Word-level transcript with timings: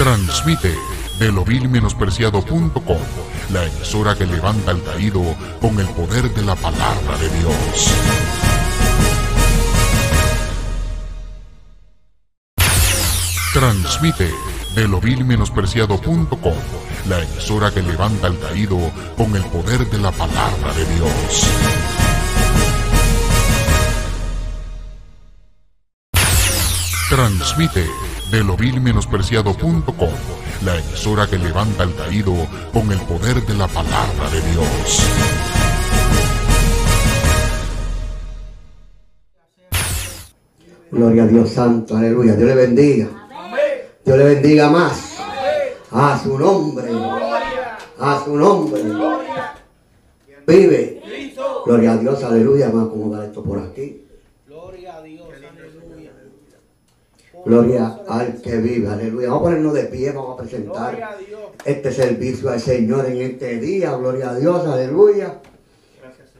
Transmite 0.00 0.74
de 1.18 1.30
lovilmenospreciado.com, 1.30 2.98
la 3.52 3.66
emisora 3.66 4.14
que 4.14 4.24
levanta 4.24 4.70
al 4.70 4.82
caído 4.82 5.20
con 5.60 5.78
el 5.78 5.86
poder 5.88 6.32
de 6.32 6.40
la 6.40 6.56
palabra 6.56 7.18
de 7.18 7.28
Dios. 7.38 7.92
Transmite 13.52 14.30
de 14.74 14.88
lovilmenospreciado.com, 14.88 16.54
la 17.06 17.22
emisora 17.22 17.70
que 17.70 17.82
levanta 17.82 18.28
al 18.28 18.38
caído 18.38 18.78
con 19.18 19.36
el 19.36 19.44
poder 19.44 19.86
de 19.90 19.98
la 19.98 20.12
palabra 20.12 20.72
de 20.72 20.94
Dios. 20.94 21.46
Transmite 27.10 27.86
de 28.30 28.44
la 30.64 30.76
emisora 30.76 31.26
que 31.26 31.38
levanta 31.38 31.82
al 31.82 31.94
caído 31.96 32.32
con 32.72 32.90
el 32.92 33.00
poder 33.00 33.44
de 33.44 33.54
la 33.54 33.66
palabra 33.66 34.30
de 34.30 34.40
Dios. 34.52 35.00
Gloria 40.92 41.24
a 41.24 41.26
Dios 41.26 41.50
Santo, 41.50 41.96
aleluya. 41.96 42.34
Dios 42.34 42.48
le 42.48 42.54
bendiga. 42.54 43.08
Dios 44.04 44.18
le 44.18 44.24
bendiga 44.24 44.70
más. 44.70 45.18
A 45.90 46.20
su 46.22 46.38
nombre. 46.38 46.90
A 47.98 48.22
su 48.24 48.36
nombre. 48.36 48.82
Vive. 50.46 51.02
Gloria 51.64 51.92
a 51.92 51.96
Dios, 51.96 52.22
aleluya. 52.22 52.68
Vamos 52.68 52.82
a 52.82 52.86
acomodar 52.86 53.24
esto 53.24 53.42
por 53.42 53.58
aquí. 53.58 54.04
Gloria 54.46 54.96
a 54.96 55.02
Dios, 55.02 55.28
aleluya. 55.30 56.12
Gloria 57.44 58.00
al 58.06 58.40
que 58.42 58.56
vive, 58.56 58.88
aleluya. 58.88 59.28
Vamos 59.28 59.40
a 59.40 59.44
ponernos 59.44 59.74
de 59.74 59.84
pie, 59.84 60.12
vamos 60.12 60.38
a 60.38 60.42
presentar 60.42 61.18
este 61.64 61.92
servicio 61.92 62.50
al 62.50 62.60
Señor 62.60 63.06
en 63.06 63.18
este 63.18 63.58
día. 63.58 63.92
Gloria 63.92 64.30
a 64.30 64.34
Dios, 64.34 64.66
aleluya. 64.66 65.38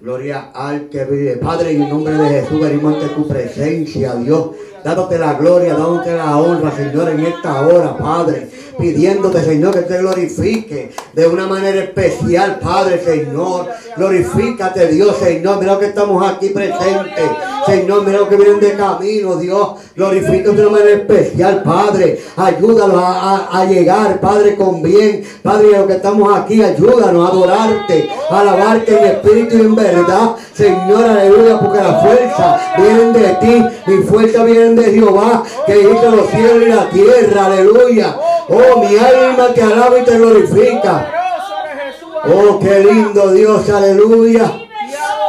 Gloria 0.00 0.50
al 0.54 0.88
que 0.88 1.04
vive. 1.04 1.36
Padre, 1.36 1.72
en 1.72 1.82
el 1.82 1.90
nombre 1.90 2.14
de 2.14 2.28
Jesús 2.40 2.60
venimos 2.60 2.94
ante 2.94 3.14
tu 3.14 3.28
presencia, 3.28 4.14
Dios. 4.14 4.50
Dándote 4.82 5.18
la 5.18 5.34
gloria, 5.34 5.74
dándote 5.74 6.16
la 6.16 6.38
honra, 6.38 6.70
Señor, 6.70 7.10
en 7.10 7.20
esta 7.20 7.66
hora, 7.66 7.96
Padre. 7.98 8.48
Pidiéndote, 8.78 9.42
Señor, 9.42 9.74
que 9.74 9.82
te 9.82 9.98
glorifique 9.98 10.90
de 11.12 11.26
una 11.26 11.46
manera 11.46 11.82
especial, 11.84 12.58
Padre, 12.60 12.98
Señor. 13.04 13.68
Glorifícate, 13.96 14.88
Dios, 14.88 15.16
Señor. 15.18 15.60
Mira 15.60 15.78
que 15.78 15.86
estamos 15.86 16.26
aquí 16.26 16.48
presentes. 16.48 17.30
Señor, 17.66 18.04
mira 18.04 18.18
lo 18.18 18.28
que 18.28 18.36
vienen 18.36 18.60
de 18.60 18.74
camino, 18.74 19.36
Dios. 19.36 19.70
Glorifícate 19.94 20.52
de 20.52 20.66
una 20.66 20.78
manera 20.78 20.96
especial, 20.96 21.62
Padre. 21.62 22.20
Ayúdanos 22.36 23.02
a, 23.02 23.64
llegar, 23.66 24.20
Padre, 24.20 24.56
con 24.56 24.82
bien. 24.82 25.24
Padre, 25.42 25.74
a 25.74 25.78
los 25.80 25.86
que 25.86 25.94
estamos 25.94 26.36
aquí, 26.36 26.62
ayúdanos 26.62 27.28
a 27.28 27.32
adorarte, 27.32 28.08
a 28.30 28.40
alabarte 28.40 28.98
en 28.98 29.04
espíritu 29.04 29.56
y 29.56 29.60
en 29.60 29.74
verdad. 29.74 30.36
Señor, 30.54 31.04
aleluya, 31.04 31.60
porque 31.60 31.78
la 31.78 32.00
fuerza 32.00 32.60
viene 32.76 33.18
de 33.18 33.34
ti. 33.34 33.64
Mi 33.86 34.02
fuerza 34.04 34.44
viene 34.44 34.82
de 34.82 34.92
Jehová, 34.92 35.42
que 35.66 35.80
hizo 35.80 36.10
los 36.10 36.28
cielos 36.30 36.62
y 36.66 36.68
la 36.68 36.90
tierra. 36.90 37.46
Aleluya. 37.46 38.16
Oh, 38.48 38.80
mi 38.80 38.96
alma 38.96 39.48
te 39.54 39.62
alaba 39.62 39.98
y 39.98 40.04
te 40.04 40.18
glorifica. 40.18 41.12
Oh, 42.24 42.58
qué 42.58 42.80
lindo 42.80 43.32
Dios, 43.32 43.68
aleluya. 43.70 44.69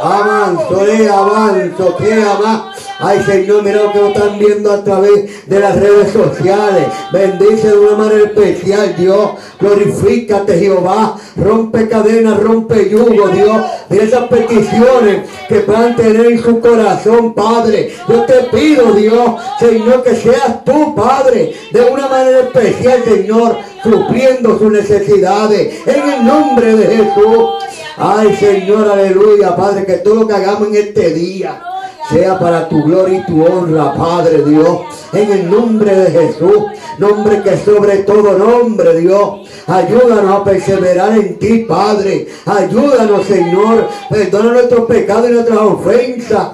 Avanzo, 0.03 0.83
le 0.83 1.07
avanzo, 1.07 1.95
que 1.97 2.23
ama. 2.23 2.70
Ay, 3.03 3.19
Señor, 3.23 3.63
mira 3.63 3.81
lo 3.81 3.91
que 3.91 3.99
nos 3.99 4.09
están 4.09 4.37
viendo 4.37 4.71
a 4.71 4.83
través 4.83 5.47
de 5.47 5.59
las 5.59 5.75
redes 5.75 6.13
sociales. 6.13 6.85
Bendice 7.11 7.69
de 7.69 7.79
una 7.79 7.97
manera 7.97 8.25
especial, 8.25 8.95
Dios. 8.95 9.31
Glorifícate, 9.59 10.59
Jehová. 10.59 11.17
Rompe 11.35 11.89
cadenas, 11.89 12.39
rompe 12.39 12.91
yugo, 12.91 13.29
Dios. 13.29 13.57
Mira 13.89 14.03
esas 14.03 14.27
peticiones 14.27 15.27
que 15.49 15.61
puedan 15.61 15.95
tener 15.95 16.27
en 16.27 16.43
su 16.43 16.59
corazón, 16.59 17.33
Padre. 17.33 17.91
Yo 18.07 18.21
te 18.25 18.35
pido, 18.55 18.93
Dios, 18.93 19.31
Señor, 19.59 20.03
que 20.03 20.15
seas 20.15 20.63
tú, 20.63 20.93
Padre, 20.93 21.55
de 21.71 21.81
una 21.81 22.07
manera 22.07 22.41
especial, 22.41 23.03
Señor, 23.03 23.57
supliendo 23.81 24.59
sus 24.59 24.71
necesidades. 24.71 25.87
En 25.87 26.07
el 26.07 26.23
nombre 26.23 26.75
de 26.75 26.97
Jesús. 26.97 27.49
Ay, 27.97 28.35
Señor, 28.35 28.87
aleluya, 28.91 29.55
Padre, 29.55 29.87
que 29.87 29.93
todo 29.93 30.15
lo 30.15 30.27
que 30.27 30.35
hagamos 30.35 30.67
en 30.67 30.75
este 30.75 31.09
día 31.15 31.63
sea 32.09 32.39
para 32.39 32.67
tu 32.67 32.83
gloria 32.83 33.19
y 33.19 33.25
tu 33.25 33.43
honra, 33.43 33.93
Padre 33.93 34.43
Dios. 34.43 34.79
En 35.13 35.31
el 35.31 35.49
nombre 35.49 35.93
de 35.93 36.11
Jesús, 36.11 36.63
nombre 36.97 37.41
que 37.41 37.57
sobre 37.57 37.99
todo 37.99 38.37
nombre, 38.37 38.99
Dios. 38.99 39.49
Ayúdanos 39.67 40.41
a 40.41 40.43
perseverar 40.43 41.17
en 41.17 41.37
ti, 41.37 41.65
Padre. 41.67 42.27
Ayúdanos, 42.45 43.25
Señor. 43.25 43.87
Perdona 44.09 44.53
nuestros 44.53 44.85
pecados 44.85 45.29
y 45.29 45.33
nuestras 45.33 45.59
ofensas. 45.59 46.47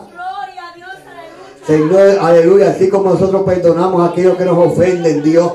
Señor, 1.65 2.17
aleluya, 2.21 2.69
así 2.69 2.89
como 2.89 3.11
nosotros 3.11 3.43
perdonamos 3.43 4.01
a 4.01 4.11
aquellos 4.11 4.37
que 4.37 4.45
nos 4.45 4.57
ofenden, 4.57 5.21
Dios. 5.21 5.51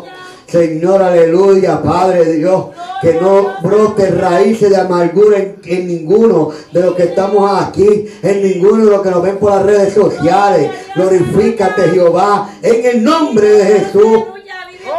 Señor, 0.52 1.02
aleluya, 1.02 1.82
Padre 1.82 2.34
Dios, 2.34 2.66
que 3.00 3.14
no 3.14 3.54
brote 3.62 4.10
raíces 4.10 4.68
de 4.68 4.76
amargura 4.76 5.38
en, 5.38 5.56
en 5.64 5.86
ninguno 5.86 6.50
de 6.70 6.82
los 6.82 6.94
que 6.94 7.04
estamos 7.04 7.50
aquí, 7.58 8.06
en 8.22 8.42
ninguno 8.42 8.84
de 8.84 8.90
los 8.90 9.00
que 9.00 9.10
nos 9.10 9.22
ven 9.22 9.38
por 9.38 9.52
las 9.52 9.62
redes 9.62 9.94
sociales. 9.94 10.70
Glorifícate, 10.94 11.88
Jehová, 11.88 12.50
en 12.60 12.84
el 12.84 13.02
nombre 13.02 13.48
de 13.48 13.64
Jesús. 13.64 14.24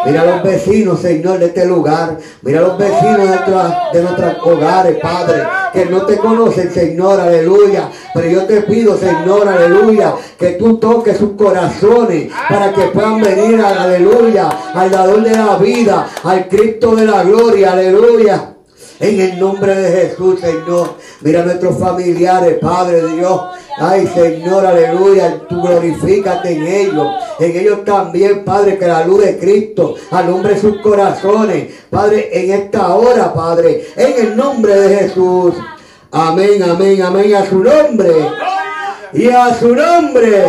Mira 0.05 0.25
los 0.25 0.43
vecinos, 0.43 0.99
Señor, 0.99 1.39
de 1.39 1.47
este 1.47 1.65
lugar. 1.65 2.17
Mira 2.41 2.61
los 2.61 2.77
vecinos 2.77 3.29
de 3.93 4.01
nuestros 4.01 4.37
hogares, 4.43 4.97
Padre, 5.01 5.43
que 5.71 5.85
no 5.85 6.05
te 6.05 6.17
conocen, 6.17 6.71
Señor, 6.71 7.19
aleluya. 7.19 7.89
Pero 8.13 8.27
yo 8.27 8.45
te 8.45 8.61
pido, 8.61 8.97
Señor, 8.97 9.47
aleluya, 9.47 10.13
que 10.37 10.51
tú 10.51 10.77
toques 10.77 11.17
sus 11.17 11.33
corazones 11.33 12.31
para 12.49 12.73
que 12.73 12.83
puedan 12.87 13.21
venir, 13.21 13.61
aleluya, 13.61 14.49
al 14.73 14.91
dador 14.91 15.23
de 15.23 15.31
la 15.31 15.57
vida, 15.57 16.07
al 16.23 16.47
Cristo 16.47 16.95
de 16.95 17.05
la 17.05 17.23
gloria, 17.23 17.73
aleluya. 17.73 18.49
En 18.99 19.19
el 19.19 19.39
nombre 19.39 19.75
de 19.75 19.91
Jesús, 19.91 20.39
Señor. 20.39 20.95
Mira 21.21 21.41
a 21.41 21.45
nuestros 21.45 21.77
familiares, 21.77 22.57
Padre 22.61 23.05
Dios. 23.07 23.41
Ay, 23.77 24.07
Señor, 24.07 24.65
aleluya. 24.65 25.41
Tú 25.49 25.61
glorifícate 25.61 26.51
en 26.51 26.67
ellos. 26.67 27.07
En 27.39 27.57
ellos 27.57 27.83
también, 27.83 28.43
Padre, 28.43 28.77
que 28.77 28.87
la 28.87 29.05
luz 29.05 29.23
de 29.25 29.37
Cristo 29.37 29.95
alumbre 30.11 30.59
sus 30.59 30.77
corazones. 30.81 31.73
Padre, 31.89 32.29
en 32.31 32.51
esta 32.51 32.95
hora, 32.95 33.33
Padre. 33.33 33.87
En 33.95 34.27
el 34.27 34.37
nombre 34.37 34.75
de 34.75 34.95
Jesús. 34.97 35.55
Amén, 36.11 36.61
amén, 36.63 37.01
amén. 37.01 37.35
A 37.35 37.45
su 37.45 37.63
nombre. 37.63 38.13
Y 39.13 39.29
a 39.29 39.53
su 39.53 39.75
nombre. 39.75 40.45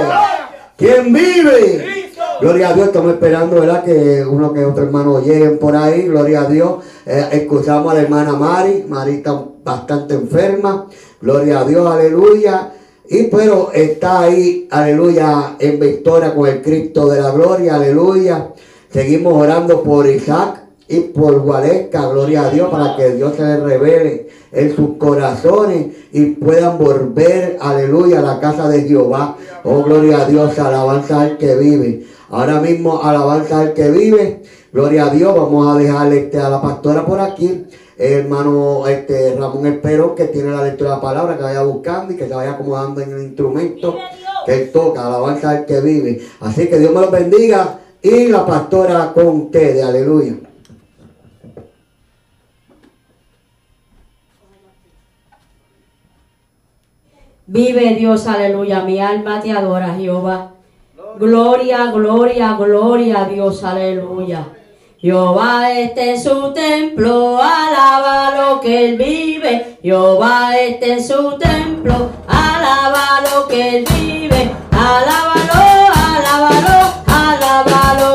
¿Quién 0.77 1.12
vive? 1.12 1.95
Gloria 2.41 2.71
a 2.71 2.72
Dios, 2.72 2.89
estamos 2.89 3.12
esperando, 3.12 3.61
¿verdad? 3.61 3.84
Que 3.84 4.25
uno 4.25 4.53
que 4.53 4.65
otro 4.65 4.84
hermano 4.84 5.21
lleguen 5.21 5.59
por 5.59 5.77
ahí, 5.77 6.03
gloria 6.03 6.43
a 6.43 6.47
Dios. 6.47 6.84
Eh, 7.06 7.28
escuchamos 7.33 7.93
a 7.93 7.95
la 7.95 8.03
hermana 8.03 8.33
Mari, 8.33 8.84
Mari 8.89 9.12
está 9.15 9.41
bastante 9.62 10.15
enferma, 10.15 10.87
gloria 11.21 11.61
a 11.61 11.65
Dios, 11.65 11.87
aleluya. 11.87 12.72
Y 13.09 13.25
pero 13.25 13.70
está 13.72 14.22
ahí, 14.22 14.66
aleluya, 14.70 15.56
en 15.59 15.78
victoria 15.78 16.34
con 16.34 16.48
el 16.48 16.62
Cristo 16.62 17.06
de 17.09 17.20
la 17.20 17.32
gloria, 17.32 17.75
aleluya. 17.75 18.48
Seguimos 18.91 19.34
orando 19.34 19.82
por 19.82 20.06
Isaac 20.06 20.62
y 20.88 21.00
por 21.00 21.41
Gualesca, 21.41 22.09
gloria 22.09 22.47
a 22.47 22.50
Dios, 22.50 22.70
para 22.70 22.97
que 22.97 23.15
Dios 23.15 23.34
se 23.37 23.42
les 23.42 23.60
revele 23.60 24.28
en 24.53 24.75
sus 24.75 24.97
corazones 24.97 25.88
y 26.12 26.26
puedan 26.31 26.78
volver, 26.78 27.59
aleluya, 27.60 28.20
a 28.20 28.22
la 28.22 28.41
casa 28.41 28.69
de 28.69 28.82
Jehová. 28.82 29.36
Oh, 29.65 29.82
gloria 29.82 30.22
a 30.22 30.28
Dios, 30.28 30.59
alabanza 30.59 31.21
al 31.21 31.36
que 31.36 31.56
vive. 31.56 32.06
Ahora 32.31 32.60
mismo, 32.60 33.03
alabanza 33.03 33.60
al 33.60 33.75
que 33.75 33.91
vive. 33.91 34.42
Gloria 34.72 35.06
a 35.06 35.10
Dios, 35.10 35.34
vamos 35.36 35.75
a 35.75 35.78
dejarle 35.78 36.18
este, 36.21 36.39
a 36.39 36.48
la 36.48 36.62
pastora 36.62 37.04
por 37.04 37.21
aquí. 37.21 37.66
Hermano 37.96 38.86
este, 38.88 39.36
Ramón 39.36 39.66
Espero, 39.66 40.14
que 40.14 40.24
tiene 40.26 40.50
la 40.50 40.64
lectura 40.64 40.91
de 40.91 40.96
la 40.96 41.02
palabra, 41.02 41.36
que 41.36 41.42
vaya 41.42 41.62
buscando 41.62 42.12
y 42.12 42.16
que 42.16 42.26
se 42.26 42.34
vaya 42.34 42.52
acomodando 42.52 43.00
en 43.00 43.12
el 43.12 43.22
instrumento 43.22 43.96
que 44.44 44.54
él 44.54 44.72
toca, 44.72 45.06
alabanza 45.06 45.50
al 45.50 45.66
que 45.66 45.80
vive. 45.80 46.22
Así 46.41 46.68
que 46.68 46.78
Dios 46.78 46.92
me 46.92 47.00
los 47.00 47.10
bendiga 47.10 47.78
y 48.02 48.28
la 48.28 48.44
pastora 48.44 49.12
con 49.14 49.26
ustedes, 49.26 49.84
aleluya. 49.84 50.34
Vive 57.46 57.94
Dios, 57.94 58.26
aleluya. 58.26 58.82
Mi 58.84 59.00
alma 59.00 59.41
te 59.41 59.52
adora, 59.52 59.94
Jehová. 59.94 60.52
Gloria, 61.18 61.92
gloria, 61.92 62.54
gloria 62.54 63.22
a 63.22 63.28
Dios, 63.28 63.62
aleluya. 63.62 64.48
Jehová 65.04 65.71
está 65.71 66.03
en 66.03 66.18
su 66.18 66.54
templo, 66.54 67.39
alaba 67.39 68.34
lo 68.36 68.59
que 68.62 68.89
él 68.89 68.97
vive. 68.97 69.77
Jehová 69.83 70.56
está 70.56 70.86
en 70.86 71.04
su 71.04 71.36
templo, 71.36 72.09
alaba 72.27 73.21
lo 73.21 73.47
que 73.47 73.77
él 73.77 73.84
vive. 73.95 74.51
Alábalo, 74.71 75.92
alábalo. 75.92 76.95
Alábalo, 77.06 78.14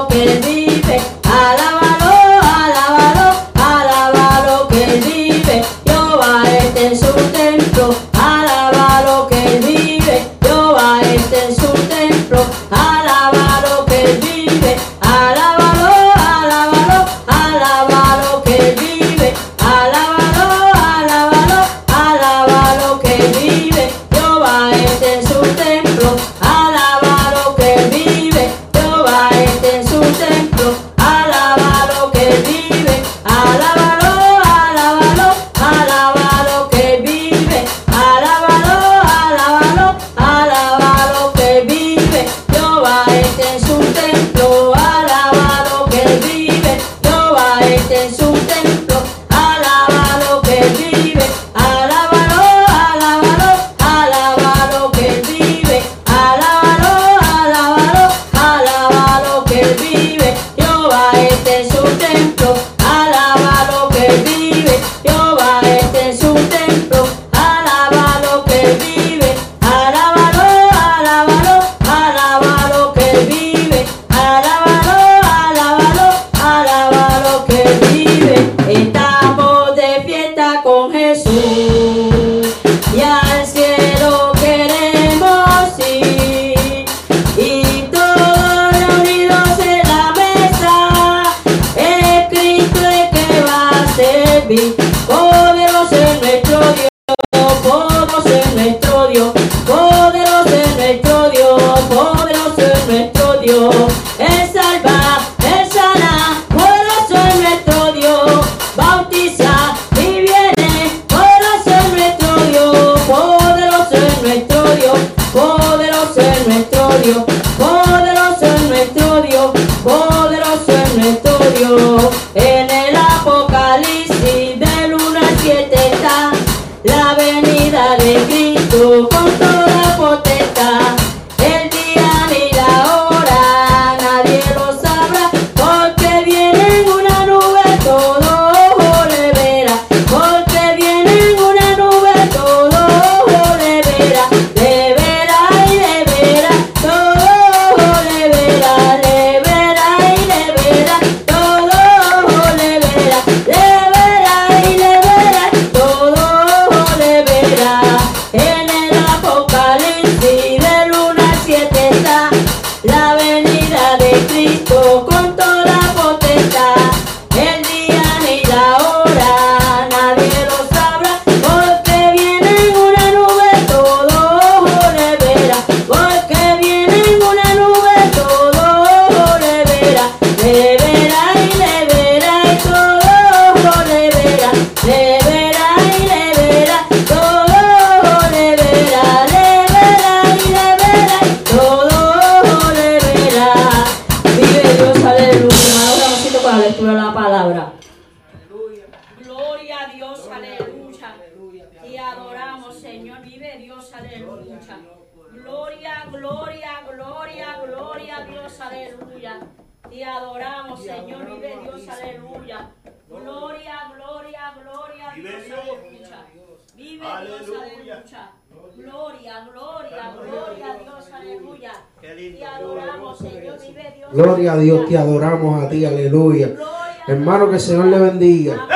el 227.59 227.65
Señor 227.65 227.85
le 227.87 227.99
bendiga. 227.99 228.67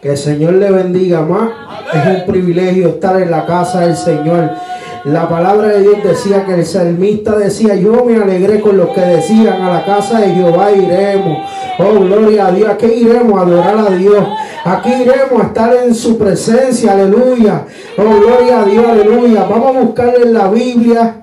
Que 0.00 0.10
el 0.12 0.16
Señor 0.16 0.54
le 0.54 0.70
bendiga 0.70 1.20
más. 1.20 1.50
Es 1.92 2.20
un 2.20 2.26
privilegio 2.26 2.88
estar 2.88 3.20
en 3.20 3.30
la 3.30 3.44
casa 3.44 3.80
del 3.80 3.96
Señor. 3.96 4.50
La 5.04 5.28
palabra 5.28 5.68
de 5.68 5.82
Dios 5.82 6.02
decía 6.02 6.46
que 6.46 6.54
el 6.54 6.64
salmista 6.64 7.36
decía, 7.36 7.74
yo 7.74 8.02
me 8.06 8.16
alegré 8.16 8.60
con 8.60 8.78
los 8.78 8.88
que 8.88 9.02
decían, 9.02 9.60
a 9.60 9.74
la 9.74 9.84
casa 9.84 10.20
de 10.20 10.32
Jehová 10.32 10.72
iremos. 10.72 11.38
Oh, 11.78 12.00
gloria 12.00 12.46
a 12.46 12.52
Dios. 12.52 12.70
Aquí 12.70 12.86
iremos 12.86 13.38
a 13.38 13.42
adorar 13.42 13.78
a 13.78 13.90
Dios. 13.90 14.26
Aquí 14.64 14.90
iremos 14.90 15.42
a 15.42 15.46
estar 15.48 15.76
en 15.76 15.94
su 15.94 16.16
presencia. 16.16 16.92
Aleluya. 16.92 17.66
Oh, 17.98 18.20
gloria 18.20 18.62
a 18.62 18.64
Dios. 18.64 18.86
Aleluya. 18.86 19.44
Vamos 19.44 19.76
a 19.76 19.80
buscar 19.80 20.14
en 20.16 20.32
la 20.32 20.48
Biblia 20.48 21.20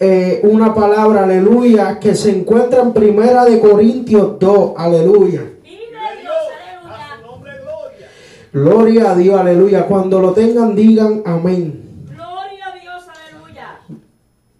eh, 0.00 0.40
una 0.42 0.74
palabra. 0.74 1.22
Aleluya. 1.22 2.00
Que 2.00 2.16
se 2.16 2.30
encuentra 2.30 2.82
en 2.82 2.92
primera 2.92 3.44
de 3.44 3.60
Corintios 3.60 4.40
2. 4.40 4.72
Aleluya. 4.76 5.42
Vive 5.62 5.84
Dios, 6.20 6.34
aleluya. 6.68 8.10
Gloria 8.54 9.10
a 9.10 9.14
Dios, 9.16 9.36
aleluya. 9.36 9.84
Cuando 9.86 10.20
lo 10.20 10.30
tengan, 10.30 10.76
digan 10.76 11.22
amén. 11.26 12.04
Gloria 12.06 12.68
a 12.68 12.78
Dios, 12.78 13.02
aleluya. 13.08 13.80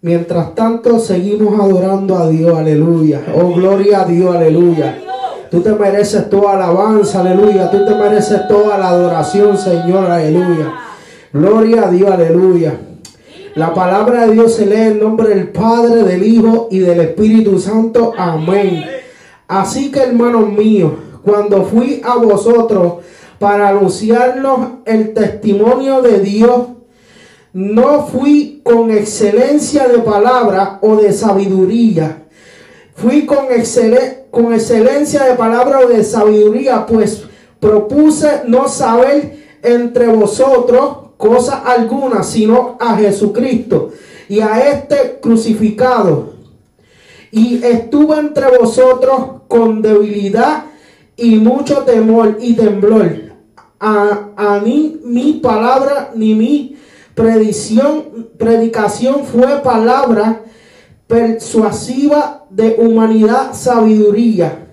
Mientras 0.01 0.53
tanto, 0.53 0.99
seguimos 0.99 1.57
adorando 1.57 2.17
a 2.17 2.27
Dios, 2.27 2.59
aleluya. 2.59 3.21
Oh, 3.33 3.53
gloria 3.53 4.01
a 4.01 4.05
Dios, 4.05 4.35
aleluya. 4.35 4.97
Tú 5.49 5.61
te 5.61 5.71
mereces 5.71 6.29
toda 6.29 6.55
alabanza, 6.55 7.21
aleluya. 7.21 7.71
Tú 7.71 7.85
te 7.85 7.95
mereces 7.95 8.45
toda 8.49 8.77
la 8.77 8.89
adoración, 8.89 9.57
Señor, 9.57 10.11
aleluya. 10.11 10.73
Gloria 11.31 11.87
a 11.87 11.89
Dios, 11.89 12.11
aleluya. 12.11 12.77
La 13.55 13.73
palabra 13.73 14.27
de 14.27 14.33
Dios 14.33 14.55
se 14.55 14.65
lee 14.65 14.91
en 14.91 14.99
nombre 14.99 15.29
del 15.29 15.53
Padre, 15.53 16.03
del 16.03 16.21
Hijo 16.21 16.67
y 16.69 16.79
del 16.79 16.99
Espíritu 16.99 17.59
Santo. 17.59 18.11
Amén. 18.17 18.83
Así 19.47 19.89
que, 19.89 20.01
hermanos 20.01 20.49
míos, 20.49 20.91
cuando 21.23 21.63
fui 21.63 22.01
a 22.03 22.17
vosotros 22.17 22.95
para 23.39 23.69
anunciarnos 23.69 24.79
el 24.85 25.13
testimonio 25.13 26.01
de 26.01 26.19
Dios, 26.19 26.67
no 27.53 28.07
fui 28.07 28.61
con 28.63 28.91
excelencia 28.91 29.87
de 29.87 29.99
palabra 29.99 30.79
o 30.81 30.95
de 30.95 31.13
sabiduría. 31.13 32.23
Fui 32.95 33.25
con, 33.25 33.47
excele- 33.47 34.25
con 34.31 34.53
excelencia 34.53 35.23
de 35.23 35.35
palabra 35.35 35.79
o 35.79 35.87
de 35.87 36.03
sabiduría, 36.03 36.85
pues 36.85 37.23
propuse 37.59 38.41
no 38.47 38.67
saber 38.67 39.45
entre 39.63 40.07
vosotros 40.07 40.97
cosa 41.17 41.57
alguna, 41.65 42.23
sino 42.23 42.77
a 42.79 42.97
Jesucristo 42.97 43.91
y 44.27 44.39
a 44.41 44.69
este 44.69 45.19
crucificado. 45.21 46.33
Y 47.31 47.63
estuve 47.63 48.17
entre 48.17 48.57
vosotros 48.57 49.41
con 49.47 49.81
debilidad 49.81 50.65
y 51.17 51.35
mucho 51.35 51.79
temor 51.83 52.37
y 52.39 52.53
temblor. 52.53 53.24
A, 53.79 54.29
a 54.35 54.59
ni 54.63 54.99
mi 55.03 55.33
palabra 55.33 56.11
ni 56.15 56.33
mi 56.33 56.77
predición, 57.13 58.29
predicación 58.37 59.25
fue 59.25 59.61
palabra 59.61 60.41
persuasiva 61.07 62.45
de 62.49 62.75
humanidad, 62.79 63.53
sabiduría, 63.53 64.67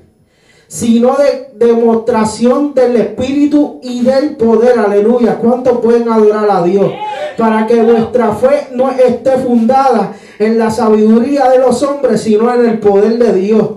sino 0.67 1.17
de 1.17 1.51
demostración 1.67 2.75
del 2.75 2.97
Espíritu 2.97 3.81
y 3.83 4.03
del 4.03 4.37
poder. 4.37 4.79
Aleluya. 4.79 5.39
¿Cuántos 5.39 5.79
pueden 5.79 6.09
adorar 6.09 6.51
a 6.51 6.63
Dios? 6.63 6.91
Para 7.37 7.67
que 7.67 7.83
vuestra 7.83 8.35
fe 8.35 8.69
no 8.73 8.91
esté 8.91 9.33
fundada 9.39 10.15
en 10.39 10.59
la 10.59 10.71
sabiduría 10.71 11.49
de 11.51 11.59
los 11.59 11.83
hombres, 11.83 12.23
sino 12.23 12.53
en 12.55 12.69
el 12.69 12.79
poder 12.79 13.19
de 13.19 13.33
Dios. 13.33 13.69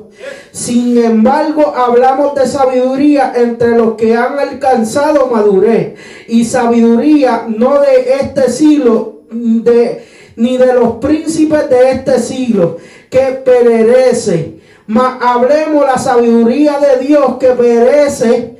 Sin 0.51 0.97
embargo, 0.97 1.73
hablamos 1.75 2.33
de 2.35 2.47
sabiduría 2.47 3.33
entre 3.35 3.77
los 3.77 3.95
que 3.95 4.15
han 4.15 4.39
alcanzado 4.39 5.27
madurez 5.27 5.95
y 6.27 6.45
sabiduría 6.45 7.45
no 7.47 7.81
de 7.81 8.15
este 8.21 8.49
siglo, 8.49 9.23
de, 9.29 10.05
ni 10.37 10.57
de 10.57 10.73
los 10.73 10.93
príncipes 10.93 11.69
de 11.69 11.91
este 11.91 12.19
siglo, 12.19 12.77
que 13.09 13.41
perece. 13.43 14.59
Mas 14.87 15.21
hablemos 15.21 15.85
la 15.85 15.97
sabiduría 15.97 16.79
de 16.79 17.05
Dios 17.05 17.35
que 17.39 17.49
perece 17.49 18.57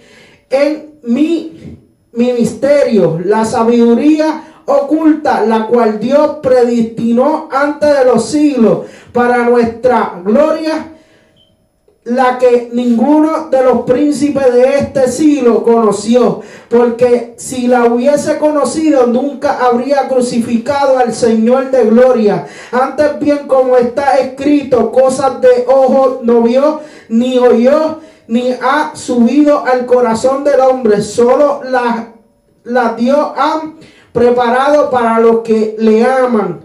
en 0.49 0.95
mi 1.03 1.77
ministerio, 2.11 3.19
la 3.23 3.45
sabiduría 3.45 4.44
oculta, 4.65 5.45
la 5.45 5.67
cual 5.67 5.99
Dios 5.99 6.37
predestinó 6.41 7.49
antes 7.51 7.97
de 7.97 8.05
los 8.05 8.25
siglos 8.25 8.85
para 9.11 9.49
nuestra 9.49 10.21
gloria 10.23 10.91
la 12.05 12.37
que 12.37 12.69
ninguno 12.71 13.49
de 13.49 13.63
los 13.63 13.81
príncipes 13.81 14.53
de 14.53 14.77
este 14.77 15.11
siglo 15.11 15.63
conoció, 15.63 16.41
porque 16.69 17.33
si 17.37 17.67
la 17.67 17.85
hubiese 17.85 18.37
conocido 18.37 19.07
nunca 19.07 19.57
habría 19.65 20.07
crucificado 20.07 20.99
al 20.99 21.15
Señor 21.15 21.71
de 21.71 21.85
gloria. 21.85 22.45
Antes 22.71 23.19
bien 23.19 23.47
como 23.47 23.75
está 23.75 24.17
escrito, 24.17 24.91
cosas 24.91 25.41
de 25.41 25.65
ojo 25.67 26.19
no 26.21 26.43
vio, 26.43 26.81
ni 27.09 27.39
oyó, 27.39 27.99
ni 28.27 28.51
ha 28.51 28.91
subido 28.93 29.65
al 29.65 29.87
corazón 29.87 30.43
del 30.43 30.59
hombre, 30.59 31.01
solo 31.01 31.63
la, 31.63 32.13
la 32.65 32.93
Dios 32.93 33.31
han 33.35 33.77
preparado 34.15 34.89
para 34.89 35.19
los 35.19 35.41
que 35.41 35.75
le 35.77 36.05
aman. 36.05 36.61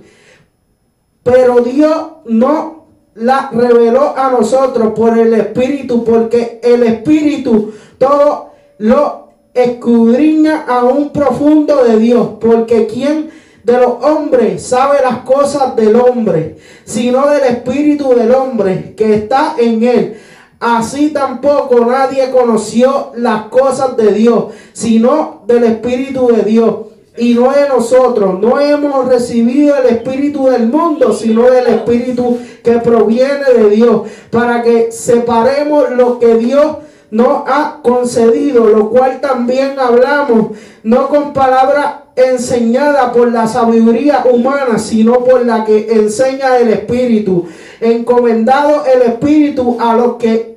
Pero 1.24 1.60
Dios 1.60 2.06
no 2.26 2.86
la 3.16 3.50
reveló 3.52 4.16
a 4.16 4.30
nosotros 4.30 4.92
por 4.94 5.18
el 5.18 5.34
Espíritu, 5.34 6.04
porque 6.04 6.60
el 6.62 6.84
Espíritu 6.84 7.72
todo 7.98 8.52
lo 8.78 9.30
escudriña 9.52 10.64
a 10.66 10.84
un 10.84 11.10
profundo 11.10 11.82
de 11.84 11.98
Dios, 11.98 12.28
porque 12.40 12.86
quien 12.86 13.30
de 13.64 13.78
los 13.78 14.02
hombres 14.04 14.62
sabe 14.62 14.98
las 15.02 15.18
cosas 15.18 15.74
del 15.74 15.96
hombre, 15.96 16.56
sino 16.84 17.28
del 17.28 17.42
Espíritu 17.42 18.14
del 18.14 18.32
hombre 18.32 18.94
que 18.96 19.16
está 19.16 19.56
en 19.58 19.82
él. 19.82 20.16
Así 20.60 21.10
tampoco 21.10 21.84
nadie 21.84 22.30
conoció 22.30 23.10
las 23.16 23.46
cosas 23.46 23.96
de 23.96 24.12
Dios, 24.12 24.44
sino 24.72 25.42
del 25.46 25.64
Espíritu 25.64 26.28
de 26.28 26.42
Dios 26.42 26.74
y 27.16 27.34
no 27.34 27.50
de 27.50 27.68
nosotros. 27.68 28.40
No 28.40 28.60
hemos 28.60 29.08
recibido 29.08 29.76
el 29.76 29.86
Espíritu 29.86 30.46
del 30.46 30.66
mundo, 30.68 31.12
sino 31.12 31.50
del 31.50 31.66
Espíritu 31.66 32.38
que 32.62 32.72
proviene 32.78 33.52
de 33.54 33.70
Dios, 33.70 34.02
para 34.30 34.62
que 34.62 34.92
separemos 34.92 35.90
lo 35.90 36.18
que 36.18 36.34
Dios 36.36 36.76
nos 37.10 37.42
ha 37.46 37.80
concedido, 37.82 38.66
lo 38.66 38.90
cual 38.90 39.20
también 39.20 39.78
hablamos, 39.78 40.56
no 40.82 41.08
con 41.08 41.32
palabra 41.32 42.04
enseñada 42.14 43.12
por 43.12 43.32
la 43.32 43.48
sabiduría 43.48 44.24
humana, 44.30 44.78
sino 44.78 45.24
por 45.24 45.44
la 45.44 45.64
que 45.64 45.92
enseña 45.92 46.58
el 46.58 46.68
Espíritu, 46.68 47.46
encomendado 47.80 48.84
el 48.84 49.02
Espíritu 49.02 49.76
a 49.80 49.94
los 49.94 50.16
que 50.16 50.50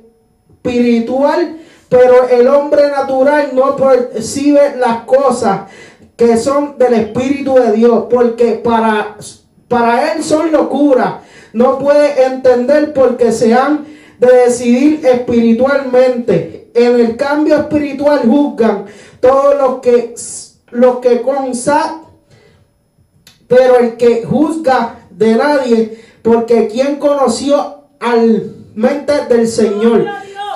espiritual, 0.64 1.56
pero 1.88 2.28
el 2.28 2.48
hombre 2.48 2.88
natural 2.88 3.50
no 3.54 3.76
percibe 3.76 4.76
las 4.78 5.02
cosas 5.02 5.62
que 6.16 6.36
son 6.36 6.78
del 6.78 6.94
Espíritu 6.94 7.54
de 7.54 7.72
Dios, 7.72 8.04
porque 8.10 8.52
para, 8.52 9.16
para 9.68 10.12
él 10.12 10.22
son 10.22 10.52
locura. 10.52 11.22
No 11.52 11.78
puede 11.78 12.24
entender 12.24 12.92
porque 12.92 13.32
se 13.32 13.54
han 13.54 13.86
de 14.18 14.32
decidir 14.44 15.04
espiritualmente. 15.04 16.70
En 16.74 16.98
el 16.98 17.16
cambio 17.16 17.56
espiritual 17.56 18.22
juzgan 18.26 18.86
todos 19.20 19.56
los 19.56 19.80
que 19.80 20.14
los 20.70 20.98
que 20.98 21.22
pero 23.46 23.78
el 23.78 23.96
que 23.96 24.24
juzga 24.24 24.96
de 25.10 25.36
nadie, 25.36 26.02
porque 26.22 26.66
quien 26.66 26.96
conoció 26.96 27.84
al 28.00 28.54
mente 28.74 29.12
del 29.28 29.46
Señor, 29.46 30.04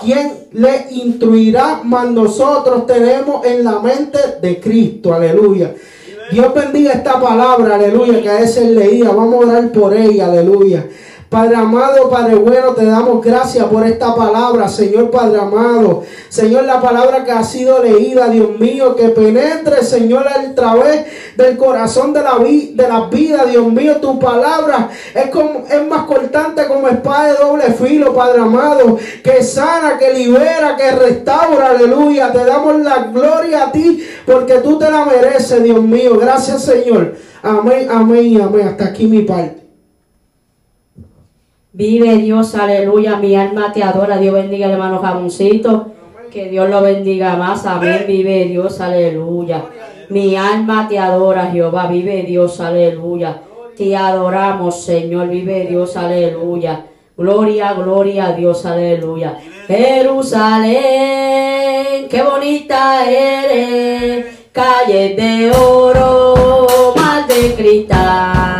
quien 0.02 0.32
le 0.52 0.86
instruirá, 0.90 1.82
mas 1.84 2.10
nosotros 2.10 2.86
tenemos 2.86 3.44
en 3.46 3.64
la 3.64 3.80
mente 3.80 4.18
de 4.40 4.60
Cristo, 4.60 5.12
aleluya. 5.12 5.74
Dios 6.30 6.52
bendiga 6.54 6.92
esta 6.92 7.20
palabra, 7.20 7.76
aleluya, 7.76 8.20
que 8.20 8.28
a 8.28 8.40
veces 8.40 8.70
leía. 8.70 9.10
Vamos 9.10 9.44
a 9.44 9.48
orar 9.48 9.72
por 9.72 9.94
ella, 9.94 10.26
aleluya. 10.26 10.86
Padre 11.28 11.56
amado, 11.56 12.08
Padre 12.08 12.36
bueno, 12.36 12.72
te 12.72 12.86
damos 12.86 13.22
gracias 13.22 13.66
por 13.66 13.86
esta 13.86 14.14
palabra, 14.14 14.66
Señor 14.66 15.10
Padre 15.10 15.38
amado. 15.38 16.02
Señor, 16.30 16.64
la 16.64 16.80
palabra 16.80 17.22
que 17.22 17.32
ha 17.32 17.44
sido 17.44 17.82
leída, 17.82 18.28
Dios 18.28 18.58
mío, 18.58 18.96
que 18.96 19.10
penetre, 19.10 19.84
Señor, 19.84 20.26
a 20.26 20.54
través 20.54 21.04
del 21.36 21.58
corazón 21.58 22.14
de 22.14 22.22
la, 22.22 22.38
vi 22.38 22.72
de 22.74 22.88
la 22.88 23.08
vida, 23.08 23.44
Dios 23.44 23.70
mío. 23.70 23.96
Tu 23.96 24.18
palabra 24.18 24.88
es, 25.14 25.28
como, 25.28 25.66
es 25.68 25.86
más 25.86 26.04
cortante 26.04 26.66
como 26.66 26.88
espada 26.88 27.32
de 27.34 27.38
doble 27.38 27.64
filo, 27.74 28.14
Padre 28.14 28.40
amado, 28.40 28.96
que 29.22 29.42
sana, 29.42 29.98
que 29.98 30.14
libera, 30.14 30.76
que 30.78 30.92
restaura, 30.92 31.72
aleluya. 31.72 32.32
Te 32.32 32.42
damos 32.42 32.80
la 32.80 33.02
gloria 33.12 33.64
a 33.64 33.72
ti 33.72 34.02
porque 34.24 34.60
tú 34.60 34.78
te 34.78 34.90
la 34.90 35.04
mereces, 35.04 35.62
Dios 35.62 35.82
mío. 35.82 36.18
Gracias, 36.18 36.64
Señor. 36.64 37.16
Amén, 37.42 37.86
amén, 37.90 38.40
amén. 38.40 38.68
Hasta 38.68 38.86
aquí 38.86 39.06
mi 39.06 39.22
parte. 39.22 39.67
Vive 41.72 42.16
Dios, 42.16 42.54
aleluya, 42.54 43.16
mi 43.16 43.36
alma 43.36 43.72
te 43.72 43.82
adora. 43.82 44.16
Dios 44.18 44.34
bendiga, 44.34 44.68
hermano 44.70 45.00
Jamoncito. 45.00 45.92
Que 46.30 46.48
Dios 46.48 46.68
lo 46.70 46.80
bendiga 46.82 47.36
más. 47.36 47.66
Amén. 47.66 48.04
Vive 48.06 48.46
Dios, 48.46 48.80
aleluya. 48.80 49.64
Mi 50.08 50.34
alma 50.34 50.88
te 50.88 50.98
adora, 50.98 51.50
Jehová. 51.50 51.86
Vive 51.86 52.22
Dios, 52.22 52.60
aleluya. 52.60 53.42
Te 53.76 53.94
adoramos, 53.96 54.82
Señor. 54.82 55.28
Vive 55.28 55.66
Dios, 55.66 55.96
aleluya. 55.96 56.86
Gloria, 57.16 57.74
gloria 57.74 58.28
a 58.28 58.32
Dios, 58.32 58.64
aleluya. 58.64 59.38
Jerusalén, 59.66 60.78
qué 62.08 62.22
bonita 62.22 63.10
eres. 63.10 64.24
Calle 64.52 65.14
de 65.14 65.50
oro, 65.50 66.94
mar 66.96 67.26
de 67.26 67.54
cristal. 67.54 68.57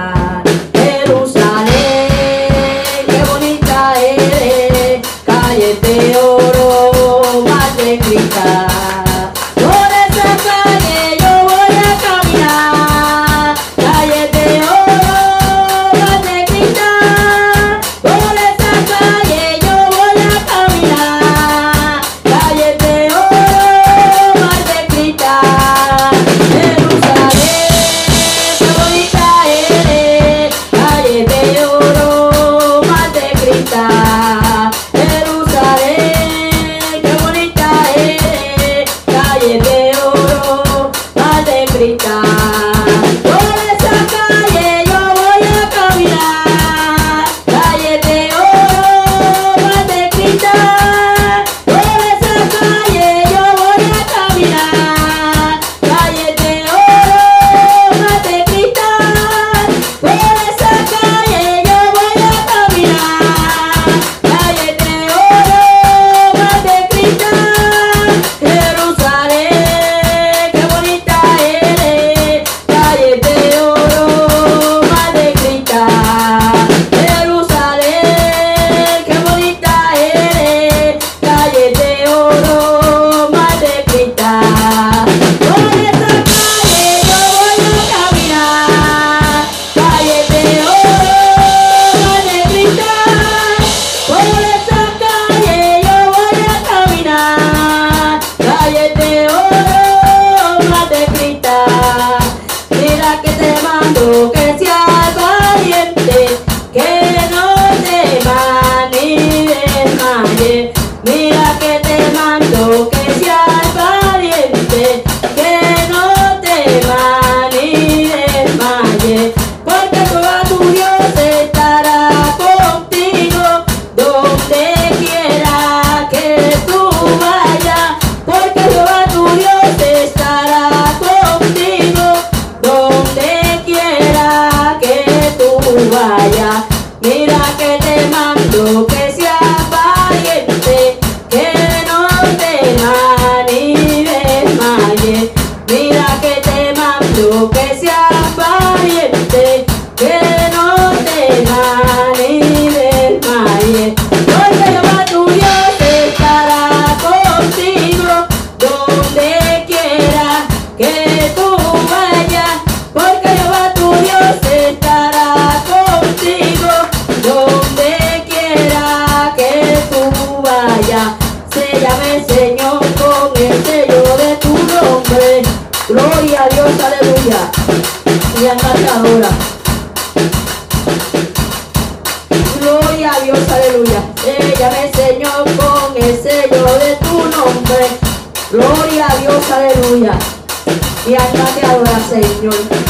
Señor. 192.09 192.88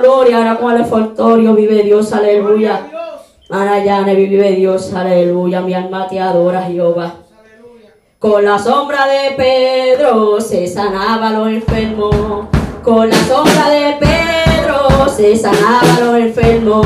gloria, 0.00 0.38
ahora 0.38 0.56
con 0.56 0.74
el 0.74 0.80
esfortorio 0.82 1.54
vive 1.54 1.82
Dios, 1.82 2.12
aleluya. 2.12 2.88
Anayane 3.48 4.14
vive 4.14 4.52
Dios, 4.52 4.92
aleluya. 4.94 5.60
Mi 5.60 5.74
alma 5.74 6.06
te 6.08 6.20
adora, 6.20 6.62
Jehová. 6.62 7.14
Con 8.18 8.44
la 8.44 8.58
sombra 8.58 9.06
de 9.06 9.34
Pedro 9.36 10.40
se 10.40 10.66
sanaba 10.66 11.30
lo 11.30 11.48
enfermo. 11.48 12.48
Con 12.82 13.08
la 13.08 13.16
sombra 13.16 13.70
de 13.70 13.96
Pedro 13.98 15.08
se 15.08 15.36
sanaba 15.36 16.00
lo 16.00 16.16
enfermo. 16.16 16.82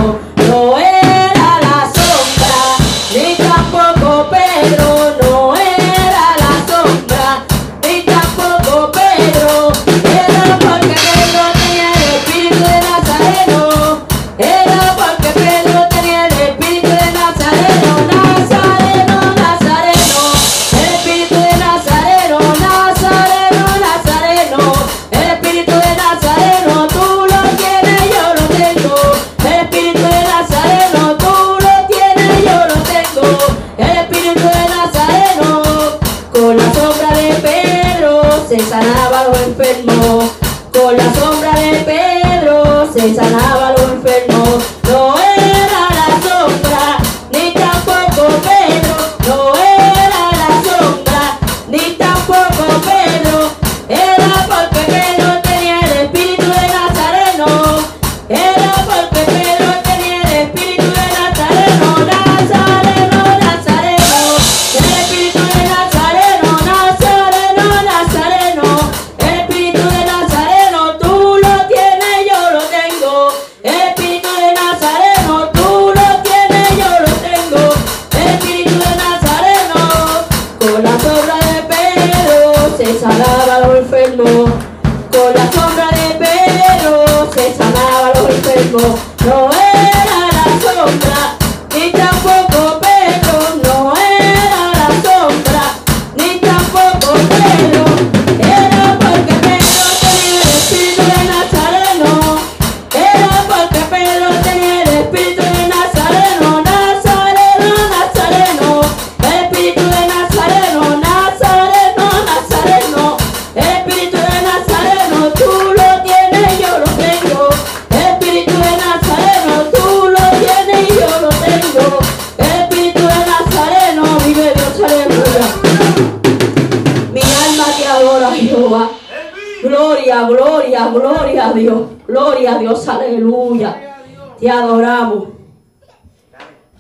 aleluya. 133.05 133.97
Te 134.39 134.51
adoramos. 134.51 135.25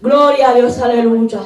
Gloria 0.01 0.51
a 0.51 0.55
Dios, 0.55 0.79
aleluya. 0.79 1.41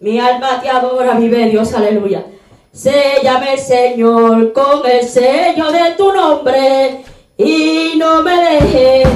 Mi 0.00 0.18
alma 0.18 0.60
te 0.60 0.68
adora, 0.68 1.14
vive 1.14 1.50
Dios, 1.50 1.72
aleluya. 1.74 2.24
Séllame, 2.72 3.58
Señor, 3.58 4.52
con 4.52 4.88
el 4.88 5.06
sello 5.06 5.70
de 5.70 5.92
tu 5.96 6.12
nombre 6.12 7.04
y 7.36 7.94
no 7.96 8.22
me 8.22 8.36
dejes 8.36 9.08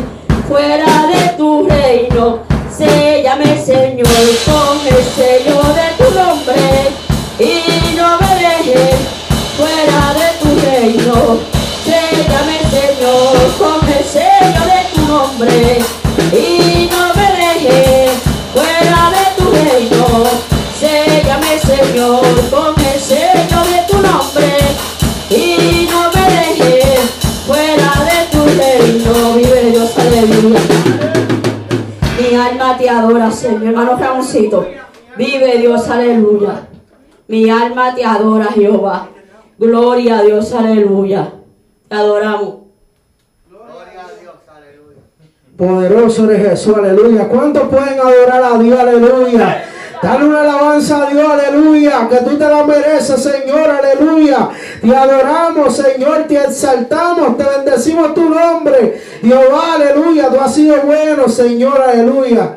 fuera 0.49 1.07
de 1.07 1.37
tu 1.37 1.67
reino. 1.67 2.41
Séllame, 2.71 3.57
Señor, 3.59 4.09
con 4.45 4.64
y 16.33 16.91
no 16.91 17.15
me 17.15 17.29
dejes 17.37 18.11
fuera 18.53 19.11
de 19.11 19.25
tu 19.37 19.51
reino. 19.51 20.25
Séllame, 20.79 21.59
Señor, 21.59 22.23
con 22.51 22.75
el 22.85 23.01
sello 23.01 23.61
de 23.65 23.81
tu 23.89 23.97
nombre 24.01 24.57
y 25.31 25.89
no 25.91 26.11
me 26.13 26.23
dejes 26.35 27.11
fuera 27.47 27.93
de 28.05 28.37
tu 28.37 28.45
reino. 28.45 29.35
Vive 29.35 29.71
Dios, 29.71 29.99
aleluya. 29.99 30.61
Mi 32.19 32.37
alma 32.37 32.77
te 32.77 32.89
adora, 32.89 33.31
Señor. 33.31 33.65
Hermano 33.65 33.97
Ramoncito. 33.97 34.67
Vive 35.17 35.59
Dios, 35.59 35.89
aleluya. 35.89 36.69
Mi 37.29 37.51
alma 37.51 37.95
te 37.95 38.05
adora, 38.05 38.47
Jehová. 38.47 39.09
Gloria 39.59 40.19
a 40.19 40.23
Dios, 40.23 40.53
aleluya. 40.53 41.33
Te 41.89 41.97
adoramos. 41.97 42.64
Poderoso 45.65 46.31
eres 46.31 46.51
Jesús, 46.51 46.77
aleluya. 46.77 47.27
¿Cuántos 47.27 47.69
pueden 47.69 47.99
adorar 47.99 48.43
a 48.45 48.59
Dios, 48.59 48.79
aleluya? 48.79 49.65
Dale 50.03 50.25
una 50.27 50.43
alabanza 50.43 51.07
a 51.07 51.11
Dios, 51.11 51.27
aleluya, 51.27 52.07
que 52.11 52.17
tú 52.19 52.37
te 52.37 52.47
la 52.47 52.65
mereces, 52.65 53.23
Señor, 53.23 53.71
aleluya. 53.71 54.51
Te 54.83 54.95
adoramos, 54.95 55.75
Señor, 55.75 56.25
te 56.29 56.37
exaltamos, 56.37 57.39
te 57.39 57.45
bendecimos 57.45 58.13
tu 58.13 58.29
nombre. 58.29 59.01
Jehová, 59.23 59.77
aleluya, 59.77 60.29
tú 60.29 60.39
has 60.39 60.55
sido 60.55 60.83
bueno, 60.83 61.29
Señor, 61.31 61.81
aleluya. 61.81 62.57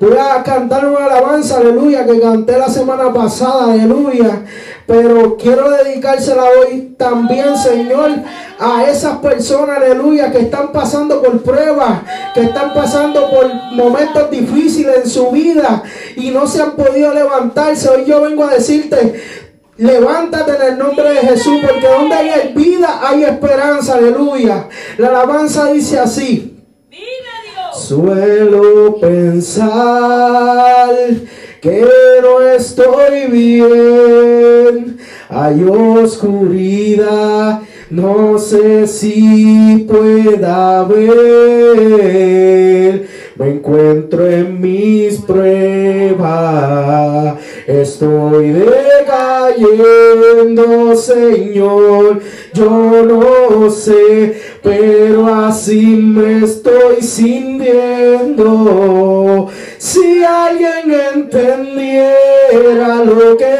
Voy 0.00 0.16
a 0.16 0.42
cantar 0.42 0.86
una 0.86 1.04
alabanza, 1.04 1.58
aleluya, 1.58 2.04
que 2.06 2.20
canté 2.20 2.58
la 2.58 2.68
semana 2.68 3.12
pasada, 3.12 3.72
aleluya. 3.72 4.42
Pero 4.88 5.36
quiero 5.36 5.68
dedicársela 5.68 6.44
hoy 6.44 6.94
también, 6.96 7.58
Señor, 7.58 8.10
a 8.58 8.84
esas 8.84 9.18
personas, 9.18 9.76
aleluya, 9.76 10.32
que 10.32 10.38
están 10.38 10.72
pasando 10.72 11.20
por 11.20 11.42
pruebas, 11.42 12.00
que 12.32 12.40
están 12.44 12.72
pasando 12.72 13.28
por 13.28 13.52
momentos 13.74 14.30
difíciles 14.30 15.04
en 15.04 15.10
su 15.10 15.30
vida 15.30 15.82
y 16.16 16.30
no 16.30 16.46
se 16.46 16.62
han 16.62 16.72
podido 16.72 17.12
levantarse. 17.12 17.86
Hoy 17.90 18.06
yo 18.06 18.22
vengo 18.22 18.44
a 18.44 18.54
decirte, 18.54 19.22
Levántate 19.76 20.56
en 20.56 20.72
el 20.72 20.78
nombre 20.78 21.10
de 21.10 21.20
Jesús, 21.20 21.60
porque 21.60 21.86
donde 21.86 22.14
hay 22.14 22.52
vida 22.54 22.98
hay 23.00 23.24
esperanza, 23.24 23.94
aleluya. 23.94 24.68
La 24.96 25.08
alabanza 25.08 25.70
dice 25.70 25.98
así. 25.98 26.64
Suelo 27.74 28.96
pensar 29.00 30.88
que 31.60 31.84
no 32.22 32.40
estoy 32.40 33.26
bien, 33.30 34.98
hay 35.28 35.64
oscuridad, 35.64 37.60
no 37.90 38.38
sé 38.38 38.86
si 38.86 39.86
pueda 39.88 40.84
ver. 40.84 42.28
Me 43.36 43.50
encuentro 43.50 44.28
en 44.28 44.60
mis 44.60 45.18
pruebas, 45.20 46.26
estoy 47.66 48.52
decayendo, 49.56 50.96
Señor. 50.96 52.20
Yo 52.52 53.04
no 53.04 53.70
sé, 53.70 54.40
pero 54.60 55.32
así 55.32 55.86
me 55.86 56.44
estoy 56.44 57.00
sintiendo. 57.00 57.68
Si 59.78 60.24
alguien 60.24 60.92
entendiera 60.92 62.08
lo 63.04 63.36
que 63.36 63.56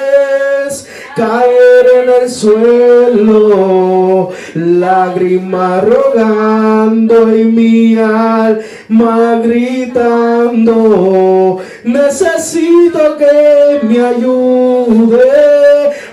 es 0.67 0.88
caer 1.19 1.87
en 2.03 2.09
el 2.23 2.31
suelo, 2.31 4.31
lágrima 4.55 5.81
rogando 5.81 7.37
y 7.37 7.45
mi 7.45 7.97
alma 7.97 9.41
gritando, 9.43 11.59
necesito 11.83 13.17
que 13.17 13.81
me 13.83 14.01
ayude 14.01 15.19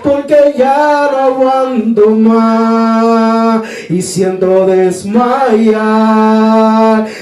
porque 0.02 0.54
ya 0.56 1.08
no 1.12 1.18
aguanto 1.18 2.10
más 2.10 3.62
y 3.88 4.02
siento 4.02 4.66
desmayar. 4.66 5.86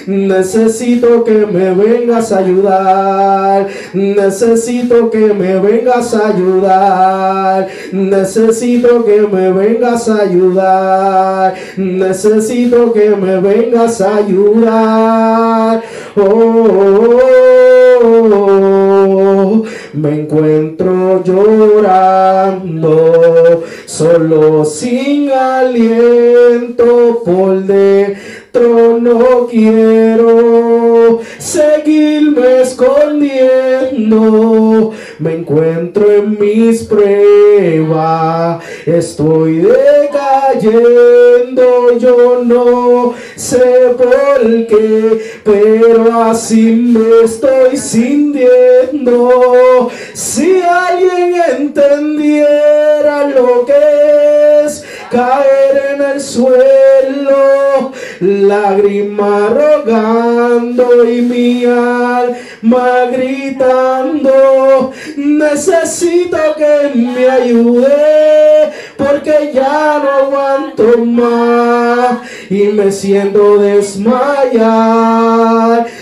Necesito 0.07 1.23
que 1.25 1.44
me 1.47 1.75
vengas 1.75 2.33
a 2.33 2.38
ayudar. 2.38 3.66
Necesito 3.92 5.11
que 5.11 5.35
me 5.35 5.59
vengas 5.59 6.14
a 6.14 6.29
ayudar. 6.29 7.68
Necesito 7.92 9.04
que 9.04 9.20
me 9.22 9.52
vengas 9.52 10.08
a 10.08 10.22
ayudar. 10.22 11.54
Necesito 11.76 12.92
que 12.92 13.10
me 13.10 13.40
vengas 13.40 14.00
a 14.00 14.16
ayudar. 14.16 15.82
Oh, 16.16 16.84
me 19.92 20.20
encuentro 20.20 21.22
llorando, 21.24 22.82
solo 23.87 24.64
sin 24.64 25.30
aliento 25.30 27.22
por 27.24 27.62
dentro 27.62 28.34
no 29.00 29.46
quiero 29.48 31.20
seguirme 31.38 32.62
escondiendo. 32.62 33.32
Me 35.18 35.35
encuentro 35.35 36.11
en 36.11 36.38
mis 36.38 36.83
pruebas, 36.85 38.64
estoy 38.85 39.59
decayendo, 39.61 40.77
yo 41.98 42.42
no 42.44 43.14
sé 43.37 43.94
por 43.96 44.66
qué, 44.66 45.40
pero 45.44 46.22
así 46.24 46.72
me 46.72 47.24
estoy 47.24 47.77
sintiendo. 47.77 49.31
Si 50.14 50.61
alguien 50.61 51.35
entendiera 51.59 53.29
lo 53.29 53.64
que 53.64 54.64
es 54.64 54.84
caer 55.14 55.94
en 55.94 56.03
el 56.03 56.20
suelo, 56.20 57.92
lágrima 58.20 59.48
rogando 59.48 61.09
y 61.09 61.22
mi 61.22 61.64
alma 61.64 63.07
gritando, 63.12 64.90
necesito 65.16 66.38
que 66.57 66.90
me 66.94 67.31
ayude 67.31 68.72
porque 68.96 69.53
ya 69.55 70.00
no 70.03 70.11
aguanto 70.11 70.98
más 71.05 72.18
y 72.50 72.64
me 72.64 72.90
siento 72.90 73.59
desmayar. 73.59 74.64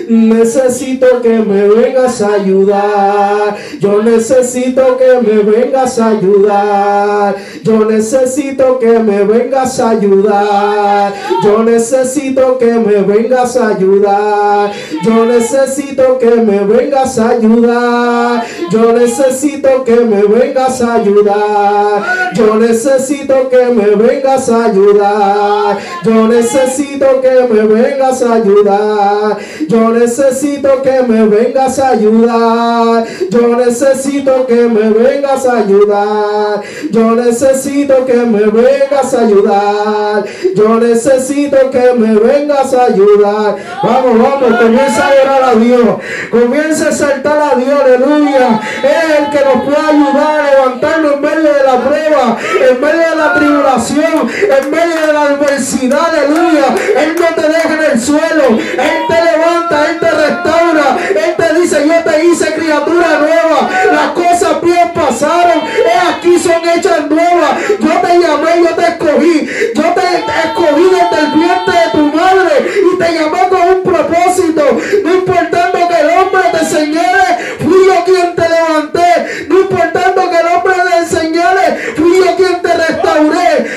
Necesito 0.09 1.23
que 1.23 1.39
me 1.39 1.69
vengas 1.69 2.21
a 2.23 2.35
ayudar. 2.35 3.57
Yo 3.81 4.03
necesito 4.03 4.97
que 4.97 5.21
me 5.27 5.43
vengas 5.43 5.99
a 5.99 6.09
ayudar. 6.09 7.37
Yo 7.63 7.85
necesito 7.85 8.79
que 8.79 8.99
me 9.03 9.25
vengas 9.25 9.79
a 9.81 9.91
ayudar. 9.91 11.13
Yo 11.43 11.63
necesito 11.63 12.59
que 12.59 12.73
me 12.73 13.03
vengas 13.03 13.57
a 13.57 13.69
ayudar. 13.69 14.73
Yo 15.05 15.27
necesito 15.27 16.19
que 16.19 16.31
me 16.31 16.61
vengas 16.61 17.19
a 17.19 17.31
ayudar. 17.31 18.45
Yo 18.71 18.93
necesito 18.93 19.85
que 19.85 19.97
me 19.97 20.23
vengas 20.23 20.81
a 20.81 20.95
ayudar. 20.95 22.03
Yo 22.35 22.57
necesito 22.57 23.49
que 23.49 23.65
me 23.67 23.95
vengas 23.97 24.49
a 24.49 24.65
ayudar. 24.65 25.79
Yo 26.05 26.29
necesito 26.29 27.21
que 27.21 27.47
me 27.49 27.63
vengas 27.67 28.23
a 28.23 28.35
ayudar. 28.35 29.39
Yo 29.69 29.91
necesito 29.91 30.83
que 30.83 31.03
me 31.03 31.27
vengas 31.27 31.79
a 31.79 31.91
ayudar. 31.91 33.05
Yo 33.31 33.57
necesito 33.57 34.47
que 34.47 34.63
me 34.69 34.91
vengas 34.91 35.47
a 35.47 35.59
ayudar. 35.59 36.63
Yo 36.91 37.15
necesito 37.15 38.07
que 38.07 38.15
me 38.15 38.47
vengas 38.47 38.92
a 38.97 39.21
ayudar. 39.21 40.25
Yo 40.55 40.81
necesito 40.81 41.71
que 41.71 41.93
me 41.95 42.15
vengas 42.15 42.75
a 42.75 42.85
ayudar. 42.85 43.57
Vamos, 43.83 44.19
vamos, 44.19 44.61
comienza 44.61 45.09
a 45.09 45.23
orar 45.23 45.43
a 45.45 45.55
Dios. 45.55 45.97
Comienza 46.31 46.89
a 46.89 46.93
saltar 46.93 47.39
a 47.53 47.57
Dios, 47.57 47.81
aleluya. 47.83 48.61
Es 48.83 49.19
el 49.19 49.31
que 49.31 49.45
nos 49.45 49.65
puede 49.65 49.89
ayudar 49.89 50.41
a 50.41 50.51
levantarnos 50.51 51.15
en 51.15 51.21
medio 51.21 51.53
de 51.55 51.65
la 51.65 51.81
prueba, 51.81 52.37
en 52.69 52.81
medio 52.81 53.11
de 53.11 53.17
la 53.17 53.35
tribulación, 53.35 54.31
en 54.61 54.71
medio 54.71 55.07
de 55.07 55.13
la 55.13 55.23
adversidad, 55.23 56.01
aleluya. 56.09 56.65
Él 56.97 57.17
no 57.19 57.27
te 57.35 57.49
deja 57.49 57.75
en 57.75 57.93
el 57.93 58.01
suelo, 58.01 58.49
Él 58.49 59.03
te 59.09 59.25
levanta, 59.25 59.91
Él 59.91 59.99
te 59.99 60.11
restaura, 60.11 60.97
Él 61.11 61.35
te 61.37 61.61
dice, 61.61 61.87
yo 61.87 62.11
te 62.11 62.25
hice 62.25 62.55
criatura 62.55 63.19
nueva, 63.19 63.71
las 63.93 64.11
cosas 64.13 64.61
bien 64.63 64.93
pasaron, 64.95 65.63
aquí 66.11 66.39
son 66.39 66.69
hechas 66.69 67.09
nuevas, 67.09 67.53
yo 67.69 68.01
te 68.01 68.19
llamé, 68.19 68.63
yo 68.69 68.72
te 68.77 68.83
escogí. 68.83 69.49
Yo 69.75 69.83
te 69.95 70.07
escogí 70.45 70.85
desde 70.85 71.25
el 71.25 71.33
vientre 71.33 71.75
de 71.79 71.91
tu 71.93 72.17
madre 72.17 72.55
y 72.93 72.99
te 72.99 73.13
llamé 73.15 73.49
con 73.49 73.77
un 73.77 73.83
propósito. 73.83 74.63
No 75.05 75.15
importando 75.15 75.89
que 75.89 76.01
el 76.01 76.09
hombre 76.19 76.43
te 76.53 76.65
señale, 76.65 77.57
fui 77.61 77.87
yo 77.87 78.05
quien 78.05 78.35
te 78.35 78.43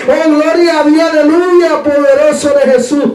Oh, 0.08 0.30
gloria 0.30 0.82
a 0.82 0.84
Dios, 0.84 1.10
aleluya, 1.12 1.84
poderoso 1.84 2.50
de 2.50 2.72
Jesús. 2.72 3.06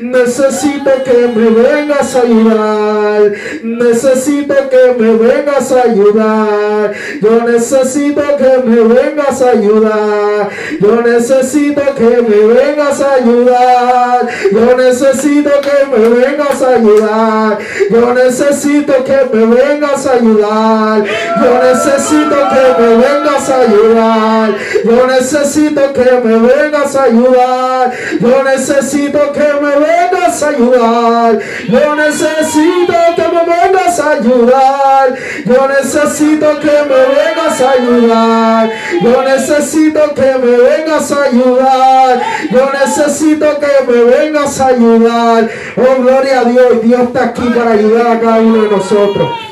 Necesito 0.00 0.90
que 1.04 1.28
me 1.34 1.50
vengas 1.50 2.16
a 2.16 2.22
ayudar. 2.22 3.32
Necesito 3.62 4.54
que 4.68 4.94
me 4.98 5.12
vengas 5.12 5.70
a 5.70 5.82
ayudar. 5.82 6.92
Yo 7.22 7.44
necesito 7.46 8.22
que 8.36 8.68
me 8.68 8.80
vengas 8.82 9.42
a 9.42 9.50
ayudar. 9.50 10.50
Yo 10.80 11.02
necesito 11.02 11.82
que 11.94 12.22
me 12.22 12.54
vengas 12.54 13.00
a 13.00 13.14
ayudar. 13.14 14.28
Yo 14.50 14.76
necesito 14.76 15.50
que 15.60 15.86
me 15.86 16.08
vengas 16.08 16.62
a 16.62 16.74
ayudar. 16.74 17.58
Yo 17.90 18.14
necesito 18.14 19.04
que 19.04 19.36
me 19.36 19.46
vengas 19.46 20.06
a 20.06 20.12
ayudar. 20.14 21.04
Yo 21.04 21.62
necesito 21.62 22.36
que 22.50 22.82
me 22.82 22.96
vengas 22.96 23.48
a 23.48 23.60
ayudar. 23.60 24.56
Yo 24.84 25.06
necesito 25.06 25.92
que 25.92 26.20
me 26.24 26.39
vengas 26.40 26.96
a 26.96 27.04
ayudar. 27.04 27.92
Yo 28.20 28.44
necesito 28.44 29.32
que 29.32 29.48
me 29.60 29.76
vengas 29.86 30.42
a 30.42 30.48
ayudar. 30.48 31.38
Yo 31.68 31.96
necesito 31.96 32.94
que 33.16 33.22
me 33.22 33.44
vengas 33.44 34.00
a 34.00 34.10
ayudar. 34.12 35.14
Yo 35.44 35.68
necesito 35.68 36.60
que 36.60 36.84
me 36.88 37.00
vengas 37.16 37.60
a 37.60 37.70
ayudar. 37.70 38.70
Yo 39.02 39.22
necesito 39.22 40.14
que 40.14 40.38
me 40.38 40.56
vengas 40.56 41.12
a 41.12 41.22
ayudar. 41.24 42.22
Yo 42.50 42.70
necesito 42.72 43.58
que 43.58 43.92
me 43.92 44.04
vengas 44.04 44.60
ayudar. 44.60 45.48
Oh, 45.76 46.02
gloria 46.02 46.40
a 46.40 46.44
Dios. 46.44 46.82
Dios 46.82 47.00
está 47.02 47.24
aquí 47.24 47.42
para 47.54 47.72
ayudar 47.72 48.06
a 48.06 48.20
cada 48.20 48.38
uno 48.40 48.62
de 48.62 48.70
nosotros. 48.70 49.49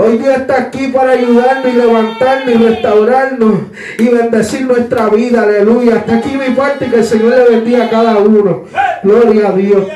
Hoy 0.00 0.16
Dios 0.16 0.36
está 0.36 0.58
aquí 0.58 0.86
para 0.88 1.10
ayudarnos 1.10 1.74
y 1.74 1.76
levantarnos 1.76 2.54
y 2.54 2.58
restaurarnos 2.58 3.54
y 3.98 4.08
bendecir 4.08 4.64
nuestra 4.64 5.08
vida. 5.08 5.42
Aleluya. 5.42 5.96
Hasta 5.96 6.18
aquí 6.18 6.36
mi 6.36 6.54
parte 6.54 6.86
y 6.86 6.90
que 6.90 6.98
el 6.98 7.04
Señor 7.04 7.36
le 7.36 7.56
bendiga 7.56 7.86
a 7.86 7.90
cada 7.90 8.16
uno. 8.18 8.62
Gloria 9.02 9.48
a 9.48 9.52
Dios. 9.52 9.88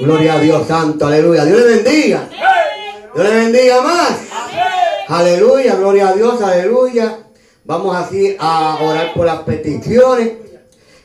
Gloria 0.00 0.34
a 0.34 0.40
Dios 0.40 0.66
santo, 0.66 1.06
aleluya. 1.06 1.44
Dios 1.44 1.60
le 1.60 1.66
bendiga. 1.76 2.28
Dios 3.14 3.28
le 3.28 3.34
bendiga 3.36 3.80
más. 3.80 4.18
Aleluya, 5.06 5.76
gloria 5.76 6.08
a 6.08 6.12
Dios, 6.14 6.42
aleluya. 6.42 7.18
Vamos 7.62 7.94
así 7.94 8.36
a 8.40 8.78
orar 8.82 9.14
por 9.14 9.24
las 9.24 9.42
peticiones. 9.42 10.32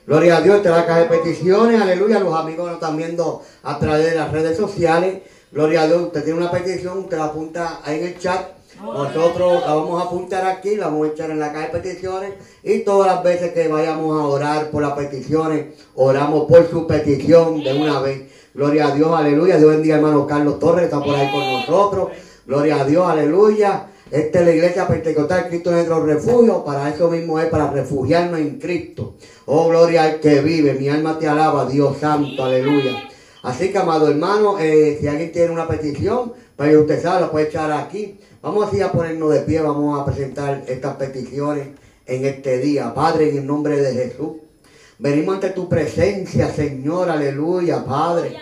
Gloria 0.08 0.38
a 0.38 0.42
Dios, 0.42 0.64
te 0.64 0.70
da 0.70 0.88
caja 0.88 1.02
de 1.02 1.06
peticiones, 1.06 1.80
aleluya. 1.80 2.20
Los 2.20 2.34
amigos 2.34 2.66
nos 2.66 2.76
están 2.78 2.98
viendo 2.98 3.44
a 3.62 3.78
través 3.78 4.06
de 4.06 4.16
las 4.16 4.32
redes 4.32 4.58
sociales. 4.58 5.20
Gloria 5.52 5.82
a 5.82 5.88
Dios, 5.88 6.04
usted 6.04 6.24
tiene 6.24 6.40
una 6.40 6.52
petición, 6.52 7.00
usted 7.00 7.18
la 7.18 7.26
apunta 7.26 7.80
ahí 7.84 8.00
en 8.00 8.06
el 8.06 8.20
chat. 8.20 8.52
Nosotros 8.84 9.62
la 9.66 9.74
vamos 9.74 10.00
a 10.00 10.06
apuntar 10.06 10.46
aquí, 10.46 10.76
la 10.76 10.86
vamos 10.86 11.10
a 11.10 11.12
echar 11.12 11.32
en 11.32 11.40
la 11.40 11.52
caja 11.52 11.66
de 11.66 11.80
peticiones. 11.80 12.34
Y 12.64 12.80
todas 12.80 13.08
las 13.08 13.24
veces 13.24 13.52
que 13.52 13.68
vayamos 13.68 14.22
a 14.22 14.26
orar 14.26 14.70
por 14.70 14.84
las 14.84 14.94
peticiones, 14.94 15.74
oramos 15.96 16.46
por 16.46 16.70
su 16.70 16.86
petición 16.86 17.64
de 17.64 17.74
una 17.74 18.00
vez. 18.00 18.30
Gloria 18.54 18.90
a 18.90 18.92
Dios, 18.96 19.12
aleluya. 19.12 19.58
Dios 19.58 19.72
bendiga 19.72 19.96
hermano 19.96 20.28
Carlos 20.28 20.60
Torres, 20.60 20.86
está 20.86 21.04
por 21.04 21.16
ahí 21.16 21.32
con 21.32 21.52
nosotros. 21.52 22.10
Gloria 22.46 22.82
a 22.82 22.86
Dios, 22.86 23.10
aleluya. 23.10 23.88
Esta 24.12 24.40
es 24.40 24.46
la 24.46 24.52
iglesia 24.52 24.88
pentecostal 24.88 25.48
Cristo 25.50 25.72
nuestro 25.72 26.06
refugio. 26.06 26.64
Para 26.64 26.90
eso 26.90 27.10
mismo 27.10 27.40
es, 27.40 27.48
para 27.48 27.72
refugiarnos 27.72 28.40
en 28.40 28.60
Cristo. 28.60 29.16
Oh, 29.48 29.68
gloria 29.68 30.04
al 30.04 30.20
que 30.20 30.42
vive. 30.42 30.74
Mi 30.76 30.90
alma 30.90 31.18
te 31.18 31.28
alaba, 31.28 31.66
Dios 31.66 31.98
santo, 31.98 32.44
aleluya. 32.44 33.09
Así 33.42 33.72
que, 33.72 33.78
amado 33.78 34.10
hermano, 34.10 34.60
eh, 34.60 34.98
si 35.00 35.08
alguien 35.08 35.32
tiene 35.32 35.52
una 35.52 35.68
petición, 35.68 36.34
pues 36.56 36.76
usted 36.76 37.02
sabe, 37.02 37.22
la 37.22 37.32
puede 37.32 37.48
echar 37.48 37.72
aquí. 37.72 38.20
Vamos 38.42 38.68
así 38.68 38.82
a 38.82 38.92
ponernos 38.92 39.32
de 39.32 39.42
pie, 39.42 39.62
vamos 39.62 40.00
a 40.00 40.06
presentar 40.06 40.64
estas 40.68 40.96
peticiones 40.96 41.68
en 42.06 42.26
este 42.26 42.58
día. 42.60 42.94
Padre, 42.94 43.30
en 43.30 43.38
el 43.38 43.48
nombre 43.48 43.82
de 43.82 43.94
Jesús. 43.94 44.32
Venimos 44.98 45.36
ante 45.36 45.52
tu 45.52 45.70
presencia, 45.70 46.52
Señor, 46.52 47.10
aleluya, 47.10 47.86
Padre. 47.86 48.36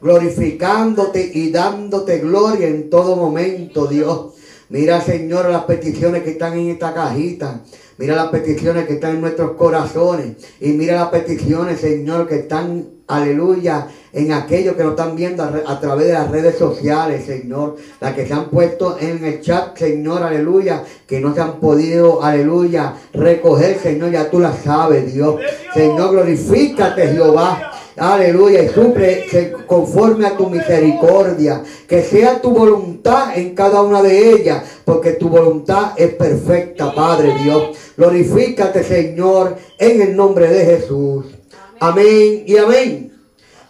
Glorificándote 0.00 1.30
y 1.34 1.50
dándote 1.50 2.18
gloria 2.18 2.68
en 2.68 2.88
todo 2.88 3.16
momento, 3.16 3.86
Dios. 3.86 4.34
Mira, 4.70 5.00
Señor, 5.00 5.50
las 5.50 5.64
peticiones 5.64 6.22
que 6.22 6.30
están 6.30 6.58
en 6.58 6.70
esta 6.70 6.94
cajita. 6.94 7.62
Mira 7.98 8.14
las 8.14 8.28
peticiones 8.28 8.86
que 8.86 8.94
están 8.94 9.16
en 9.16 9.20
nuestros 9.20 9.52
corazones. 9.52 10.36
Y 10.60 10.70
mira 10.70 10.94
las 10.94 11.08
peticiones, 11.08 11.80
Señor, 11.80 12.28
que 12.28 12.36
están, 12.36 12.86
aleluya, 13.08 13.88
en 14.12 14.32
aquellos 14.32 14.76
que 14.76 14.82
nos 14.82 14.92
están 14.92 15.16
viendo 15.16 15.42
a, 15.42 15.80
través 15.80 16.06
de 16.06 16.12
las 16.12 16.30
redes 16.30 16.56
sociales, 16.56 17.24
Señor. 17.24 17.76
Las 18.00 18.14
que 18.14 18.26
se 18.26 18.32
han 18.32 18.48
puesto 18.48 18.96
en 19.00 19.24
el 19.24 19.40
chat, 19.40 19.76
Señor, 19.76 20.22
aleluya. 20.22 20.82
Que 21.06 21.20
no 21.20 21.34
se 21.34 21.40
han 21.40 21.58
podido, 21.60 22.22
aleluya, 22.22 22.94
recoger, 23.12 23.78
Señor. 23.78 24.10
Ya 24.10 24.30
tú 24.30 24.38
las 24.38 24.58
sabes, 24.58 25.12
Dios. 25.12 25.36
Señor, 25.74 26.12
glorifícate, 26.12 27.08
Jehová. 27.08 27.72
Aleluya, 27.96 28.62
y 28.62 28.68
suple 28.68 29.26
conforme 29.66 30.24
a 30.24 30.36
tu 30.36 30.48
misericordia, 30.48 31.64
que 31.88 32.00
sea 32.02 32.40
tu 32.40 32.50
voluntad 32.50 33.36
en 33.36 33.56
cada 33.56 33.82
una 33.82 34.00
de 34.02 34.34
ellas, 34.34 34.62
porque 34.84 35.14
tu 35.14 35.28
voluntad 35.28 35.94
es 35.96 36.14
perfecta, 36.14 36.94
Padre 36.94 37.34
Dios. 37.42 37.76
Glorifícate, 37.96 38.84
Señor, 38.84 39.56
en 39.76 40.00
el 40.00 40.14
nombre 40.14 40.48
de 40.48 40.64
Jesús. 40.64 41.37
Amén 41.80 42.44
y 42.44 42.56
amén. 42.56 43.12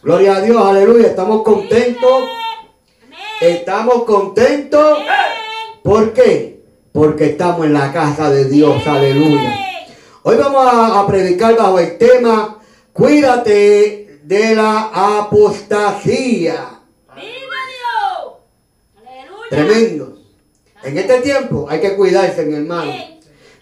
Gloria 0.02 0.36
a 0.36 0.40
Dios, 0.40 0.64
aleluya. 0.64 1.08
Estamos 1.08 1.42
contentos. 1.42 2.24
Estamos 3.40 4.04
contentos. 4.04 4.98
¿Por 5.82 6.14
qué? 6.14 6.62
Porque 6.92 7.26
estamos 7.26 7.66
en 7.66 7.74
la 7.74 7.92
casa 7.92 8.30
de 8.30 8.46
Dios, 8.46 8.86
aleluya. 8.86 9.54
Hoy 10.22 10.36
vamos 10.36 10.66
a, 10.66 11.00
a 11.00 11.06
predicar 11.06 11.54
bajo 11.56 11.78
el 11.78 11.98
tema, 11.98 12.58
cuídate 12.92 14.20
de 14.22 14.54
la 14.54 15.18
apostasía. 15.18 16.80
¡Viva 17.14 17.58
Dios! 17.74 18.34
¡Aleluya! 18.96 19.48
Tremendo. 19.50 20.18
En 20.82 20.96
este 20.96 21.20
tiempo 21.20 21.66
hay 21.68 21.80
que 21.80 21.94
cuidarse, 21.94 22.46
mi 22.46 22.54
hermano. 22.54 22.92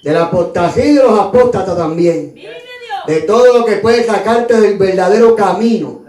De 0.02 0.12
la 0.12 0.24
apostasía 0.24 0.84
y 0.84 0.94
de 0.94 1.02
los 1.02 1.18
apóstatas 1.18 1.76
también. 1.76 2.34
De 3.06 3.20
todo 3.22 3.58
lo 3.58 3.64
que 3.64 3.76
puede 3.76 4.04
sacarte 4.04 4.60
del 4.60 4.78
verdadero 4.78 5.36
camino. 5.36 6.00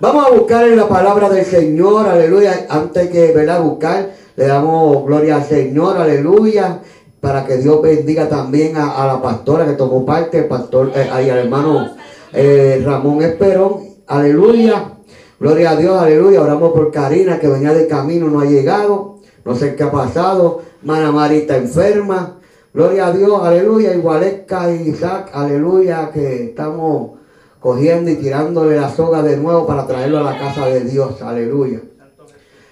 Vamos 0.00 0.26
a 0.26 0.30
buscar 0.30 0.66
en 0.66 0.76
la 0.76 0.88
palabra 0.88 1.28
del 1.28 1.44
Señor, 1.44 2.08
aleluya. 2.08 2.66
Antes 2.68 3.08
que 3.10 3.32
¿verdad? 3.32 3.62
buscar, 3.62 4.10
le 4.34 4.46
damos 4.46 5.04
gloria 5.06 5.36
al 5.36 5.44
Señor, 5.44 5.96
aleluya. 5.96 6.80
Para 7.20 7.46
que 7.46 7.58
Dios 7.58 7.80
bendiga 7.80 8.28
también 8.28 8.76
a, 8.76 9.06
la 9.06 9.22
pastora 9.22 9.64
que 9.64 9.74
tomó 9.74 10.04
parte, 10.04 10.38
el 10.38 10.46
pastor, 10.46 10.90
eh, 10.94 11.08
al 11.12 11.28
hermano 11.28 11.90
eh, 12.32 12.82
Ramón 12.84 13.22
Esperón, 13.22 13.80
aleluya. 14.08 14.94
Gloria 15.38 15.70
a 15.70 15.76
Dios, 15.76 16.00
aleluya. 16.00 16.42
Oramos 16.42 16.72
por 16.72 16.90
Karina 16.90 17.38
que 17.38 17.48
venía 17.48 17.72
de 17.72 17.86
camino, 17.86 18.28
no 18.28 18.40
ha 18.40 18.44
llegado. 18.44 19.18
No 19.44 19.54
sé 19.54 19.74
qué 19.76 19.82
ha 19.82 19.90
pasado. 19.90 20.62
Mana 20.82 21.12
Marita 21.12 21.56
enferma. 21.56 22.38
Gloria 22.74 23.08
a 23.08 23.12
Dios, 23.12 23.38
aleluya. 23.42 23.94
Igualesca 23.94 24.72
y 24.72 24.88
Isaac, 24.88 25.30
aleluya. 25.34 26.10
Que 26.10 26.44
estamos 26.44 27.18
cogiendo 27.60 28.10
y 28.10 28.16
tirándole 28.16 28.80
la 28.80 28.90
soga 28.90 29.22
de 29.22 29.36
nuevo 29.36 29.66
para 29.66 29.86
traerlo 29.86 30.18
a 30.18 30.32
la 30.32 30.38
casa 30.38 30.66
de 30.66 30.80
Dios, 30.80 31.20
aleluya. 31.20 31.80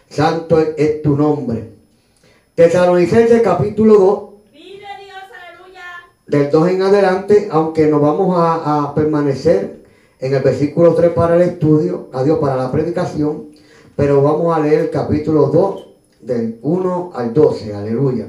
Santo 0.09 0.59
es, 0.59 0.71
es 0.79 1.03
tu 1.03 1.17
nombre. 1.17 1.69
Tesalonicenses 2.55 3.43
capítulo 3.43 3.95
2, 3.95 4.53
¡Viva 4.53 4.89
Dios! 4.99 5.19
¡Aleluya! 5.47 5.83
del 6.27 6.51
2 6.51 6.69
en 6.71 6.83
adelante, 6.83 7.49
aunque 7.51 7.87
nos 7.87 8.01
vamos 8.01 8.37
a, 8.39 8.85
a 8.85 8.95
permanecer 8.95 9.85
en 10.19 10.35
el 10.35 10.43
versículo 10.43 10.95
3 10.95 11.11
para 11.11 11.37
el 11.37 11.43
estudio, 11.43 12.09
adiós 12.13 12.39
para 12.39 12.57
la 12.57 12.73
predicación, 12.73 13.51
pero 13.97 14.23
vamos 14.23 14.57
a 14.57 14.61
leer 14.61 14.81
el 14.81 14.91
capítulo 14.91 15.47
2 15.47 15.87
del 16.21 16.59
1 16.63 17.13
al 17.15 17.33
12, 17.33 17.75
aleluya. 17.75 18.27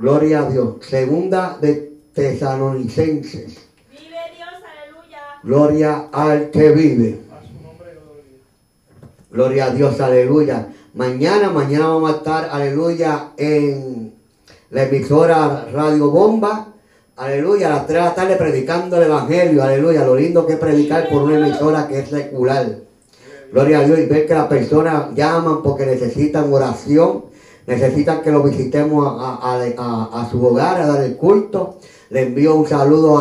Gloria 0.00 0.40
a 0.40 0.50
Dios. 0.50 0.76
Segunda 0.80 1.58
de 1.60 1.92
Tesalonicenses. 2.14 3.58
¡Vive 3.90 4.16
Dios! 4.34 4.48
¡Aleluya! 4.64 5.18
Gloria 5.42 6.08
al 6.10 6.50
que 6.50 6.70
vive. 6.70 7.20
Gloria 9.30 9.66
a 9.66 9.70
Dios, 9.70 10.00
aleluya. 10.00 10.68
Mañana, 10.94 11.50
mañana 11.50 11.88
vamos 11.88 12.14
a 12.14 12.16
estar, 12.16 12.48
aleluya, 12.50 13.32
en 13.36 14.14
la 14.70 14.84
emisora 14.84 15.68
Radio 15.70 16.10
Bomba. 16.10 16.68
Aleluya, 17.16 17.66
a 17.66 17.76
las 17.76 17.86
3 17.86 17.98
de 17.98 18.08
la 18.08 18.14
tarde 18.14 18.36
predicando 18.36 18.96
el 18.96 19.02
Evangelio. 19.02 19.62
Aleluya, 19.62 20.06
lo 20.06 20.16
lindo 20.16 20.46
que 20.46 20.54
es 20.54 20.58
predicar 20.58 21.10
por 21.10 21.24
una 21.24 21.46
emisora 21.46 21.86
que 21.86 21.98
es 21.98 22.08
secular. 22.08 22.74
Gloria 23.52 23.80
a 23.80 23.84
Dios 23.84 23.98
y 23.98 24.06
ver 24.06 24.26
que 24.26 24.32
las 24.32 24.46
personas 24.46 25.14
llaman 25.14 25.62
porque 25.62 25.84
necesitan 25.84 26.50
oración, 26.50 27.24
necesitan 27.66 28.22
que 28.22 28.30
lo 28.30 28.42
visitemos 28.42 29.06
a, 29.18 30.28
su 30.30 30.44
hogar, 30.44 30.80
a 30.80 30.86
dar 30.86 31.04
el 31.04 31.16
culto. 31.16 31.76
Le 32.10 32.22
envío 32.22 32.54
un 32.56 32.66
saludo 32.66 33.18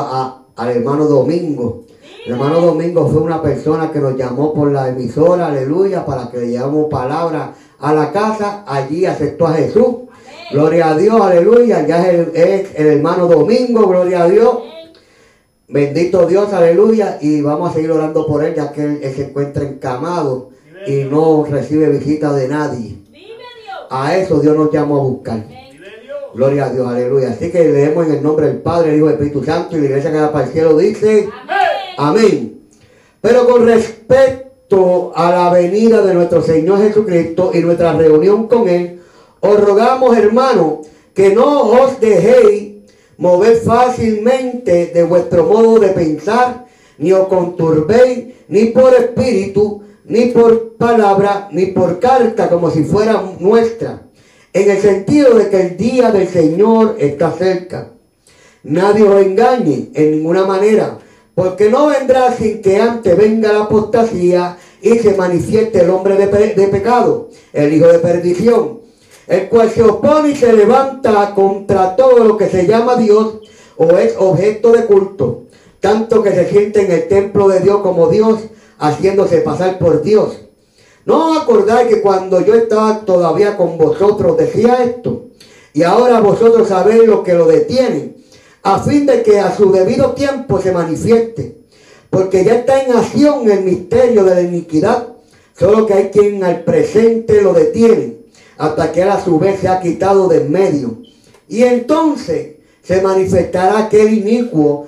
al 0.56 0.70
hermano 0.70 1.06
Domingo. 1.06 1.84
El 2.26 2.34
hermano 2.34 2.60
Domingo 2.62 3.08
fue 3.08 3.22
una 3.22 3.42
persona 3.42 3.92
que 3.92 4.00
nos 4.00 4.18
llamó 4.18 4.54
por 4.54 4.72
la 4.72 4.90
emisora, 4.90 5.48
aleluya, 5.48 6.06
para 6.06 6.30
que 6.30 6.38
le 6.38 6.50
llevamos 6.50 6.90
palabra 6.90 7.54
a 7.80 7.94
la 7.94 8.12
casa. 8.12 8.64
Allí 8.68 9.06
aceptó 9.06 9.48
a 9.48 9.54
Jesús. 9.54 10.10
Gloria 10.52 10.90
a 10.90 10.98
Dios, 10.98 11.22
aleluya. 11.22 11.86
Ya 11.86 12.02
es 12.02 12.14
el, 12.14 12.32
es 12.36 12.70
el 12.76 12.88
hermano 12.88 13.28
Domingo, 13.28 13.88
gloria 13.88 14.24
a 14.24 14.30
Dios. 14.30 14.58
Bendito 15.68 16.26
Dios, 16.26 16.52
aleluya. 16.52 17.20
Y 17.22 17.42
vamos 17.42 17.70
a 17.70 17.74
seguir 17.74 17.92
orando 17.92 18.26
por 18.26 18.44
él, 18.44 18.56
ya 18.56 18.72
que 18.72 18.84
él, 18.84 19.00
él 19.04 19.14
se 19.16 19.26
encuentra 19.26 19.64
encamado 19.64 20.50
y 20.88 21.04
no 21.04 21.46
recibe 21.46 21.90
visita 21.90 22.34
de 22.34 22.48
nadie. 22.48 22.98
A 23.90 24.18
eso 24.18 24.40
Dios 24.40 24.56
nos 24.56 24.72
llamó 24.72 25.00
a 25.00 25.04
buscar. 25.04 25.44
Gloria 26.34 26.66
a 26.66 26.70
Dios, 26.70 26.88
aleluya. 26.88 27.30
Así 27.32 27.52
que 27.52 27.64
leemos 27.64 28.06
en 28.06 28.14
el 28.14 28.24
nombre 28.24 28.48
del 28.48 28.58
Padre, 28.58 28.92
el 28.92 28.98
Hijo 28.98 29.10
y 29.10 29.14
Espíritu 29.14 29.44
Santo. 29.44 29.76
Y 29.76 29.82
la 29.82 29.86
iglesia 29.88 30.12
que 30.12 30.20
va 30.20 30.32
para 30.32 30.46
el 30.46 30.52
cielo 30.52 30.78
dice: 30.78 31.30
Amén. 31.98 32.62
Pero 33.20 33.48
con 33.48 33.66
respecto 33.66 35.12
a 35.16 35.32
la 35.32 35.50
venida 35.50 36.02
de 36.04 36.14
nuestro 36.14 36.42
Señor 36.42 36.80
Jesucristo 36.80 37.52
y 37.54 37.60
nuestra 37.60 37.94
reunión 37.94 38.48
con 38.48 38.70
Él, 38.70 39.02
os 39.40 39.60
rogamos, 39.60 40.16
hermanos, 40.16 40.88
que 41.14 41.34
no 41.34 41.62
os 41.62 42.00
dejéis 42.00 42.76
mover 43.18 43.58
fácilmente 43.58 44.92
de 44.94 45.04
vuestro 45.04 45.44
modo 45.46 45.80
de 45.80 45.90
pensar, 45.90 46.66
ni 46.98 47.12
os 47.12 47.28
conturbéis, 47.28 48.36
ni 48.48 48.66
por 48.66 48.94
espíritu, 48.94 49.82
ni 50.10 50.26
por 50.26 50.74
palabra, 50.76 51.48
ni 51.52 51.68
por 51.68 52.00
carta, 52.00 52.50
como 52.50 52.72
si 52.72 52.84
fuera 52.84 53.24
nuestra, 53.40 54.02
en 54.52 54.72
el 54.72 54.78
sentido 54.80 55.36
de 55.36 55.50
que 55.50 55.62
el 55.62 55.78
día 55.78 56.12
del 56.12 56.28
Señor 56.28 56.96
está 57.00 57.32
cerca. 57.32 57.92
Nadie 58.64 59.04
os 59.04 59.22
engañe 59.22 59.90
en 59.94 60.12
ninguna 60.12 60.46
manera, 60.46 60.98
porque 61.36 61.70
no 61.70 61.88
vendrá 61.88 62.34
sin 62.34 62.62
que 62.62 62.82
antes 62.82 63.16
venga 63.16 63.54
la 63.54 63.62
apostasía 63.66 64.58
y 64.82 64.98
se 64.98 65.14
manifieste 65.14 65.82
el 65.82 65.92
hombre 65.92 66.16
de, 66.16 66.28
de 66.28 66.68
pecado, 66.68 67.30
el 67.54 67.72
hijo 67.72 67.88
de 67.88 68.00
perdición, 68.00 68.80
el 69.28 69.48
cual 69.48 69.70
se 69.70 69.84
opone 69.84 70.32
y 70.32 70.36
se 70.36 70.52
levanta 70.54 71.36
contra 71.36 71.96
todo 71.96 72.24
lo 72.24 72.36
que 72.36 72.50
se 72.50 72.66
llama 72.66 72.96
Dios 72.96 73.42
o 73.78 73.92
es 73.98 74.16
objeto 74.18 74.72
de 74.72 74.86
culto, 74.86 75.44
tanto 75.80 76.24
que 76.24 76.32
se 76.32 76.50
siente 76.50 76.86
en 76.86 76.92
el 76.92 77.08
templo 77.08 77.48
de 77.48 77.62
Dios 77.62 77.82
como 77.82 78.10
Dios, 78.10 78.40
haciéndose 78.78 79.42
pasar 79.42 79.80
por 79.80 80.02
Dios. 80.02 80.40
¿No 81.06 81.40
acordáis 81.40 81.88
que 81.88 82.02
cuando 82.02 82.42
yo 82.42 82.54
estaba 82.56 83.02
todavía 83.02 83.58
con 83.58 83.78
vosotros 83.78 84.38
decía 84.38 84.84
esto? 84.84 85.28
Y 85.74 85.84
ahora 85.84 86.20
vosotros 86.20 86.68
sabéis 86.68 87.06
lo 87.06 87.24
que 87.24 87.34
lo 87.34 87.48
detiene, 87.48 88.16
a 88.64 88.80
fin 88.80 89.06
de 89.06 89.24
que 89.24 89.40
a 89.40 89.56
su 89.56 89.72
debido 89.72 90.12
tiempo 90.12 90.60
se 90.62 90.72
manifieste. 90.72 91.56
Porque 92.10 92.44
ya 92.44 92.56
está 92.56 92.84
en 92.84 92.94
acción 92.94 93.50
el 93.50 93.64
misterio 93.64 94.24
de 94.24 94.36
la 94.36 94.42
iniquidad, 94.42 95.08
solo 95.58 95.86
que 95.86 95.94
hay 95.94 96.10
quien 96.10 96.44
al 96.44 96.64
presente 96.64 97.42
lo 97.42 97.54
detiene, 97.54 98.18
hasta 98.58 98.92
que 98.92 99.04
él 99.04 99.10
a 99.10 99.24
su 99.24 99.40
vez 99.40 99.60
se 99.60 99.68
ha 99.68 99.80
quitado 99.80 100.28
de 100.28 100.38
en 100.38 100.52
medio. 100.52 100.98
Y 101.48 101.64
entonces 101.64 102.58
se 102.84 103.02
manifestará 103.02 103.80
aquel 103.80 104.14
inicuo 104.14 104.88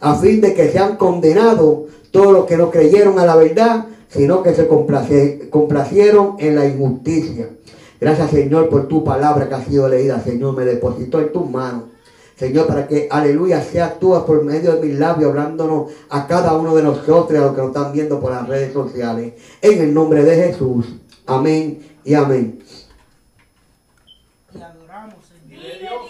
a 0.00 0.14
fin 0.16 0.40
de 0.40 0.54
que 0.54 0.70
sean 0.70 0.96
condenados 0.96 1.88
todos 2.10 2.32
los 2.32 2.46
que 2.46 2.56
no 2.56 2.70
creyeron 2.70 3.18
a 3.18 3.26
la 3.26 3.36
verdad, 3.36 3.86
sino 4.08 4.42
que 4.42 4.54
se 4.54 4.66
complacieron 4.66 6.36
en 6.38 6.54
la 6.54 6.66
injusticia. 6.66 7.48
Gracias 8.00 8.30
Señor 8.30 8.68
por 8.68 8.88
tu 8.88 9.04
palabra 9.04 9.48
que 9.48 9.54
ha 9.54 9.64
sido 9.64 9.88
leída, 9.88 10.20
Señor, 10.20 10.56
me 10.56 10.64
depositó 10.64 11.20
en 11.20 11.32
tus 11.32 11.50
manos. 11.50 11.84
Señor, 12.38 12.68
para 12.68 12.86
que, 12.86 13.08
aleluya, 13.10 13.60
sea 13.60 13.98
tú 13.98 14.10
por 14.24 14.44
medio 14.44 14.76
de 14.76 14.86
mis 14.86 14.96
labios 14.96 15.30
hablándonos 15.30 15.90
a 16.08 16.28
cada 16.28 16.56
uno 16.56 16.76
de 16.76 16.84
nosotros, 16.84 17.36
a 17.36 17.46
los 17.46 17.54
que 17.54 17.60
nos 17.60 17.68
están 17.68 17.92
viendo 17.92 18.20
por 18.20 18.30
las 18.30 18.46
redes 18.46 18.72
sociales. 18.72 19.34
En 19.60 19.80
el 19.80 19.92
nombre 19.92 20.22
de 20.22 20.36
Jesús. 20.36 20.86
Amén 21.26 21.84
y 22.04 22.14
amén. 22.14 22.62
Te 24.52 24.62
adoramos, 24.62 25.16
Señor. 25.26 25.60
Vive 25.62 25.78
Dios, 25.80 26.00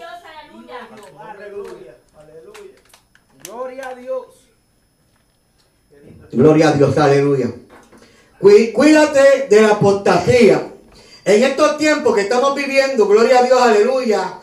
aleluya. 0.44 0.88
Aleluya, 1.18 1.96
aleluya. 2.14 2.76
Gloria 3.44 3.88
a 3.88 3.94
Dios. 3.94 4.26
Gloria 6.32 6.68
a 6.70 6.72
Dios, 6.72 6.96
aleluya. 6.98 7.50
Cuí- 8.40 8.72
Cuídate 8.72 9.46
de 9.48 9.62
la 9.62 9.70
apostasía. 9.70 10.62
En 11.24 11.42
estos 11.42 11.76
tiempos 11.78 12.14
que 12.14 12.22
estamos 12.22 12.54
viviendo, 12.54 13.06
gloria 13.06 13.40
a 13.40 13.42
Dios, 13.42 13.60
aleluya, 13.60 14.34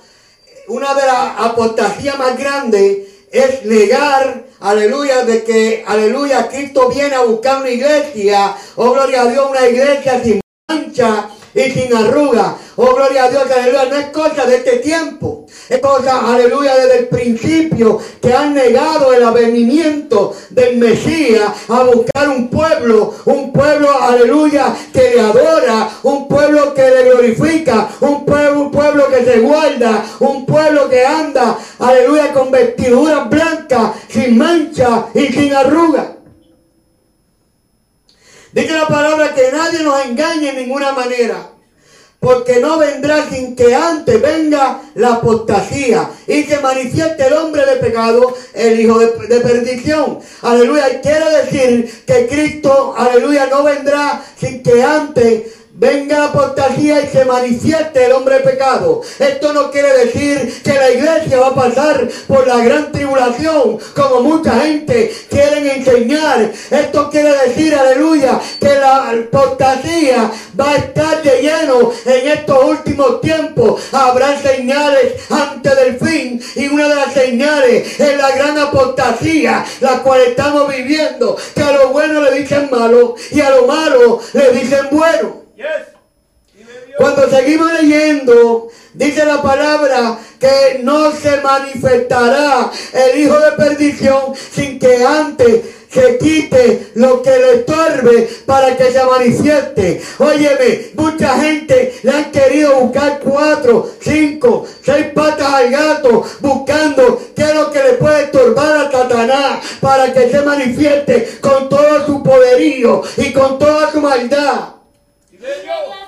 una 0.67 0.93
de 0.93 1.05
las 1.05 1.39
apostasías 1.39 2.17
más 2.17 2.37
grandes 2.37 3.07
es 3.31 3.65
negar, 3.65 4.45
aleluya, 4.59 5.25
de 5.25 5.43
que, 5.43 5.83
aleluya, 5.87 6.47
Cristo 6.47 6.89
viene 6.89 7.15
a 7.15 7.21
buscar 7.23 7.61
una 7.61 7.69
iglesia, 7.69 8.55
oh 8.75 8.91
gloria 8.91 9.21
a 9.23 9.25
Dios, 9.27 9.47
una 9.49 9.67
iglesia 9.67 10.21
sin 10.23 10.39
mancha 10.69 11.29
y 11.55 11.71
sin 11.71 11.95
arruga. 11.95 12.57
Oh, 12.75 12.93
gloria 12.93 13.23
a 13.23 13.29
Dios, 13.29 13.43
aleluya. 13.49 13.85
No 13.85 13.95
es 13.95 14.07
cosa 14.07 14.45
de 14.45 14.57
este 14.57 14.77
tiempo. 14.77 15.45
Es 15.69 15.79
cosa, 15.79 16.33
aleluya, 16.33 16.75
desde 16.75 16.99
el 16.99 17.07
principio 17.07 17.99
que 18.21 18.33
han 18.33 18.53
negado 18.53 19.13
el 19.13 19.23
avenimiento 19.23 20.35
del 20.49 20.77
Mesías 20.77 21.49
a 21.69 21.83
buscar 21.83 22.29
un 22.29 22.49
pueblo, 22.49 23.13
un 23.25 23.51
pueblo, 23.51 23.89
aleluya, 23.99 24.75
que 24.93 25.15
le 25.15 25.21
adora, 25.21 25.89
un 26.03 26.27
pueblo 26.27 26.73
que 26.73 26.89
le 26.89 27.03
glorifica, 27.05 27.89
un 28.01 28.25
pueblo, 28.25 28.61
un 28.61 28.71
pueblo 28.71 29.07
que 29.09 29.23
se 29.23 29.39
guarda, 29.39 30.05
un 30.19 30.45
pueblo 30.45 30.89
que 30.89 31.05
anda, 31.05 31.57
aleluya, 31.79 32.33
con 32.33 32.51
vestiduras 32.51 33.29
blancas, 33.29 33.91
sin 34.09 34.37
mancha 34.37 35.05
y 35.13 35.27
sin 35.27 35.53
arruga. 35.53 36.14
Dice 38.55 38.71
la 38.71 38.87
palabra 38.87 39.35
que 39.35 39.51
nadie 39.51 39.83
nos 39.83 40.05
engañe 40.05 40.51
en 40.51 40.55
ninguna 40.55 40.93
manera. 40.93 41.49
Porque 42.21 42.61
no 42.61 42.77
vendrá 42.77 43.29
sin 43.29 43.53
que 43.53 43.75
antes 43.75 44.21
venga 44.21 44.79
la 44.95 45.15
apostasía 45.15 46.09
y 46.25 46.43
se 46.43 46.61
manifieste 46.61 47.27
el 47.27 47.33
hombre 47.33 47.65
de 47.65 47.75
pecado, 47.75 48.33
el 48.53 48.79
hijo 48.79 48.97
de, 48.97 49.27
de 49.27 49.41
perdición. 49.41 50.19
Aleluya. 50.41 50.87
Y 50.89 51.01
quiere 51.01 51.29
decir 51.43 52.03
que 52.07 52.27
Cristo, 52.27 52.95
aleluya, 52.97 53.47
no 53.47 53.61
vendrá 53.63 54.23
sin 54.39 54.63
que 54.63 54.81
antes 54.81 55.43
venga 55.77 56.25
apostasía 56.25 57.01
y 57.01 57.07
se 57.07 57.25
manifieste 57.25 58.05
el 58.05 58.13
hombre 58.13 58.39
pecado. 58.39 59.01
Esto 59.19 59.53
no 59.53 59.71
quiere 59.71 60.05
decir 60.05 60.61
que 60.63 60.73
la 60.73 60.91
iglesia 60.91 61.39
va 61.39 61.47
a 61.47 61.55
pasar 61.55 62.07
por 62.27 62.47
la 62.47 62.57
gran 62.63 62.91
tribulación, 62.91 63.77
como 63.93 64.21
mucha 64.21 64.59
gente 64.61 65.13
quieren 65.29 65.67
enseñar. 65.67 66.51
Esto 66.71 67.09
quiere 67.09 67.33
decir, 67.47 67.75
aleluya, 67.75 68.39
que 68.59 68.75
la 68.75 69.09
apostasía 69.09 70.31
va 70.59 70.71
a 70.71 70.75
estar 70.77 71.21
de 71.21 71.41
lleno 71.41 71.91
en 72.05 72.27
estos 72.29 72.63
últimos 72.63 73.21
tiempos. 73.21 73.81
Habrá 73.91 74.39
señales 74.41 75.29
antes 75.29 75.75
del 75.75 75.99
fin 75.99 76.41
y 76.55 76.67
una 76.67 76.87
de 76.87 76.95
las 76.95 77.13
señales 77.13 77.99
es 77.99 78.17
la 78.17 78.31
gran 78.31 78.57
apostasía, 78.57 79.65
la 79.81 80.01
cual 80.03 80.21
estamos 80.21 80.73
viviendo, 80.73 81.35
que 81.53 81.61
a 81.61 81.71
lo 81.73 81.89
bueno 81.89 82.21
le 82.21 82.39
dicen 82.39 82.69
malo 82.71 83.15
y 83.31 83.41
a 83.41 83.49
lo 83.49 83.67
malo 83.67 84.21
le 84.33 84.51
dicen 84.51 84.87
bueno. 84.91 85.44
Cuando 86.97 87.29
seguimos 87.29 87.71
leyendo, 87.73 88.69
dice 88.93 89.25
la 89.25 89.41
palabra 89.41 90.17
que 90.39 90.79
no 90.83 91.11
se 91.11 91.41
manifestará 91.41 92.71
el 92.93 93.19
hijo 93.19 93.39
de 93.39 93.51
perdición 93.51 94.33
sin 94.35 94.79
que 94.79 95.03
antes 95.03 95.61
se 95.89 96.17
quite 96.17 96.91
lo 96.95 97.21
que 97.21 97.29
le 97.29 97.53
estorbe 97.55 98.29
para 98.45 98.75
que 98.75 98.91
se 98.91 99.03
manifieste. 99.03 100.01
Óyeme, 100.19 100.91
mucha 100.95 101.39
gente 101.39 101.99
le 102.03 102.11
han 102.11 102.31
querido 102.31 102.81
buscar 102.81 103.19
cuatro, 103.19 103.91
cinco, 104.01 104.65
seis 104.83 105.07
patas 105.13 105.53
al 105.53 105.69
gato, 105.69 106.25
buscando 106.41 107.21
qué 107.35 107.43
es 107.43 107.55
lo 107.55 107.71
que 107.71 107.83
le 107.83 107.93
puede 107.93 108.23
estorbar 108.23 108.87
a 108.87 108.91
Satanás 108.91 109.59
para 109.79 110.11
que 110.11 110.29
se 110.29 110.41
manifieste 110.41 111.37
con 111.39 111.69
todo 111.69 112.05
su 112.05 112.23
poderío 112.23 113.01
y 113.17 113.31
con 113.31 113.57
toda 113.57 113.91
su 113.91 114.01
maldad. 114.01 114.74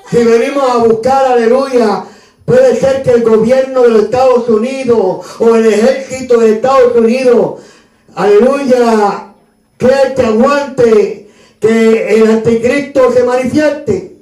Si 0.10 0.24
venimos 0.24 0.70
a 0.70 0.78
buscar, 0.78 1.26
aleluya, 1.26 2.06
puede 2.46 2.76
ser 2.78 3.04
que 3.04 3.12
el 3.12 3.24
gobierno 3.24 3.84
de 3.84 3.90
los 3.90 4.04
Estados 4.04 4.48
Unidos 4.48 5.26
o 5.40 5.56
el 5.56 5.66
ejército 5.66 6.40
de 6.40 6.54
Estados 6.54 6.96
Unidos, 6.96 7.62
aleluya, 8.16 9.34
cree 9.78 10.14
que 10.16 10.22
aguante 10.22 11.30
que 11.60 12.16
el 12.16 12.30
anticristo 12.30 13.12
se 13.12 13.24
manifieste. 13.24 14.18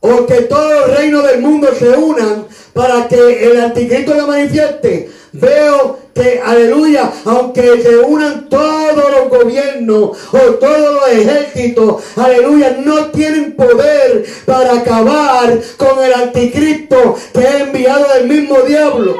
O 0.00 0.24
que 0.26 0.42
todos 0.42 0.72
los 0.72 0.96
reinos 0.96 1.24
del 1.24 1.40
mundo 1.40 1.68
se 1.76 1.88
unan 1.88 2.46
para 2.72 3.08
que 3.08 3.50
el 3.50 3.60
anticristo 3.60 4.14
se 4.14 4.22
manifieste. 4.22 5.10
Veo 5.32 6.05
que, 6.16 6.40
aleluya, 6.42 7.12
aunque 7.26 7.82
se 7.82 7.98
unan 7.98 8.48
todos 8.48 9.10
los 9.10 9.28
gobiernos 9.28 10.16
o 10.32 10.38
todos 10.38 10.94
los 10.94 11.08
ejércitos, 11.10 12.02
aleluya, 12.16 12.78
no 12.82 13.06
tienen 13.10 13.52
poder 13.54 14.24
para 14.46 14.78
acabar 14.78 15.58
con 15.76 16.02
el 16.02 16.14
anticristo 16.14 17.16
que 17.34 17.40
es 17.40 17.54
enviado 17.60 18.06
del 18.14 18.28
mismo 18.28 18.62
diablo. 18.62 19.16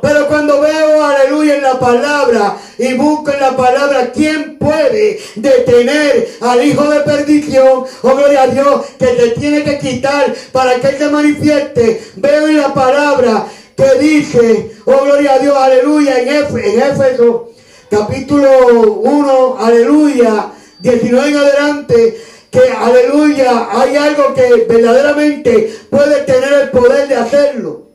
Pero 0.00 0.28
cuando 0.28 0.60
veo, 0.60 1.04
aleluya, 1.04 1.56
en 1.56 1.62
la 1.62 1.78
palabra 1.78 2.56
y 2.78 2.94
busco 2.94 3.32
en 3.32 3.40
la 3.40 3.56
palabra 3.56 4.12
quién 4.12 4.56
puede 4.56 5.18
detener 5.34 6.28
al 6.40 6.64
hijo 6.64 6.84
de 6.84 7.00
perdición, 7.00 7.84
oh 8.02 8.14
gloria 8.14 8.42
a 8.42 8.46
Dios, 8.46 8.86
que 8.98 9.06
se 9.06 9.30
tiene 9.30 9.64
que 9.64 9.78
quitar 9.78 10.34
para 10.52 10.76
que 10.76 10.88
él 10.88 10.98
se 10.98 11.10
manifieste, 11.10 12.02
veo 12.16 12.46
en 12.46 12.58
la 12.58 12.72
palabra 12.72 13.46
que 13.76 13.98
dice, 13.98 14.72
oh 14.84 15.04
gloria 15.04 15.34
a 15.34 15.38
Dios, 15.38 15.56
aleluya, 15.56 16.20
en, 16.20 16.28
en 16.28 16.82
Éfeso, 16.82 17.50
capítulo 17.90 18.94
1, 18.94 19.58
aleluya, 19.58 20.52
19 20.80 21.28
en 21.28 21.36
adelante, 21.36 22.20
que 22.50 22.60
aleluya, 22.70 23.68
hay 23.70 23.96
algo 23.96 24.32
que 24.34 24.64
verdaderamente 24.68 25.74
puede 25.90 26.22
tener 26.22 26.52
el 26.52 26.70
poder 26.70 27.06
de 27.08 27.16
hacerlo. 27.16 27.86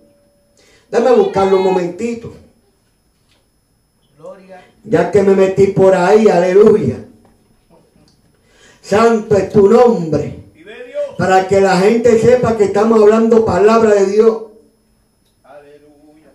Dame 0.91 1.09
a 1.09 1.13
buscarlo 1.13 1.57
un 1.57 1.63
momentito. 1.63 2.33
Gloria. 4.17 4.61
Ya 4.83 5.09
que 5.09 5.23
me 5.23 5.35
metí 5.35 5.67
por 5.67 5.95
ahí, 5.95 6.27
aleluya. 6.27 6.97
Santo 8.81 9.37
es 9.37 9.49
tu 9.49 9.69
nombre. 9.69 10.39
Para 11.17 11.47
que 11.47 11.61
la 11.61 11.77
gente 11.77 12.19
sepa 12.19 12.57
que 12.57 12.65
estamos 12.65 12.99
hablando 13.01 13.45
palabra 13.45 13.93
de 13.93 14.05
Dios. 14.07 14.43
Aleluya. 15.43 16.31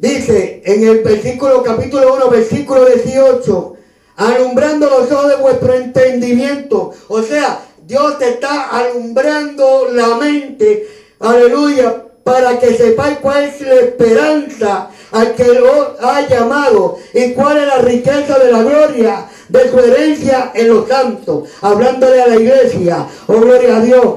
Dice 0.00 0.62
en 0.64 0.82
el 0.88 1.00
versículo 1.00 1.62
capítulo 1.62 2.14
1, 2.14 2.30
versículo 2.30 2.86
18, 2.86 3.76
alumbrando 4.16 4.88
los 4.88 5.12
ojos 5.12 5.28
de 5.28 5.36
vuestro 5.36 5.74
entendimiento. 5.74 6.92
O 7.08 7.20
sea, 7.20 7.60
Dios 7.86 8.18
te 8.18 8.30
está 8.30 8.70
alumbrando 8.70 9.88
la 9.92 10.14
mente, 10.14 10.88
aleluya, 11.18 12.02
para 12.24 12.58
que 12.58 12.74
sepáis 12.78 13.18
cuál 13.18 13.44
es 13.44 13.60
la 13.60 13.74
esperanza 13.74 14.88
al 15.10 15.34
que 15.34 15.44
lo 15.44 15.94
ha 16.00 16.26
llamado 16.26 16.96
y 17.12 17.32
cuál 17.32 17.58
es 17.58 17.66
la 17.66 17.78
riqueza 17.80 18.38
de 18.38 18.52
la 18.52 18.62
gloria 18.62 19.26
de 19.50 19.70
su 19.70 19.78
herencia 19.80 20.52
en 20.54 20.68
los 20.68 20.88
santos. 20.88 21.50
Hablándole 21.60 22.22
a 22.22 22.26
la 22.26 22.36
iglesia, 22.36 23.06
oh 23.26 23.38
gloria 23.38 23.76
a 23.76 23.80
Dios. 23.80 24.14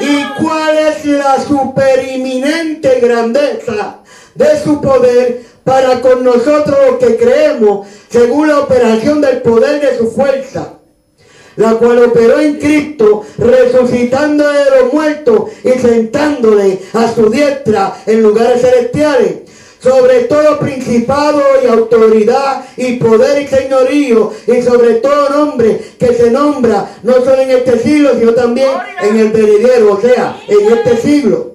¿Y 0.00 0.42
cuál 0.42 0.78
es 0.78 1.04
la 1.04 1.38
superiminente 1.38 2.98
grandeza 2.98 3.98
de 4.34 4.60
su 4.62 4.80
poder 4.80 5.42
para 5.64 6.00
con 6.00 6.24
nosotros 6.24 6.76
los 6.90 6.98
que 6.98 7.16
creemos, 7.16 7.86
según 8.08 8.48
la 8.48 8.60
operación 8.60 9.20
del 9.20 9.42
poder 9.42 9.80
de 9.80 9.96
su 9.98 10.10
fuerza? 10.10 10.74
La 11.56 11.74
cual 11.74 12.02
operó 12.04 12.40
en 12.40 12.58
Cristo, 12.58 13.24
resucitando 13.36 14.48
de 14.48 14.64
los 14.70 14.92
muertos 14.92 15.50
y 15.62 15.78
sentándole 15.78 16.80
a 16.94 17.12
su 17.12 17.28
diestra 17.28 17.94
en 18.06 18.22
lugares 18.22 18.62
celestiales 18.62 19.42
sobre 19.82 20.20
todo 20.24 20.60
principado 20.60 21.42
y 21.62 21.66
autoridad 21.66 22.64
y 22.76 22.96
poder 22.96 23.42
y 23.42 23.48
señorío 23.48 24.32
y 24.46 24.62
sobre 24.62 24.94
todo 24.94 25.28
nombre 25.30 25.80
que 25.98 26.14
se 26.14 26.30
nombra 26.30 26.98
no 27.02 27.14
solo 27.14 27.38
en 27.38 27.50
este 27.50 27.78
siglo 27.80 28.10
sino 28.16 28.32
también 28.32 28.70
en 29.02 29.18
el 29.18 29.30
venidero, 29.30 29.94
o 29.94 30.00
sea, 30.00 30.40
en 30.46 30.72
este 30.72 30.96
siglo. 30.98 31.51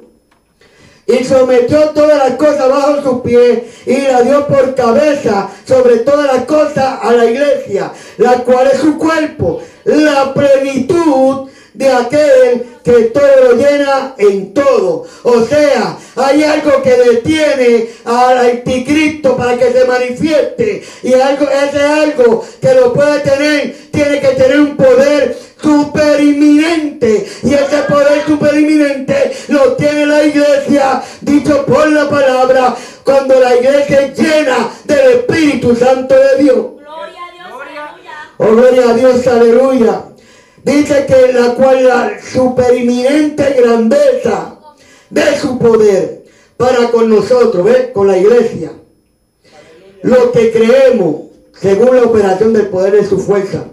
Y 1.07 1.23
sometió 1.23 1.89
todas 1.91 2.17
las 2.17 2.37
cosas 2.37 2.69
bajo 2.69 3.01
sus 3.01 3.21
pies. 3.21 3.63
Y 3.85 3.97
la 4.01 4.21
dio 4.21 4.45
por 4.45 4.75
cabeza 4.75 5.49
sobre 5.65 5.99
todas 5.99 6.33
las 6.33 6.45
cosas 6.45 6.99
a 7.01 7.13
la 7.13 7.25
iglesia, 7.25 7.91
la 8.17 8.43
cual 8.43 8.67
es 8.71 8.81
su 8.81 8.97
cuerpo, 8.97 9.61
la 9.85 10.33
plenitud 10.33 11.46
de 11.77 11.89
aquel 11.89 12.65
que 12.83 13.03
todo 13.13 13.49
lo 13.49 13.55
llena 13.55 14.15
en 14.17 14.53
todo. 14.53 15.05
O 15.23 15.41
sea, 15.45 15.97
hay 16.15 16.43
algo 16.43 16.81
que 16.81 16.97
detiene 16.97 17.89
al 18.03 18.37
anticristo 18.37 19.37
para 19.37 19.57
que 19.57 19.71
se 19.71 19.85
manifieste. 19.85 20.83
Y 21.03 21.13
algo, 21.13 21.47
ese 21.47 21.81
algo 21.81 22.43
que 22.59 22.73
lo 22.73 22.93
puede 22.93 23.19
tener, 23.19 23.75
tiene 23.91 24.19
que 24.19 24.29
tener 24.29 24.59
un 24.59 24.75
poder 24.75 25.37
superiminente. 25.61 27.27
Y 27.43 27.53
ese 27.53 27.77
poder 27.87 28.25
superiminente 28.25 29.33
lo 29.49 29.73
tiene 29.73 30.07
la 30.07 30.23
iglesia, 30.23 31.03
dicho 31.21 31.63
por 31.65 31.91
la 31.91 32.09
palabra, 32.09 32.75
cuando 33.03 33.39
la 33.39 33.55
iglesia 33.55 34.01
es 34.01 34.17
llena 34.17 34.71
del 34.85 35.11
Espíritu 35.19 35.75
Santo 35.75 36.15
de 36.15 36.43
Dios. 36.43 36.57
Gloria 36.79 37.21
a 37.27 37.33
Dios, 37.33 37.51
aleluya. 37.61 38.35
Oh, 38.37 38.55
gloria 38.55 38.89
a 38.89 38.93
Dios, 38.93 39.27
aleluya. 39.27 40.06
Dice 40.67 41.05
que 41.05 41.31
la 41.31 41.55
cual 41.55 41.85
la 41.85 42.11
superiminente 42.21 43.55
grandeza 43.57 44.59
de 45.09 45.37
su 45.39 45.57
poder 45.57 46.25
para 46.57 46.91
con 46.91 47.09
nosotros, 47.09 47.63
¿ves? 47.63 47.87
Con 47.93 48.07
la 48.07 48.17
iglesia. 48.17 48.73
Lo 50.01 50.29
que 50.33 50.51
creemos, 50.51 51.21
según 51.57 51.95
la 51.95 52.03
operación 52.03 52.51
del 52.51 52.67
poder 52.67 52.97
de 52.97 53.07
su 53.07 53.17
fuerza. 53.17 53.63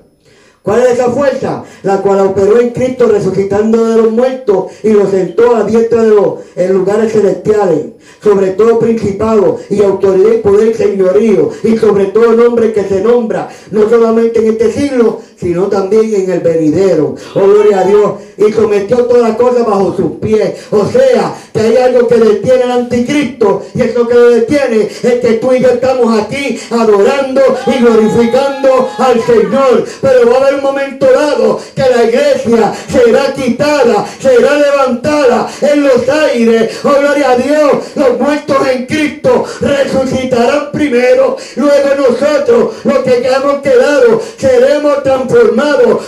¿Cuál 0.63 0.83
es 0.83 0.93
esa 0.93 1.11
fuerza? 1.11 1.65
La 1.83 2.01
cual 2.01 2.21
operó 2.21 2.59
en 2.59 2.71
Cristo 2.71 3.07
resucitando 3.09 3.85
de 3.87 3.97
los 3.99 4.13
muertos 4.13 4.73
y 4.83 4.93
lo 4.93 5.11
sentó 5.11 5.57
a 5.57 5.65
diestra 5.65 6.05
de 6.05 6.11
los 6.11 6.37
en 6.57 6.73
lugares 6.73 7.13
celestiales, 7.13 7.87
sobre 8.23 8.53
todo 8.53 8.79
principado 8.79 9.59
y 9.69 9.83
autoridad 9.83 10.33
y 10.33 10.39
poder 10.39 10.75
señorío, 10.75 11.51
y 11.65 11.77
sobre 11.77 12.07
todo 12.07 12.33
nombre 12.33 12.73
que 12.73 12.85
se 12.85 13.03
nombra, 13.03 13.51
no 13.73 13.91
solamente 13.91 14.39
en 14.39 14.53
este 14.53 14.73
siglo, 14.73 15.21
sino 15.41 15.64
también 15.64 16.14
en 16.14 16.30
el 16.30 16.41
venidero. 16.41 17.14
Oh, 17.35 17.41
gloria 17.41 17.80
a 17.80 17.85
Dios. 17.85 18.12
Y 18.37 18.53
sometió 18.53 19.05
todas 19.05 19.28
las 19.28 19.37
cosas 19.37 19.66
bajo 19.66 19.95
sus 19.97 20.12
pies. 20.20 20.55
O 20.70 20.87
sea, 20.87 21.35
que 21.53 21.61
hay 21.61 21.76
algo 21.76 22.09
que 22.09 22.16
detiene 22.16 22.62
al 22.64 22.72
anticristo. 22.72 23.62
Y 23.74 23.82
eso 23.82 24.07
que 24.09 24.14
lo 24.14 24.30
detiene 24.30 24.82
es 24.82 25.20
que 25.20 25.39
tú 25.41 25.53
y 25.53 25.61
yo 25.61 25.68
estamos 25.68 26.20
aquí 26.20 26.59
adorando 26.70 27.43
y 27.66 27.82
glorificando 27.82 28.89
al 28.99 29.20
Señor. 29.22 29.85
Pero 30.01 30.30
va 30.30 30.37
a 30.37 30.41
haber 30.41 30.55
un 30.57 30.62
momento 30.62 31.07
dado 31.07 31.61
que 31.74 31.82
la 31.82 32.05
iglesia 32.05 32.72
será 32.91 33.32
quitada, 33.35 34.07
será 34.20 34.59
levantada 34.59 35.49
en 35.61 35.82
los 35.82 36.09
aires. 36.09 36.78
Oh, 36.85 36.95
gloria 37.01 37.30
a 37.30 37.37
Dios. 37.37 37.72
Los 37.95 38.18
muertos 38.18 38.57
en 38.72 38.87
Cristo 38.87 39.45
resucitarán 39.61 40.70
primero. 40.72 41.37
Luego 41.57 41.89
nosotros, 42.09 42.74
los 42.85 42.99
que 42.99 43.24
hemos 43.24 43.62
quedado, 43.62 44.20
seremos 44.39 45.03
transformados 45.03 45.24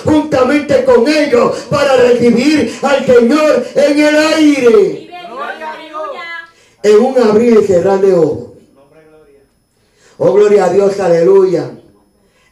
juntamente 0.04 0.84
con 0.84 1.06
ellos 1.08 1.66
para 1.70 1.96
recibir 1.96 2.72
al 2.82 3.06
Señor 3.06 3.66
en 3.74 3.98
el 3.98 4.16
aire. 4.16 5.10
En 6.82 7.00
un 7.00 7.18
abrir 7.18 7.58
y 7.62 7.66
cerrar 7.66 8.00
de 8.00 8.14
ojos. 8.14 8.46
Oh, 10.18 10.32
gloria 10.32 10.66
a 10.66 10.70
Dios, 10.70 10.98
aleluya. 11.00 11.70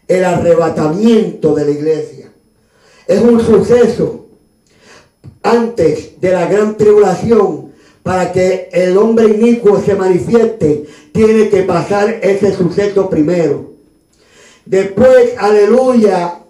El 0.06 0.24
arrebatamiento 0.24 1.54
de 1.54 1.64
la 1.64 1.70
iglesia. 1.70 2.30
Es 3.06 3.20
un 3.20 3.40
suceso 3.40 4.26
antes 5.42 6.20
de 6.20 6.30
la 6.30 6.46
gran 6.46 6.76
tribulación. 6.76 7.72
Para 8.02 8.32
que 8.32 8.68
el 8.70 8.98
hombre 8.98 9.28
inicuo 9.28 9.80
se 9.80 9.94
manifieste, 9.94 10.84
tiene 11.12 11.48
que 11.48 11.62
pasar 11.62 12.18
ese 12.20 12.54
suceso 12.54 13.08
primero. 13.08 13.72
Después, 14.66 15.32
aleluya, 15.38 16.43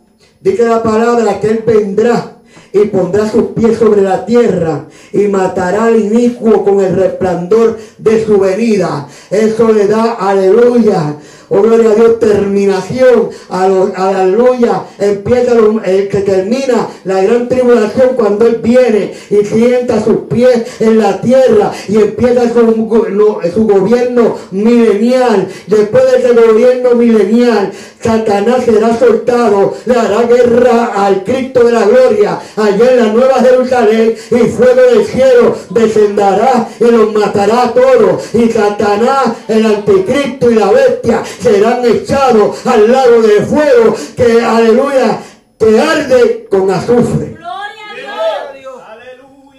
dice 0.45 0.64
la 0.66 0.82
palabra 0.82 1.40
que 1.40 1.49
él 1.49 1.64
vendrá 1.66 2.36
y 2.72 2.86
pondrá 2.86 3.30
sus 3.30 3.47
pies 3.57 3.78
sobre 3.78 4.03
la 4.03 4.26
tierra 4.26 4.86
y 5.12 5.28
matará 5.28 5.84
al 5.84 5.97
inicuo 5.97 6.64
con 6.64 6.80
el 6.80 6.95
resplandor 6.95 7.78
de 7.99 8.24
su 8.24 8.38
venida. 8.38 9.09
Eso 9.30 9.72
le 9.72 9.86
da, 9.86 10.14
aleluya. 10.14 11.16
Oh, 11.49 11.61
gloria 11.61 11.90
a 11.90 11.95
Dios, 11.95 12.18
terminación, 12.20 13.28
aleluya, 13.51 14.84
empieza, 14.99 15.53
eh, 15.84 16.09
que 16.11 16.20
termina 16.20 16.88
la 17.05 17.22
gran 17.22 17.49
tribulación 17.49 18.11
cuando 18.16 18.47
Él 18.47 18.61
viene 18.62 19.12
y 19.28 19.45
sienta 19.45 20.03
sus 20.03 20.22
pies 20.30 20.80
en 20.80 20.99
la 20.99 21.20
tierra 21.20 21.70
y 21.88 21.97
empieza 21.97 22.49
su 22.49 23.66
gobierno 23.66 24.36
milenial. 24.51 25.49
Después 25.66 26.05
de 26.11 26.18
ese 26.18 26.32
gobierno 26.32 26.95
milenial, 26.95 27.72
Satanás 28.05 28.64
será 28.64 28.99
soltado, 28.99 29.74
le 29.86 29.95
hará 29.95 30.22
guerra 30.24 30.92
al 30.95 31.24
Cristo 31.24 31.64
de 31.64 31.72
la 31.72 31.86
gloria, 31.86 32.38
allá 32.57 32.90
en 32.90 32.99
la 32.99 33.12
nueva 33.12 33.34
Jerusalén, 33.40 34.14
y 34.30 34.36
fuego 34.51 34.82
del 34.82 35.07
cielo 35.07 35.57
descenderá 35.70 36.68
y 36.80 36.84
los 36.84 37.14
matará 37.14 37.64
a 37.64 37.72
todos. 37.72 38.34
Y 38.34 38.51
Satanás, 38.51 39.28
el 39.49 39.64
anticristo 39.64 40.51
y 40.51 40.55
la 40.57 40.70
bestia 40.70 41.22
serán 41.41 41.85
echados 41.85 42.66
al 42.66 42.91
lago 42.91 43.22
de 43.22 43.43
fuego 43.43 43.95
que, 44.16 44.45
aleluya, 44.45 45.20
que 45.59 45.80
arde 45.80 46.47
con 46.51 46.70
azufre. 46.70 47.37
Gloria 47.37 48.51
a 48.51 48.53
Dios. 48.53 48.74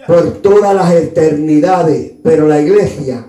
Por 0.08 0.42
todas 0.42 0.74
las 0.76 0.92
eternidades, 0.94 2.14
pero 2.24 2.48
la 2.48 2.60
iglesia 2.62 3.26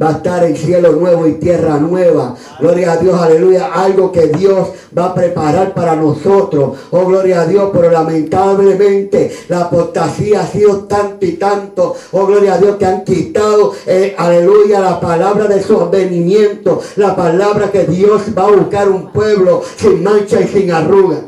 va 0.00 0.08
a 0.08 0.12
estar 0.12 0.44
en 0.44 0.56
cielo 0.56 0.92
nuevo 0.92 1.26
y 1.26 1.34
tierra 1.34 1.78
nueva. 1.78 2.34
Gloria 2.60 2.92
a 2.92 2.96
Dios, 2.96 3.20
aleluya. 3.20 3.72
Algo 3.72 4.12
que 4.12 4.28
Dios 4.28 4.68
va 4.96 5.06
a 5.06 5.14
preparar 5.14 5.74
para 5.74 5.96
nosotros. 5.96 6.78
Oh, 6.90 7.06
gloria 7.06 7.42
a 7.42 7.46
Dios, 7.46 7.70
pero 7.72 7.90
lamentablemente 7.90 9.34
la 9.48 9.62
apostasía 9.62 10.40
ha 10.40 10.46
sido 10.46 10.84
tanto 10.84 11.24
y 11.24 11.32
tanto. 11.32 11.94
Oh, 12.12 12.26
gloria 12.26 12.54
a 12.54 12.58
Dios, 12.58 12.76
que 12.76 12.86
han 12.86 13.04
quitado, 13.04 13.72
eh, 13.86 14.14
aleluya, 14.18 14.80
la 14.80 15.00
palabra 15.00 15.46
de 15.46 15.62
su 15.62 15.80
advenimiento. 15.80 16.80
La 16.96 17.14
palabra 17.16 17.70
que 17.70 17.84
Dios 17.84 18.22
va 18.36 18.44
a 18.44 18.50
buscar 18.50 18.88
un 18.88 19.12
pueblo 19.12 19.62
sin 19.76 20.02
mancha 20.02 20.40
y 20.40 20.48
sin 20.48 20.70
arruga. 20.70 21.22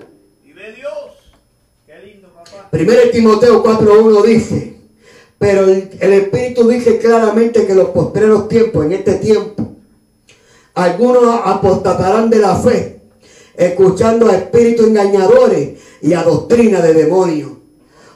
Vive 0.44 0.72
Dios. 0.76 0.92
Qué 1.86 1.98
lindo, 2.04 2.28
papá. 2.28 2.68
Primero 2.70 3.10
Timoteo 3.10 3.62
4.1 3.62 4.22
dice, 4.24 4.77
pero 5.38 5.64
el, 5.66 6.12
Espíritu 6.12 6.68
dice 6.68 6.98
claramente 6.98 7.64
que 7.64 7.74
los 7.74 7.90
postreros 7.90 8.48
tiempos, 8.48 8.84
en 8.84 8.92
este 8.92 9.14
tiempo, 9.14 9.68
algunos 10.74 11.40
apostatarán 11.44 12.28
de 12.28 12.38
la 12.38 12.56
fe, 12.56 13.00
escuchando 13.56 14.28
a 14.28 14.36
espíritus 14.36 14.88
engañadores 14.88 15.78
y 16.02 16.12
a 16.14 16.22
doctrina 16.22 16.80
de 16.80 16.94
demonios. 16.94 17.50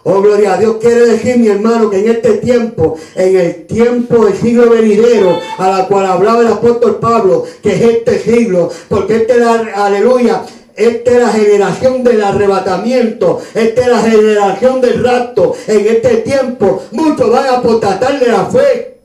Oh, 0.04 0.20
gloria 0.20 0.54
a 0.54 0.58
Dios. 0.58 0.78
Quiere 0.80 1.06
decir, 1.06 1.38
mi 1.38 1.46
hermano, 1.46 1.88
que 1.88 2.00
en 2.00 2.10
este 2.10 2.38
tiempo, 2.38 2.96
en 3.14 3.36
el 3.36 3.66
tiempo 3.66 4.24
del 4.24 4.36
siglo 4.36 4.68
venidero, 4.68 5.38
a 5.58 5.68
la 5.68 5.86
cual 5.86 6.06
hablaba 6.06 6.40
el 6.40 6.48
apóstol 6.48 6.98
Pablo, 6.98 7.44
que 7.62 7.72
es 7.72 7.80
este 7.82 8.18
siglo, 8.18 8.68
porque 8.88 9.16
este 9.16 9.34
aleluya, 9.44 10.42
esta 10.76 11.10
es 11.10 11.20
la 11.20 11.28
generación 11.32 12.02
del 12.02 12.22
arrebatamiento. 12.22 13.42
Esta 13.54 13.80
es 13.80 13.86
la 13.88 14.02
generación 14.02 14.80
del 14.80 15.04
rapto. 15.04 15.54
En 15.66 15.86
este 15.86 16.16
tiempo, 16.18 16.84
muchos 16.92 17.30
van 17.30 17.46
a 17.46 17.58
apostatar 17.58 18.18
de 18.18 18.26
la 18.26 18.46
fe. 18.46 18.98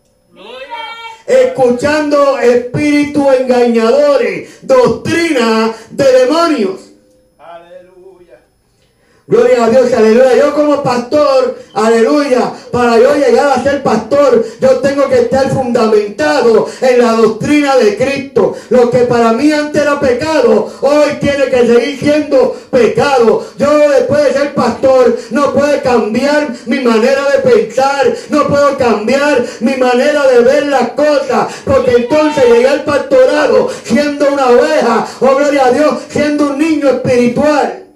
Escuchando 1.26 2.40
espíritus 2.40 3.26
engañadores, 3.42 4.50
doctrina 4.62 5.74
de 5.92 6.06
demonios. 6.06 6.87
Gloria 9.30 9.66
a 9.66 9.70
Dios, 9.70 9.92
aleluya. 9.92 10.38
Yo 10.38 10.56
como 10.56 10.82
pastor, 10.82 11.58
aleluya, 11.74 12.50
para 12.72 12.98
yo 12.98 13.14
llegar 13.14 13.60
a 13.60 13.62
ser 13.62 13.84
pastor, 13.84 14.42
yo 14.62 14.78
tengo 14.78 15.10
que 15.10 15.24
estar 15.24 15.50
fundamentado 15.50 16.66
en 16.80 17.02
la 17.02 17.12
doctrina 17.12 17.76
de 17.76 17.98
Cristo. 17.98 18.56
Lo 18.70 18.90
que 18.90 19.00
para 19.00 19.34
mí 19.34 19.52
antes 19.52 19.82
era 19.82 20.00
pecado, 20.00 20.72
hoy 20.80 21.18
tiene 21.20 21.48
que 21.48 21.68
seguir 21.68 22.00
siendo 22.00 22.56
pecado. 22.72 23.46
Yo 23.58 23.90
después 23.90 24.24
de 24.24 24.32
ser 24.32 24.54
pastor, 24.54 25.18
no 25.32 25.54
puedo 25.54 25.82
cambiar 25.84 26.54
mi 26.66 26.80
manera 26.80 27.24
de 27.30 27.52
pensar, 27.52 28.14
no 28.30 28.48
puedo 28.48 28.78
cambiar 28.78 29.44
mi 29.60 29.76
manera 29.76 30.26
de 30.26 30.40
ver 30.40 30.68
las 30.68 30.92
cosas, 30.92 31.50
porque 31.66 31.98
entonces 31.98 32.46
llegué 32.46 32.70
al 32.70 32.86
pastorado 32.86 33.70
siendo 33.84 34.32
una 34.32 34.48
oveja, 34.52 35.06
oh 35.20 35.36
gloria 35.36 35.66
a 35.66 35.72
Dios, 35.72 35.96
siendo 36.10 36.52
un 36.52 36.60
niño 36.60 36.88
espiritual. 36.88 37.87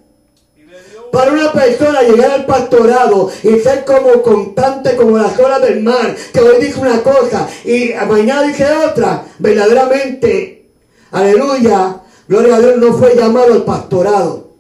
Para 1.12 1.32
una 1.32 1.52
persona 1.52 2.02
llegar 2.04 2.32
al 2.32 2.46
pastorado 2.46 3.30
y 3.44 3.60
ser 3.60 3.84
como 3.84 4.22
constante 4.22 4.96
como 4.96 5.18
las 5.18 5.38
olas 5.38 5.62
del 5.62 5.82
mar, 5.82 6.16
que 6.34 6.40
hoy 6.40 6.62
dice 6.62 6.80
una 6.80 7.04
cosa 7.04 7.50
y 7.66 7.92
mañana 8.08 8.44
dice 8.44 8.66
otra, 8.90 9.26
verdaderamente, 9.40 10.70
aleluya, 11.12 12.02
gloria 12.28 12.56
a 12.56 12.60
Dios, 12.60 12.78
no 12.78 12.94
fue 12.94 13.16
llamado 13.16 13.54
al 13.54 13.64
pastorado. 13.64 14.52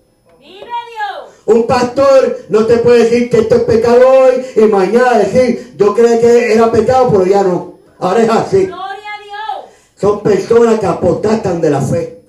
Un 1.45 1.65
pastor 1.65 2.45
no 2.49 2.65
te 2.65 2.77
puede 2.77 3.03
decir 3.03 3.29
que 3.29 3.39
esto 3.39 3.55
es 3.55 3.63
pecado 3.63 4.07
hoy 4.07 4.45
y 4.55 4.61
mañana 4.61 5.17
decir, 5.17 5.73
yo 5.75 5.93
creí 5.93 6.19
que 6.19 6.53
era 6.53 6.71
pecado, 6.71 7.09
pero 7.11 7.25
ya 7.25 7.43
no. 7.43 7.73
Ahora 7.99 8.23
es 8.23 8.29
así. 8.29 8.65
Gloria 8.67 8.85
a 8.85 9.23
Dios. 9.23 9.73
Son 9.99 10.21
personas 10.21 10.79
que 10.79 10.85
apostastan 10.85 11.59
de 11.59 11.69
la 11.69 11.81
fe. 11.81 12.20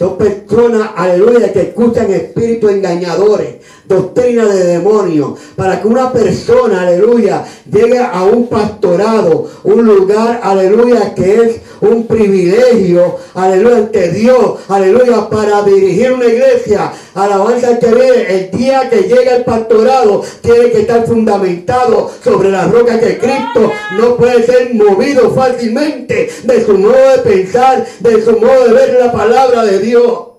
Son 0.00 0.16
personas, 0.16 0.92
aleluya, 0.96 1.52
que 1.52 1.60
escuchan 1.60 2.10
espíritus 2.10 2.70
engañadores, 2.70 3.56
doctrina 3.84 4.46
de 4.46 4.64
demonios, 4.64 5.38
para 5.54 5.82
que 5.82 5.88
una 5.88 6.10
persona, 6.10 6.80
aleluya, 6.80 7.44
llegue 7.70 7.98
a 7.98 8.22
un 8.22 8.46
pastorado, 8.46 9.46
un 9.62 9.84
lugar, 9.84 10.40
aleluya, 10.42 11.14
que 11.14 11.34
es 11.42 11.60
un 11.80 12.06
privilegio, 12.06 13.16
aleluya, 13.34 13.76
ante 13.76 14.10
Dios, 14.10 14.60
aleluya, 14.68 15.28
para 15.28 15.62
dirigir 15.62 16.12
una 16.12 16.26
iglesia. 16.26 16.92
Alabanza 17.14 17.78
que 17.78 17.86
viene, 17.86 18.22
el 18.28 18.50
día 18.50 18.88
que 18.88 19.02
llega 19.02 19.36
el 19.36 19.44
pastorado, 19.44 20.22
tiene 20.40 20.70
que 20.70 20.80
estar 20.80 21.06
fundamentado 21.06 22.10
sobre 22.22 22.50
la 22.50 22.64
roca 22.66 23.00
que 23.00 23.18
Cristo 23.18 23.72
no 23.98 24.16
puede 24.16 24.44
ser 24.44 24.74
movido 24.74 25.30
fácilmente 25.32 26.30
de 26.42 26.64
su 26.64 26.78
modo 26.78 27.16
de 27.16 27.18
pensar, 27.18 27.86
de 28.00 28.22
su 28.22 28.32
modo 28.38 28.64
de 28.66 28.72
ver 28.72 28.98
la 29.00 29.12
palabra 29.12 29.64
de 29.64 29.78
Dios. 29.78 30.29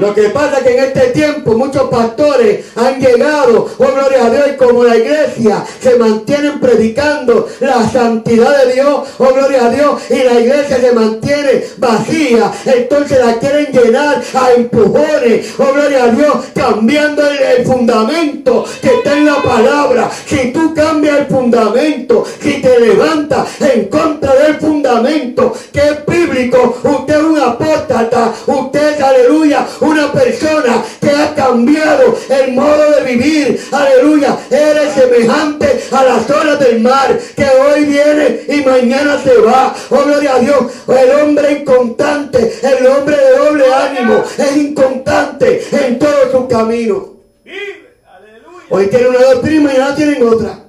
Lo 0.00 0.14
que 0.14 0.30
pasa 0.30 0.58
es 0.58 0.64
que 0.64 0.78
en 0.78 0.84
este 0.84 1.00
tiempo 1.08 1.52
muchos 1.52 1.90
pastores 1.90 2.64
han 2.74 2.98
llegado, 2.98 3.68
oh 3.76 3.86
gloria 3.94 4.26
a 4.26 4.30
Dios, 4.30 4.46
como 4.58 4.82
la 4.82 4.96
iglesia 4.96 5.62
se 5.78 5.96
mantienen 5.96 6.58
predicando 6.58 7.46
la 7.60 7.86
santidad 7.86 8.64
de 8.64 8.72
Dios, 8.72 9.08
oh 9.18 9.34
gloria 9.34 9.66
a 9.66 9.70
Dios, 9.70 10.00
y 10.08 10.22
la 10.24 10.40
iglesia 10.40 10.80
se 10.80 10.92
mantiene 10.92 11.64
vacía, 11.76 12.50
entonces 12.64 13.18
la 13.22 13.34
quieren 13.34 13.66
llenar 13.66 14.22
a 14.32 14.52
empujones, 14.52 15.46
oh 15.58 15.72
gloria 15.74 16.04
a 16.04 16.08
Dios, 16.08 16.34
cambiando 16.54 17.22
el 17.28 17.66
fundamento 17.66 18.64
que 18.80 18.94
está 18.94 19.18
en 19.18 19.26
la 19.26 19.42
palabra. 19.42 20.10
Si 20.26 20.50
tú 20.50 20.72
cambias 20.74 21.18
el 21.18 21.26
fundamento, 21.26 22.24
si 22.40 22.62
te 22.62 22.80
levantas 22.80 23.60
en 23.60 23.84
contra 23.88 24.34
del 24.34 24.54
fundamento 24.54 25.52
que 25.70 25.80
es 25.80 26.06
bíblico, 26.06 26.78
usted 26.82 27.16
es 27.16 27.22
un 27.22 27.38
apóstata, 27.38 28.32
usted 28.46 28.94
es, 28.94 29.00
aleluya, 29.02 29.66
una 29.90 30.12
persona 30.12 30.84
que 31.00 31.10
ha 31.10 31.34
cambiado 31.34 32.16
el 32.28 32.52
modo 32.52 32.90
de 32.92 33.02
vivir, 33.04 33.60
aleluya, 33.72 34.38
eres 34.50 34.92
semejante 34.94 35.80
a 35.90 36.04
las 36.04 36.30
olas 36.30 36.58
del 36.60 36.80
mar 36.80 37.18
que 37.36 37.44
hoy 37.44 37.84
viene 37.84 38.40
y 38.48 38.62
mañana 38.64 39.20
se 39.22 39.36
va, 39.38 39.74
oh 39.90 40.02
gloria 40.04 40.34
a 40.36 40.38
Dios, 40.38 40.58
el 40.88 41.10
hombre 41.20 41.52
inconstante, 41.52 42.52
el 42.62 42.86
hombre 42.86 43.16
de 43.16 43.36
doble 43.36 43.64
ánimo, 43.74 44.24
es 44.38 44.56
inconstante 44.56 45.62
en 45.72 45.98
todos 45.98 46.30
sus 46.32 46.46
caminos. 46.46 47.02
Vive. 47.44 47.90
Aleluya. 48.06 48.64
Hoy 48.70 48.86
tienen 48.86 49.08
una 49.08 49.20
doctrina 49.32 49.56
y 49.60 49.64
mañana 49.64 49.94
tienen 49.96 50.22
otra, 50.28 50.60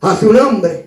a 0.00 0.16
su 0.16 0.32
nombre. 0.32 0.86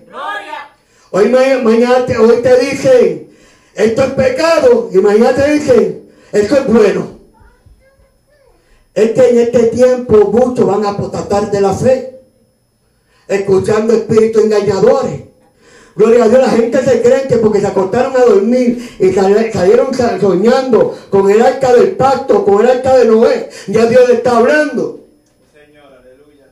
Hoy, 1.14 1.28
ma- 1.28 1.58
mañana 1.62 2.06
te, 2.06 2.16
hoy 2.16 2.40
te 2.42 2.56
dicen, 2.58 3.28
esto 3.74 4.02
es 4.04 4.10
pecado, 4.12 4.88
y 4.92 4.96
mañana 4.98 5.34
te 5.34 5.52
dicen, 5.52 6.01
esto 6.32 6.56
es 6.56 6.66
bueno. 6.66 7.06
Es 8.94 9.10
que 9.12 9.28
en 9.30 9.38
este 9.38 9.62
tiempo 9.68 10.30
muchos 10.32 10.66
van 10.66 10.84
a 10.84 10.90
apostatar 10.90 11.50
de 11.50 11.60
la 11.60 11.72
fe, 11.72 12.20
escuchando 13.28 13.92
espíritus 13.94 14.44
engañadores. 14.44 15.20
Gloria 15.94 16.24
a 16.24 16.28
Dios, 16.28 16.40
la 16.40 16.50
gente 16.50 16.82
se 16.82 17.02
cree 17.02 17.26
que 17.28 17.36
porque 17.36 17.60
se 17.60 17.66
acostaron 17.66 18.16
a 18.16 18.24
dormir 18.24 18.96
y 18.98 19.12
sal- 19.12 19.50
salieron 19.52 19.92
sa- 19.94 20.18
soñando 20.18 20.96
con 21.10 21.30
el 21.30 21.40
arca 21.42 21.74
del 21.74 21.92
pacto, 21.96 22.44
con 22.44 22.62
el 22.64 22.70
arca 22.70 22.96
de 22.96 23.04
Noé, 23.06 23.50
ya 23.68 23.84
Dios 23.86 24.08
le 24.08 24.14
está 24.14 24.38
hablando. 24.38 25.00
Señor, 25.52 25.84
aleluya. 25.84 26.46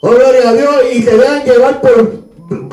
Oh, 0.00 0.10
gloria 0.10 0.48
a 0.50 0.54
Dios, 0.54 0.74
y 0.92 1.02
se 1.04 1.16
dejan 1.16 1.44
llevar 1.44 1.80
por 1.80 2.23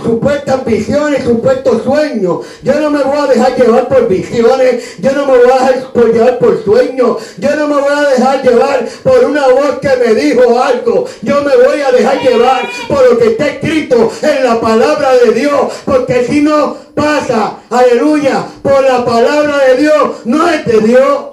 supuestas 0.03 0.65
visiones, 0.65 1.23
supuestos 1.23 1.83
sueños. 1.83 2.39
Yo 2.63 2.79
no 2.79 2.91
me 2.91 3.03
voy 3.03 3.17
a 3.17 3.27
dejar 3.27 3.55
llevar 3.55 3.87
por 3.87 4.07
visiones, 4.07 4.97
yo 4.99 5.11
no 5.13 5.25
me 5.25 5.37
voy 5.37 5.51
a 5.51 5.71
dejar 5.71 6.11
llevar 6.11 6.39
por 6.39 6.63
sueños, 6.63 7.17
yo 7.37 7.55
no 7.55 7.67
me 7.67 7.75
voy 7.75 7.93
a 7.93 8.09
dejar 8.09 8.43
llevar 8.43 8.87
por 9.03 9.25
una 9.25 9.47
voz 9.47 9.79
que 9.81 9.95
me 9.97 10.13
dijo 10.15 10.61
algo. 10.61 11.05
Yo 11.21 11.41
me 11.43 11.55
voy 11.55 11.81
a 11.81 11.91
dejar 11.91 12.21
llevar 12.21 12.69
por 12.87 13.09
lo 13.09 13.17
que 13.17 13.27
está 13.27 13.47
escrito 13.47 14.11
en 14.21 14.43
la 14.43 14.59
palabra 14.59 15.13
de 15.15 15.31
Dios, 15.31 15.73
porque 15.85 16.25
si 16.25 16.41
no 16.41 16.77
pasa, 16.95 17.59
aleluya, 17.69 18.45
por 18.61 18.83
la 18.83 19.05
palabra 19.05 19.57
de 19.67 19.77
Dios, 19.77 20.11
no 20.25 20.49
es 20.49 20.65
de 20.65 20.79
Dios. 20.81 21.25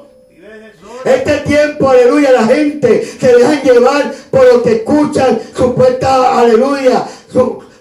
Este 1.05 1.39
tiempo, 1.39 1.89
aleluya, 1.89 2.33
la 2.33 2.45
gente 2.45 3.05
se 3.19 3.37
dejan 3.37 3.63
llevar 3.63 4.13
por 4.31 4.53
lo 4.53 4.63
que 4.63 4.73
escuchan, 4.77 5.39
supuestas, 5.57 6.11
aleluya, 6.11 7.05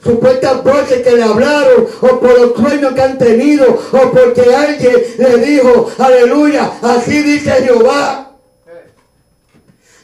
supuestas 0.08 0.64
voces 0.64 1.02
que 1.04 1.12
le 1.12 1.24
hablaron, 1.24 1.88
o 2.02 2.20
por 2.20 2.40
los 2.40 2.56
sueños 2.56 2.94
que 2.94 3.02
han 3.02 3.18
tenido, 3.18 3.66
o 3.68 4.12
porque 4.12 4.56
alguien 4.56 4.96
le 5.18 5.38
dijo, 5.38 5.92
aleluya, 5.98 6.72
así 6.82 7.22
dice 7.22 7.52
Jehová. 7.52 8.32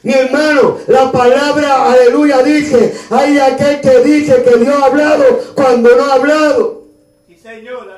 Mi 0.02 0.12
hermano, 0.12 0.78
la 0.86 1.10
palabra, 1.10 1.90
aleluya, 1.90 2.42
dice, 2.42 2.94
hay 3.08 3.38
aquel 3.38 3.80
que 3.80 4.00
dice 4.00 4.42
que 4.42 4.58
Dios 4.58 4.74
ha 4.78 4.86
hablado 4.86 5.24
cuando 5.54 5.96
no 5.96 6.04
ha 6.04 6.14
hablado. 6.14 6.82
Sí, 7.26 7.38
Señor, 7.42 7.78
aleluya. 7.80 7.93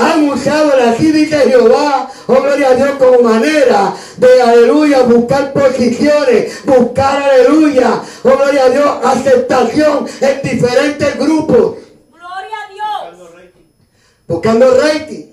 Han 0.00 0.28
usado 0.28 0.76
la 0.76 0.92
así 0.92 1.12
dice 1.12 1.36
Jehová, 1.40 2.10
oh 2.26 2.42
gloria 2.42 2.70
a 2.70 2.74
Dios, 2.74 2.90
como 2.98 3.20
manera 3.20 3.94
de, 4.16 4.42
aleluya, 4.42 5.02
buscar 5.02 5.52
posiciones, 5.52 6.64
buscar, 6.64 7.22
aleluya, 7.22 8.00
oh 8.22 8.36
gloria 8.36 8.64
a 8.64 8.70
Dios, 8.70 8.90
aceptación 9.04 10.06
en 10.20 10.42
diferentes 10.42 11.18
grupos, 11.18 11.76
Gloria 12.10 12.56
a 12.64 12.72
Dios. 12.72 13.18
Buscando 13.18 13.36
rating. 13.36 13.64
buscando 14.26 14.80
rating 14.80 15.26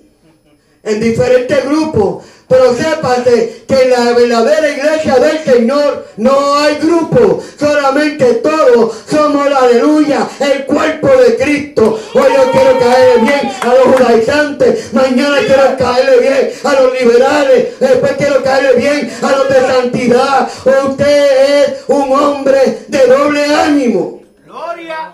en 0.82 1.00
diferentes 1.00 1.64
grupos. 1.64 2.24
Pero 2.48 2.74
sépase 2.74 3.64
que 3.68 3.82
en 3.82 3.90
la 3.90 4.12
verdadera 4.14 4.70
iglesia 4.70 5.16
del 5.16 5.44
Señor 5.44 6.06
no 6.16 6.56
hay 6.56 6.76
grupo, 6.76 7.42
solamente 7.58 8.24
todos 8.36 8.96
somos, 9.10 9.46
aleluya, 9.46 10.26
el 10.40 10.64
cuerpo 10.64 11.08
de 11.08 11.36
Cristo. 11.36 12.00
Hoy 12.14 12.32
yo 12.34 12.50
quiero 12.50 12.78
caerle 12.78 13.22
bien 13.22 13.52
a 13.60 13.74
los 13.74 13.96
judaizantes, 13.96 14.94
mañana 14.94 15.36
quiero 15.46 15.76
caerle 15.76 16.20
bien 16.20 16.50
a 16.64 16.72
los 16.72 17.00
liberales, 17.00 17.78
después 17.80 18.12
quiero 18.16 18.42
caerle 18.42 18.72
bien 18.80 19.12
a 19.20 19.30
los 19.32 19.48
de 19.50 19.60
santidad. 19.60 20.48
Usted 20.88 21.64
es 21.64 21.84
un 21.88 22.12
hombre 22.12 22.78
de 22.88 23.06
doble 23.06 23.44
ánimo, 23.44 24.22
Gloria. 24.46 25.12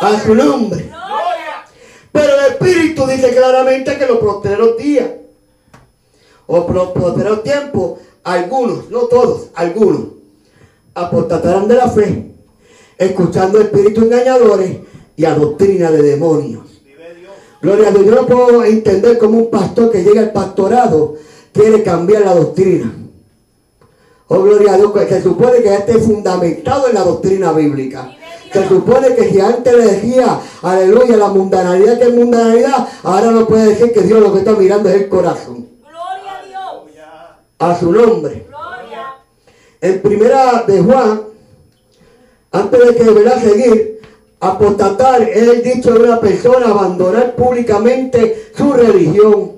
A 0.00 0.20
su 0.20 0.34
nombre. 0.34 0.84
Gloria. 0.84 1.43
Pero 2.14 2.32
el 2.38 2.52
Espíritu 2.52 3.08
dice 3.08 3.34
claramente 3.34 3.98
que 3.98 4.06
los 4.06 4.18
postreros 4.18 4.76
días 4.76 5.10
o 6.46 6.64
postreros 6.64 7.42
tiempos, 7.42 7.98
algunos, 8.22 8.88
no 8.88 9.00
todos, 9.06 9.48
algunos, 9.52 10.02
apostatarán 10.94 11.66
de 11.66 11.74
la 11.74 11.88
fe, 11.90 12.30
escuchando 12.98 13.60
espíritus 13.60 14.04
engañadores 14.04 14.76
y 15.16 15.24
a 15.24 15.34
doctrina 15.34 15.90
de 15.90 16.02
demonios. 16.02 16.62
Gloria 17.60 17.88
a 17.88 17.90
Dios, 17.90 18.06
yo 18.06 18.14
no 18.14 18.26
puedo 18.28 18.64
entender 18.64 19.18
cómo 19.18 19.38
un 19.38 19.50
pastor 19.50 19.90
que 19.90 20.04
llega 20.04 20.20
al 20.20 20.32
pastorado 20.32 21.16
quiere 21.52 21.82
cambiar 21.82 22.22
la 22.22 22.34
doctrina. 22.36 22.94
Oh, 24.28 24.40
gloria 24.40 24.74
a 24.74 24.76
Dios, 24.76 24.92
que 24.92 25.08
se 25.08 25.20
supone 25.20 25.62
que 25.62 25.74
esté 25.74 25.98
fundamentado 25.98 26.86
en 26.86 26.94
la 26.94 27.02
doctrina 27.02 27.52
bíblica. 27.52 28.16
Se 28.54 28.68
supone 28.68 29.16
que 29.16 29.30
si 29.30 29.40
antes 29.40 29.76
le 29.76 29.84
decía, 29.84 30.38
aleluya, 30.62 31.16
la 31.16 31.26
mundanalidad 31.26 31.98
que 31.98 32.04
es 32.04 32.14
mundanalidad, 32.14 32.86
ahora 33.02 33.32
no 33.32 33.48
puede 33.48 33.70
decir 33.70 33.92
que 33.92 34.02
Dios 34.02 34.20
lo 34.20 34.32
que 34.32 34.38
está 34.38 34.52
mirando 34.52 34.88
es 34.88 34.94
el 34.94 35.08
corazón. 35.08 35.66
Gloria 35.80 36.38
a 36.38 36.46
Dios. 36.46 37.04
A 37.58 37.74
su 37.76 37.90
nombre. 37.90 38.46
Gloria. 38.48 39.14
En 39.80 40.00
primera 40.00 40.62
de 40.68 40.80
Juan, 40.80 41.22
antes 42.52 42.86
de 42.86 42.94
que 42.94 43.02
deberá 43.02 43.40
seguir, 43.40 44.00
apostatar 44.38 45.22
es 45.22 45.48
el 45.48 45.62
dicho 45.64 45.92
de 45.92 46.04
una 46.04 46.20
persona 46.20 46.68
abandonar 46.68 47.34
públicamente 47.34 48.52
su 48.56 48.72
religión. 48.72 49.50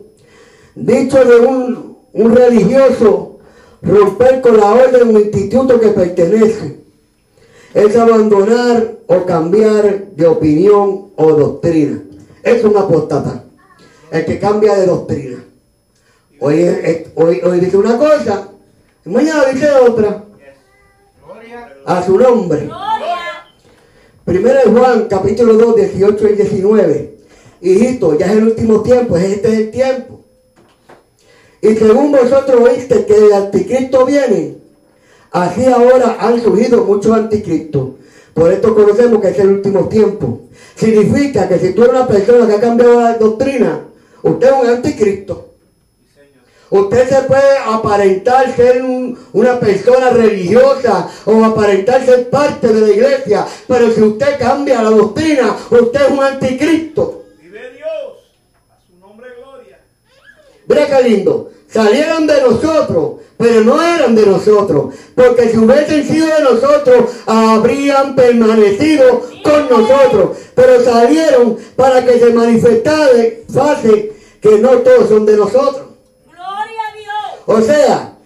Dicho 0.74 1.22
de 1.22 1.36
un, 1.36 1.99
un 2.14 2.34
religioso, 2.34 3.40
romper 3.82 4.40
con 4.40 4.57
la 4.57 4.72
orden 4.72 5.14
o 5.14 5.20
instituto 5.20 5.78
que 5.78 5.88
pertenece. 5.88 6.86
Es 7.77 7.95
abandonar 7.95 8.95
o 9.07 9.27
cambiar 9.27 10.07
de 10.12 10.27
opinión 10.27 11.11
o 11.14 11.33
doctrina. 11.33 12.03
Es 12.43 12.64
un 12.64 12.74
apostatar. 12.74 13.43
El 14.11 14.24
que 14.24 14.39
cambia 14.39 14.77
de 14.77 14.87
doctrina. 14.87 15.45
Hoy, 16.41 16.61
es- 16.62 17.61
dice 17.61 17.77
una 17.77 17.99
cosa, 17.99 18.49
mañana 19.05 19.45
dice 19.53 19.70
otra. 19.72 20.24
A 21.85 22.03
su 22.03 22.18
nombre. 22.18 22.70
Primero 24.24 24.59
de 24.59 24.79
Juan, 24.81 25.07
capítulo 25.11 25.53
2, 25.55 25.77
18 25.77 26.29
y 26.29 26.33
19. 26.33 27.18
Hijito, 27.61 28.18
ya 28.18 28.27
es 28.27 28.33
el 28.33 28.45
último 28.45 28.81
tiempo, 28.83 29.18
este 29.18 29.49
es 29.49 29.59
el 29.59 29.70
tiempo. 29.70 30.20
Y 31.61 31.74
según 31.74 32.11
vosotros 32.11 32.59
oíste 32.59 33.05
que 33.05 33.16
el 33.18 33.33
anticristo 33.35 34.07
viene, 34.07 34.57
así 35.33 35.66
ahora 35.66 36.16
han 36.20 36.41
surgido 36.43 36.85
muchos 36.85 37.12
anticristos. 37.12 37.89
Por 38.35 38.53
esto 38.53 38.74
conocemos 38.74 39.20
que 39.20 39.29
es 39.29 39.39
el 39.39 39.49
último 39.49 39.89
tiempo. 39.89 40.41
Significa 40.74 41.49
que 41.49 41.59
si 41.59 41.72
tú 41.72 41.83
eres 41.85 41.95
una 41.95 42.07
persona 42.07 42.47
que 42.47 42.55
ha 42.55 42.61
cambiado 42.61 43.01
la 43.01 43.14
doctrina, 43.14 43.81
usted 44.22 44.47
es 44.47 44.53
un 44.62 44.66
anticristo. 44.68 45.43
Usted 46.68 47.09
se 47.09 47.22
puede 47.22 47.59
aparentar 47.64 48.55
ser 48.55 48.83
un- 48.83 49.16
una 49.33 49.59
persona 49.61 50.11
religiosa 50.11 51.09
o 51.24 51.45
aparentar 51.45 52.05
ser 52.05 52.29
parte 52.29 52.72
de 52.72 52.81
la 52.81 52.93
iglesia, 52.93 53.47
pero 53.68 53.91
si 53.93 54.03
usted 54.03 54.37
cambia 54.39 54.83
la 54.83 54.91
doctrina, 54.91 55.57
usted 55.70 56.01
es 56.07 56.11
un 56.11 56.22
anticristo. 56.24 57.22
Vive 57.41 57.70
Dios. 57.70 58.18
A 58.68 58.77
su 58.85 58.99
nombre, 58.99 59.29
gloria. 59.41 59.79
Mira 60.66 60.87
qué 60.89 61.09
lindo. 61.09 61.51
Salieron 61.68 62.26
de 62.26 62.40
nosotros, 62.40 63.20
pero 63.36 63.62
no 63.62 63.82
eran 63.82 64.14
de 64.14 64.26
nosotros. 64.26 64.94
Porque 65.14 65.50
si 65.50 65.58
hubiesen 65.58 66.06
sido 66.06 66.26
de 66.26 66.42
nosotros, 66.42 67.10
habrían 67.26 68.14
permanecido 68.14 69.22
con 69.42 69.68
nosotros. 69.68 70.38
Pero 70.54 70.82
salieron 70.84 71.58
para 71.76 72.04
que 72.04 72.18
se 72.18 72.32
manifestase 72.32 73.44
fácil 73.52 74.12
que 74.40 74.58
no 74.58 74.78
todos 74.78 75.08
son 75.08 75.26
de 75.26 75.36
nosotros. 75.36 75.86
Gloria 76.26 76.80
a 76.88 76.96
Dios. 76.96 77.42
O 77.46 77.60
sea, 77.60 78.16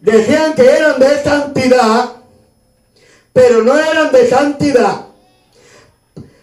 decían 0.00 0.54
que 0.54 0.68
eran 0.68 1.00
de 1.00 1.22
santidad, 1.22 2.10
pero 3.32 3.62
no 3.62 3.78
eran 3.78 4.12
de 4.12 4.28
santidad. 4.28 5.06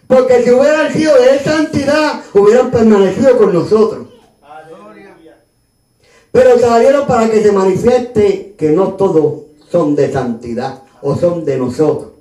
Porque 0.08 0.42
si 0.44 0.52
hubieran 0.52 0.92
sido 0.92 1.16
de 1.22 1.40
santidad, 1.40 2.22
hubieran 2.34 2.72
permanecido 2.72 3.38
con 3.38 3.54
nosotros. 3.54 4.07
Pero 6.38 6.60
salieron 6.60 7.08
para 7.08 7.28
que 7.32 7.42
se 7.42 7.52
manifieste 7.52 8.54
que 8.56 8.70
no 8.70 8.90
todos 8.94 9.46
son 9.72 9.96
de 9.96 10.14
santidad 10.14 10.84
o 11.02 11.16
son 11.16 11.44
de 11.44 11.58
nosotros. 11.58 12.12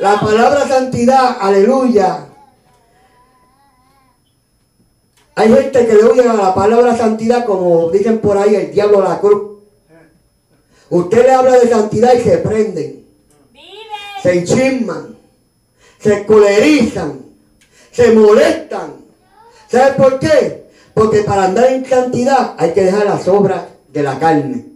La 0.00 0.18
palabra 0.18 0.66
santidad, 0.66 1.36
aleluya. 1.38 2.26
Hay 5.36 5.54
gente 5.54 5.86
que 5.86 5.94
le 5.94 6.02
oye 6.02 6.28
a 6.28 6.34
la 6.34 6.52
palabra 6.52 6.96
santidad 6.96 7.44
como 7.44 7.92
dicen 7.92 8.18
por 8.18 8.36
ahí 8.36 8.56
el 8.56 8.72
diablo 8.72 9.06
a 9.06 9.10
la 9.10 9.20
cruz. 9.20 9.60
Usted 10.90 11.24
le 11.24 11.30
habla 11.30 11.60
de 11.60 11.68
santidad 11.68 12.14
y 12.14 12.22
se 12.22 12.38
prenden, 12.38 13.06
Vive. 13.52 13.64
se 14.20 14.32
enchisman, 14.36 15.16
se 16.00 16.26
colerizan, 16.26 17.20
se 17.92 18.10
molestan. 18.14 18.94
¿Sabe 19.68 19.92
por 19.92 20.18
qué? 20.18 20.61
Porque 20.94 21.22
para 21.22 21.44
andar 21.44 21.72
en 21.72 21.84
santidad 21.84 22.54
hay 22.58 22.72
que 22.72 22.84
dejar 22.84 23.06
las 23.06 23.26
obras 23.28 23.62
de 23.92 24.02
la 24.02 24.18
carne. 24.18 24.72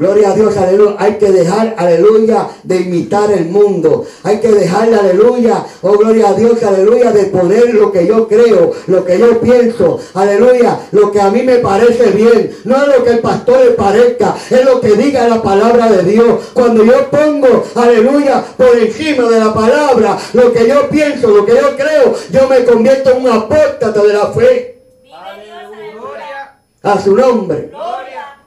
Gloria 0.00 0.30
a 0.30 0.34
Dios, 0.34 0.56
aleluya. 0.56 0.96
Hay 0.98 1.16
que 1.16 1.30
dejar, 1.30 1.74
aleluya, 1.76 2.48
de 2.62 2.76
imitar 2.76 3.30
el 3.32 3.50
mundo. 3.50 4.06
Hay 4.22 4.38
que 4.38 4.50
dejar, 4.50 4.94
aleluya, 4.94 5.62
oh 5.82 5.92
gloria 5.98 6.30
a 6.30 6.32
Dios, 6.32 6.62
aleluya, 6.62 7.12
de 7.12 7.24
poner 7.24 7.74
lo 7.74 7.92
que 7.92 8.06
yo 8.06 8.26
creo, 8.26 8.72
lo 8.86 9.04
que 9.04 9.18
yo 9.18 9.38
pienso, 9.42 10.00
aleluya, 10.14 10.80
lo 10.92 11.12
que 11.12 11.20
a 11.20 11.30
mí 11.30 11.42
me 11.42 11.58
parece 11.58 12.12
bien. 12.12 12.50
No 12.64 12.76
es 12.76 12.96
lo 12.96 13.04
que 13.04 13.10
el 13.10 13.18
pastor 13.18 13.62
le 13.62 13.70
parezca, 13.72 14.36
es 14.48 14.64
lo 14.64 14.80
que 14.80 14.92
diga 14.92 15.28
la 15.28 15.42
palabra 15.42 15.90
de 15.92 16.02
Dios. 16.04 16.44
Cuando 16.54 16.82
yo 16.82 17.10
pongo, 17.10 17.64
aleluya, 17.74 18.42
por 18.56 18.78
encima 18.78 19.28
de 19.28 19.38
la 19.38 19.52
palabra, 19.52 20.16
lo 20.32 20.50
que 20.50 20.66
yo 20.66 20.88
pienso, 20.88 21.28
lo 21.28 21.44
que 21.44 21.52
yo 21.52 21.76
creo, 21.76 22.14
yo 22.30 22.48
me 22.48 22.64
convierto 22.64 23.10
en 23.10 23.22
un 23.22 23.28
apóstata 23.28 24.02
de 24.02 24.12
la 24.14 24.28
fe. 24.28 24.80
Vive 25.02 25.44
Dios. 25.44 25.56
Aleluya. 25.62 25.92
Gloria. 25.92 26.58
A 26.82 27.00
su 27.00 27.14
nombre. 27.14 27.68
Gloria. 27.68 28.38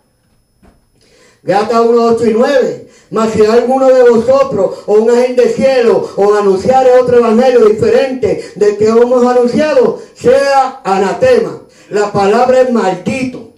Gata 1.43 1.81
1, 1.81 2.05
8 2.05 2.25
y 2.25 2.34
9. 2.34 2.88
Mas 3.11 3.31
si 3.31 3.45
alguno 3.45 3.89
de 3.89 4.09
vosotros, 4.09 4.79
o 4.88 4.93
un 4.93 5.36
de 5.36 5.49
cielo, 5.49 6.09
o 6.15 6.34
anunciare 6.34 6.93
otro 6.99 7.17
evangelio 7.17 7.65
diferente 7.65 8.51
del 8.55 8.75
que 8.75 8.88
hemos 8.88 9.23
anunciado, 9.23 9.99
sea 10.15 10.81
anatema. 10.84 11.61
La 11.89 12.11
palabra 12.11 12.61
es 12.61 12.71
maldito. 12.71 13.51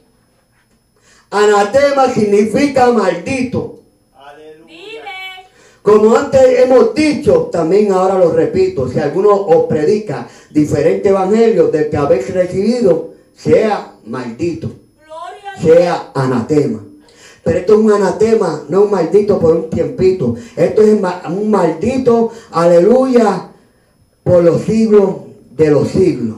Anatema 1.31 2.09
significa 2.09 2.91
maldito. 2.91 3.79
Como 5.81 6.15
antes 6.17 6.41
hemos 6.59 6.93
dicho, 6.93 7.49
también 7.51 7.93
ahora 7.93 8.15
lo 8.15 8.31
repito, 8.31 8.89
si 8.89 8.99
alguno 8.99 9.29
os 9.29 9.67
predica 9.67 10.27
diferente 10.49 11.09
evangelio 11.09 11.67
del 11.67 11.89
que 11.91 11.95
habéis 11.95 12.33
recibido, 12.33 13.14
sea 13.35 13.93
maldito 14.05 14.71
sea 15.61 16.11
anatema. 16.13 16.83
Pero 17.43 17.59
esto 17.59 17.73
es 17.73 17.79
un 17.79 17.91
anatema, 17.91 18.63
no 18.69 18.83
un 18.83 18.91
maldito 18.91 19.39
por 19.39 19.55
un 19.55 19.69
tiempito. 19.69 20.35
Esto 20.55 20.81
es 20.81 20.99
un 21.27 21.51
maldito, 21.51 22.31
aleluya, 22.51 23.49
por 24.23 24.43
los 24.43 24.61
siglos 24.61 25.09
de 25.51 25.69
los 25.69 25.87
siglos. 25.89 26.37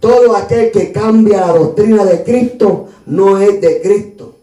Todo 0.00 0.34
aquel 0.34 0.70
que 0.70 0.92
cambia 0.92 1.40
la 1.46 1.52
doctrina 1.52 2.04
de 2.04 2.24
Cristo 2.24 2.88
no 3.06 3.38
es 3.38 3.60
de 3.60 3.80
Cristo. 3.82 4.34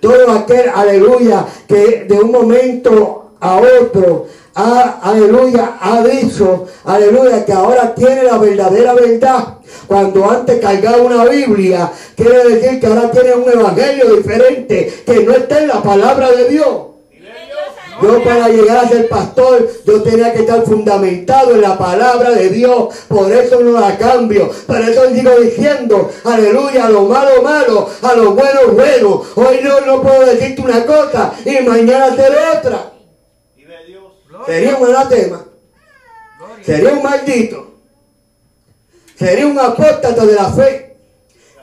Todo 0.00 0.32
aquel, 0.32 0.68
aleluya, 0.74 1.46
que 1.66 2.04
de 2.04 2.20
un 2.20 2.30
momento 2.30 3.32
a 3.40 3.60
otro, 3.80 4.26
ha, 4.58 4.98
aleluya, 5.02 5.78
ha 5.80 6.02
dicho, 6.02 6.66
aleluya, 6.84 7.44
que 7.44 7.52
ahora 7.52 7.94
tiene 7.94 8.24
la 8.24 8.38
verdadera 8.38 8.92
verdad. 8.92 9.58
Cuando 9.86 10.28
antes 10.28 10.60
cargaba 10.60 10.96
una 10.98 11.24
Biblia, 11.26 11.90
quiere 12.16 12.48
decir 12.48 12.80
que 12.80 12.86
ahora 12.88 13.10
tiene 13.10 13.34
un 13.34 13.48
evangelio 13.48 14.16
diferente, 14.16 15.02
que 15.06 15.22
no 15.24 15.32
está 15.32 15.60
en 15.60 15.68
la 15.68 15.80
palabra 15.80 16.32
de 16.32 16.48
Dios. 16.48 16.68
Yo 18.02 18.22
para 18.22 18.48
llegar 18.48 18.84
a 18.84 18.88
ser 18.88 19.08
pastor, 19.08 19.68
yo 19.84 20.02
tenía 20.02 20.32
que 20.32 20.40
estar 20.40 20.62
fundamentado 20.64 21.52
en 21.54 21.62
la 21.62 21.76
palabra 21.76 22.30
de 22.30 22.48
Dios. 22.48 22.94
Por 23.08 23.30
eso 23.32 23.60
no 23.60 23.80
la 23.80 23.96
cambio. 23.98 24.50
Por 24.66 24.80
eso 24.80 25.10
sigo 25.10 25.32
diciendo, 25.40 26.08
aleluya, 26.24 26.86
a 26.86 26.90
lo 26.90 27.06
malo, 27.06 27.42
malo, 27.42 27.88
a 28.02 28.14
lo 28.14 28.32
bueno, 28.32 28.60
bueno. 28.72 29.22
Hoy 29.34 29.60
no, 29.62 29.80
no 29.80 30.02
puedo 30.02 30.26
decirte 30.26 30.62
una 30.62 30.86
cosa 30.86 31.32
y 31.44 31.60
mañana 31.64 32.06
hacer 32.06 32.32
otra. 32.56 32.97
Sería 34.48 34.76
un 34.76 34.88
anatema. 34.88 35.44
Sería 36.64 36.92
un 36.94 37.02
maldito. 37.02 37.74
Sería 39.14 39.46
un 39.46 39.58
apóstata 39.58 40.24
de 40.24 40.34
la 40.34 40.50
fe. 40.50 40.87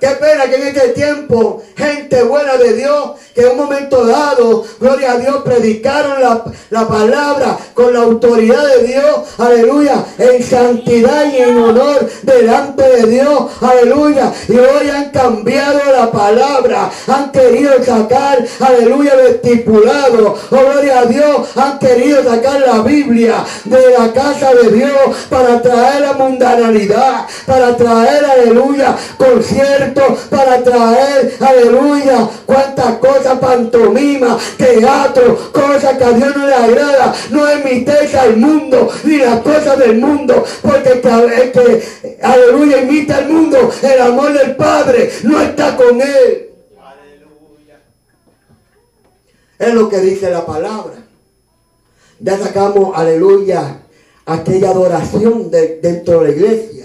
Qué 0.05 0.11
pena 0.17 0.45
que 0.45 0.55
en 0.57 0.67
este 0.67 0.89
tiempo, 0.89 1.63
gente 1.75 2.21
buena 2.21 2.57
de 2.57 2.73
Dios, 2.73 3.13
que 3.33 3.41
en 3.41 3.53
un 3.53 3.57
momento 3.57 4.05
dado, 4.05 4.63
gloria 4.79 5.13
a 5.13 5.17
Dios, 5.17 5.37
predicaron 5.43 6.21
la, 6.21 6.43
la, 6.69 6.87
palabra 6.87 7.57
con 7.73 7.91
la 7.91 8.01
autoridad 8.01 8.67
de 8.67 8.83
Dios, 8.83 9.21
aleluya, 9.39 10.05
en 10.19 10.43
santidad 10.43 11.25
y 11.33 11.37
en 11.37 11.57
honor 11.57 12.07
delante 12.21 12.83
de 12.83 13.07
Dios, 13.07 13.45
aleluya. 13.59 14.31
Y 14.47 14.51
hoy 14.51 14.89
han 14.95 15.09
cambiado 15.09 15.79
la 15.91 16.11
palabra, 16.11 16.91
han 17.07 17.31
querido 17.31 17.83
sacar, 17.83 18.45
aleluya, 18.59 19.13
el 19.13 19.35
estipulado, 19.37 20.35
oh 20.51 20.55
gloria 20.55 20.99
a 20.99 21.05
Dios, 21.05 21.47
han 21.57 21.79
querido 21.79 22.23
sacar 22.23 22.61
la 22.61 22.83
Biblia 22.83 23.43
de 23.63 23.89
la 23.97 24.13
casa 24.13 24.53
de 24.53 24.69
Dios 24.69 24.91
para 25.31 25.63
traer 25.63 26.01
la 26.01 26.13
mundanalidad, 26.13 27.25
para 27.47 27.75
traer, 27.75 28.23
aleluya, 28.23 28.95
concierto 29.17 29.94
para 30.29 30.63
traer, 30.63 31.37
aleluya, 31.39 32.29
cuántas 32.45 32.97
cosas, 32.97 33.39
pantomima, 33.39 34.37
teatro, 34.57 35.51
cosas 35.51 35.97
que 35.97 36.03
a 36.03 36.11
Dios 36.11 36.35
no 36.35 36.45
le 36.45 36.53
agrada. 36.53 37.13
No 37.31 37.53
imitéis 37.53 38.13
al 38.15 38.37
mundo 38.37 38.89
ni 39.03 39.17
las 39.17 39.39
cosas 39.41 39.79
del 39.79 39.97
mundo, 39.97 40.43
porque 40.61 40.89
el 40.89 41.51
que, 41.51 42.17
aleluya, 42.21 42.81
imita 42.81 43.17
al 43.17 43.29
mundo, 43.29 43.71
el 43.81 44.01
amor 44.01 44.33
del 44.33 44.55
Padre 44.55 45.11
no 45.23 45.41
está 45.41 45.75
con 45.75 46.01
él. 46.01 46.49
Es 49.57 49.73
lo 49.73 49.87
que 49.87 49.99
dice 49.99 50.29
la 50.29 50.45
palabra. 50.45 50.95
Ya 52.19 52.37
sacamos, 52.37 52.95
aleluya, 52.95 53.79
aquella 54.25 54.69
adoración 54.69 55.49
de, 55.49 55.79
dentro 55.81 56.19
de 56.19 56.29
la 56.29 56.35
iglesia 56.35 56.84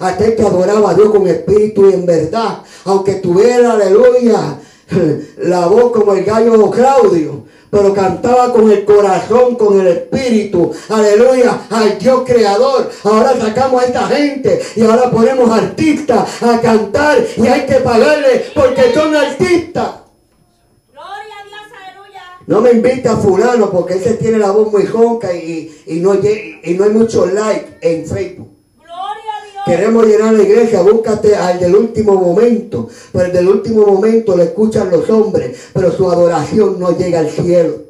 aquel 0.00 0.36
que 0.36 0.42
adoraba 0.42 0.90
a 0.90 0.94
Dios 0.94 1.10
con 1.10 1.26
espíritu 1.26 1.88
y 1.88 1.94
en 1.94 2.06
verdad, 2.06 2.58
aunque 2.84 3.14
tuviera, 3.14 3.72
aleluya, 3.72 4.58
la 5.38 5.66
voz 5.66 5.92
como 5.92 6.12
el 6.14 6.24
gallo 6.24 6.70
Claudio, 6.70 7.44
pero 7.70 7.92
cantaba 7.92 8.52
con 8.52 8.70
el 8.70 8.84
corazón, 8.84 9.56
con 9.56 9.80
el 9.80 9.88
espíritu, 9.88 10.72
aleluya, 10.88 11.66
al 11.70 11.98
Dios 11.98 12.22
creador. 12.24 12.90
Ahora 13.04 13.34
sacamos 13.38 13.82
a 13.82 13.86
esta 13.86 14.06
gente 14.06 14.62
y 14.76 14.82
ahora 14.82 15.10
ponemos 15.10 15.50
artistas 15.50 16.42
a 16.42 16.60
cantar 16.60 17.18
y 17.36 17.46
hay 17.46 17.66
que 17.66 17.76
pagarle 17.76 18.46
porque 18.54 18.94
son 18.94 19.14
artistas. 19.14 19.90
No 22.46 22.60
me 22.60 22.70
invita 22.70 23.14
a 23.14 23.16
fulano 23.16 23.70
porque 23.72 23.94
ese 23.94 24.14
tiene 24.14 24.38
la 24.38 24.52
voz 24.52 24.70
muy 24.70 24.84
ronca 24.84 25.34
y, 25.34 25.82
y, 25.86 25.98
no, 25.98 26.14
y 26.14 26.74
no 26.74 26.84
hay 26.84 26.90
mucho 26.90 27.26
like 27.26 27.78
en 27.80 28.06
Facebook. 28.06 28.55
Queremos 29.66 30.06
llenar 30.06 30.32
la 30.32 30.44
iglesia, 30.44 30.80
búscate 30.80 31.34
al 31.34 31.58
del 31.58 31.74
último 31.74 32.14
momento. 32.14 32.88
Pero 33.12 33.24
el 33.24 33.32
del 33.32 33.48
último 33.48 33.84
momento 33.84 34.36
lo 34.36 34.44
escuchan 34.44 34.88
los 34.90 35.10
hombres, 35.10 35.58
pero 35.72 35.90
su 35.90 36.08
adoración 36.08 36.78
no 36.78 36.96
llega 36.96 37.18
al 37.18 37.28
cielo. 37.28 37.86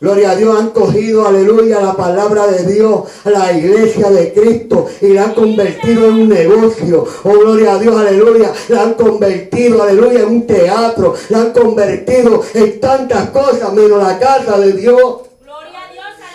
Gloria 0.00 0.30
a 0.32 0.36
Dios, 0.36 0.60
han 0.60 0.70
cogido, 0.70 1.26
aleluya, 1.26 1.80
la 1.80 1.96
palabra 1.96 2.46
de 2.46 2.72
Dios, 2.72 3.00
la 3.24 3.50
iglesia 3.52 4.10
de 4.10 4.32
Cristo 4.32 4.86
y 5.00 5.08
la 5.08 5.24
han 5.24 5.34
convertido 5.34 6.06
en 6.06 6.14
un 6.14 6.28
negocio. 6.28 7.04
Oh, 7.24 7.32
gloria 7.32 7.74
a 7.74 7.78
Dios, 7.80 7.96
aleluya, 7.96 8.52
la 8.68 8.82
han 8.82 8.94
convertido, 8.94 9.82
aleluya, 9.82 10.20
en 10.20 10.28
un 10.28 10.46
teatro, 10.46 11.14
la 11.30 11.40
han 11.40 11.52
convertido 11.52 12.42
en 12.54 12.78
tantas 12.78 13.30
cosas 13.30 13.72
menos 13.72 14.00
la 14.00 14.18
casa 14.20 14.60
de 14.60 14.74
Dios. 14.74 15.27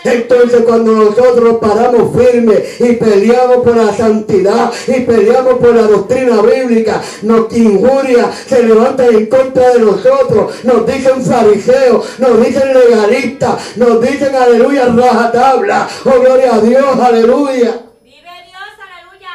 Entonces 0.04 0.62
cuando 0.66 0.92
nosotros 0.92 1.56
paramos 1.60 2.14
firmes 2.14 2.78
y 2.78 2.92
peleamos 2.92 3.56
por 3.64 3.74
la 3.74 3.90
santidad 3.94 4.70
y 4.86 5.00
peleamos 5.00 5.54
por 5.54 5.74
la 5.74 5.82
doctrina 5.82 6.42
bíblica, 6.42 7.00
nos 7.22 7.50
injuria, 7.56 8.30
se 8.30 8.62
levantan 8.62 9.14
en 9.14 9.26
contra 9.26 9.72
de 9.72 9.78
nosotros, 9.80 10.62
nos 10.62 10.86
dicen 10.86 11.24
fariseos, 11.24 12.18
nos 12.18 12.44
dicen 12.44 12.74
legalistas, 12.74 13.76
nos 13.76 14.02
dicen 14.02 14.34
aleluya, 14.34 14.86
raja 14.88 15.32
tabla, 15.32 15.88
oh 16.04 16.20
gloria 16.20 16.54
a 16.54 16.60
Dios, 16.60 17.00
aleluya. 17.00 17.80
Vive 18.02 18.30
Dios, 18.46 18.70
aleluya. 18.78 19.30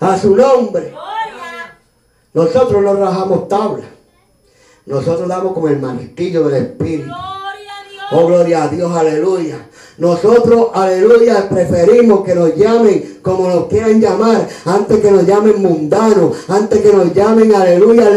A 0.00 0.18
su 0.18 0.34
nombre. 0.34 0.92
Nosotros 2.34 2.82
no 2.82 2.94
rajamos 2.94 3.48
tabla. 3.48 3.84
Nosotros 4.84 5.28
damos 5.28 5.52
como 5.52 5.68
el 5.68 5.78
martillo 5.78 6.48
del 6.48 6.64
Espíritu. 6.64 7.12
Oh, 8.10 8.26
gloria 8.26 8.64
a 8.64 8.68
Dios, 8.68 8.90
aleluya. 8.96 9.66
Nosotros, 9.98 10.68
aleluya, 10.72 11.46
preferimos 11.48 12.24
que 12.24 12.34
nos 12.34 12.56
llamen 12.56 13.18
como 13.20 13.48
nos 13.48 13.66
quieran 13.66 14.00
llamar, 14.00 14.48
antes 14.64 15.00
que 15.00 15.10
nos 15.10 15.26
llamen 15.26 15.60
mundanos, 15.60 16.36
antes 16.48 16.80
que 16.80 16.90
nos 16.90 17.12
llamen, 17.12 17.54
aleluya, 17.54 18.08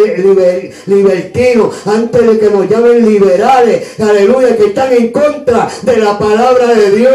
libertinos, 0.86 1.88
antes 1.88 2.26
de 2.26 2.40
que 2.40 2.50
nos 2.50 2.70
llamen 2.70 3.06
liberales, 3.06 4.00
aleluya, 4.00 4.56
que 4.56 4.68
están 4.68 4.94
en 4.94 5.12
contra 5.12 5.68
de 5.82 5.98
la 5.98 6.18
palabra 6.18 6.68
de 6.68 6.92
Dios. 6.92 7.14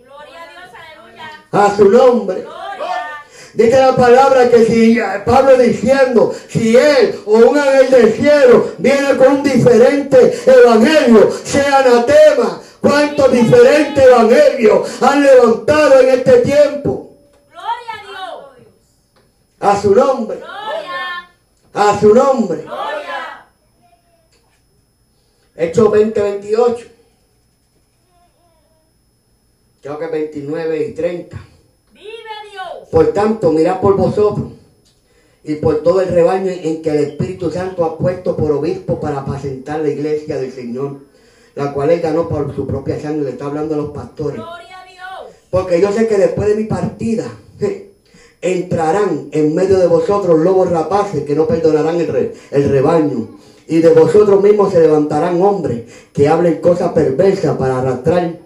Gloria 0.00 0.38
a 0.40 0.48
Dios, 0.48 0.72
aleluya. 0.72 1.30
A 1.52 1.76
su 1.76 1.88
nombre. 1.90 2.44
Dice 3.54 3.78
la 3.78 3.94
palabra 3.94 4.50
que 4.50 4.64
si 4.64 4.98
Pablo 5.24 5.56
diciendo, 5.56 6.34
si 6.48 6.76
él 6.76 7.20
o 7.24 7.36
un 7.36 7.56
ángel 7.56 7.88
del 7.88 8.12
cielo 8.12 8.72
viene 8.78 9.16
con 9.16 9.34
un 9.34 9.42
diferente 9.44 10.42
evangelio, 10.44 11.30
sea 11.44 11.78
anatema. 11.78 12.60
¿Cuántos 12.80 13.30
diferentes 13.30 14.04
evangelios 14.04 15.02
han 15.02 15.22
levantado 15.22 16.00
en 16.00 16.08
este 16.10 16.40
tiempo? 16.40 17.16
Gloria 17.48 17.92
a 17.92 18.06
Dios. 18.10 18.66
A 19.60 19.80
su 19.80 19.94
nombre. 19.94 20.36
Gloria. 20.38 21.30
A 21.72 22.00
su 22.00 22.12
nombre. 22.12 22.62
Gloria. 22.62 23.46
Hechos 25.54 25.90
20, 25.92 26.20
28. 26.20 26.86
Creo 29.80 29.98
que 29.98 30.06
29 30.08 30.86
y 30.88 30.94
30. 30.94 31.53
Por 32.94 33.08
tanto, 33.08 33.50
mirad 33.50 33.80
por 33.80 33.96
vosotros 33.96 34.52
y 35.42 35.56
por 35.56 35.82
todo 35.82 36.00
el 36.00 36.10
rebaño 36.10 36.48
en 36.48 36.80
que 36.80 36.90
el 36.90 36.98
Espíritu 36.98 37.50
Santo 37.50 37.84
ha 37.84 37.98
puesto 37.98 38.36
por 38.36 38.52
obispo 38.52 39.00
para 39.00 39.18
apacentar 39.18 39.80
la 39.80 39.88
iglesia 39.88 40.36
del 40.36 40.52
Señor, 40.52 40.98
la 41.56 41.72
cual 41.72 41.90
él 41.90 42.00
ganó 42.00 42.28
por 42.28 42.54
su 42.54 42.68
propia 42.68 43.00
sangre. 43.00 43.24
Le 43.24 43.30
está 43.30 43.46
hablando 43.46 43.74
a 43.74 43.78
los 43.78 43.90
pastores. 43.90 44.40
Porque 45.50 45.80
yo 45.80 45.90
sé 45.90 46.06
que 46.06 46.18
después 46.18 46.46
de 46.46 46.54
mi 46.54 46.64
partida 46.64 47.24
entrarán 48.40 49.28
en 49.32 49.56
medio 49.56 49.78
de 49.78 49.88
vosotros 49.88 50.38
lobos 50.38 50.70
rapaces 50.70 51.24
que 51.24 51.34
no 51.34 51.48
perdonarán 51.48 51.96
el, 51.96 52.32
el 52.52 52.70
rebaño. 52.70 53.26
Y 53.66 53.78
de 53.80 53.92
vosotros 53.92 54.40
mismos 54.40 54.72
se 54.72 54.78
levantarán 54.78 55.42
hombres 55.42 55.82
que 56.12 56.28
hablen 56.28 56.60
cosas 56.60 56.92
perversas 56.92 57.56
para 57.56 57.80
arrastrar 57.80 58.38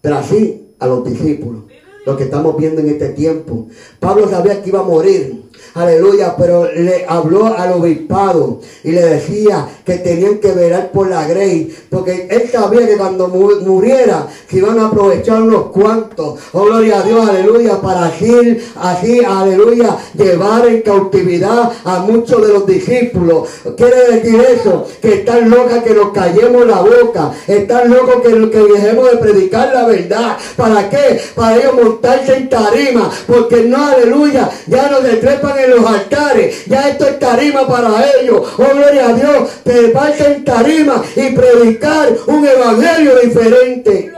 tras 0.00 0.24
sí 0.24 0.72
a 0.78 0.86
los 0.86 1.04
discípulos 1.04 1.69
lo 2.06 2.16
que 2.16 2.24
estamos 2.24 2.56
viendo 2.56 2.80
en 2.80 2.88
este 2.88 3.10
tiempo. 3.10 3.68
Pablo 3.98 4.28
sabía 4.28 4.62
que 4.62 4.68
iba 4.68 4.80
a 4.80 4.84
morir. 4.84 5.49
Aleluya, 5.74 6.34
pero 6.36 6.70
le 6.72 7.04
habló 7.08 7.46
al 7.46 7.72
obispado 7.72 8.60
y 8.82 8.92
le 8.92 9.02
decía 9.02 9.68
que 9.84 9.98
tenían 9.98 10.38
que 10.38 10.52
velar 10.52 10.90
por 10.90 11.08
la 11.08 11.26
grey, 11.26 11.74
porque 11.88 12.26
él 12.30 12.48
sabía 12.50 12.86
que 12.86 12.96
cuando 12.96 13.28
muriera 13.28 14.26
que 14.48 14.58
iban 14.58 14.78
a 14.78 14.88
aprovechar 14.88 15.42
unos 15.42 15.66
cuantos. 15.66 16.38
Oh, 16.52 16.64
gloria 16.64 17.00
a 17.00 17.02
Dios, 17.02 17.28
aleluya, 17.28 17.80
para 17.80 18.06
así, 18.06 18.58
así, 18.76 19.24
aleluya, 19.24 19.96
llevar 20.14 20.66
en 20.66 20.82
cautividad 20.82 21.70
a 21.84 21.98
muchos 22.00 22.46
de 22.46 22.52
los 22.52 22.66
discípulos. 22.66 23.48
Quiere 23.76 24.12
decir 24.12 24.40
eso, 24.40 24.86
que 25.00 25.14
están 25.14 25.50
locas 25.50 25.82
que 25.84 25.94
nos 25.94 26.10
callemos 26.10 26.66
la 26.66 26.80
boca, 26.82 27.32
están 27.46 27.90
locos 27.90 28.22
que, 28.22 28.50
que 28.50 28.72
dejemos 28.72 29.10
de 29.10 29.16
predicar 29.18 29.72
la 29.72 29.86
verdad. 29.86 30.36
¿Para 30.56 30.90
qué? 30.90 31.20
Para 31.34 31.56
ellos 31.56 31.74
montarse 31.74 32.36
en 32.36 32.48
tarima, 32.48 33.10
porque 33.26 33.62
no, 33.62 33.86
aleluya, 33.86 34.50
ya 34.66 34.90
no 34.90 35.00
se 35.00 35.16
en 35.58 35.70
los 35.70 35.86
altares, 35.86 36.66
ya 36.66 36.88
esto 36.88 37.06
es 37.06 37.18
tarima 37.18 37.66
para 37.66 38.04
ellos. 38.20 38.46
Oh, 38.58 38.74
gloria 38.74 39.08
a 39.08 39.12
Dios, 39.14 39.50
treparse 39.62 40.34
en 40.34 40.44
tarima 40.44 41.02
y 41.16 41.30
predicar 41.30 42.16
un 42.26 42.46
evangelio 42.46 43.18
diferente. 43.20 44.12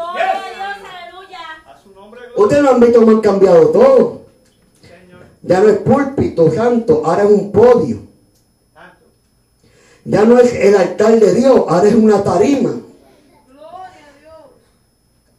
Ustedes 2.37 2.63
lo 2.63 2.71
han 2.71 2.81
visto 2.81 3.01
cómo 3.01 3.13
han 3.13 3.21
cambiado 3.21 3.69
todo. 3.69 4.23
Ya 5.43 5.61
no 5.61 5.69
es 5.69 5.79
púlpito 5.79 6.53
santo, 6.53 7.03
ahora 7.05 7.25
es 7.25 7.31
un 7.31 7.53
podio. 7.53 7.99
Ya 10.05 10.25
no 10.25 10.39
es 10.39 10.53
el 10.55 10.77
altar 10.77 11.19
de 11.19 11.35
Dios, 11.35 11.65
ahora 11.69 11.89
es 11.89 11.95
una 11.95 12.23
tarima. 12.23 12.75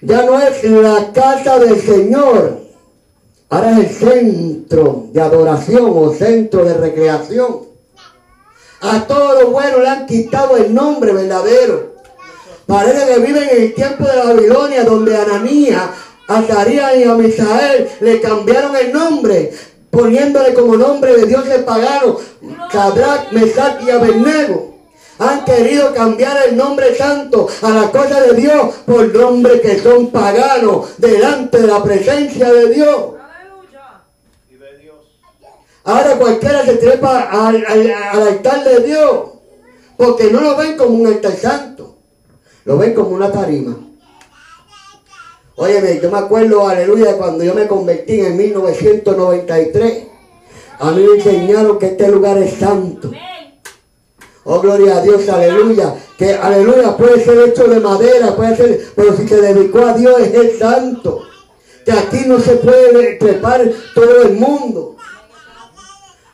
Ya 0.01 0.23
no 0.23 0.39
es 0.39 0.63
la 0.63 1.11
casa 1.13 1.59
del 1.59 1.81
Señor, 1.81 2.62
ahora 3.53 3.79
es 3.79 4.01
el 4.01 4.09
centro 4.09 5.05
de 5.11 5.21
adoración 5.21 5.91
o 5.93 6.11
centro 6.11 6.65
de 6.65 6.73
recreación. 6.73 7.59
A 8.81 9.05
todo 9.05 9.41
lo 9.41 9.51
bueno 9.51 9.77
le 9.79 9.89
han 9.89 10.05
quitado 10.07 10.57
el 10.57 10.73
nombre 10.73 11.13
verdadero. 11.13 11.93
Parece 12.65 13.13
que 13.13 13.19
viven 13.19 13.47
en 13.49 13.61
el 13.63 13.73
tiempo 13.75 14.05
de 14.05 14.17
Babilonia, 14.17 14.83
donde 14.83 15.15
a 15.15 15.21
Ananías, 15.21 15.83
a 16.27 16.41
Zarías 16.41 16.95
y 16.97 17.03
a 17.03 17.13
Misael 17.13 17.89
le 18.01 18.21
cambiaron 18.21 18.75
el 18.75 18.91
nombre, 18.91 19.51
poniéndole 19.91 20.55
como 20.55 20.75
nombre 20.75 21.15
de 21.15 21.27
dioses 21.27 21.59
paganos, 21.59 22.21
Sadrach, 22.71 23.31
Mesach 23.33 23.83
y 23.85 23.91
Abednego. 23.91 24.73
Han 25.19 25.45
querido 25.45 25.93
cambiar 25.93 26.37
el 26.47 26.57
nombre 26.57 26.95
santo 26.95 27.47
a 27.61 27.69
la 27.69 27.91
cosa 27.91 28.19
de 28.19 28.33
Dios 28.33 28.73
por 28.85 29.13
nombres 29.13 29.61
que 29.61 29.79
son 29.79 30.07
paganos 30.07 30.97
delante 30.97 31.59
de 31.59 31.67
la 31.67 31.83
presencia 31.83 32.51
de 32.51 32.69
Dios. 32.69 33.12
Ahora 35.85 36.15
cualquiera 36.17 36.63
se 36.65 36.75
trepa 36.75 37.23
al, 37.23 37.63
al- 37.67 37.91
al 37.91 38.27
altar 38.27 38.63
de 38.63 38.79
Dios 38.85 39.29
porque 39.97 40.31
no 40.31 40.41
lo 40.41 40.55
ven 40.57 40.77
como 40.77 40.95
un 40.95 41.07
altar 41.07 41.33
santo, 41.35 41.97
lo 42.65 42.77
ven 42.77 42.93
como 42.93 43.09
una 43.09 43.31
tarima. 43.31 43.75
Óyeme, 45.55 45.99
yo 46.01 46.09
me 46.09 46.17
acuerdo, 46.17 46.67
aleluya, 46.67 47.15
cuando 47.17 47.43
yo 47.43 47.53
me 47.53 47.67
convertí 47.67 48.19
en 48.21 48.35
1993. 48.37 50.03
A 50.79 50.91
mí 50.91 51.03
me 51.03 51.15
enseñaron 51.17 51.77
que 51.77 51.85
este 51.87 52.07
lugar 52.07 52.37
es 52.39 52.55
santo. 52.55 53.11
Oh, 54.45 54.59
gloria 54.59 54.97
a 54.97 55.01
Dios, 55.01 55.29
aleluya. 55.29 55.95
Que 56.17 56.33
aleluya 56.33 56.97
puede 56.97 57.23
ser 57.23 57.37
hecho 57.49 57.65
de 57.65 57.79
madera, 57.79 58.35
puede 58.35 58.55
ser, 58.57 58.87
pero 58.95 59.15
si 59.15 59.27
se 59.27 59.39
dedicó 59.39 59.79
a 59.85 59.93
Dios 59.93 60.19
es 60.21 60.33
el 60.33 60.57
santo. 60.57 61.21
Que 61.85 61.91
aquí 61.91 62.23
no 62.25 62.39
se 62.39 62.55
puede 62.55 63.15
trepar 63.17 63.69
todo 63.93 64.23
el 64.23 64.33
mundo. 64.33 64.92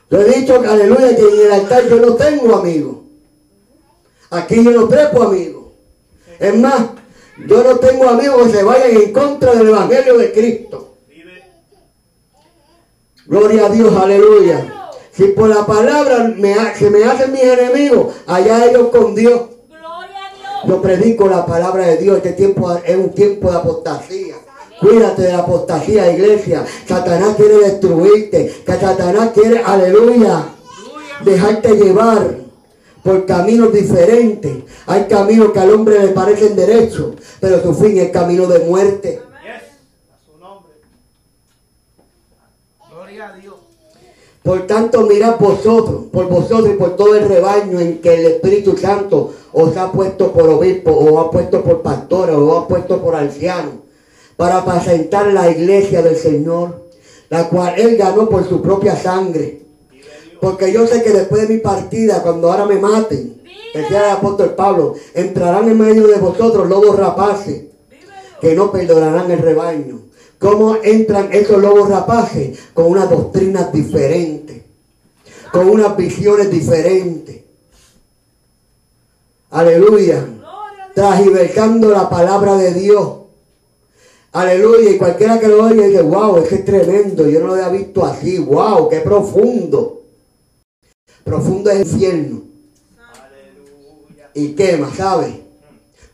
Yo 0.10 0.22
he 0.22 0.40
dicho, 0.40 0.56
aleluya, 0.56 1.16
que 1.16 1.22
en 1.22 1.40
el 1.46 1.52
altar 1.52 1.88
yo 1.88 1.98
no 1.98 2.16
tengo 2.16 2.56
amigos. 2.56 2.98
Aquí 4.32 4.64
yo 4.64 4.72
no 4.72 4.88
trepo 4.88 5.24
amigos. 5.24 5.66
Es 6.40 6.56
más, 6.56 6.88
yo 7.48 7.64
no 7.64 7.78
tengo 7.78 8.10
amigos 8.10 8.48
que 8.48 8.58
se 8.58 8.64
vayan 8.64 8.92
en 8.92 9.14
contra 9.14 9.54
del 9.54 9.70
Evangelio 9.70 10.18
de 10.18 10.32
Cristo. 10.32 10.96
Gloria 13.26 13.68
a 13.68 13.70
Dios, 13.70 13.96
aleluya. 13.96 14.92
Si 15.12 15.26
por 15.28 15.50
la 15.50 15.66
palabra 15.66 16.34
me, 16.36 16.56
se 16.76 16.90
me 16.90 17.04
hacen 17.04 17.32
mis 17.32 17.44
enemigos, 17.44 18.16
allá 18.26 18.66
ellos 18.66 18.88
con 18.90 19.14
Dios. 19.14 19.42
Yo 20.66 20.82
predico 20.82 21.28
la 21.28 21.46
palabra 21.46 21.86
de 21.88 21.98
Dios. 21.98 22.18
Este 22.18 22.34
tiempo 22.34 22.72
es 22.84 22.96
un 22.96 23.12
tiempo 23.12 23.52
de 23.52 23.58
apostasía. 23.58 24.36
Cuídate 24.80 25.24
de 25.24 25.34
la 25.34 25.40
apostasía, 25.40 26.12
iglesia. 26.12 26.66
Satanás 26.88 27.36
quiere 27.36 27.60
destruirte. 27.60 28.64
Que 28.66 28.74
Satanás 28.74 29.32
quiere, 29.34 29.62
aleluya, 29.64 30.46
dejarte 31.26 31.76
llevar 31.76 32.38
por 33.04 33.26
caminos 33.26 33.74
diferentes. 33.74 34.64
Hay 34.86 35.04
caminos 35.06 35.52
que 35.52 35.60
al 35.60 35.74
hombre 35.74 36.00
le 36.00 36.08
parecen 36.10 36.56
derechos, 36.56 37.16
pero 37.40 37.62
su 37.62 37.74
fin 37.74 37.98
es 37.98 38.10
camino 38.12 38.48
de 38.48 38.60
muerte. 38.60 39.22
Por 44.44 44.66
tanto, 44.66 45.04
mirad 45.04 45.38
vosotros, 45.38 46.06
por 46.12 46.28
vosotros 46.28 46.70
y 46.70 46.78
por 46.78 46.96
todo 46.96 47.16
el 47.16 47.28
rebaño 47.28 47.80
en 47.80 48.00
que 48.00 48.16
el 48.16 48.26
Espíritu 48.26 48.78
Santo 48.78 49.34
os 49.52 49.76
ha 49.78 49.92
puesto 49.92 50.32
por 50.32 50.50
obispo, 50.50 50.92
o 50.92 51.20
ha 51.20 51.30
puesto 51.30 51.62
por 51.62 51.82
pastor, 51.82 52.32
o 52.32 52.58
ha 52.58 52.68
puesto 52.68 53.02
por 53.02 53.16
anciano, 53.16 53.89
para 54.40 54.60
apacentar 54.60 55.34
la 55.34 55.52
iglesia 55.52 56.02
del 56.02 56.16
Señor, 56.16 56.88
la 57.28 57.50
cual 57.50 57.78
Él 57.78 57.98
ganó 57.98 58.30
por 58.30 58.48
su 58.48 58.62
propia 58.62 58.96
sangre. 58.96 59.64
Porque 60.40 60.72
yo 60.72 60.88
sé 60.88 61.04
que 61.04 61.10
después 61.10 61.46
de 61.46 61.56
mi 61.56 61.60
partida, 61.60 62.24
cuando 62.24 62.50
ahora 62.50 62.66
me 62.66 62.80
maten, 62.80 63.42
decía 63.74 64.06
el 64.06 64.12
apóstol 64.12 64.52
Pablo, 64.56 64.96
entrarán 65.14 65.68
en 65.68 65.78
medio 65.78 66.08
de 66.08 66.20
vosotros 66.20 66.70
lobos 66.70 66.96
rapaces 66.96 67.66
que 68.40 68.56
no 68.56 68.72
perdonarán 68.72 69.30
el 69.30 69.40
rebaño. 69.40 70.04
¿Cómo 70.40 70.78
entran 70.84 71.34
esos 71.34 71.62
lobos 71.62 71.90
rapaces? 71.90 72.58
Con 72.74 72.86
unas 72.86 73.10
doctrinas 73.10 73.74
diferentes, 73.74 74.62
con 75.52 75.70
unas 75.70 75.98
visiones 75.98 76.50
diferentes. 76.50 77.42
Aleluya. 79.50 80.26
Transversando 80.96 81.92
la 81.92 82.10
palabra 82.10 82.56
de 82.56 82.74
Dios. 82.74 83.20
Aleluya. 84.32 84.92
Y 84.92 84.98
cualquiera 84.98 85.40
que 85.40 85.48
lo 85.48 85.66
oiga 85.66 85.86
dice, 85.86 86.02
wow, 86.02 86.38
ese 86.38 86.56
es 86.56 86.66
tremendo. 86.66 87.28
Yo 87.28 87.40
no 87.40 87.48
lo 87.48 87.54
había 87.54 87.70
visto 87.70 88.06
así. 88.06 88.38
Wow, 88.40 88.90
qué 88.90 89.00
profundo. 89.02 90.04
Profundo 91.24 91.70
es 91.70 91.82
el 91.82 91.88
infierno. 91.88 92.42
Aleluya. 92.98 94.30
y 94.34 94.50
quema, 94.54 94.94
¿sabe? 94.96 95.42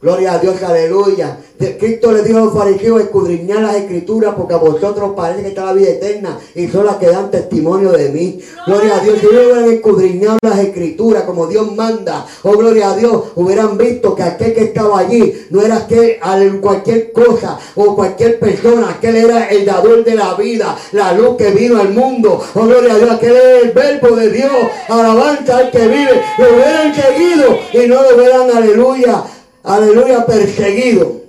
Gloria 0.01 0.33
a 0.33 0.39
Dios, 0.39 0.61
aleluya. 0.61 1.39
Cristo 1.57 2.11
le 2.11 2.21
dijo 2.23 2.37
a 2.39 2.45
los 2.45 2.53
fariseos, 2.53 3.01
escudriñar 3.01 3.61
las 3.61 3.75
escrituras 3.75 4.33
porque 4.35 4.53
a 4.53 4.57
vosotros 4.57 5.13
parece 5.15 5.41
que 5.43 5.47
está 5.49 5.65
la 5.65 5.73
vida 5.73 5.89
eterna 5.89 6.37
y 6.53 6.67
son 6.67 6.85
las 6.85 6.97
que 6.97 7.07
dan 7.07 7.31
testimonio 7.31 7.91
de 7.91 8.09
mí. 8.09 8.39
Gloria 8.67 8.97
a 8.97 8.99
Dios, 8.99 9.19
si 9.19 9.27
hubieran 9.27 9.71
escudriñado 9.71 10.37
las 10.41 10.59
escrituras 10.59 11.23
como 11.23 11.47
Dios 11.47 11.73
manda, 11.75 12.25
oh 12.43 12.57
gloria 12.57 12.91
a 12.91 12.95
Dios, 12.97 13.23
hubieran 13.35 13.77
visto 13.77 14.15
que 14.15 14.23
aquel 14.23 14.53
que 14.53 14.63
estaba 14.65 14.99
allí 14.99 15.45
no 15.49 15.61
era 15.61 15.87
que 15.87 16.19
al- 16.21 16.59
cualquier 16.59 17.11
cosa 17.11 17.57
o 17.75 17.95
cualquier 17.95 18.39
persona, 18.39 18.89
aquel 18.91 19.15
era 19.15 19.45
el 19.47 19.65
dador 19.65 20.03
de 20.03 20.15
la 20.15 20.33
vida, 20.35 20.75
la 20.91 21.13
luz 21.13 21.35
que 21.37 21.51
vino 21.51 21.79
al 21.79 21.93
mundo, 21.93 22.41
oh 22.53 22.65
gloria 22.65 22.93
a 22.95 22.97
Dios, 22.97 23.11
aquel 23.11 23.31
era 23.35 23.59
el 23.59 23.71
verbo 23.71 24.15
de 24.15 24.29
Dios, 24.31 24.51
alabanza 24.89 25.57
al 25.57 25.71
que 25.71 25.87
vive, 25.87 26.21
lo 26.37 26.53
hubieran 26.53 26.93
seguido 26.93 27.57
y 27.73 27.87
no 27.87 28.01
lo 28.01 28.15
hubieran, 28.15 28.49
aleluya, 28.55 29.23
aleluya, 29.63 30.25
perseguido 30.25 31.24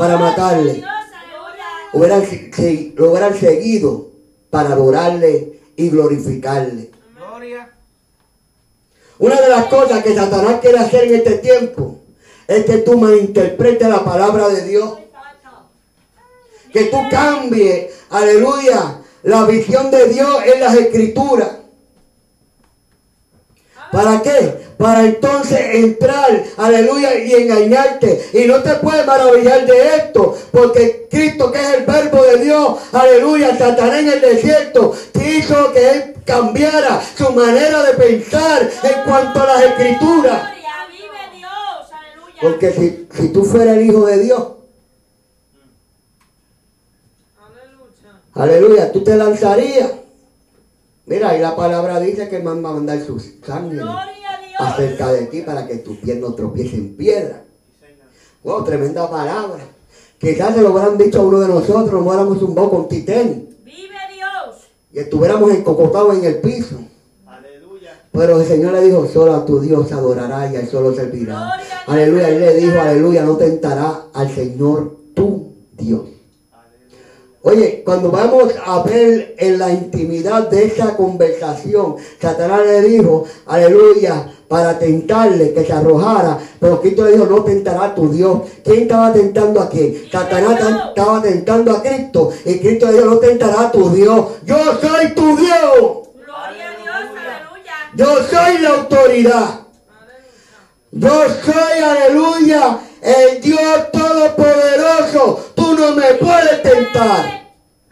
para 0.00 0.16
matarle. 0.16 0.82
Hubieran, 1.92 2.24
se- 2.26 2.92
lo 2.96 3.10
hubieran 3.10 3.38
seguido 3.38 4.08
para 4.48 4.70
adorarle 4.70 5.60
y 5.76 5.90
glorificarle. 5.90 6.90
Gloria. 7.16 7.70
Una 9.18 9.38
de 9.38 9.48
las 9.50 9.66
cosas 9.66 10.02
que 10.02 10.14
Satanás 10.14 10.60
quiere 10.62 10.78
hacer 10.78 11.04
en 11.04 11.16
este 11.16 11.32
tiempo 11.38 11.98
es 12.48 12.64
que 12.64 12.78
tú 12.78 12.96
malinterpretes 12.98 13.88
la 13.88 14.02
palabra 14.02 14.48
de 14.48 14.64
Dios. 14.64 14.98
Que 16.72 16.84
tú 16.84 16.96
cambies, 17.10 17.90
aleluya, 18.08 19.02
la 19.24 19.44
visión 19.44 19.90
de 19.90 20.06
Dios 20.08 20.34
en 20.54 20.60
las 20.60 20.74
escrituras. 20.76 21.50
¿Para 23.92 24.22
qué? 24.22 24.70
Para 24.78 25.04
entonces 25.04 25.58
entrar, 25.74 26.44
aleluya, 26.56 27.18
y 27.18 27.34
engañarte. 27.34 28.30
Y 28.32 28.46
no 28.46 28.62
te 28.62 28.74
puedes 28.76 29.04
maravillar 29.04 29.66
de 29.66 29.96
esto, 29.96 30.38
porque 30.52 31.08
Cristo, 31.10 31.50
que 31.50 31.60
es 31.60 31.74
el 31.74 31.86
verbo 31.86 32.22
de 32.22 32.44
Dios, 32.44 32.78
aleluya, 32.92 33.56
Satanás 33.58 34.00
en 34.00 34.08
el 34.08 34.20
desierto, 34.20 34.94
quiso 35.12 35.72
que 35.72 35.90
él 35.90 36.14
cambiara 36.24 37.02
su 37.16 37.32
manera 37.32 37.82
de 37.82 37.94
pensar 37.94 38.70
en 38.82 39.04
cuanto 39.04 39.42
a 39.42 39.46
las 39.46 39.62
escrituras. 39.64 40.42
Porque 42.40 42.72
si, 42.72 43.08
si 43.14 43.28
tú 43.28 43.44
fueras 43.44 43.76
el 43.76 43.86
hijo 43.86 44.06
de 44.06 44.18
Dios, 44.20 44.42
aleluya, 48.34 48.92
tú 48.92 49.02
te 49.02 49.16
lanzarías. 49.16 49.99
Mira, 51.10 51.36
y 51.36 51.40
la 51.40 51.56
palabra 51.56 51.98
dice 51.98 52.28
que 52.28 52.38
man 52.38 52.64
va 52.64 52.70
a 52.70 52.74
mandar 52.74 53.00
sus 53.04 53.32
ángeles 53.48 53.82
Gloria 53.82 54.30
a 54.30 54.46
Dios. 54.46 54.60
acerca 54.60 55.12
de 55.12 55.26
ti 55.26 55.40
para 55.40 55.66
que 55.66 55.78
tus 55.78 55.96
pies 55.96 56.20
no 56.20 56.34
tropiecen 56.34 56.78
en 56.78 56.96
piedra. 56.96 57.42
Wow, 58.44 58.62
tremenda 58.62 59.10
palabra. 59.10 59.58
Quizás 60.20 60.54
se 60.54 60.62
lo 60.62 60.70
hubieran 60.70 60.96
dicho 60.96 61.20
a 61.20 61.24
uno 61.24 61.40
de 61.40 61.48
nosotros, 61.48 61.90
nos 61.92 62.06
hubiéramos 62.06 62.38
zumbado 62.38 62.70
con 62.70 62.86
titén 62.86 63.48
Vive 63.64 63.96
Dios. 64.14 64.68
y 64.92 65.00
estuviéramos 65.00 65.50
encocotados 65.52 66.16
en 66.16 66.24
el 66.26 66.36
piso. 66.38 66.76
Aleluya. 67.26 67.90
Pero 68.12 68.40
el 68.40 68.46
Señor 68.46 68.72
le 68.74 68.82
dijo, 68.82 69.04
solo 69.08 69.34
a 69.34 69.44
tu 69.44 69.58
Dios 69.58 69.90
adorará 69.90 70.48
y 70.52 70.54
a 70.54 70.60
él 70.60 70.68
solo 70.68 70.94
servirá. 70.94 71.34
Gloria. 71.34 71.82
Aleluya. 71.88 72.28
Él 72.28 72.40
le 72.40 72.54
dijo, 72.54 72.80
aleluya, 72.80 73.24
no 73.24 73.36
tentará 73.36 74.04
al 74.14 74.30
Señor 74.32 74.96
tu 75.16 75.54
Dios. 75.72 76.02
Oye, 77.42 77.82
cuando 77.84 78.10
vamos 78.10 78.52
a 78.66 78.82
ver 78.82 79.34
en 79.38 79.58
la 79.58 79.70
intimidad 79.70 80.48
de 80.48 80.66
esa 80.66 80.94
conversación, 80.94 81.96
Satanás 82.20 82.60
le 82.66 82.82
dijo, 82.82 83.24
aleluya, 83.46 84.30
para 84.46 84.78
tentarle 84.78 85.54
que 85.54 85.64
se 85.64 85.72
arrojara, 85.72 86.36
pero 86.58 86.80
Cristo 86.82 87.04
le 87.04 87.12
dijo, 87.12 87.24
no 87.26 87.42
tentará 87.42 87.84
a 87.84 87.94
tu 87.94 88.10
Dios. 88.12 88.40
¿Quién 88.62 88.82
estaba 88.82 89.12
tentando 89.12 89.60
a 89.60 89.70
quién? 89.70 89.94
Satanás 90.12 90.58
ta- 90.58 90.88
estaba 90.88 91.22
tentando 91.22 91.70
a 91.72 91.82
Cristo 91.82 92.30
y 92.44 92.58
Cristo 92.58 92.86
le 92.88 92.92
dijo, 92.94 93.04
no 93.06 93.16
tentará 93.18 93.60
a 93.62 93.72
tu 93.72 93.88
Dios. 93.88 94.26
Yo 94.44 94.56
soy 94.80 95.14
tu 95.14 95.36
Dios. 95.36 96.08
Gloria 96.14 96.68
a 96.68 96.82
Dios, 96.82 97.10
aleluya. 97.16 97.74
Yo 97.94 98.06
soy 98.28 98.58
la 98.58 98.68
autoridad. 98.70 99.60
Yo 100.92 101.08
soy, 101.44 101.82
aleluya, 101.84 102.80
el 103.00 103.40
Dios 103.40 103.90
todopoderoso. 103.92 105.49
Tú 105.70 105.76
no 105.76 105.94
me 105.94 106.14
puedes 106.14 106.62
tentar. 106.62 107.46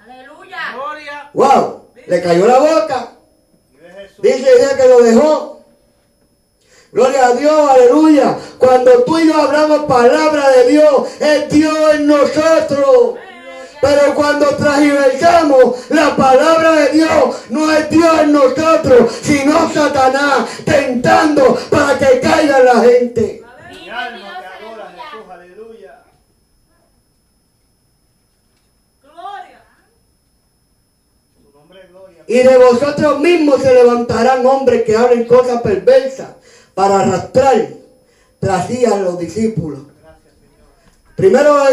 Aleluya. 0.05 0.59
Gloria. 0.75 1.31
Wow, 1.33 1.85
le 2.09 2.23
cayó 2.23 2.47
la 2.47 2.59
boca. 2.59 3.13
Dice 4.21 4.47
ella 4.53 4.77
que 4.77 4.89
lo 4.89 5.03
dejó. 5.03 5.65
Gloria 6.91 7.27
a 7.27 7.35
Dios, 7.35 7.71
aleluya. 7.71 8.37
Cuando 8.59 9.05
tú 9.05 9.19
y 9.19 9.29
yo 9.29 9.41
hablamos 9.41 9.85
palabra 9.85 10.49
de 10.51 10.71
Dios, 10.73 11.07
es 11.21 11.49
Dios 11.51 11.95
en 11.95 12.07
nosotros. 12.09 13.15
Pero 13.81 14.15
cuando 14.17 14.57
transversamos 14.57 15.89
la 15.91 16.17
palabra 16.17 16.73
de 16.73 16.89
Dios, 16.89 17.37
no 17.51 17.71
es 17.71 17.89
Dios 17.91 18.21
en 18.23 18.33
nosotros, 18.33 19.13
sino 19.23 19.73
Satanás 19.73 20.49
tentando 20.65 21.57
para 21.71 21.97
que 21.97 22.19
caiga 22.19 22.59
la 22.59 22.81
gente. 22.81 23.45
Mi 23.71 23.77
Vive 23.77 23.91
alma 23.93 24.19
Dios, 24.19 24.39
te 24.41 24.65
adora, 24.65 24.89
aleluya. 24.89 25.11
Jesús. 25.13 25.31
Aleluya. 25.31 26.03
Gloria. 29.03 29.61
Tu 31.37 31.59
nombre 31.59 31.81
es 31.83 31.89
gloria. 31.91 32.18
Y 32.29 32.43
de 32.43 32.59
vosotros 32.59 33.21
mismos 33.21 33.63
se 33.63 33.73
levantarán 33.73 34.45
hombres 34.45 34.83
que 34.85 34.95
hablen 34.95 35.25
cosas 35.25 35.63
perversas 35.63 36.29
para 36.75 37.01
arrastrar 37.01 37.69
tras 38.39 38.69
sí 38.69 38.85
a 38.85 38.97
los 38.97 39.19
discípulos. 39.19 39.81
Primero 41.19 41.65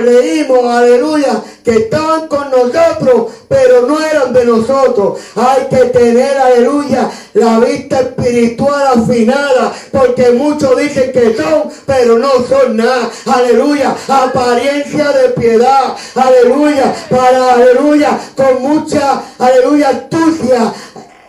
leímos, 0.00 0.64
aleluya, 0.64 1.42
que 1.62 1.72
estaban 1.72 2.28
con 2.28 2.50
nosotros, 2.50 3.30
pero 3.46 3.86
no 3.86 4.00
eran 4.00 4.32
de 4.32 4.46
nosotros. 4.46 5.20
Hay 5.34 5.66
que 5.68 5.84
tener, 5.90 6.38
aleluya, 6.38 7.10
la 7.34 7.58
vista 7.60 8.00
espiritual 8.00 8.98
afinada, 8.98 9.70
porque 9.92 10.30
muchos 10.30 10.78
dicen 10.78 11.12
que 11.12 11.36
son, 11.36 11.64
pero 11.84 12.18
no 12.18 12.42
son 12.48 12.78
nada. 12.78 13.10
Aleluya, 13.26 13.94
apariencia 14.08 15.12
de 15.12 15.28
piedad, 15.28 15.94
aleluya, 16.14 16.94
para, 17.10 17.52
aleluya, 17.52 18.18
con 18.34 18.62
mucha, 18.62 19.20
aleluya, 19.38 19.90
astucia, 19.90 20.72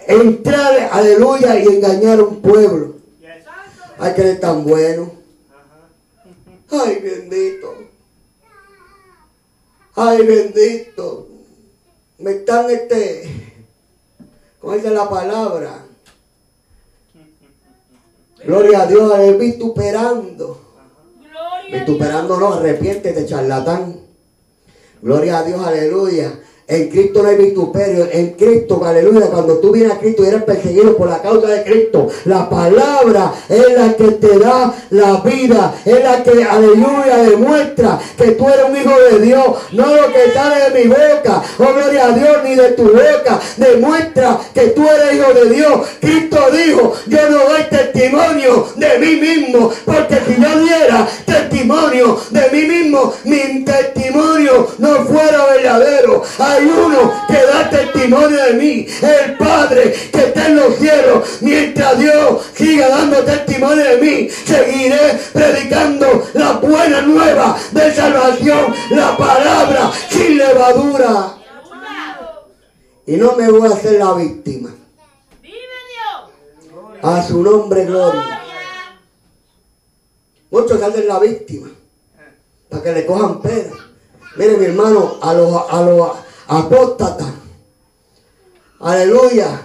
entrar, 0.07 0.89
aleluya, 0.89 1.59
y 1.59 1.67
engañar 1.67 2.19
a 2.19 2.23
un 2.23 2.41
pueblo. 2.41 2.93
Hay 3.99 4.13
que 4.13 4.21
ser 4.21 4.39
tan 4.39 4.63
bueno. 4.63 5.16
Ay, 6.69 6.99
bendito. 6.99 7.73
Ay, 9.95 10.25
bendito. 10.25 11.27
Me 12.19 12.31
están, 12.31 12.69
este, 12.69 13.63
¿cómo 14.59 14.73
dice 14.73 14.89
la 14.89 15.09
palabra? 15.09 15.85
Gloria 18.43 18.83
a 18.83 18.87
Dios, 18.87 19.19
es 19.19 19.37
vituperando. 19.37 20.61
Gloria 21.19 21.79
Vituperando 21.79 22.37
no, 22.37 22.53
arrepiéntete, 22.53 23.25
charlatán. 23.25 23.99
Gloria 25.01 25.39
a 25.39 25.43
Dios, 25.43 25.65
aleluya. 25.65 26.39
En 26.69 26.89
Cristo 26.89 27.23
no 27.23 27.29
hay 27.29 27.37
vituperio. 27.37 28.09
En 28.11 28.31
Cristo, 28.31 28.83
aleluya. 28.83 29.27
Cuando 29.27 29.59
tú 29.59 29.71
vienes 29.71 29.93
a 29.93 29.99
Cristo 29.99 30.25
y 30.25 30.27
eres 30.27 30.43
perseguido 30.43 30.97
por 30.97 31.09
la 31.09 31.21
causa 31.21 31.47
de 31.47 31.63
Cristo, 31.63 32.09
la 32.25 32.49
palabra 32.49 33.33
es 33.47 33.71
la 33.71 33.93
que 33.93 34.11
te 34.11 34.37
da 34.37 34.73
la 34.89 35.21
vida. 35.21 35.73
Es 35.85 36.03
la 36.03 36.21
que, 36.23 36.43
aleluya, 36.43 37.17
demuestra 37.29 37.97
que 38.17 38.31
tú 38.31 38.49
eres 38.49 38.65
un 38.69 38.75
hijo 38.75 38.99
de 38.99 39.25
Dios. 39.25 39.45
No 39.71 39.95
lo 39.95 40.11
que 40.11 40.33
sale 40.33 40.69
de 40.69 40.83
mi 40.83 40.87
boca. 40.89 41.41
Oh, 41.57 41.73
gloria 41.73 42.07
a 42.07 42.11
Dios, 42.11 42.37
ni 42.43 42.55
de 42.55 42.71
tu 42.71 42.83
boca. 42.83 43.39
Demuestra 43.55 44.37
que 44.53 44.67
tú 44.67 44.85
eres 44.85 45.15
hijo 45.15 45.33
de 45.33 45.55
Dios. 45.55 45.87
Cristo 46.01 46.37
dijo, 46.51 46.93
yo 47.07 47.29
no 47.29 47.37
doy 47.37 47.63
testimonio 47.69 48.67
de 48.75 48.99
mí 48.99 49.15
mismo. 49.15 49.71
Porque 49.85 50.17
si 50.27 50.41
yo 50.41 50.59
diera 50.59 51.07
testimonio 51.25 52.19
de 52.29 52.49
mí 52.51 52.67
mismo, 52.67 53.13
mi 53.23 53.63
testimonio 53.63 54.67
no 54.79 55.05
fuera 55.05 55.53
Hay 55.69 56.65
uno 56.65 57.13
que 57.27 57.33
da 57.33 57.69
testimonio 57.69 58.43
de 58.45 58.53
mí, 58.53 58.87
el 59.01 59.37
Padre 59.37 59.93
que 60.11 60.19
está 60.19 60.47
en 60.47 60.55
los 60.55 60.75
cielos. 60.77 61.41
Mientras 61.41 61.99
Dios 61.99 62.45
siga 62.55 62.87
dando 62.87 63.17
testimonio 63.23 63.83
de 63.83 63.97
mí, 63.97 64.29
seguiré 64.29 65.19
predicando 65.33 66.25
la 66.33 66.53
buena 66.53 67.01
nueva 67.01 67.57
de 67.71 67.93
salvación, 67.93 68.73
la 68.91 69.17
palabra 69.17 69.91
sin 70.09 70.37
levadura. 70.37 71.33
Y 73.05 73.17
no 73.17 73.33
me 73.33 73.51
voy 73.51 73.69
a 73.69 73.73
hacer 73.73 73.99
la 73.99 74.13
víctima. 74.13 74.73
A 77.01 77.23
su 77.23 77.43
nombre, 77.43 77.85
gloria. 77.85 78.41
Muchos 80.49 80.81
hacen 80.81 81.07
la 81.07 81.19
víctima 81.19 81.69
para 82.69 82.83
que 82.83 82.91
le 82.93 83.05
cojan 83.05 83.41
pena. 83.41 83.86
Mire, 84.37 84.57
mi 84.57 84.65
hermano, 84.65 85.17
a 85.21 85.33
los, 85.33 85.63
a 85.69 85.81
los 85.81 86.11
apóstatas, 86.47 87.27
aleluya, 88.79 89.61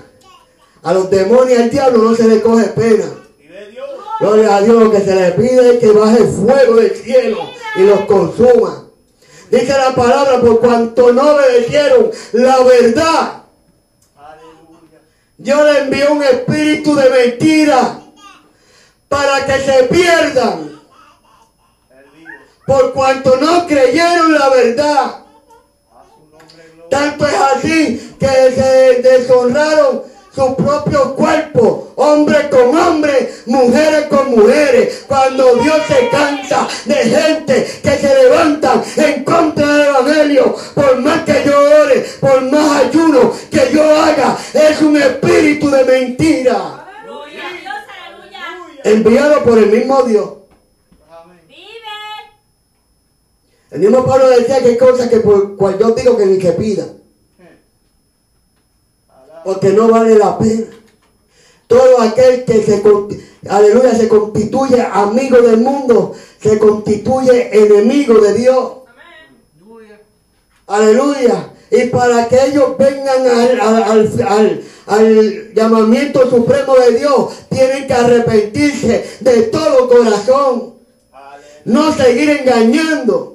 a 0.83 0.93
los 0.95 1.11
demonios 1.11 1.61
al 1.61 1.71
diablo 1.71 1.99
no 2.03 2.15
se 2.15 2.27
le 2.27 2.41
coge 2.41 2.65
pena. 2.69 3.05
Gloria 4.21 4.57
a 4.57 4.63
Dios, 4.63 4.83
lo 4.83 4.91
que 4.91 5.01
se 5.01 5.15
le 5.15 5.33
pide 5.33 5.75
es 5.75 5.81
que 5.81 5.91
baje 5.91 6.25
fuego 6.25 6.77
del 6.77 6.97
cielo 6.97 7.39
y 7.77 7.83
los 7.83 8.01
consuma. 8.03 8.85
Dice 9.51 9.77
la 9.77 9.95
palabra, 9.95 10.41
por 10.41 10.61
cuanto 10.61 11.13
no 11.13 11.35
obedecieron 11.35 12.11
la 12.33 12.63
verdad. 12.63 13.43
Dios 15.37 15.65
le 15.65 15.79
envió 15.81 16.13
un 16.13 16.23
espíritu 16.23 16.95
de 16.95 17.11
mentira 17.11 18.01
para 19.09 19.45
que 19.45 19.59
se 19.61 19.83
pierdan. 19.85 20.72
Por 22.67 22.93
cuanto 22.93 23.37
no 23.37 23.67
creyeron 23.67 24.33
la 24.33 24.49
verdad. 24.51 25.19
Tanto 26.91 27.27
es 27.27 27.35
así 27.35 28.17
que 28.19 28.27
se 28.27 29.03
deshonraron 29.03 30.13
su 30.35 30.57
propio 30.57 31.15
cuerpo, 31.15 31.93
hombre 31.97 32.49
con 32.49 32.77
hombre, 32.77 33.35
mujeres 33.47 34.07
con 34.07 34.31
mujeres. 34.31 35.05
Cuando 35.07 35.57
Dios 35.57 35.77
se 35.87 36.09
cansa 36.09 36.67
de 36.87 36.95
gente 36.95 37.81
que 37.83 37.91
se 37.99 38.23
levantan 38.23 38.83
en 38.97 39.25
contra 39.25 39.67
del 39.67 39.87
Evangelio, 39.87 40.57
por 40.75 41.01
más 41.01 41.23
que 41.25 41.43
yo 41.45 41.59
ore, 41.83 42.07
por 42.21 42.43
más 42.51 42.85
ayuno 42.85 43.33
que 43.51 43.71
yo 43.73 43.83
haga, 43.83 44.39
es 44.55 44.81
un 44.81 44.97
espíritu 44.97 45.71
de 45.71 45.85
mentira, 45.85 46.87
enviado 48.85 49.43
por 49.45 49.59
el 49.59 49.67
mismo 49.67 50.03
Dios. 50.05 50.31
Amén. 51.11 51.41
Vive. 51.47 51.63
El 53.73 53.81
mismo 53.81 54.05
Pablo 54.05 54.29
decía 54.29 54.61
que 54.61 54.69
hay 54.71 54.77
cosas 54.77 55.09
que 55.09 55.21
por 55.21 55.57
cual 55.57 55.79
yo 55.79 55.93
digo 55.93 56.17
que 56.17 56.27
ni 56.27 56.39
que 56.39 56.53
pida. 56.53 56.87
Porque 59.45 59.71
no 59.71 59.89
vale 59.89 60.17
la 60.17 60.39
pena. 60.39 60.67
Todo 61.67 62.01
aquel 62.03 62.45
que 62.45 62.63
se, 62.63 62.83
aleluya, 63.49 63.95
se 63.95 64.09
constituye 64.09 64.81
amigo 64.83 65.39
del 65.41 65.57
mundo, 65.59 66.15
se 66.41 66.59
constituye 66.59 67.49
enemigo 67.65 68.21
de 68.21 68.35
Dios. 68.35 68.73
Aleluya. 70.67 71.51
Y 71.71 71.87
para 71.87 72.29
que 72.29 72.45
ellos 72.49 72.77
vengan 72.79 73.27
al, 73.27 73.61
al- 73.61 73.83
al- 74.29 74.63
al- 74.87 75.55
llamamiento 75.55 76.29
supremo 76.29 76.75
de 76.77 76.99
Dios, 76.99 77.33
tienen 77.49 77.87
que 77.87 77.95
arrepentirse 77.95 79.07
de 79.21 79.43
todo 79.45 79.89
corazón. 79.89 80.75
No 81.65 81.93
seguir 81.95 82.29
engañando. 82.31 83.32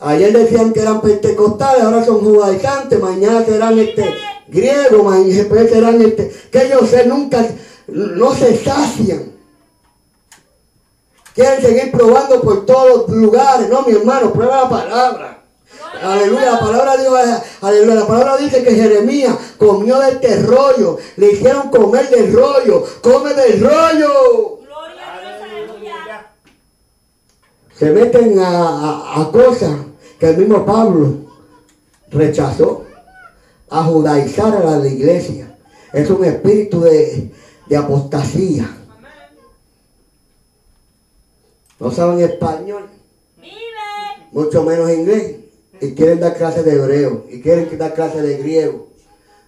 Ayer 0.00 0.32
decían 0.32 0.72
que 0.72 0.80
eran 0.80 1.00
pentecostales, 1.00 1.82
ahora 1.84 2.04
son 2.04 2.20
judaizantes, 2.20 2.98
mañana 3.00 3.44
serán 3.44 3.78
este 3.78 4.14
griegos, 4.48 5.04
mañana 5.04 5.34
después 5.34 5.70
serán 5.70 6.00
este, 6.00 6.30
que 6.50 6.66
ellos 6.66 6.88
se 6.88 7.06
nunca, 7.06 7.46
no 7.88 8.34
se 8.34 8.56
sacian. 8.56 9.30
Quieren 11.34 11.60
seguir 11.62 11.92
probando 11.92 12.40
por 12.40 12.66
todos 12.66 13.08
los 13.08 13.16
lugares. 13.16 13.68
No, 13.68 13.82
mi 13.82 13.92
hermano, 13.92 14.32
prueba 14.32 14.62
la 14.62 14.68
palabra. 14.68 15.42
Aleluya, 16.02 16.52
la 16.52 16.60
palabra 16.60 16.96
de 16.96 17.02
Dios, 17.02 17.14
aleluya, 17.60 17.94
la 17.94 18.06
palabra 18.06 18.36
dice 18.38 18.62
que 18.64 18.74
Jeremías 18.74 19.34
comió 19.58 19.98
de 20.00 20.12
este 20.12 20.36
rollo, 20.42 20.98
le 21.16 21.32
hicieron 21.32 21.68
comer 21.70 22.08
del 22.08 22.32
rollo, 22.32 22.84
come 23.02 23.34
del 23.34 23.60
rollo. 23.60 24.58
Gloria 24.62 25.14
a 25.14 25.20
Dios, 25.20 25.42
aleluya. 25.42 26.32
se 27.78 27.90
meten 27.90 28.38
a, 28.38 28.48
a- 28.48 29.20
a 29.22 29.30
cosas 29.30 29.70
que 30.20 30.28
el 30.28 30.36
mismo 30.36 30.66
Pablo 30.66 31.14
rechazó 32.10 32.84
a 33.70 33.82
judaizar 33.84 34.54
a 34.54 34.76
la 34.76 34.86
iglesia. 34.86 35.56
Es 35.94 36.10
un 36.10 36.24
espíritu 36.24 36.82
de, 36.82 37.32
de 37.66 37.76
apostasía. 37.76 38.68
No 41.80 41.90
saben 41.90 42.20
español, 42.20 42.90
mucho 44.32 44.62
menos 44.62 44.90
inglés, 44.90 45.36
y 45.80 45.94
quieren 45.94 46.20
dar 46.20 46.36
clases 46.36 46.66
de 46.66 46.74
hebreo, 46.74 47.24
y 47.30 47.40
quieren 47.40 47.78
dar 47.78 47.94
clases 47.94 48.22
de 48.22 48.36
griego. 48.36 48.88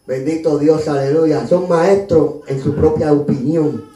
Bendito 0.06 0.58
Dios, 0.58 0.88
aleluya. 0.88 1.46
Son 1.46 1.68
maestros 1.68 2.36
en 2.46 2.60
su 2.62 2.74
propia 2.74 3.12
opinión. 3.12 3.91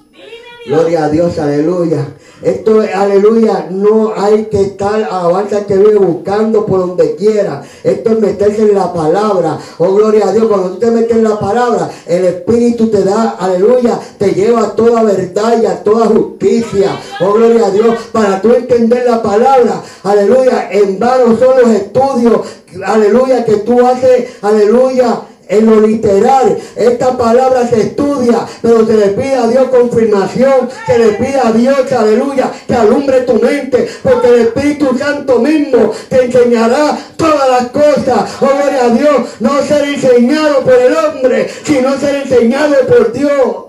Gloria 0.66 1.04
a 1.04 1.08
Dios, 1.08 1.38
aleluya. 1.38 2.08
Esto, 2.42 2.82
aleluya, 2.92 3.68
no 3.70 4.12
hay 4.16 4.46
que 4.46 4.62
estar 4.62 5.04
alabanza 5.04 5.64
que 5.64 5.76
vive 5.76 5.94
buscando 5.94 6.66
por 6.66 6.80
donde 6.80 7.14
quiera. 7.14 7.62
Esto 7.84 8.10
es 8.10 8.18
meterse 8.18 8.62
en 8.62 8.74
la 8.74 8.92
palabra. 8.92 9.58
Oh, 9.78 9.94
gloria 9.94 10.28
a 10.28 10.32
Dios. 10.32 10.46
Cuando 10.46 10.70
tú 10.70 10.78
te 10.80 10.90
metes 10.90 11.16
en 11.16 11.22
la 11.22 11.38
palabra, 11.38 11.88
el 12.06 12.24
Espíritu 12.24 12.88
te 12.88 13.04
da, 13.04 13.36
aleluya, 13.38 14.00
te 14.18 14.32
lleva 14.32 14.64
a 14.64 14.70
toda 14.72 15.04
verdad 15.04 15.62
y 15.62 15.66
a 15.66 15.84
toda 15.84 16.06
justicia. 16.06 16.98
Oh, 17.20 17.32
gloria 17.32 17.66
a 17.66 17.70
Dios. 17.70 17.96
Para 18.10 18.42
tú 18.42 18.52
entender 18.52 19.04
la 19.06 19.22
palabra, 19.22 19.82
aleluya, 20.02 20.68
en 20.72 20.98
vano 20.98 21.38
son 21.38 21.60
los 21.62 21.70
estudios, 21.70 22.40
aleluya, 22.84 23.44
que 23.44 23.58
tú 23.58 23.86
haces, 23.86 24.30
aleluya 24.42 25.20
en 25.48 25.66
lo 25.66 25.80
literal, 25.80 26.58
esta 26.74 27.16
palabra 27.16 27.66
se 27.68 27.82
estudia, 27.82 28.46
pero 28.62 28.86
se 28.86 28.94
le 28.94 29.08
pide 29.08 29.34
a 29.34 29.46
Dios 29.46 29.68
confirmación, 29.68 30.68
se 30.86 30.98
le 30.98 31.12
pide 31.12 31.40
a 31.40 31.52
Dios, 31.52 31.92
aleluya, 31.92 32.50
que 32.66 32.74
alumbre 32.74 33.20
tu 33.22 33.34
mente, 33.34 33.88
porque 34.02 34.28
el 34.28 34.34
Espíritu 34.42 34.96
Santo 34.98 35.38
mismo 35.38 35.92
te 36.08 36.24
enseñará 36.24 36.98
todas 37.16 37.48
las 37.48 37.66
cosas. 37.70 38.30
Oh, 38.40 38.46
gloria 38.46 38.84
a 38.84 38.88
Dios, 38.90 39.28
no 39.40 39.62
ser 39.62 39.84
enseñado 39.84 40.60
por 40.62 40.74
el 40.74 40.94
hombre, 40.96 41.48
sino 41.64 41.96
ser 41.98 42.16
enseñado 42.16 42.74
por 42.88 43.12
Dios. 43.12 43.66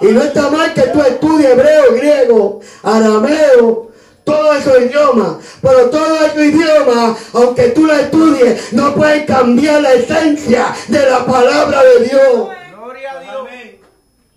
Y 0.00 0.06
no 0.06 0.22
está 0.22 0.50
mal 0.50 0.74
que 0.74 0.82
tú 0.82 1.00
estudies 1.00 1.50
hebreo, 1.50 1.94
griego, 1.94 2.60
arameo, 2.82 3.88
todos 4.26 4.56
esos 4.56 4.82
idiomas. 4.82 5.36
Pero 5.62 5.88
todos 5.88 6.20
esos 6.22 6.38
idiomas, 6.38 7.18
aunque 7.32 7.68
tú 7.68 7.86
lo 7.86 7.92
estudies, 7.94 8.72
no 8.72 8.94
pueden 8.94 9.24
cambiar 9.24 9.80
la 9.80 9.94
esencia 9.94 10.74
de 10.88 11.08
la 11.08 11.24
palabra 11.24 11.82
de 11.82 12.04
Dios. 12.04 12.48
Gloria 12.72 13.12
a 13.12 13.20
Dios. 13.20 13.48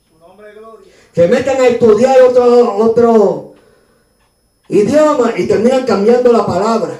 Su 0.07 0.19
nombre 0.19 0.49
es 0.49 0.55
gloria. 0.55 0.93
Se 1.13 1.27
meten 1.27 1.59
a 1.59 1.67
estudiar 1.67 2.21
otro, 2.21 2.75
otro 2.77 3.55
idioma 4.69 5.33
y 5.35 5.47
terminan 5.47 5.85
cambiando 5.85 6.31
la 6.31 6.45
palabra 6.45 6.91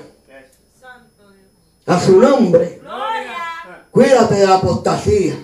Santo 0.79 1.31
Dios. 1.31 1.47
a 1.85 1.99
su 1.99 2.19
nombre. 2.19 2.79
Gloria. 2.81 3.85
Cuídate 3.91 4.35
de 4.35 4.47
la 4.47 4.55
apostasía. 4.55 5.35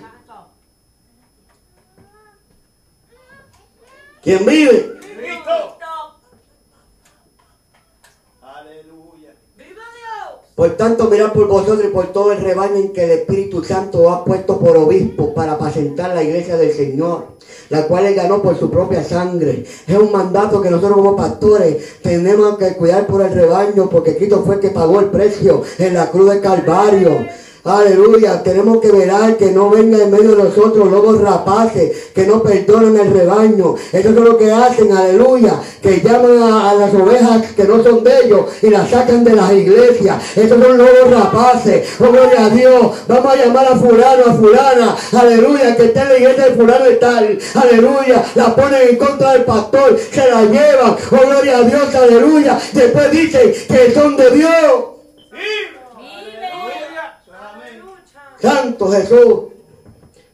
¿Quién 4.22 4.44
vive? 4.44 4.98
Cristo. 5.16 5.78
Aleluya. 8.42 9.34
Vive 9.56 9.70
Dios. 9.74 10.40
Por 10.56 10.70
tanto, 10.70 11.10
mirad 11.10 11.34
por 11.34 11.48
vosotros 11.48 11.84
y 11.84 11.88
por 11.88 12.14
todo 12.14 12.32
el 12.32 12.40
rebaño 12.40 12.76
en 12.76 12.94
que 12.94 13.04
el 13.04 13.10
Espíritu 13.10 13.62
Santo 13.62 14.08
ha 14.08 14.24
puesto 14.24 14.58
por 14.58 14.74
obispo 14.78 15.34
para 15.34 15.52
apacentar 15.52 16.14
la 16.14 16.22
iglesia 16.22 16.56
del 16.56 16.72
Señor, 16.72 17.26
la 17.68 17.86
cual 17.86 18.06
él 18.06 18.14
ganó 18.14 18.40
por 18.40 18.58
su 18.58 18.70
propia 18.70 19.04
sangre. 19.04 19.66
Es 19.86 19.98
un 19.98 20.10
mandato 20.10 20.62
que 20.62 20.70
nosotros 20.70 20.96
como 20.96 21.14
pastores 21.14 22.00
tenemos 22.00 22.56
que 22.56 22.72
cuidar 22.72 23.06
por 23.06 23.20
el 23.20 23.34
rebaño, 23.34 23.90
porque 23.90 24.16
Cristo 24.16 24.44
fue 24.46 24.54
el 24.54 24.60
que 24.62 24.70
pagó 24.70 25.00
el 25.00 25.10
precio 25.10 25.62
en 25.76 25.92
la 25.92 26.10
cruz 26.10 26.30
del 26.30 26.40
Calvario. 26.40 27.26
Aleluya, 27.66 28.44
tenemos 28.44 28.80
que 28.80 28.92
velar 28.92 29.36
que 29.36 29.50
no 29.50 29.70
venga 29.70 29.98
en 29.98 30.12
medio 30.12 30.36
de 30.36 30.44
nosotros 30.44 30.88
lobos 30.88 31.20
rapaces, 31.20 32.10
que 32.14 32.24
no 32.24 32.40
perdonen 32.40 32.96
el 32.96 33.12
rebaño. 33.12 33.74
Eso 33.92 34.08
es 34.10 34.14
lo 34.14 34.38
que 34.38 34.52
hacen, 34.52 34.92
aleluya, 34.92 35.60
que 35.82 36.00
llaman 36.00 36.44
a, 36.44 36.74
las 36.74 36.94
ovejas 36.94 37.42
que 37.56 37.64
no 37.64 37.82
son 37.82 38.04
de 38.04 38.20
ellos 38.20 38.46
y 38.62 38.70
las 38.70 38.88
sacan 38.88 39.24
de 39.24 39.34
las 39.34 39.52
iglesias. 39.52 40.22
Esos 40.36 40.62
son 40.62 40.78
lobos 40.78 41.10
rapaces. 41.10 41.88
Oh, 41.98 42.12
gloria 42.12 42.46
a 42.46 42.50
Dios. 42.50 42.86
Vamos 43.08 43.32
a 43.32 43.36
llamar 43.36 43.66
a 43.66 43.76
fulano, 43.76 44.24
a 44.26 44.34
fulana, 44.34 44.96
aleluya, 45.20 45.76
que 45.76 45.86
está 45.86 46.02
en 46.02 46.08
la 46.08 46.18
iglesia 46.18 46.44
de 46.44 46.54
fulano 46.54 46.88
y 46.88 46.96
tal. 47.00 47.38
Aleluya, 47.54 48.24
la 48.36 48.54
ponen 48.54 48.90
en 48.90 48.96
contra 48.96 49.32
del 49.32 49.44
pastor, 49.44 49.98
se 49.98 50.30
la 50.30 50.42
llevan. 50.42 50.96
Oh, 51.10 51.26
gloria 51.26 51.58
a 51.58 51.62
Dios, 51.62 51.92
aleluya. 51.96 52.60
Después 52.72 53.10
dicen 53.10 53.52
que 53.66 53.92
son 53.92 54.16
de 54.16 54.30
Dios. 54.30 54.96
Santo 58.40 58.90
Jesús. 58.90 59.44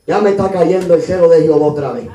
Ya 0.06 0.20
me 0.20 0.30
está 0.30 0.50
cayendo 0.50 0.94
el 0.94 1.02
celo 1.02 1.28
de 1.28 1.42
Jehová 1.42 1.66
otra 1.66 1.92
vez. 1.92 2.08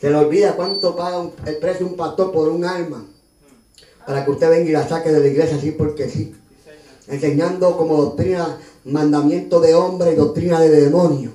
Se 0.00 0.10
le 0.10 0.16
olvida 0.16 0.54
cuánto 0.54 0.94
paga 0.94 1.18
un- 1.18 1.32
el 1.44 1.56
precio 1.58 1.86
un 1.86 1.96
pastor 1.96 2.30
por 2.30 2.48
un 2.48 2.64
alma. 2.64 3.04
Para 4.06 4.24
que 4.24 4.30
usted 4.30 4.48
venga 4.48 4.68
y 4.70 4.72
la 4.72 4.86
saque 4.88 5.10
de 5.10 5.20
la 5.20 5.26
iglesia 5.26 5.56
así 5.56 5.72
porque 5.72 6.08
sí. 6.08 6.34
Enseñando 7.08 7.76
como 7.76 7.96
doctrina 7.96 8.58
mandamiento 8.84 9.60
de 9.60 9.74
hombre 9.74 10.12
y 10.12 10.16
doctrina 10.16 10.60
de 10.60 10.70
demonio. 10.70 11.32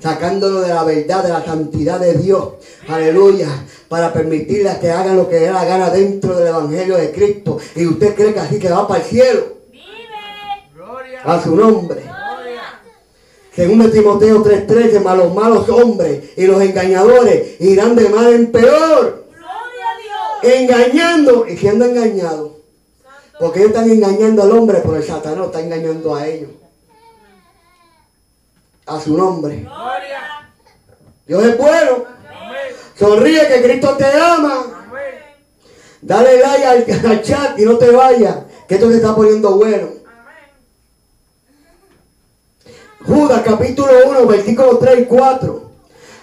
Sacándolo 0.00 0.60
de 0.60 0.68
la 0.68 0.84
verdad, 0.84 1.24
de 1.24 1.30
la 1.30 1.44
santidad 1.44 1.98
de 1.98 2.14
Dios. 2.14 2.54
Aleluya. 2.88 3.48
Para 3.88 4.12
permitirles 4.12 4.76
que 4.78 4.90
hagan 4.90 5.16
lo 5.16 5.28
que 5.28 5.36
dé 5.36 5.50
la 5.50 5.64
gana 5.64 5.90
dentro 5.90 6.36
del 6.36 6.48
evangelio 6.48 6.96
de 6.96 7.10
Cristo. 7.10 7.58
Y 7.74 7.86
usted 7.86 8.14
cree 8.14 8.32
que 8.32 8.40
así 8.40 8.58
que 8.58 8.68
va 8.70 8.86
para 8.86 9.00
el 9.00 9.06
cielo. 9.06 9.44
Vive. 9.72 9.82
Gloria. 10.74 11.20
A 11.24 11.42
su 11.42 11.56
nombre. 11.56 12.00
Gloria. 12.02 12.62
Según 13.54 13.80
de 13.80 13.88
Timoteo 13.88 14.42
3:13, 14.42 15.00
mas 15.00 15.16
los 15.16 15.34
malos 15.34 15.68
hombres 15.68 16.30
y 16.36 16.46
los 16.46 16.62
engañadores 16.62 17.60
irán 17.60 17.96
de 17.96 18.08
mal 18.08 18.32
en 18.32 18.52
peor, 18.52 19.24
Gloria 19.30 20.44
a 20.44 20.44
Dios. 20.44 20.54
engañando 20.54 21.46
y 21.48 21.56
siendo 21.56 21.86
engañados. 21.86 22.52
Porque 23.40 23.60
ellos 23.60 23.70
están 23.72 23.90
engañando 23.90 24.42
al 24.42 24.52
hombre, 24.52 24.78
pero 24.82 24.96
el 24.96 25.02
Satanás 25.04 25.46
está 25.46 25.60
engañando 25.60 26.14
a 26.14 26.26
ellos. 26.26 26.50
A 28.88 29.00
su 29.00 29.16
nombre. 29.16 29.68
Dios 31.26 31.44
es 31.44 31.58
bueno. 31.58 32.04
Sonríe 32.98 33.46
que 33.46 33.62
Cristo 33.62 33.96
te 33.96 34.06
ama. 34.06 34.86
Dale 36.00 36.38
like 36.40 36.64
al, 36.64 37.06
al 37.06 37.22
chat 37.22 37.58
y 37.58 37.64
no 37.64 37.76
te 37.76 37.90
vayas, 37.90 38.36
que 38.66 38.76
esto 38.76 38.88
se 38.88 38.96
está 38.96 39.14
poniendo 39.14 39.56
bueno. 39.56 39.88
Judas 43.04 43.42
capítulo 43.44 43.90
1, 44.06 44.26
versículos 44.26 44.80
3 44.80 45.00
y 45.00 45.04
4. 45.04 45.70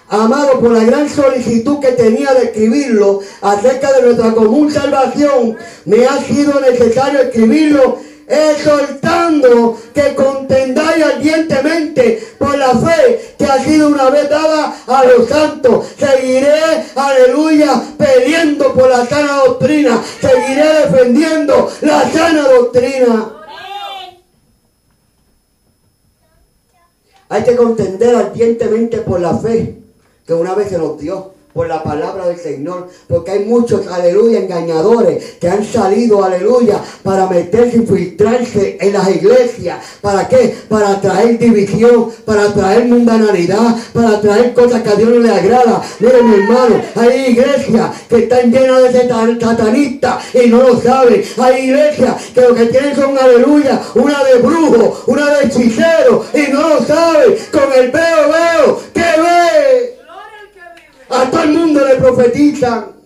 Amado, 0.08 0.60
por 0.60 0.70
la 0.70 0.84
gran 0.84 1.08
solicitud 1.08 1.80
que 1.80 1.92
tenía 1.92 2.32
de 2.34 2.46
escribirlo 2.46 3.20
acerca 3.42 3.92
de 3.92 4.02
nuestra 4.02 4.32
común 4.32 4.70
salvación, 4.70 5.56
me 5.84 6.06
ha 6.06 6.18
sido 6.18 6.60
necesario 6.60 7.20
escribirlo 7.20 7.98
exhortando 8.28 9.78
que 9.94 10.14
contendáis 10.14 11.04
ardientemente 11.04 12.34
por 12.38 12.56
la 12.58 12.70
fe 12.70 13.34
que 13.38 13.44
ha 13.44 13.62
sido 13.62 13.88
una 13.88 14.10
vez 14.10 14.28
dada 14.28 14.76
a 14.86 15.04
los 15.04 15.28
santos. 15.28 15.86
Seguiré, 15.98 16.84
aleluya, 16.94 17.82
peleando 17.96 18.74
por 18.74 18.88
la 18.88 19.06
sana 19.06 19.36
doctrina. 19.44 20.02
Seguiré 20.20 20.86
defendiendo 20.86 21.70
la 21.82 22.10
sana 22.10 22.48
doctrina. 22.48 23.32
Hay 27.28 27.42
que 27.42 27.56
contender 27.56 28.14
ardientemente 28.14 28.98
por 28.98 29.20
la 29.20 29.36
fe 29.36 29.78
que 30.26 30.34
una 30.34 30.54
vez 30.54 30.68
se 30.68 30.78
nos 30.78 30.98
dio, 30.98 31.32
por 31.56 31.66
la 31.68 31.82
palabra 31.82 32.26
del 32.28 32.38
Señor, 32.38 32.88
porque 33.08 33.30
hay 33.30 33.44
muchos, 33.46 33.86
aleluya, 33.86 34.40
engañadores 34.40 35.24
que 35.40 35.48
han 35.48 35.64
salido, 35.64 36.22
aleluya, 36.22 36.78
para 37.02 37.26
meterse, 37.26 37.78
infiltrarse 37.78 38.76
en 38.78 38.92
las 38.92 39.08
iglesias. 39.08 39.78
¿Para 40.02 40.28
qué? 40.28 40.54
Para 40.68 41.00
traer 41.00 41.38
división, 41.38 42.10
para 42.26 42.52
traer 42.52 42.84
mundanalidad, 42.84 43.74
para 43.94 44.20
traer 44.20 44.52
cosas 44.52 44.82
que 44.82 44.90
a 44.90 44.96
Dios 44.96 45.08
no 45.08 45.18
le 45.20 45.30
agrada. 45.30 45.82
Mire 45.98 46.22
mi 46.22 46.34
hermano, 46.34 46.82
hay 46.94 47.30
iglesias 47.30 47.90
que 48.06 48.18
están 48.24 48.52
llenas 48.52 48.82
de 48.82 48.92
satan- 48.92 49.40
satanistas 49.40 50.34
y 50.34 50.48
no 50.48 50.62
lo 50.62 50.78
saben. 50.78 51.24
Hay 51.38 51.68
iglesias 51.70 52.16
que 52.34 52.40
lo 52.42 52.54
que 52.54 52.66
tienen 52.66 52.94
son, 52.94 53.16
aleluya, 53.16 53.80
una 53.94 54.22
de 54.24 54.34
brujo, 54.40 55.04
una 55.06 55.30
de 55.30 55.46
hechicero 55.46 56.22
y 56.34 56.52
no 56.52 56.68
lo 56.68 56.84
saben. 56.84 57.34
Con 57.50 57.72
el 57.74 57.90
veo, 57.90 58.28
veo, 58.30 58.80
¿qué 58.92 59.00
ve? 59.00 59.96
Gloria 59.96 60.38
al 60.42 60.50
que 60.52 60.60
vive. 60.76 60.95
A 61.08 61.30
todo 61.30 61.42
el 61.42 61.50
mundo 61.50 61.84
le 61.84 61.96
profetizan. 61.96 62.96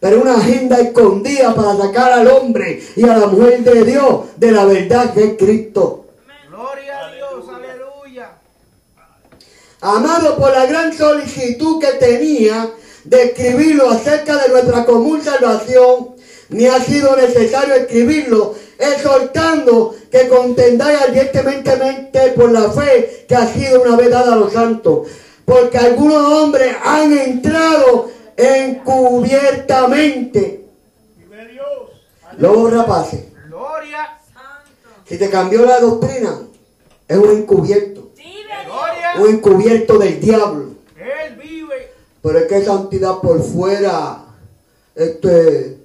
Pero 0.00 0.22
una 0.22 0.36
agenda 0.36 0.78
escondida 0.78 1.54
para 1.54 1.76
sacar 1.76 2.12
al 2.12 2.28
hombre 2.28 2.80
y 2.94 3.02
a 3.02 3.16
la 3.16 3.26
mujer 3.26 3.64
de 3.64 3.84
Dios 3.84 4.20
de 4.36 4.52
la 4.52 4.64
verdad 4.64 5.12
que 5.12 5.24
es 5.24 5.32
Cristo. 5.36 6.06
Gloria 6.48 7.06
a 7.06 7.12
Dios. 7.12 7.44
Aleluya. 7.48 8.30
Amado, 9.80 10.36
por 10.36 10.52
la 10.52 10.66
gran 10.66 10.96
solicitud 10.96 11.80
que 11.80 11.92
tenía 11.98 12.70
de 13.04 13.22
escribirlo 13.24 13.90
acerca 13.90 14.36
de 14.42 14.50
nuestra 14.50 14.84
común 14.84 15.22
salvación, 15.22 16.10
me 16.50 16.68
ha 16.68 16.80
sido 16.80 17.16
necesario 17.16 17.74
escribirlo, 17.74 18.54
exhortando 18.78 19.94
que 20.10 20.28
contendáis 20.28 21.00
ardientemente 21.00 22.32
por 22.36 22.52
la 22.52 22.70
fe 22.70 23.24
que 23.28 23.34
ha 23.34 23.46
sido 23.46 23.82
una 23.82 23.96
vez 23.96 24.10
dada 24.10 24.34
a 24.34 24.36
los 24.36 24.52
santos. 24.52 25.08
Porque 25.48 25.78
algunos 25.78 26.30
hombres 26.30 26.76
han 26.84 27.10
entrado 27.10 28.10
encubiertamente. 28.36 30.66
Vive 31.16 31.48
Dios. 31.48 31.66
Lobos 32.36 32.70
rapaces. 32.70 33.24
Gloria. 33.46 34.18
Si 35.06 35.16
te 35.16 35.30
cambió 35.30 35.64
la 35.64 35.80
doctrina, 35.80 36.38
es 37.08 37.16
un 37.16 37.30
encubierto. 37.30 38.10
Gloria. 38.14 39.14
Un 39.18 39.36
encubierto 39.36 39.96
del 39.96 40.20
diablo. 40.20 40.74
Él 40.98 41.36
vive. 41.36 41.94
Pero 42.20 42.40
es 42.40 42.44
que 42.44 42.62
santidad 42.62 43.20
por 43.20 43.42
fuera, 43.42 44.26
este, 44.94 45.78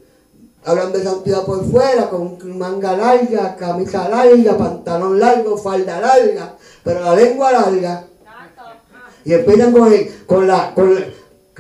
hablan 0.66 0.92
de 0.92 1.04
santidad 1.04 1.46
por 1.46 1.64
fuera, 1.72 2.10
con 2.10 2.38
manga 2.58 2.98
larga, 2.98 3.56
camisa 3.56 4.10
larga, 4.10 4.58
pantalón 4.58 5.22
largo, 5.22 5.58
falda 5.58 6.02
larga, 6.02 6.58
pero 6.84 7.00
la 7.00 7.16
lengua 7.16 7.54
larga. 7.54 8.08
Y 9.26 9.34
empiezan 9.34 9.72
con, 9.72 9.92
el- 9.92 10.10
con 10.26 10.48
la, 10.48 10.74
con 10.74 10.96
la- 10.96 11.06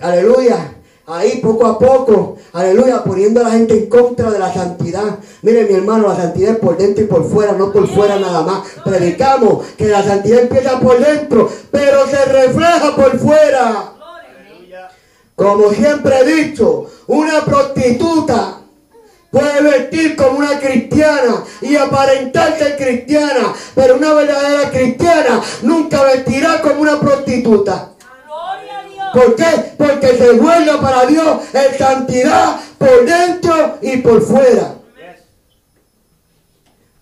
aleluya, 0.01 0.75
ahí 1.07 1.39
poco 1.41 1.65
a 1.67 1.77
poco, 1.79 2.37
aleluya, 2.53 3.03
poniendo 3.03 3.41
a 3.41 3.43
la 3.43 3.51
gente 3.51 3.73
en 3.75 3.85
contra 3.89 4.31
de 4.31 4.39
la 4.39 4.53
santidad. 4.53 5.19
Mire 5.41 5.65
mi 5.65 5.73
hermano, 5.75 6.07
la 6.09 6.15
santidad 6.15 6.51
es 6.53 6.57
por 6.59 6.77
dentro 6.77 7.03
y 7.03 7.07
por 7.07 7.29
fuera, 7.29 7.53
no 7.53 7.71
por 7.71 7.87
fuera 7.87 8.19
nada 8.19 8.41
más. 8.43 8.63
Predicamos 8.83 9.65
que 9.77 9.87
la 9.87 10.03
santidad 10.03 10.41
empieza 10.41 10.79
por 10.79 10.99
dentro, 10.99 11.49
pero 11.71 12.05
se 12.07 12.23
refleja 12.25 12.95
por 12.95 13.17
fuera. 13.19 13.89
Como 15.35 15.71
siempre 15.71 16.19
he 16.19 16.25
dicho, 16.43 16.85
una 17.07 17.43
prostituta 17.43 18.59
puede 19.33 19.61
vestir 19.63 20.15
como 20.15 20.37
una 20.37 20.57
cristiana 20.59 21.43
y 21.59 21.75
aparentar 21.75 22.57
ser 22.57 22.77
cristiana, 22.77 23.53
pero 23.75 23.97
una 23.97 24.13
verdadera 24.13 24.69
cristiana 24.69 25.41
nunca 25.63 26.03
vestirá 26.03 26.61
como 26.61 26.81
una 26.81 26.99
prostituta. 27.01 27.89
Gloria 28.25 28.79
a 28.79 28.83
Dios. 28.83 29.05
¿Por 29.13 29.35
qué? 29.35 29.73
Porque 29.77 30.17
se 30.17 30.31
guarda 30.33 30.79
para 30.79 31.05
Dios 31.07 31.37
en 31.51 31.77
santidad 31.77 32.59
por 32.77 33.05
dentro 33.05 33.79
y 33.81 33.97
por 33.97 34.21
fuera. 34.21 34.75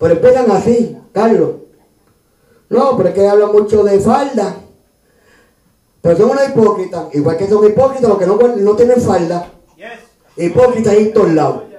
Pero 0.01 0.13
empiezan 0.13 0.49
así, 0.49 0.97
Carlos. 1.13 1.51
No, 2.69 2.97
pero 2.97 3.09
es 3.09 3.15
que 3.15 3.27
hablan 3.27 3.51
mucho 3.51 3.83
de 3.83 3.99
falda. 3.99 4.55
Pero 6.01 6.17
son 6.17 6.31
unos 6.31 6.49
hipócritas. 6.49 7.13
Igual 7.13 7.37
que 7.37 7.47
son 7.47 7.67
hipócritas 7.67 8.09
los 8.09 8.17
que 8.17 8.25
no, 8.25 8.37
no 8.37 8.75
tienen 8.75 8.99
falda. 8.99 9.51
Hipócritas 10.37 10.93
en 10.95 11.13
todos 11.13 11.33
lados. 11.33 11.63
Vive 11.67 11.77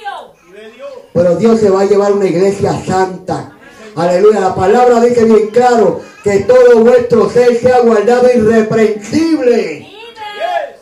Dios. 0.00 0.32
Vive 0.46 0.70
Dios. 0.70 0.94
Pero 1.14 1.36
Dios 1.36 1.60
se 1.60 1.70
va 1.70 1.82
a 1.82 1.84
llevar 1.84 2.12
una 2.12 2.26
iglesia 2.26 2.72
santa. 2.84 3.52
Aleluya. 3.94 4.40
La 4.40 4.54
palabra 4.54 5.00
dice 5.00 5.24
bien 5.24 5.48
claro 5.50 6.00
que 6.24 6.40
todo 6.40 6.80
vuestro 6.80 7.30
ser 7.30 7.56
sea 7.56 7.80
guardado 7.82 8.28
irreprensible. 8.34 9.92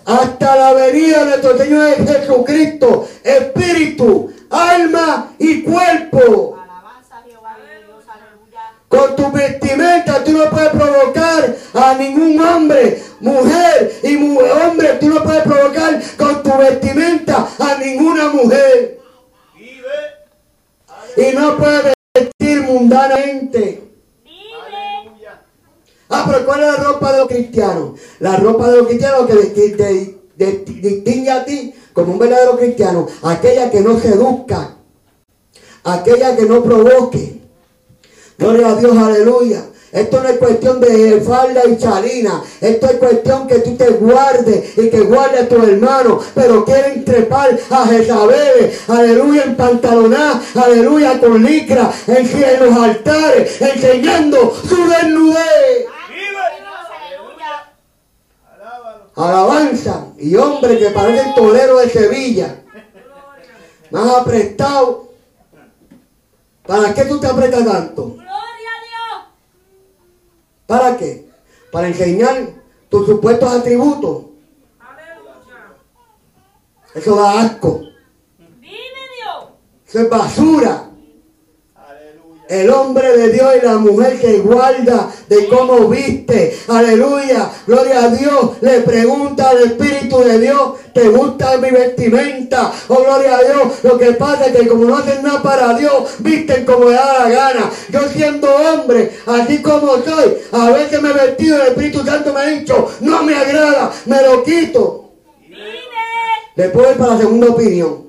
Hasta 0.07 0.57
la 0.57 0.73
venida 0.73 1.19
de 1.21 1.25
nuestro 1.27 1.59
Señor 1.59 1.95
Jesucristo. 2.07 3.09
Espíritu, 3.23 4.33
alma 4.49 5.33
y 5.39 5.63
cuerpo. 5.65 6.57
Alabanza 6.59 7.19
a 7.19 7.23
Dios. 7.25 7.43
Con 8.89 9.15
tu 9.15 9.31
vestimenta 9.33 10.25
tú 10.25 10.33
no 10.33 10.49
puedes 10.49 10.71
provocar 10.71 11.57
a 11.75 11.95
ningún 11.95 12.41
hombre, 12.41 13.03
mujer 13.21 14.01
y 14.03 14.17
hombre. 14.17 14.97
Tú 14.99 15.11
no 15.11 15.23
puedes 15.23 15.43
provocar 15.43 16.01
con 16.17 16.43
tu 16.43 16.57
vestimenta 16.57 17.49
a 17.59 17.75
ninguna 17.79 18.31
mujer. 18.31 19.02
Y 21.17 21.35
no 21.35 21.57
puedes 21.57 21.95
vestir 22.15 22.63
mundanamente. 22.63 23.83
Ah, 26.09 26.25
pero 26.27 26.45
¿cuál 26.45 26.61
es 26.61 26.67
la 26.67 26.77
ropa 26.77 27.13
de 27.13 27.19
los 27.19 27.29
cristianos? 27.29 28.01
La 28.19 28.37
ropa 28.37 28.71
de 28.71 28.77
los 28.77 28.87
cristianos 28.87 29.27
que 29.27 29.35
distingue 30.37 31.31
a 31.31 31.45
ti 31.45 31.75
como 31.93 32.13
un 32.13 32.19
verdadero 32.19 32.57
cristiano. 32.57 33.07
Aquella 33.23 33.71
que 33.71 33.81
no 33.81 33.99
seduzca. 33.99 34.77
Aquella 35.85 36.37
que 36.37 36.43
no 36.43 36.63
provoque. 36.63 37.41
Gloria 38.39 38.69
a 38.69 38.77
Dios, 38.77 38.97
aleluya. 38.97 39.65
Esto 39.93 40.23
no 40.23 40.29
es 40.31 40.39
cuestión 40.39 40.81
de 40.81 41.21
falda 41.21 41.61
y 41.69 41.77
chalina. 41.77 42.43
Esto 42.63 42.87
es 42.87 42.93
cuestión 42.97 43.47
que 43.47 43.59
tú 43.59 43.77
te 43.77 43.91
guardes 43.91 44.79
y 44.79 44.89
que 44.89 45.01
guardes 45.01 45.43
a 45.43 45.49
tu 45.49 45.57
hermano. 45.57 46.19
Pero 46.35 46.65
quieren 46.65 47.05
trepar 47.05 47.59
a 47.69 47.87
Jezabel. 47.87 48.73
Aleluya, 48.89 49.45
en 49.45 49.55
pantaloná. 49.55 50.43
Aleluya, 50.55 51.21
con 51.21 51.45
licra. 51.45 51.93
En, 52.07 52.65
los 52.65 52.75
altares. 52.75 53.61
Enseñando 53.61 54.57
su 54.67 54.77
desnudez. 54.89 55.87
Alabanza. 59.15 60.07
Y 60.17 60.35
hombre 60.37 60.79
que 60.79 60.89
parece 60.89 61.29
el 61.29 61.35
tolero 61.35 61.77
de 61.77 61.91
Sevilla. 61.91 62.63
Más 63.91 64.11
apretado. 64.15 65.13
¿Para 66.67 66.95
qué 66.95 67.05
tú 67.05 67.21
te 67.21 67.27
apretas 67.27 67.63
tanto? 67.67 68.17
¿Para 70.73 70.97
qué? 70.97 71.29
Para 71.71 71.89
enseñar 71.89 72.49
tus 72.89 73.07
supuestos 73.07 73.53
atributos. 73.53 74.25
Eso 76.95 77.15
da 77.15 77.41
asco. 77.43 77.83
Eso 79.87 79.99
es 80.01 80.09
basura. 80.09 80.92
El 82.53 82.69
hombre 82.69 83.17
de 83.17 83.31
Dios 83.31 83.51
y 83.63 83.65
la 83.65 83.79
mujer 83.79 84.21
se 84.21 84.41
guarda 84.41 85.09
de 85.27 85.49
cómo 85.49 85.89
viste. 85.89 86.55
Aleluya. 86.69 87.51
Gloria 87.67 88.05
a 88.05 88.09
Dios. 88.11 88.59
Le 88.61 88.81
pregunta 88.81 89.49
al 89.49 89.63
Espíritu 89.63 90.19
de 90.19 90.39
Dios, 90.39 90.73
¿te 90.93 91.09
gusta 91.09 91.57
mi 91.57 91.71
vestimenta? 91.71 92.71
Oh, 92.89 93.05
gloria 93.05 93.39
a 93.39 93.43
Dios. 93.43 93.73
Lo 93.83 93.97
que 93.97 94.13
pasa 94.13 94.49
es 94.49 94.53
que 94.55 94.69
como 94.69 94.85
no 94.85 94.99
hacen 94.99 95.23
nada 95.23 95.43
para 95.43 95.73
Dios, 95.79 96.17
visten 96.19 96.67
como 96.67 96.91
le 96.91 96.97
da 96.97 97.21
la 97.21 97.31
gana. 97.31 97.71
Yo 97.89 98.01
siendo 98.11 98.55
hombre, 98.55 99.13
así 99.25 99.63
como 99.63 99.97
soy, 100.05 100.37
a 100.53 100.71
veces 100.73 101.01
me 101.01 101.09
he 101.09 101.15
vestido, 101.15 101.57
el 101.57 101.69
Espíritu 101.69 102.05
Santo 102.05 102.35
me 102.35 102.41
ha 102.41 102.47
dicho, 102.49 102.87
no 103.01 103.23
me 103.23 103.35
agrada, 103.35 103.93
me 104.05 104.21
lo 104.21 104.43
quito. 104.43 105.13
Vive. 105.49 105.63
Después 106.55 106.87
voy 106.87 106.95
para 106.97 107.15
la 107.15 107.19
segunda 107.19 107.47
opinión. 107.47 108.09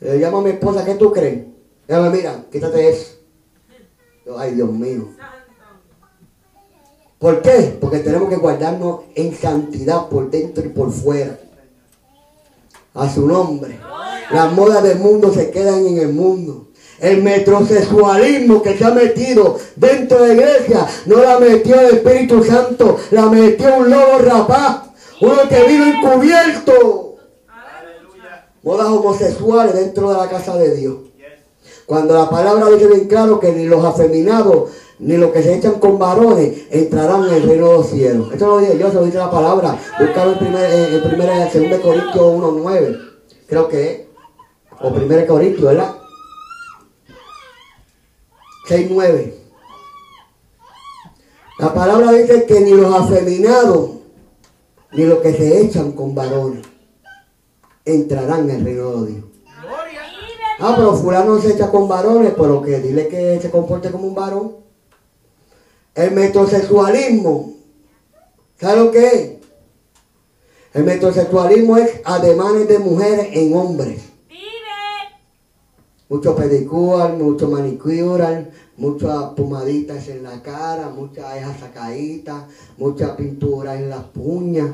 Le 0.00 0.18
llamo 0.18 0.40
a 0.40 0.42
mi 0.42 0.50
esposa, 0.50 0.84
¿qué 0.84 0.96
tú 0.96 1.10
crees? 1.10 1.46
Ella 1.88 2.10
mira, 2.10 2.44
quítate 2.52 2.90
eso. 2.90 3.17
Ay, 4.36 4.54
Dios 4.54 4.70
mío. 4.70 5.08
¿Por 7.18 7.42
qué? 7.42 7.76
Porque 7.80 7.98
tenemos 7.98 8.28
que 8.28 8.36
guardarnos 8.36 9.00
en 9.14 9.34
santidad 9.34 10.08
por 10.08 10.30
dentro 10.30 10.64
y 10.64 10.68
por 10.68 10.92
fuera. 10.92 11.38
A 12.94 13.08
su 13.08 13.26
nombre. 13.26 13.78
Las 14.30 14.52
modas 14.52 14.82
del 14.82 14.98
mundo 14.98 15.32
se 15.32 15.50
quedan 15.50 15.86
en 15.86 15.98
el 15.98 16.12
mundo. 16.12 16.68
El 17.00 17.22
metrosexualismo 17.22 18.60
que 18.62 18.76
se 18.76 18.84
ha 18.84 18.90
metido 18.90 19.56
dentro 19.76 20.22
de 20.22 20.28
la 20.28 20.34
iglesia 20.34 20.86
no 21.06 21.22
la 21.22 21.38
metió 21.38 21.80
el 21.80 21.96
Espíritu 21.96 22.42
Santo, 22.42 22.98
la 23.12 23.26
metió 23.26 23.76
un 23.76 23.90
lobo 23.90 24.18
rapaz, 24.18 24.88
uno 25.20 25.48
que 25.48 25.62
vino 25.62 25.86
encubierto. 25.86 27.16
Modas 28.64 28.88
homosexuales 28.88 29.74
dentro 29.74 30.10
de 30.10 30.16
la 30.16 30.28
casa 30.28 30.56
de 30.56 30.74
Dios. 30.74 31.07
Cuando 31.88 32.12
la 32.12 32.28
palabra 32.28 32.68
dice 32.68 32.86
bien 32.86 33.08
claro 33.08 33.40
que 33.40 33.50
ni 33.50 33.64
los 33.64 33.82
afeminados 33.82 34.68
ni 34.98 35.16
los 35.16 35.32
que 35.32 35.42
se 35.42 35.54
echan 35.56 35.80
con 35.80 35.98
varones 35.98 36.66
entrarán 36.70 37.24
en 37.24 37.32
el 37.32 37.42
reino 37.44 37.68
de 37.68 37.72
los 37.78 37.88
cielos. 37.88 38.30
Esto 38.30 38.46
lo 38.46 38.58
dice 38.58 38.76
yo, 38.76 38.88
se 38.90 38.96
lo 38.96 39.06
dice 39.06 39.16
la 39.16 39.30
palabra. 39.30 39.74
Buscalo 39.98 40.32
en 40.32 40.38
primer, 40.38 40.70
en, 40.70 41.02
primera, 41.02 41.50
segunda 41.50 41.80
Corintios 41.80 42.14
1.9. 42.14 43.10
Creo 43.46 43.68
que 43.68 43.90
es. 43.90 44.00
O 44.82 44.92
primera 44.92 45.26
Corintios, 45.26 45.64
¿verdad? 45.64 45.96
6.9. 48.68 49.32
La 51.60 51.72
palabra 51.72 52.12
dice 52.12 52.44
que 52.44 52.60
ni 52.60 52.72
los 52.72 52.94
afeminados 52.94 53.92
ni 54.92 55.04
los 55.04 55.20
que 55.20 55.32
se 55.32 55.62
echan 55.62 55.92
con 55.92 56.14
varones 56.14 56.66
entrarán 57.86 58.50
en 58.50 58.56
el 58.56 58.64
reino 58.66 59.04
de 59.04 59.12
Dios. 59.12 59.37
Ah, 60.60 60.74
pero 60.76 60.96
fulano 60.96 61.40
se 61.40 61.52
echa 61.52 61.70
con 61.70 61.86
varones, 61.86 62.32
pero 62.36 62.60
que 62.60 62.80
dile 62.80 63.06
que 63.06 63.38
se 63.40 63.50
comporte 63.50 63.92
como 63.92 64.08
un 64.08 64.14
varón. 64.14 64.56
El 65.94 66.12
metrosexualismo, 66.12 67.54
¿sabe 68.60 68.76
lo 68.76 68.90
que 68.90 69.06
es? 69.06 69.30
El 70.74 70.84
metrosexualismo 70.84 71.76
es 71.76 72.00
ademanes 72.04 72.68
de 72.68 72.78
mujeres 72.78 73.28
en 73.32 73.54
hombres. 73.54 74.02
Vive. 74.28 74.42
mucho 76.08 76.34
pedicure, 76.34 77.12
mucho 77.14 77.48
manicure, 77.48 78.48
muchas 78.76 79.24
pomaditas 79.36 80.08
en 80.08 80.24
la 80.24 80.42
cara, 80.42 80.88
muchas 80.88 81.34
cejas 81.34 81.60
sacaditas, 81.60 82.44
mucha 82.76 83.16
pintura 83.16 83.76
en 83.76 83.90
las 83.90 84.04
puñas. 84.04 84.70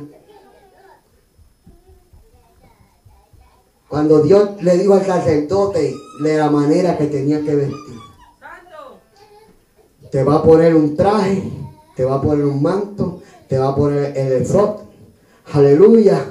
Cuando 3.95 4.23
Dios 4.23 4.61
le 4.61 4.77
dijo 4.77 4.95
al 4.95 5.07
sacerdote 5.07 5.95
de 6.21 6.37
la 6.37 6.51
manera 6.51 6.99
que 6.99 7.07
tenía 7.07 7.41
que 7.45 7.55
vestir, 7.55 7.95
te 10.11 10.25
va 10.25 10.35
a 10.35 10.43
poner 10.43 10.75
un 10.75 10.97
traje, 10.97 11.45
te 11.95 12.05
va 12.05 12.17
a 12.17 12.21
poner 12.21 12.45
un 12.45 12.61
manto, 12.61 13.23
te 13.47 13.57
va 13.57 13.69
a 13.69 13.77
poner 13.77 14.19
el 14.19 14.43
efod, 14.43 14.81
aleluya, 15.53 16.29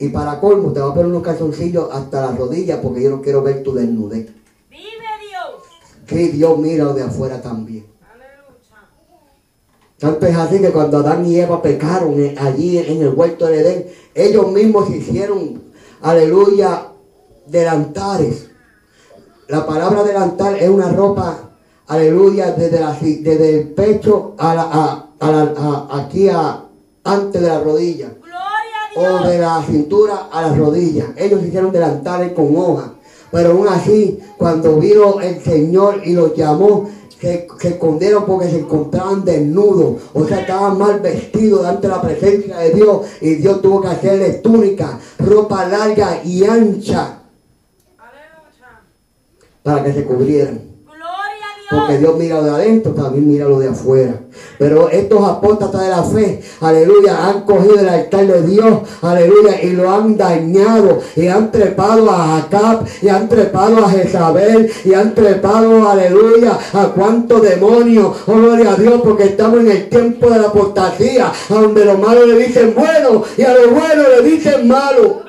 y 0.00 0.08
para 0.08 0.40
colmo 0.40 0.72
te 0.72 0.80
va 0.80 0.88
a 0.88 0.94
poner 0.94 1.06
unos 1.06 1.22
calzoncillos 1.22 1.90
hasta 1.92 2.22
las 2.22 2.36
rodillas 2.36 2.80
porque 2.82 3.04
yo 3.04 3.10
no 3.10 3.22
quiero 3.22 3.40
ver 3.40 3.62
tu 3.62 3.72
desnudez. 3.72 4.26
Vive 4.68 5.06
Dios. 5.30 5.62
Que 6.08 6.30
Dios 6.30 6.58
mira 6.58 6.92
de 6.92 7.04
afuera 7.04 7.40
también. 7.40 7.86
Aleluya. 8.02 8.88
Tanto 9.96 10.26
es 10.26 10.36
así 10.36 10.58
que 10.58 10.72
cuando 10.72 10.98
Adán 10.98 11.24
y 11.24 11.38
Eva 11.38 11.62
pecaron 11.62 12.16
allí 12.36 12.78
en 12.78 13.00
el 13.00 13.14
huerto 13.14 13.46
de 13.46 13.60
Edén, 13.60 13.86
ellos 14.12 14.50
mismos 14.50 14.90
hicieron, 14.90 15.62
aleluya, 16.02 16.85
delantares. 17.46 18.48
La 19.48 19.64
palabra 19.66 20.02
delantal 20.02 20.56
es 20.56 20.68
una 20.68 20.90
ropa, 20.92 21.38
aleluya, 21.86 22.52
desde, 22.52 22.80
la- 22.80 22.92
desde 23.00 23.60
el 23.60 23.68
pecho 23.70 24.34
a 24.38 24.54
la, 24.54 24.62
a- 24.62 25.06
a 25.20 25.30
la- 25.32 25.54
a- 25.56 26.00
aquí 26.04 26.28
a, 26.28 26.64
antes 27.04 27.40
de 27.40 27.48
la 27.48 27.60
rodilla. 27.60 28.08
Gloria 28.20 28.40
a 28.96 29.22
o 29.22 29.26
de 29.28 29.36
Dios. 29.36 29.40
la 29.46 29.62
cintura 29.64 30.28
a 30.32 30.42
las 30.42 30.58
rodillas. 30.58 31.06
Ellos 31.16 31.42
hicieron 31.44 31.70
delantales 31.70 32.32
con 32.32 32.56
hojas. 32.56 32.90
Pero 33.30 33.50
aún 33.52 33.68
así, 33.68 34.18
cuando 34.38 34.76
vino 34.76 35.20
el 35.20 35.40
Señor 35.42 36.00
y 36.04 36.12
los 36.14 36.34
llamó, 36.34 36.88
se, 37.20 37.46
se 37.60 37.68
escondieron 37.68 38.24
porque 38.24 38.48
se 38.50 38.58
encontraban 38.60 39.24
desnudos. 39.24 40.02
O 40.14 40.24
sea, 40.26 40.40
estaban 40.40 40.78
mal 40.78 41.00
vestidos 41.00 41.64
ante 41.66 41.88
la 41.88 42.00
presencia 42.02 42.56
de 42.58 42.70
Dios. 42.70 43.02
Y 43.20 43.34
Dios 43.36 43.60
tuvo 43.62 43.80
que 43.80 43.88
hacerles 43.88 44.42
túnica, 44.42 44.98
ropa 45.18 45.66
larga 45.68 46.20
y 46.24 46.44
ancha. 46.44 47.20
Para 49.66 49.82
que 49.82 49.92
se 49.92 50.04
cubrieran. 50.04 50.60
Porque 51.68 51.98
Dios. 51.98 52.00
Dios 52.00 52.18
mira 52.20 52.36
lo 52.36 52.44
de 52.44 52.50
adentro, 52.50 52.92
también 52.92 53.26
mira 53.26 53.48
lo 53.48 53.58
de 53.58 53.68
afuera. 53.68 54.20
Pero 54.56 54.88
estos 54.88 55.28
apóstatas 55.28 55.80
de 55.80 55.88
la 55.88 56.04
fe, 56.04 56.40
aleluya, 56.60 57.26
han 57.26 57.40
cogido 57.40 57.80
el 57.80 57.88
altar 57.88 58.24
de 58.24 58.42
Dios, 58.42 58.78
aleluya, 59.02 59.60
y 59.60 59.70
lo 59.70 59.90
han 59.90 60.16
dañado. 60.16 61.00
Y 61.16 61.26
han 61.26 61.50
trepado 61.50 62.08
a 62.08 62.38
Acab, 62.38 62.84
y 63.02 63.08
han 63.08 63.28
trepado 63.28 63.84
a 63.84 63.90
Jezabel, 63.90 64.70
y 64.84 64.94
han 64.94 65.12
trepado, 65.16 65.88
aleluya, 65.88 66.56
a 66.72 66.84
cuántos 66.94 67.42
demonios. 67.42 68.18
Oh, 68.28 68.34
gloria 68.34 68.74
a 68.74 68.76
Dios, 68.76 69.00
porque 69.02 69.24
estamos 69.24 69.58
en 69.58 69.72
el 69.72 69.88
tiempo 69.88 70.30
de 70.30 70.38
la 70.38 70.46
apostasía, 70.46 71.32
a 71.50 71.54
donde 71.54 71.84
los 71.84 71.98
malos 71.98 72.28
le 72.28 72.46
dicen 72.46 72.74
bueno, 72.76 73.24
y 73.36 73.42
a 73.42 73.52
los 73.52 73.70
buenos 73.72 74.06
le 74.16 74.30
dicen 74.30 74.68
malo. 74.68 75.26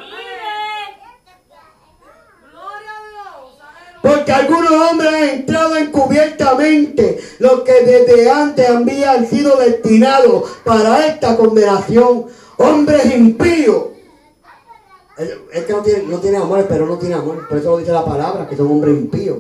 Gloria 2.52 2.92
a 2.94 3.02
Dios. 3.10 3.58
Aleluya. 3.60 3.96
Porque 4.08 4.32
algunos 4.32 4.72
hombres 4.72 5.14
han 5.14 5.30
entrado 5.30 5.76
encubiertamente, 5.76 7.18
los 7.40 7.62
que 7.62 7.74
desde 7.86 8.30
antes 8.30 8.70
habían 8.70 9.28
sido 9.28 9.58
destinados 9.58 10.50
para 10.64 11.08
esta 11.08 11.36
condenación, 11.36 12.26
hombres 12.58 13.06
impíos. 13.14 13.88
Es 15.52 15.66
que 15.66 15.74
no 15.74 15.82
tiene, 15.82 16.04
no 16.04 16.20
tiene 16.20 16.38
amor, 16.38 16.66
pero 16.70 16.86
no 16.86 16.98
tiene 16.98 17.16
amor. 17.16 17.48
Por 17.48 17.58
eso 17.58 17.72
lo 17.72 17.78
dice 17.80 17.92
la 17.92 18.06
palabra, 18.06 18.48
que 18.48 18.56
son 18.56 18.68
hombres 18.68 18.96
impíos. 18.96 19.40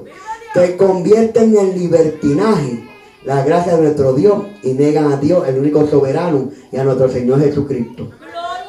Que 0.53 0.75
convierten 0.75 1.55
en 1.55 1.77
libertinaje 1.77 2.89
la 3.23 3.43
gracia 3.43 3.75
de 3.75 3.83
nuestro 3.83 4.13
Dios 4.13 4.43
y 4.63 4.73
negan 4.73 5.11
a 5.11 5.17
Dios, 5.17 5.47
el 5.47 5.59
único 5.59 5.85
soberano, 5.87 6.49
y 6.71 6.77
a 6.77 6.83
nuestro 6.83 7.09
Señor 7.09 7.39
Jesucristo 7.41 8.09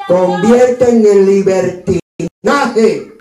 convierten 0.08 1.06
en 1.06 1.26
libertinaje 1.26 3.12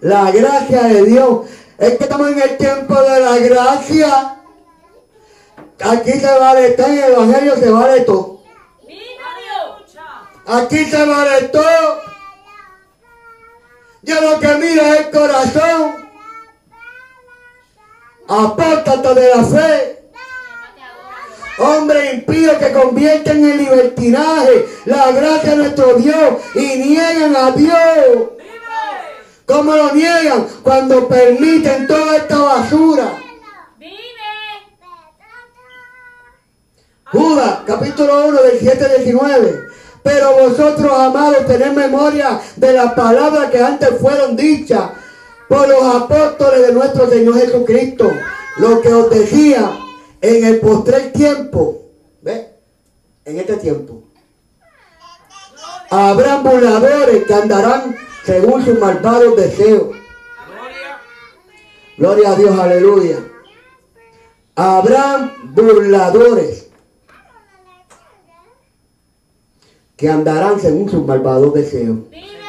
la 0.00 0.30
gracia 0.30 0.82
de 0.84 1.04
Dios. 1.04 1.46
Es 1.78 1.96
que 1.96 2.04
estamos 2.04 2.30
en 2.30 2.40
el 2.40 2.56
tiempo 2.56 2.94
de 3.00 3.20
la 3.20 3.38
gracia. 3.38 4.36
Aquí 5.80 6.12
se 6.12 6.38
vale 6.38 6.70
todo, 6.72 6.86
en 6.86 6.98
el 6.98 7.12
Evangelio 7.12 7.56
se 7.56 7.70
vale 7.70 8.00
todo. 8.02 8.40
Aquí 10.46 10.84
se 10.84 11.06
vale 11.06 11.48
todo. 11.48 12.00
Yo 14.02 14.20
lo 14.20 14.40
que 14.40 14.48
miro 14.56 14.82
es 14.82 15.00
el 15.00 15.10
corazón. 15.10 16.10
Apóstata 18.28 19.14
de 19.14 19.34
la 19.34 19.44
fe. 19.44 19.96
Hombres 21.58 22.14
impíos 22.14 22.56
que 22.56 22.72
convierten 22.72 23.44
en 23.44 23.58
libertinaje 23.58 24.66
la 24.86 25.12
gracia 25.12 25.50
de 25.50 25.56
nuestro 25.56 25.94
Dios 25.94 26.40
y 26.54 26.76
niegan 26.76 27.36
a 27.36 27.50
Dios. 27.50 28.39
¿Cómo 29.50 29.74
lo 29.74 29.92
niegan? 29.92 30.46
Cuando 30.62 31.08
permiten 31.08 31.88
toda 31.88 32.18
esta 32.18 32.38
basura. 32.38 33.18
Vive. 33.78 33.90
Judas, 37.06 37.58
capítulo 37.66 38.28
1 38.28 38.42
del 38.42 38.60
7 38.60 38.84
al 38.84 38.96
19. 39.02 39.60
Pero 40.04 40.32
vosotros, 40.34 40.92
amados, 40.92 41.46
tened 41.48 41.72
memoria 41.72 42.40
de 42.54 42.72
las 42.74 42.92
palabras 42.92 43.50
que 43.50 43.60
antes 43.60 43.90
fueron 44.00 44.36
dichas 44.36 44.90
por 45.48 45.68
los 45.68 45.96
apóstoles 45.96 46.68
de 46.68 46.72
nuestro 46.72 47.10
Señor 47.10 47.40
Jesucristo. 47.40 48.08
Lo 48.58 48.80
que 48.80 48.94
os 48.94 49.10
decía 49.10 49.68
en 50.20 50.44
el 50.44 50.60
postrer 50.60 51.12
tiempo. 51.12 51.86
¿Ve? 52.22 52.50
En 53.24 53.40
este 53.40 53.56
tiempo. 53.56 54.04
Habrán 55.90 56.44
burladores 56.44 57.24
que 57.24 57.34
andarán 57.34 58.09
según 58.24 58.64
sus 58.64 58.78
malvados 58.78 59.36
deseos. 59.36 59.96
Gloria. 61.96 62.32
A 62.32 62.36
Dios, 62.36 62.58
aleluya. 62.58 63.18
Habrán 64.54 65.54
burladores 65.54 66.70
que 69.96 70.08
andarán 70.08 70.58
según 70.58 70.88
sus 70.88 71.06
malvados 71.06 71.52
deseos. 71.52 71.98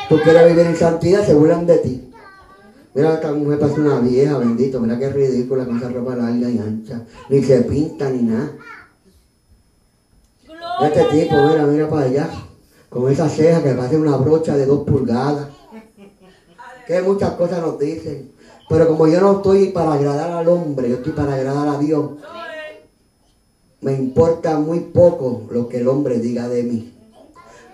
Tú 0.07 0.19
quieres 0.21 0.47
vivir 0.47 0.65
en 0.65 0.75
santidad, 0.75 1.25
se 1.25 1.35
de 1.35 1.77
ti. 1.79 2.11
Mira, 2.93 3.13
esta 3.13 3.31
mujer 3.31 3.59
parece 3.59 3.79
una 3.81 3.99
vieja, 3.99 4.37
bendito. 4.37 4.79
Mira 4.79 4.99
qué 4.99 5.09
ridícula 5.09 5.65
con 5.65 5.77
esa 5.77 5.89
ropa 5.89 6.15
larga 6.15 6.49
y 6.49 6.59
ancha. 6.59 7.01
Ni 7.29 7.43
se 7.43 7.61
pinta 7.61 8.09
ni 8.09 8.23
nada. 8.23 8.51
Este 10.81 11.03
tipo, 11.05 11.35
mira, 11.47 11.65
mira 11.65 11.89
para 11.89 12.05
allá. 12.05 12.29
Con 12.89 13.11
esa 13.11 13.29
ceja 13.29 13.63
que 13.63 13.71
parece 13.71 13.97
una 13.97 14.17
brocha 14.17 14.55
de 14.57 14.65
dos 14.65 14.83
pulgadas. 14.85 15.47
Que 16.87 17.01
muchas 17.01 17.31
cosas 17.31 17.61
nos 17.61 17.79
dicen. 17.79 18.31
Pero 18.69 18.87
como 18.87 19.07
yo 19.07 19.19
no 19.19 19.37
estoy 19.37 19.67
para 19.67 19.93
agradar 19.93 20.31
al 20.31 20.47
hombre, 20.47 20.89
yo 20.89 20.95
estoy 20.95 21.11
para 21.13 21.35
agradar 21.35 21.67
a 21.67 21.77
Dios. 21.77 22.11
Me 23.81 23.93
importa 23.93 24.57
muy 24.59 24.79
poco 24.79 25.43
lo 25.51 25.67
que 25.67 25.77
el 25.77 25.87
hombre 25.87 26.19
diga 26.19 26.47
de 26.47 26.63
mí. 26.63 26.93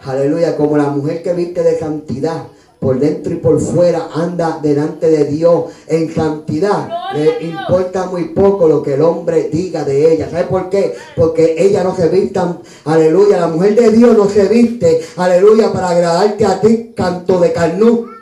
Aleluya, 0.04 0.56
como 0.56 0.78
la 0.78 0.90
mujer 0.90 1.22
que 1.22 1.34
viste 1.34 1.64
de 1.64 1.78
santidad, 1.78 2.46
por 2.80 3.00
dentro 3.00 3.34
y 3.34 3.38
por 3.38 3.60
fuera, 3.60 4.10
anda 4.14 4.60
delante 4.62 5.10
de 5.10 5.26
Dios 5.26 5.66
en 5.88 6.14
santidad. 6.14 6.90
Le 7.14 7.46
importa 7.46 8.06
muy 8.06 8.26
poco 8.30 8.68
lo 8.68 8.84
que 8.84 8.94
el 8.94 9.02
hombre 9.02 9.50
diga 9.52 9.84
de 9.84 10.14
ella. 10.14 10.30
¿Sabe 10.30 10.46
por 10.46 10.70
qué? 10.70 10.96
Porque 11.16 11.56
ella 11.58 11.84
no 11.84 11.96
se 11.96 12.08
vista, 12.10 12.60
aleluya, 12.86 13.40
la 13.40 13.48
mujer 13.48 13.76
de 13.76 13.92
Dios 13.92 14.16
no 14.16 14.30
se 14.30 14.48
viste, 14.48 15.02
aleluya, 15.16 15.72
para 15.72 15.90
agradarte 15.90 16.46
a 16.46 16.62
ti, 16.62 16.94
canto 16.96 17.40
de 17.40 17.52
carnú. 17.52 18.17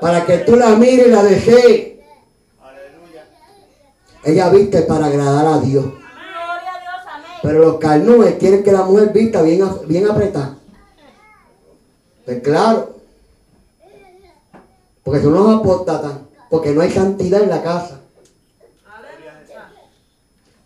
Para 0.00 0.24
que 0.24 0.38
tú 0.38 0.56
la 0.56 0.70
mires 0.76 1.08
y 1.08 1.10
la 1.10 1.22
desees. 1.22 1.98
Ella 4.24 4.50
viste 4.50 4.82
para 4.82 5.06
agradar 5.06 5.46
a 5.46 5.58
Dios. 5.60 5.86
Pero 7.42 7.60
los 7.60 7.78
carnúes 7.78 8.34
quieren 8.34 8.62
que 8.62 8.72
la 8.72 8.82
mujer 8.82 9.12
vista 9.12 9.42
bien, 9.42 9.64
bien 9.86 10.08
apretada. 10.08 10.56
Pues 12.24 12.42
claro. 12.42 12.96
Porque 15.02 15.22
son 15.22 15.34
unos 15.34 15.60
apóstatas. 15.60 16.12
Porque 16.50 16.72
no 16.72 16.82
hay 16.82 16.90
santidad 16.90 17.42
en 17.42 17.50
la 17.50 17.62
casa. 17.62 18.00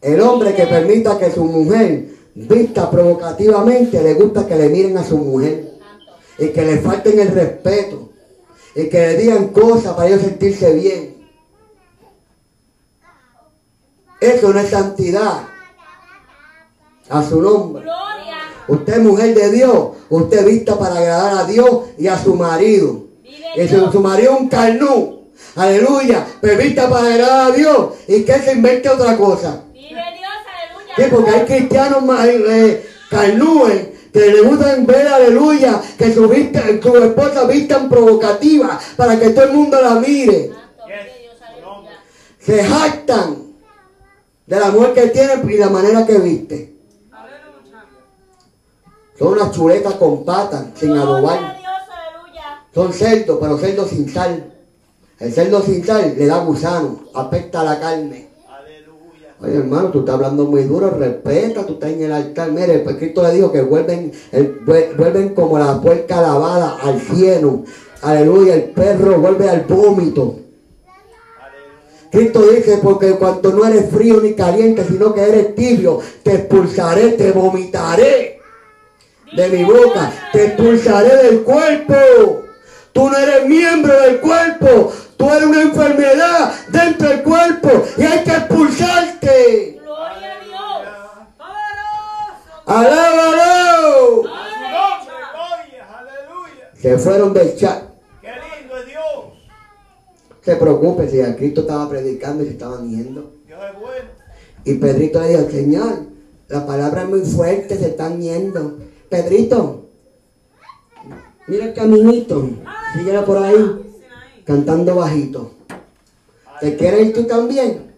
El 0.00 0.20
hombre 0.20 0.54
que 0.54 0.66
permita 0.66 1.18
que 1.18 1.30
su 1.30 1.44
mujer 1.44 2.09
vista 2.34 2.90
provocativamente, 2.90 4.02
le 4.02 4.14
gusta 4.14 4.46
que 4.46 4.56
le 4.56 4.68
miren 4.68 4.98
a 4.98 5.04
su 5.04 5.18
mujer. 5.18 5.74
Y 6.38 6.48
que 6.48 6.62
le 6.62 6.78
falten 6.78 7.20
el 7.20 7.28
respeto. 7.28 8.11
Y 8.74 8.89
que 8.89 8.99
le 8.99 9.16
digan 9.16 9.49
cosas 9.49 9.94
para 9.94 10.09
ellos 10.09 10.23
sentirse 10.23 10.73
bien. 10.74 11.16
Eso 14.20 14.53
no 14.53 14.61
es 14.61 14.70
santidad. 14.70 15.49
A 17.09 17.23
su 17.23 17.43
nombre. 17.43 17.82
Gloria. 17.82 18.39
Usted 18.69 18.94
es 18.94 19.01
mujer 19.01 19.35
de 19.35 19.51
Dios. 19.51 19.89
Usted 20.09 20.47
vista 20.47 20.78
para 20.78 20.97
agradar 20.97 21.39
a 21.39 21.44
Dios 21.44 21.86
y 21.99 22.07
a 22.07 22.16
su 22.16 22.35
marido. 22.35 23.07
Y 23.55 23.62
Dios. 23.66 23.93
su 23.93 24.01
marido 24.01 24.35
es 24.35 24.40
un 24.40 24.49
carnú, 24.49 25.23
aleluya, 25.57 26.27
permita 26.40 26.89
para 26.89 27.09
agradar 27.09 27.51
a 27.51 27.55
Dios 27.55 27.94
y 28.09 28.23
que 28.23 28.35
se 28.35 28.53
invente 28.53 28.89
otra 28.89 29.16
cosa. 29.16 29.65
Vive 29.73 29.89
Dios, 29.89 30.31
aleluya. 30.55 30.94
Sí, 30.97 31.03
porque 31.11 31.31
hay 31.31 31.44
cristianos 31.47 32.03
más 32.03 32.27
eh, 32.27 32.86
carnúes 33.11 33.89
que 34.12 34.20
le 34.20 34.43
gustan 34.43 34.84
ver, 34.86 35.09
aleluya, 35.09 35.80
que 35.97 36.12
su, 36.12 36.28
vista, 36.28 36.62
su 36.82 36.97
esposa 36.97 37.47
vistan 37.47 37.89
provocativa 37.89 38.78
para 38.97 39.18
que 39.18 39.30
todo 39.30 39.44
el 39.47 39.52
mundo 39.52 39.80
la 39.80 39.94
mire. 39.94 40.52
Se 42.39 42.62
jactan 42.62 43.36
de 44.47 44.60
la 44.60 44.70
mujer 44.70 44.93
que 44.93 45.06
tienen 45.09 45.51
y 45.51 45.56
la 45.56 45.70
manera 45.70 46.05
que 46.05 46.18
viste. 46.18 46.74
Son 49.18 49.32
unas 49.32 49.52
chuletas 49.52 49.94
con 49.94 50.24
patas, 50.24 50.66
sin 50.74 50.93
adobar. 50.93 51.59
Son 52.74 52.93
cerdos, 52.93 53.39
pero 53.40 53.59
cerdos 53.59 53.90
sin 53.90 54.12
sal. 54.12 54.52
El 55.18 55.32
cerdo 55.32 55.62
sin 55.62 55.84
sal 55.86 56.14
le 56.18 56.26
da 56.26 56.39
gusano, 56.39 57.01
apesta 57.14 57.62
la 57.62 57.78
carne. 57.78 58.31
Oye 59.43 59.56
hermano, 59.56 59.89
tú 59.89 60.01
estás 60.01 60.14
hablando 60.14 60.44
muy 60.44 60.62
duro, 60.64 60.90
respeta, 60.90 61.66
tú 61.66 61.73
estás 61.74 61.90
en 61.90 62.02
el 62.05 62.12
altar. 62.12 62.52
Mire, 62.52 62.78
pues 62.81 62.97
Cristo 62.97 63.23
le 63.24 63.32
dijo 63.32 63.51
que 63.51 63.60
vuelven, 63.62 64.12
el- 64.31 64.64
vuel- 64.64 64.97
vuelven 64.97 65.31
como 65.31 65.59
la 65.59 65.81
puerca 65.81 66.20
lavada 66.20 66.78
al 66.81 67.01
cielo. 67.01 67.64
Aleluya, 68.02 68.55
el 68.55 68.64
perro 68.70 69.19
vuelve 69.19 69.48
al 69.51 69.62
vómito. 69.62 70.36
Cristo 72.10 72.43
dice, 72.51 72.78
porque 72.82 73.12
cuando 73.12 73.52
no 73.52 73.64
eres 73.66 73.90
frío 73.90 74.20
ni 74.20 74.35
caliente, 74.35 74.85
sino 74.86 75.14
que 75.14 75.23
eres 75.23 75.55
tibio, 75.55 75.98
te 76.23 76.35
expulsaré, 76.35 77.12
te 77.12 77.32
vomitaré 77.32 78.39
de 79.35 79.48
mi 79.48 79.64
boca, 79.64 80.12
te 80.32 80.44
expulsaré 80.47 81.16
del 81.28 81.43
cuerpo. 81.43 81.94
Tú 82.93 83.09
no 83.09 83.16
eres 83.16 83.48
miembro 83.48 83.98
del 84.02 84.20
cuerpo, 84.20 84.93
tú 85.23 85.31
eres 85.31 85.44
una 85.44 85.62
enfermedad 85.62 86.53
dentro 86.69 87.09
del 87.09 87.23
cuerpo 87.23 87.69
y 87.97 88.03
hay 88.03 88.24
que 88.24 88.31
expulsarte. 88.32 89.81
Gloria 89.81 90.32
a 90.32 90.44
Dios. 90.44 90.89
Poderoso. 91.39 92.62
¡Alábalo! 92.66 94.23
Se 96.74 96.99
fueron 96.99 97.32
del 97.32 97.57
chat. 97.57 97.85
Qué 98.20 98.31
lindo 98.31 98.77
es 98.77 98.86
Dios. 98.86 99.05
Se 100.40 100.57
preocupe 100.57 101.09
si 101.09 101.20
a 101.20 101.36
Cristo 101.36 101.61
estaba 101.61 101.89
predicando 101.89 102.43
y 102.43 102.47
se 102.47 102.53
estaban 102.55 102.90
yendo. 102.90 103.32
Dios 103.47 103.61
es 103.73 103.81
bueno. 103.81 104.09
Y 104.65 104.74
Pedrito 104.74 105.20
le 105.20 105.28
dijo, 105.28 105.49
Señor, 105.49 105.99
la 106.49 106.66
palabra 106.66 107.03
es 107.03 107.09
muy 107.09 107.20
fuerte, 107.20 107.78
se 107.78 107.90
están 107.90 108.20
yendo. 108.20 108.78
Pedrito, 109.09 109.86
mira 111.47 111.66
el 111.66 111.74
caminito, 111.74 112.51
síguelo 112.97 113.24
por 113.24 113.39
ahí, 113.39 113.91
cantando 114.44 114.97
bajito. 114.97 115.52
¿Te 116.60 116.77
quieres 116.77 117.09
ir 117.09 117.14
tú 117.14 117.24
también? 117.24 117.93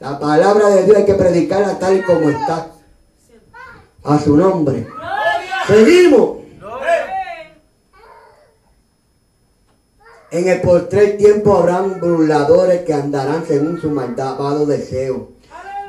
La 0.00 0.18
palabra 0.18 0.68
de 0.68 0.84
Dios 0.84 0.96
hay 0.96 1.04
que 1.04 1.14
predicarla 1.14 1.78
tal 1.78 2.04
como 2.04 2.28
está. 2.28 2.70
A 4.02 4.18
su 4.18 4.36
nombre. 4.36 4.86
Seguimos. 5.66 6.44
En 10.30 10.48
el 10.48 10.60
postrer 10.62 11.16
tiempo 11.16 11.56
habrán 11.56 12.00
burladores 12.00 12.82
que 12.82 12.92
andarán 12.92 13.46
según 13.46 13.80
su 13.80 13.88
malvado 13.90 14.66
deseo. 14.66 15.28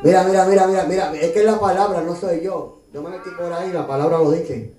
Mira, 0.03 0.23
mira, 0.23 0.45
mira, 0.45 0.67
mira, 0.67 0.85
mira, 0.85 1.13
es 1.15 1.31
que 1.31 1.39
es 1.39 1.45
la 1.45 1.59
palabra, 1.59 2.01
no 2.01 2.15
soy 2.15 2.41
yo. 2.41 2.79
Yo 2.93 3.01
me 3.01 3.09
metí 3.09 3.31
por 3.31 3.51
ahí, 3.51 3.71
la 3.73 3.87
palabra 3.87 4.19
lo 4.19 4.31
dice. 4.31 4.71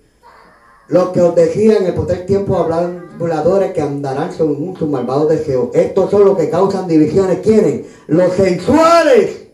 Los 0.89 1.09
que 1.11 1.21
os 1.21 1.35
decían 1.35 1.79
en 1.79 1.87
el 1.87 1.95
postrer 1.95 2.27
tiempo 2.27 2.57
habrán 2.57 3.19
burladores 3.19 3.73
que 3.73 3.81
andarán 3.81 4.33
según 4.33 4.77
sus 4.77 4.89
malvados 4.89 5.29
deseos. 5.29 5.71
Estos 5.75 6.11
son 6.11 6.25
los 6.25 6.39
que 6.39 6.49
causan 6.49 6.87
divisiones. 6.87 7.41
¿Quiénes? 7.41 7.87
Los 8.07 8.33
sensuales 8.35 9.47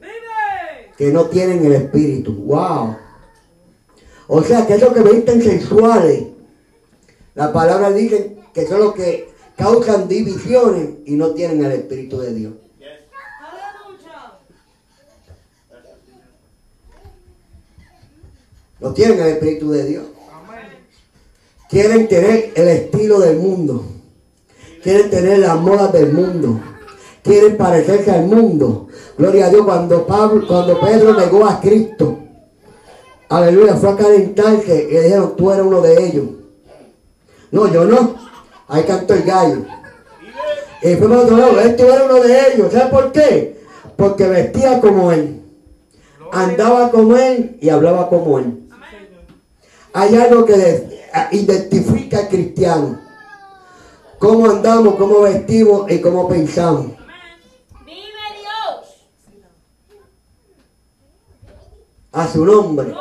que 0.97 1.11
no 1.11 1.27
tienen 1.27 1.65
el 1.65 1.73
espíritu. 1.73 2.35
Wow. 2.35 2.97
O 4.29 4.43
sea 4.43 4.67
que 4.67 4.75
esos 4.75 4.93
que 4.93 5.01
visten 5.01 5.43
sensuales, 5.43 6.25
la 7.35 7.53
palabra 7.53 7.91
dice 7.91 8.37
que 8.53 8.67
son 8.67 8.81
los 8.81 8.95
que 8.95 9.31
causan 9.57 10.09
divisiones 10.09 10.91
y 11.07 11.17
no 11.17 11.31
tienen 11.31 11.65
el 11.65 11.73
espíritu 11.73 12.19
de 12.19 12.35
Dios. 12.35 12.53
No 18.81 18.93
tienen 18.93 19.21
el 19.21 19.29
espíritu 19.29 19.71
de 19.71 19.85
Dios. 19.85 20.05
Quieren 21.73 22.07
tener 22.07 22.53
el 22.55 22.69
estilo 22.69 23.19
del 23.19 23.39
mundo. 23.39 23.83
Quieren 24.83 25.09
tener 25.09 25.39
las 25.39 25.59
modas 25.59 25.91
del 25.91 26.13
mundo. 26.13 26.61
Quieren 27.23 27.57
parecerse 27.57 28.11
al 28.11 28.27
mundo. 28.27 28.89
Gloria 29.17 29.47
a 29.47 29.49
Dios. 29.49 29.65
Cuando, 29.65 30.07
Pablo, 30.07 30.47
cuando 30.47 30.79
Pedro 30.79 31.15
negó 31.15 31.47
a 31.47 31.59
Cristo, 31.63 32.19
aleluya, 33.31 33.75
fue 33.77 33.89
a 33.89 33.97
calentarse 33.97 34.87
y 34.91 34.93
le 34.93 35.03
dijeron, 35.05 35.35
tú 35.35 35.51
eres 35.51 35.65
uno 35.65 35.81
de 35.81 36.07
ellos. 36.07 36.27
No, 37.51 37.73
yo 37.73 37.87
no. 37.87 38.17
Ahí 38.69 38.83
cantó 38.83 39.15
el 39.15 39.23
gallo. 39.23 39.65
Y 40.83 40.95
fue 40.97 41.17
otro 41.17 41.39
lado, 41.39 41.59
este 41.59 41.87
era 41.87 42.05
uno 42.05 42.17
de 42.17 42.53
ellos. 42.53 42.71
¿Sabes 42.71 42.89
por 42.89 43.13
qué? 43.13 43.63
Porque 43.97 44.27
vestía 44.27 44.79
como 44.79 45.11
él. 45.11 45.41
Andaba 46.33 46.91
como 46.91 47.17
él 47.17 47.57
y 47.63 47.71
hablaba 47.71 48.11
como 48.11 48.39
él. 48.41 48.59
Hay 49.95 50.15
algo 50.17 50.45
que 50.45 51.02
identifica 51.33 52.19
al 52.19 52.29
cristiano. 52.29 53.01
Cómo 54.19 54.49
andamos, 54.49 54.95
cómo 54.95 55.23
vestimos 55.23 55.91
y 55.91 56.01
cómo 56.01 56.29
pensamos. 56.29 56.93
Vive 57.85 58.23
Dios. 58.41 59.09
A 62.13 62.29
su 62.29 62.45
nombre. 62.45 62.95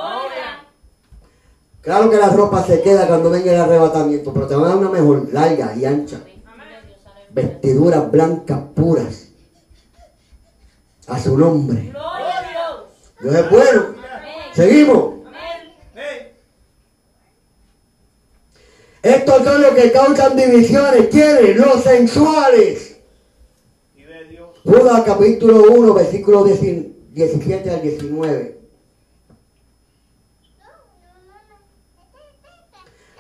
Claro 1.82 2.12
que 2.12 2.18
la 2.18 2.30
ropa 2.30 2.64
se 2.64 2.82
queda 2.82 3.08
cuando 3.08 3.32
venga 3.32 3.52
el 3.52 3.60
arrebatamiento, 3.60 4.32
pero 4.34 4.48
te 4.48 4.56
van 4.56 4.66
a 4.66 4.68
dar 4.70 4.78
una 4.78 4.90
mejor, 4.90 5.28
larga 5.32 5.76
y 5.76 5.86
ancha. 5.86 6.22
Vestiduras 7.32 8.12
blancas 8.12 8.60
puras. 8.76 9.28
A 11.08 11.20
su 11.20 11.38
nombre. 11.38 11.92
Dios. 13.20 13.36
Es 13.36 13.50
bueno. 13.50 13.96
Seguimos. 14.54 15.26
Amén. 15.26 16.34
Hey, 19.04 19.11
Estos 19.22 19.44
son 19.44 19.62
los 19.62 19.72
que 19.76 19.92
causan 19.92 20.36
divisiones. 20.36 21.08
¿Quiénes? 21.12 21.56
Los 21.56 21.84
sensuales. 21.84 22.98
Judas 24.64 25.04
capítulo 25.06 25.72
1, 25.74 25.94
versículo 25.94 26.44
17 26.44 27.70
al 27.70 27.82
19. 27.84 28.58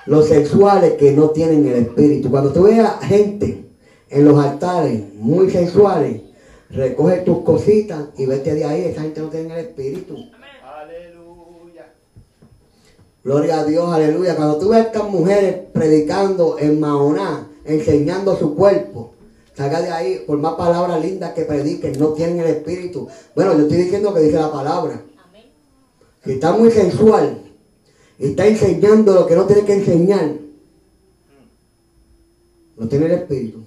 Los 0.07 0.27
sexuales 0.27 0.93
que 0.93 1.11
no 1.11 1.29
tienen 1.29 1.67
el 1.67 1.85
espíritu. 1.85 2.31
Cuando 2.31 2.51
tú 2.51 2.63
veas 2.63 2.99
gente 3.03 3.65
en 4.09 4.25
los 4.25 4.43
altares 4.43 5.03
muy 5.13 5.51
sensuales, 5.51 6.21
recoge 6.71 7.17
tus 7.17 7.43
cositas 7.43 8.05
y 8.17 8.25
vete 8.25 8.55
de 8.55 8.65
ahí. 8.65 8.85
Esa 8.85 9.03
gente 9.03 9.21
no 9.21 9.27
tiene 9.27 9.53
el 9.53 9.67
espíritu. 9.67 10.15
Gloria 13.23 13.59
a 13.59 13.65
Dios, 13.65 13.93
aleluya. 13.93 14.35
Cuando 14.35 14.57
tú 14.57 14.69
ves 14.69 14.87
estas 14.87 15.07
mujeres 15.07 15.55
predicando 15.71 16.57
en 16.57 16.79
Mahoná, 16.79 17.47
enseñando 17.65 18.35
su 18.35 18.55
cuerpo, 18.55 19.13
salga 19.55 19.81
de 19.81 19.91
ahí, 19.91 20.23
por 20.25 20.39
más 20.39 20.55
palabras 20.55 20.99
lindas 21.01 21.33
que 21.33 21.45
prediquen, 21.45 21.99
no 21.99 22.13
tienen 22.13 22.39
el 22.39 22.47
espíritu. 22.47 23.07
Bueno, 23.35 23.53
yo 23.53 23.63
estoy 23.63 23.77
diciendo 23.77 24.13
que 24.13 24.21
dice 24.21 24.37
la 24.37 24.51
palabra. 24.51 25.01
Si 26.23 26.33
está 26.33 26.51
muy 26.53 26.71
sensual 26.71 27.41
y 28.17 28.29
está 28.29 28.47
enseñando 28.47 29.13
lo 29.13 29.27
que 29.27 29.35
no 29.35 29.45
tiene 29.45 29.65
que 29.65 29.73
enseñar, 29.73 30.33
no 32.77 32.87
tiene 32.87 33.05
el 33.05 33.11
espíritu. 33.11 33.63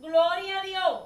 Gloria 0.00 0.60
a 0.60 0.66
Dios. 0.66 1.00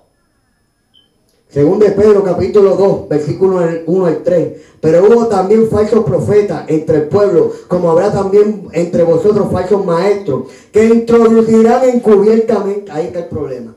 Según 1.55 1.78
de 1.78 1.93
Pedro 1.93 2.24
capítulo 2.24 2.74
2, 2.74 3.09
versículo 3.09 3.60
1 3.86 4.06
al 4.06 4.24
3. 4.24 4.48
Pero 4.81 5.05
hubo 5.05 5.28
también 5.28 5.70
falsos 5.70 6.05
profetas 6.05 6.64
entre 6.66 6.97
el 6.97 7.02
pueblo, 7.05 7.52
como 7.68 7.93
habrá 7.93 8.12
también 8.12 8.66
entre 8.72 9.05
vosotros 9.05 9.52
falsos 9.52 9.86
maestros, 9.86 10.48
que 10.72 10.85
introducirán 10.85 11.89
encubiertamente, 11.89 12.90
ahí 12.90 13.06
está 13.06 13.20
el 13.20 13.26
problema, 13.26 13.76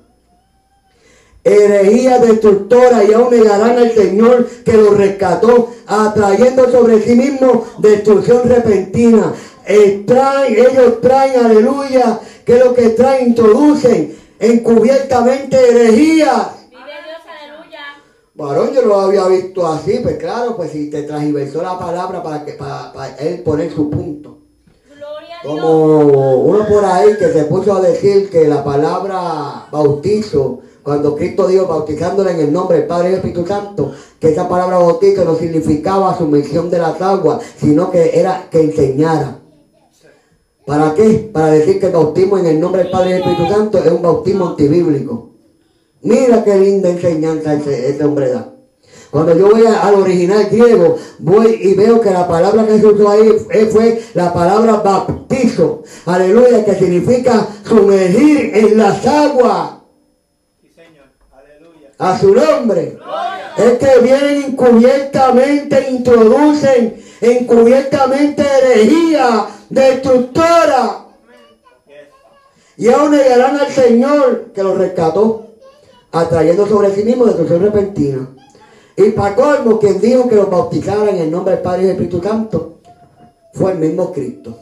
herejías 1.44 2.20
destructoras 2.28 3.08
y 3.08 3.14
aún 3.14 3.30
negarán 3.30 3.78
al 3.78 3.92
Señor 3.92 4.48
que 4.66 4.74
los 4.74 4.98
rescató, 4.98 5.70
atrayendo 5.86 6.72
sobre 6.72 7.00
sí 7.04 7.14
mismo 7.14 7.64
destrucción 7.78 8.50
repentina. 8.50 9.36
Ellos 9.68 11.00
traen, 11.00 11.46
aleluya, 11.46 12.22
que 12.44 12.58
lo 12.58 12.74
que 12.74 12.90
traen, 12.90 13.28
introducen 13.28 14.16
encubiertamente 14.40 15.58
herejías. 15.70 16.57
Varón, 18.38 18.72
yo 18.72 18.84
no 18.84 18.90
lo 18.90 19.00
había 19.00 19.26
visto 19.28 19.66
así, 19.66 20.00
pues 20.04 20.18
claro, 20.18 20.56
pues 20.56 20.70
si 20.70 20.92
te 20.92 21.02
transversó 21.04 21.64
la 21.64 21.80
palabra 21.80 22.22
para 22.22 22.46
que 22.46 22.54
para, 22.54 22.94
para 22.94 23.16
él 23.18 23.40
poner 23.40 23.74
su 23.74 23.90
punto. 23.90 24.38
Gloria 24.96 25.38
Como 25.44 26.44
uno 26.44 26.68
por 26.68 26.86
ahí 26.86 27.18
que 27.18 27.30
se 27.30 27.46
puso 27.46 27.76
a 27.76 27.82
decir 27.82 28.30
que 28.30 28.48
la 28.48 28.64
palabra 28.64 29.66
bautizo, 29.72 30.60
cuando 30.84 31.16
Cristo 31.16 31.48
dijo 31.48 31.66
bautizándole 31.66 32.30
en 32.30 32.42
el 32.42 32.54
nombre 32.54 32.78
del 32.78 32.86
Padre 32.86 33.08
y 33.08 33.10
del 33.10 33.20
Espíritu 33.22 33.48
Santo, 33.48 33.92
que 34.20 34.30
esa 34.30 34.48
palabra 34.48 34.78
bautizo 34.78 35.26
no 35.26 35.36
significaba 35.36 36.16
sumersión 36.16 36.70
de 36.70 36.78
las 36.78 37.02
aguas, 37.02 37.42
sino 37.60 37.90
que 37.90 38.20
era 38.20 38.50
que 38.52 38.62
enseñara. 38.62 39.40
¿Para 40.64 40.94
qué? 40.94 41.28
Para 41.34 41.48
decir 41.48 41.80
que 41.80 41.88
el 41.88 41.94
bautismo 41.94 42.38
en 42.38 42.46
el 42.46 42.60
nombre 42.60 42.84
del 42.84 42.92
Padre 42.92 43.10
y 43.10 43.14
del 43.14 43.22
Espíritu 43.24 43.52
Santo 43.52 43.80
es 43.80 43.92
un 43.92 44.04
bautismo 44.04 44.50
antibíblico. 44.50 45.37
Mira 46.08 46.42
qué 46.44 46.56
linda 46.56 46.90
enseñanza 46.90 47.54
ese, 47.54 47.90
ese 47.90 48.04
hombre 48.06 48.30
da. 48.30 48.54
Cuando 49.12 49.36
yo 49.38 49.50
voy 49.52 49.66
a- 49.66 49.82
al 49.88 49.96
original 49.96 50.46
griego, 50.50 50.98
voy 51.20 51.60
y 51.62 51.74
veo 51.74 52.00
que 52.00 52.12
la 52.12 52.26
palabra 52.28 52.66
que 52.66 52.80
se 52.80 52.86
usó 52.88 53.10
ahí 53.10 53.30
fue- 53.72 54.02
la 54.14 54.34
palabra 54.34 54.74
baptizo. 54.78 55.84
Aleluya, 56.06 56.64
que 56.64 56.76
significa 56.76 57.46
sumergir 57.68 58.52
en 58.56 58.78
las 58.78 59.06
aguas 59.06 59.70
Sí, 60.62 60.70
Señor. 60.74 61.08
Aleluya. 61.32 61.90
a 61.98 62.18
su 62.20 62.34
nombre. 62.34 62.98
Es 63.58 63.74
que 63.80 64.00
vienen 64.02 64.44
encubiertamente, 64.46 65.88
introducen 65.92 67.02
encubiertamente 67.20 68.44
herejía 68.62 69.48
destructora. 69.70 71.06
Yes. 71.88 71.96
Y 72.78 72.88
aún 72.94 73.12
negarán 73.12 73.58
al 73.60 73.68
Señor 73.72 74.52
que 74.54 74.64
los 74.64 74.78
rescató, 74.78 75.47
atrayendo 76.12 76.68
sobre 76.68 76.94
sí 76.94 77.04
mismo 77.04 77.26
destrucción 77.26 77.62
repentina. 77.62 78.30
Y 78.96 79.12
para 79.12 79.36
colmo, 79.36 79.80
quien 79.80 80.02
dijo 80.02 80.28
que 80.28 80.36
los 80.36 80.50
bautizara 80.50 81.10
en 81.12 81.18
el 81.18 81.32
nombre 81.32 81.54
del 81.54 81.62
Padre 81.62 81.84
y 81.84 81.86
del 81.86 81.92
Espíritu 81.92 82.22
Santo 82.22 82.80
fue 83.54 83.74
el 83.74 83.80
mismo 83.80 84.12
Cristo. 84.12 84.58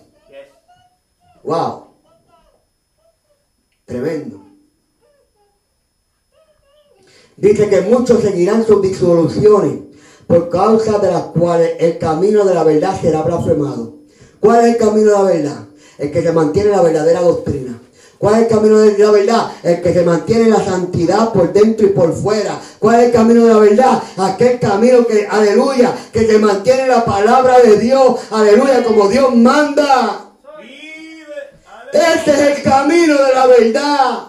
¡Wow! 1.43 1.85
Tremendo. 3.85 4.41
Dice 7.37 7.69
que 7.69 7.81
muchos 7.81 8.21
seguirán 8.21 8.65
sus 8.65 8.81
disoluciones 8.81 9.79
por 10.25 10.49
causa 10.49 10.99
de 10.99 11.11
las 11.11 11.23
cuales 11.25 11.73
el 11.79 11.97
camino 11.97 12.45
de 12.45 12.55
la 12.55 12.63
verdad 12.63 12.99
será 12.99 13.21
blasfemado. 13.21 13.95
¿Cuál 14.39 14.65
es 14.65 14.73
el 14.73 14.77
camino 14.77 15.07
de 15.07 15.11
la 15.11 15.23
verdad? 15.23 15.65
El 15.97 16.11
que 16.11 16.21
se 16.21 16.31
mantiene 16.31 16.71
la 16.71 16.81
verdadera 16.81 17.21
doctrina. 17.21 17.74
¿Cuál 18.25 18.37
es 18.37 18.41
el 18.41 18.47
camino 18.57 18.79
de 18.79 18.97
la 18.97 19.11
verdad? 19.11 19.51
El 19.61 19.81
que 19.83 19.93
se 19.93 20.03
mantiene 20.03 20.49
la 20.49 20.65
santidad 20.65 21.31
por 21.31 21.53
dentro 21.53 21.85
y 21.85 21.89
por 21.91 22.11
fuera. 22.11 22.59
¿Cuál 22.79 22.95
es 23.01 23.05
el 23.05 23.11
camino 23.11 23.45
de 23.45 23.53
la 23.53 23.59
verdad? 23.59 24.01
Aquel 24.17 24.59
camino 24.59 25.05
que, 25.05 25.27
aleluya, 25.29 25.93
que 26.11 26.25
se 26.25 26.39
mantiene 26.39 26.87
la 26.87 27.05
palabra 27.05 27.59
de 27.59 27.77
Dios, 27.77 28.15
aleluya, 28.31 28.83
como 28.83 29.09
Dios 29.09 29.31
manda. 29.35 30.25
Ese 31.93 32.31
es 32.31 32.39
el 32.57 32.63
camino 32.63 33.13
de 33.13 33.33
la 33.35 33.45
verdad. 33.45 34.19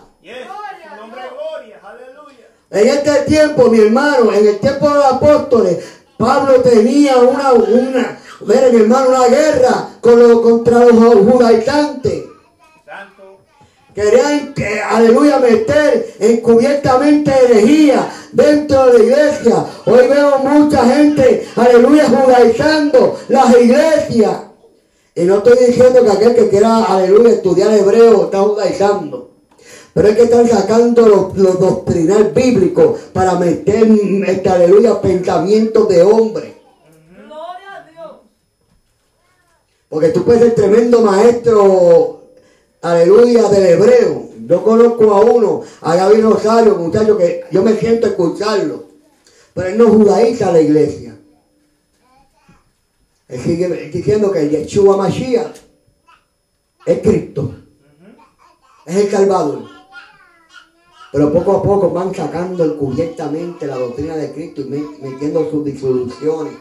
En 2.71 2.89
este 2.89 3.13
tiempo, 3.23 3.71
mi 3.71 3.81
hermano, 3.81 4.31
en 4.31 4.47
el 4.47 4.59
tiempo 4.59 4.91
de 4.91 4.95
los 4.95 5.05
apóstoles, 5.07 5.79
Pablo 6.19 6.61
tenía 6.61 7.17
una, 7.17 7.55
una, 7.55 8.19
mire, 8.43 8.73
mi 8.73 8.81
hermano, 8.83 9.09
una 9.09 9.27
guerra 9.29 9.89
con 10.03 10.19
los- 10.19 10.43
contra 10.43 10.81
los 10.81 11.15
judaizantes. 11.33 12.25
Querían, 13.97 14.53
que, 14.53 14.79
aleluya, 14.79 15.39
meter 15.39 16.17
encubiertamente 16.21 17.33
herejía 17.33 18.07
dentro 18.31 18.89
de 18.89 18.99
la 18.99 19.05
iglesia. 19.05 19.67
Hoy 19.87 20.07
veo 20.07 20.39
mucha 20.41 20.85
gente, 20.85 21.49
aleluya, 21.57 22.07
judaizando 22.07 23.19
las 23.29 23.59
iglesias. 23.59 24.37
Y 25.15 25.23
no 25.23 25.39
estoy 25.39 25.69
diciendo 25.69 26.05
que 26.05 26.11
aquel 26.11 26.35
que 26.35 26.51
quiera, 26.51 26.85
aleluya, 26.85 27.31
estudiar 27.31 27.73
hebreo 27.73 28.27
está 28.27 28.41
judaizando. 28.41 29.31
Pero 29.95 30.09
es 30.09 30.17
que 30.17 30.25
están 30.25 30.47
sacando 30.47 31.09
los, 31.09 31.39
los 31.39 31.59
doctrinal 31.59 32.33
bíblicos 32.35 33.01
para 33.15 33.37
meter, 33.37 33.89
este, 34.27 34.49
aleluya, 34.51 35.01
pensamientos 35.01 35.89
de 35.89 36.03
hombre. 36.03 36.55
Gloria 37.17 37.77
a 37.77 37.91
Dios. 37.91 38.11
Porque 39.89 40.11
tú 40.11 40.23
puedes 40.23 40.43
ser 40.43 40.55
tremendo 40.55 41.01
maestro, 41.01 42.26
aleluya, 42.91 43.49
del 43.49 43.67
hebreo. 43.67 44.27
Yo 44.47 44.63
conozco 44.63 45.13
a 45.13 45.21
uno, 45.23 45.63
a 45.81 45.97
Gaby 45.97 46.21
Rosario, 46.21 46.77
muchacho, 46.77 47.17
que 47.17 47.45
yo 47.51 47.63
me 47.63 47.75
siento 47.75 48.07
escucharlo. 48.07 48.85
Pero 49.55 49.69
él 49.69 49.79
no 49.79 49.89
judaiza 49.89 50.53
la 50.53 50.61
iglesia. 50.61 51.17
Él 53.29 53.41
sigue 53.41 53.69
diciendo 53.91 54.31
que 54.31 54.49
Yeshua 54.49 54.97
Mashiach 54.97 55.57
es 56.85 56.99
Cristo. 57.01 57.55
Es 58.85 58.97
el 58.97 59.11
Salvador. 59.11 59.65
Pero 61.11 61.33
poco 61.33 61.53
a 61.57 61.63
poco 61.63 61.91
van 61.91 62.15
sacando 62.15 62.65
encubiertamente 62.65 63.67
la 63.67 63.77
doctrina 63.77 64.15
de 64.17 64.33
Cristo 64.33 64.61
y 64.61 64.65
me- 64.65 65.09
metiendo 65.11 65.51
sus 65.51 65.65
disoluciones, 65.65 66.53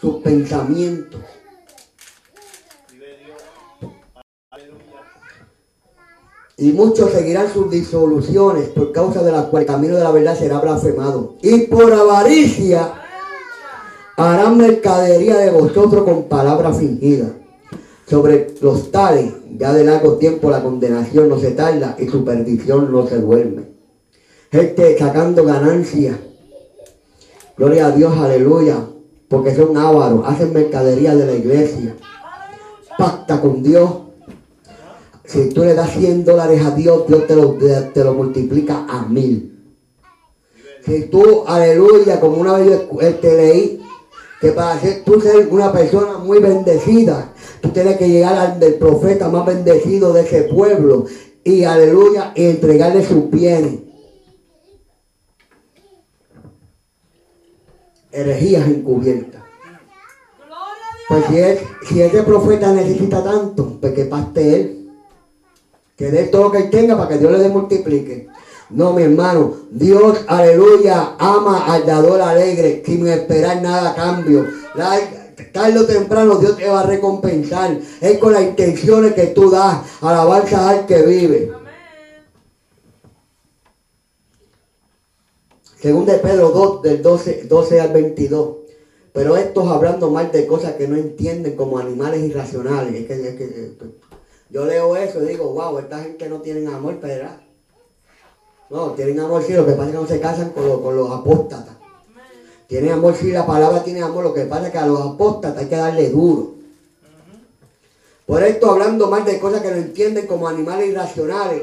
sus 0.00 0.22
pensamientos. 0.22 1.20
Vive 2.90 3.18
Dios. 3.24 3.92
Aleluya. 4.50 4.78
Y 6.58 6.72
muchos 6.72 7.12
seguirán 7.12 7.52
sus 7.52 7.70
disoluciones 7.70 8.68
por 8.70 8.90
causa 8.90 9.22
de 9.22 9.30
las 9.30 9.46
cuales 9.46 9.68
el 9.68 9.74
camino 9.74 9.96
de 9.96 10.02
la 10.02 10.10
verdad 10.10 10.36
será 10.36 10.58
blasfemado. 10.58 11.34
Y 11.40 11.60
por 11.68 11.92
avaricia 11.92 12.94
harán 14.16 14.58
mercadería 14.58 15.36
de 15.36 15.50
vosotros 15.50 16.02
con 16.02 16.24
palabras 16.24 16.78
fingidas. 16.78 17.30
Sobre 18.08 18.54
los 18.60 18.90
tales, 18.90 19.34
ya 19.56 19.72
de 19.72 19.84
largo 19.84 20.14
tiempo 20.14 20.50
la 20.50 20.60
condenación 20.60 21.28
no 21.28 21.38
se 21.38 21.52
tarda 21.52 21.94
y 21.96 22.08
su 22.08 22.24
perdición 22.24 22.90
no 22.90 23.06
se 23.06 23.20
duerme. 23.20 23.62
Gente 24.50 24.98
sacando 24.98 25.44
ganancia. 25.44 26.18
Gloria 27.56 27.86
a 27.86 27.90
Dios, 27.92 28.18
aleluya. 28.18 28.84
Porque 29.28 29.54
son 29.54 29.76
ávaros, 29.76 30.22
hacen 30.26 30.52
mercadería 30.52 31.14
de 31.14 31.26
la 31.26 31.34
iglesia. 31.34 31.94
Pacta 32.96 33.40
con 33.40 33.62
Dios. 33.62 34.07
Si 35.28 35.50
tú 35.50 35.62
le 35.62 35.74
das 35.74 35.90
100 35.92 36.24
dólares 36.24 36.64
a 36.64 36.70
Dios, 36.70 37.06
Dios 37.06 37.26
te 37.26 37.36
lo, 37.36 37.52
te 37.52 38.02
lo 38.02 38.14
multiplica 38.14 38.86
a 38.88 39.02
mil. 39.06 39.74
Si 40.86 41.02
tú, 41.04 41.44
aleluya, 41.46 42.18
como 42.18 42.38
una 42.38 42.54
vez 42.54 42.80
escu- 42.80 43.02
este, 43.02 43.36
leí, 43.36 43.82
que 44.40 44.52
para 44.52 44.80
ser, 44.80 45.04
tú 45.04 45.20
ser 45.20 45.48
una 45.50 45.70
persona 45.70 46.16
muy 46.16 46.38
bendecida, 46.38 47.34
tú 47.60 47.68
tienes 47.68 47.98
que 47.98 48.08
llegar 48.08 48.38
al 48.38 48.58
del 48.58 48.74
profeta 48.76 49.28
más 49.28 49.44
bendecido 49.44 50.14
de 50.14 50.22
ese 50.22 50.44
pueblo 50.44 51.04
y 51.44 51.64
aleluya, 51.64 52.32
y 52.34 52.46
entregarle 52.46 53.04
sus 53.06 53.28
bienes. 53.30 53.80
Herejías 58.10 58.66
encubiertas. 58.66 59.42
Pues 61.06 61.24
si, 61.26 61.38
es- 61.38 61.60
si 61.86 62.00
ese 62.00 62.22
profeta 62.22 62.72
necesita 62.72 63.22
tanto, 63.22 63.76
pues 63.78 63.92
que 63.92 64.06
paste 64.06 64.54
él. 64.60 64.77
Que 65.98 66.10
dé 66.10 66.24
todo 66.28 66.44
lo 66.44 66.52
que 66.52 66.62
tenga 66.64 66.96
para 66.96 67.10
que 67.10 67.18
Dios 67.18 67.32
le 67.32 67.38
dé 67.38 67.48
multiplique. 67.48 68.28
No, 68.70 68.92
mi 68.92 69.02
hermano, 69.02 69.54
Dios, 69.70 70.20
aleluya, 70.28 71.16
ama 71.18 71.66
al 71.66 71.84
dador 71.84 72.22
alegre, 72.22 72.82
sin 72.86 73.06
esperar 73.08 73.60
nada 73.60 73.90
a 73.90 73.94
cambio. 73.94 74.46
La- 74.74 75.00
tarde 75.52 75.78
o 75.78 75.86
temprano 75.86 76.36
Dios 76.36 76.56
te 76.56 76.68
va 76.68 76.80
a 76.80 76.86
recompensar. 76.86 77.78
Es 78.00 78.18
con 78.18 78.32
las 78.32 78.42
intenciones 78.42 79.14
que 79.14 79.28
tú 79.28 79.50
das, 79.50 79.78
alabanza 80.00 80.68
al 80.68 80.86
que 80.86 81.02
vive. 81.02 81.52
Según 85.80 86.06
de 86.06 86.14
Pedro 86.14 86.50
2, 86.50 86.82
del 86.82 87.02
12, 87.02 87.44
12 87.48 87.80
al 87.80 87.92
22. 87.92 88.56
Pero 89.12 89.36
estos 89.36 89.68
hablando 89.68 90.10
mal 90.10 90.30
de 90.30 90.46
cosas 90.46 90.74
que 90.74 90.86
no 90.86 90.96
entienden 90.96 91.56
como 91.56 91.78
animales 91.78 92.20
irracionales. 92.22 92.94
Es 92.94 93.06
que, 93.06 93.76
yo 94.50 94.64
leo 94.66 94.96
eso 94.96 95.22
y 95.22 95.26
digo, 95.28 95.50
wow, 95.52 95.78
esta 95.78 95.98
gente 96.00 96.28
no 96.28 96.40
tiene 96.40 96.66
amor, 96.66 96.98
¿verdad? 97.00 97.40
No, 98.70 98.90
tienen 98.92 99.18
amor 99.20 99.42
sí, 99.42 99.52
lo 99.54 99.64
que 99.64 99.72
pasa 99.72 99.86
es 99.86 99.92
que 99.94 100.00
no 100.02 100.06
se 100.06 100.20
casan 100.20 100.50
con, 100.50 100.66
los- 100.68 100.80
con 100.80 100.96
los 100.96 101.10
apóstatas. 101.10 101.74
Tienen 102.66 102.92
amor 102.92 103.14
sí, 103.18 103.30
la 103.32 103.46
palabra 103.46 103.82
tiene 103.82 104.02
amor, 104.02 104.24
lo 104.24 104.34
que 104.34 104.42
pasa 104.44 104.66
es 104.66 104.72
que 104.72 104.78
a 104.78 104.86
los 104.86 105.00
apóstatas 105.00 105.62
hay 105.62 105.68
que 105.68 105.76
darle 105.76 106.10
duro. 106.10 106.52
Por 108.26 108.42
esto 108.42 108.70
hablando 108.70 109.08
mal 109.08 109.24
de 109.24 109.38
cosas 109.38 109.62
que 109.62 109.70
no 109.70 109.76
entienden 109.78 110.26
como 110.26 110.48
animales 110.48 110.88
irracionales, 110.88 111.62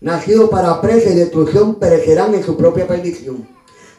nacidos 0.00 0.48
para 0.48 0.80
presa 0.80 1.10
y 1.10 1.14
destrucción, 1.14 1.74
perecerán 1.74 2.34
en 2.34 2.42
su 2.42 2.56
propia 2.56 2.86
perdición, 2.86 3.46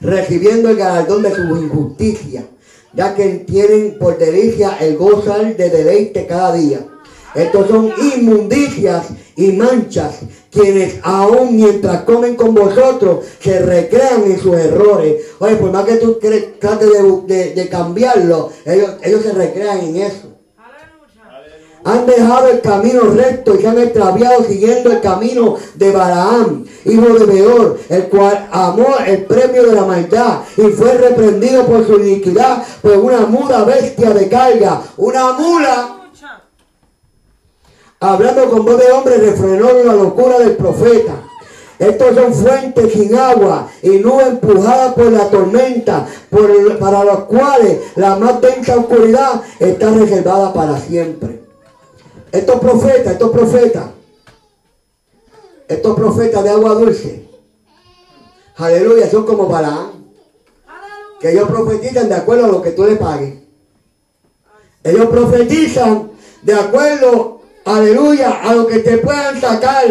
recibiendo 0.02 0.70
el 0.70 0.78
galardón 0.78 1.22
de 1.22 1.36
su 1.36 1.44
injusticia, 1.58 2.48
ya 2.94 3.14
que 3.14 3.28
tienen 3.48 4.00
por 4.00 4.18
delicia 4.18 4.78
el 4.80 4.98
gozar 4.98 5.56
de 5.56 5.70
deleite 5.70 6.26
cada 6.26 6.54
día. 6.54 6.88
Estos 7.36 7.68
son 7.68 7.92
inmundicias 8.16 9.08
y 9.36 9.52
manchas, 9.52 10.20
quienes 10.52 10.96
aún 11.04 11.56
mientras 11.56 12.02
comen 12.04 12.36
con 12.36 12.56
vosotros 12.56 13.26
se 13.40 13.60
recrean 13.60 14.24
en 14.26 14.40
sus 14.40 14.56
errores. 14.56 15.22
Oye, 15.40 15.56
por 15.58 15.72
más 15.72 15.86
que 15.86 15.98
tú 15.98 16.18
trates 16.60 16.90
de, 16.92 17.22
de- 17.36 17.54
de 17.54 17.70
cambiarlo, 17.70 18.50
ellos, 18.66 18.92
ellos 19.04 19.22
se 19.24 19.34
recrean 19.34 19.80
en 19.80 19.98
eso. 19.98 20.34
Han 21.84 22.06
dejado 22.06 22.48
el 22.50 22.60
camino 22.62 23.02
recto 23.02 23.56
y 23.56 23.60
se 23.62 23.68
han 23.68 23.78
extraviado 23.78 24.44
siguiendo 24.44 24.92
el 24.92 25.00
camino 25.00 25.56
de 25.76 25.92
Balaam, 25.92 26.66
hijo 26.84 27.06
de 27.20 27.26
Beor, 27.26 27.80
el 27.88 28.04
cual 28.10 28.48
amó 28.52 28.88
el 29.06 29.24
premio 29.26 29.64
de 29.64 29.74
la 29.76 29.86
maldad 29.86 30.40
y 30.58 30.64
fue 30.64 30.94
reprendido 30.96 31.66
por 31.66 31.86
su 31.88 32.00
iniquidad 32.00 32.64
por 32.82 32.98
una 32.98 33.20
muda 33.28 33.64
bestia 33.64 34.10
de 34.10 34.28
carga. 34.28 34.82
Una 34.98 35.34
mula. 35.34 35.94
Hablando 38.00 38.50
con 38.50 38.66
voz 38.66 38.78
de 38.78 38.92
hombre, 38.92 39.18
refrenó 39.18 39.72
la 39.84 39.94
locura 39.94 40.40
del 40.40 40.56
profeta. 40.56 41.24
Estos 41.80 42.16
son 42.16 42.34
fuentes 42.34 42.92
sin 42.94 43.16
agua 43.16 43.70
y 43.84 44.00
nubes 44.00 44.28
empujadas 44.28 44.94
por 44.94 45.12
la 45.12 45.30
tormenta, 45.30 46.08
para 46.80 47.04
los 47.04 47.20
cuales 47.26 47.80
la 47.96 48.16
más 48.16 48.42
densa 48.42 48.78
oscuridad 48.78 49.42
está 49.60 49.92
reservada 49.92 50.54
para 50.54 50.80
siempre. 50.80 51.44
Estos 52.32 52.60
profetas, 52.60 53.14
estos 53.14 53.30
profetas, 53.32 53.86
estos 55.68 55.96
profetas 55.96 56.44
de 56.44 56.50
agua 56.50 56.74
dulce, 56.74 57.30
aleluya, 58.56 59.10
son 59.10 59.26
como 59.26 59.48
Balaam, 59.48 59.92
que 61.20 61.32
ellos 61.32 61.48
profetizan 61.48 62.10
de 62.10 62.16
acuerdo 62.16 62.46
a 62.46 62.50
lo 62.50 62.62
que 62.62 62.72
tú 62.72 62.86
le 62.86 62.96
pagues. 62.96 63.36
Ellos 64.84 65.08
profetizan 65.08 66.12
de 66.42 66.54
acuerdo, 66.54 67.37
aleluya, 67.68 68.42
a 68.42 68.56
lo 68.56 68.68
que 68.68 68.80
te 68.80 68.98
puedan 68.98 69.40
sacar. 69.40 69.86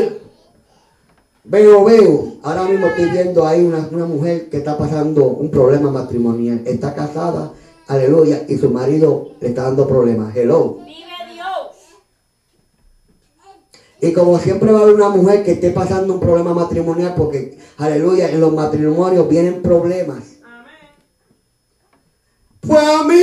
Veo, 1.45 1.85
veo. 1.85 2.33
Ahora 2.43 2.65
mismo 2.65 2.87
estoy 2.87 3.07
viendo 3.07 3.47
ahí 3.47 3.65
una, 3.65 3.89
una 3.93 4.07
mujer 4.07 4.49
que 4.49 4.57
está 4.59 4.77
pasando 4.77 5.25
un 5.27 5.51
problema 5.51 5.91
matrimonial. 5.91 6.63
Está 6.67 6.95
casada, 6.95 7.53
aleluya, 7.87 8.45
y 8.49 8.57
su 8.59 8.71
marido 8.71 9.31
le 9.41 9.49
está 9.49 9.63
dando 9.65 9.87
problemas. 9.87 10.35
Hello. 10.35 10.79
Vive 10.85 11.35
Dios. 11.35 11.47
Y 14.01 14.13
como 14.13 14.39
siempre 14.39 14.73
va 14.73 14.81
a 14.81 14.83
haber 14.83 14.95
una 14.95 15.09
mujer 15.11 15.45
que 15.45 15.53
esté 15.53 15.71
pasando 15.71 16.15
un 16.15 16.21
problema 16.21 16.53
matrimonial, 16.53 17.15
porque, 17.17 17.59
aleluya, 17.79 18.31
en 18.31 18.41
los 18.41 18.53
matrimonios 18.53 19.29
vienen 19.29 19.63
problemas. 19.63 20.25
Amén. 20.45 20.91
Pues 22.61 22.87
a 22.87 23.05
mí. 23.05 23.23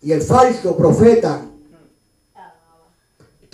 Y 0.00 0.12
el 0.12 0.20
falso 0.20 0.76
profeta, 0.76 1.46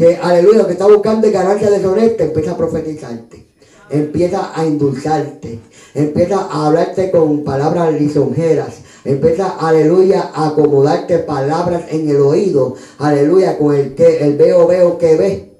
que 0.01 0.17
aleluya, 0.17 0.61
lo 0.61 0.67
que 0.67 0.73
está 0.73 0.87
buscando 0.87 1.27
es 1.27 1.33
ganancia 1.35 1.69
deshonesta, 1.69 2.25
empieza 2.25 2.53
a 2.53 2.57
profetizarte. 2.57 3.47
Empieza 3.91 4.59
a 4.59 4.65
endulzarte. 4.65 5.59
Empieza 5.95 6.41
a 6.41 6.69
hablarte 6.69 7.11
con 7.11 7.45
palabras 7.45 7.93
lisonjeras. 7.93 8.79
Empieza, 9.05 9.59
aleluya, 9.59 10.31
a 10.33 10.49
acomodarte 10.49 11.19
palabras 11.19 11.83
en 11.91 12.09
el 12.09 12.17
oído. 12.17 12.77
Aleluya, 12.97 13.59
con 13.59 13.75
el 13.75 13.95
que 13.95 14.25
el 14.25 14.39
veo, 14.39 14.67
veo 14.67 14.97
que 14.97 15.17
ve. 15.17 15.53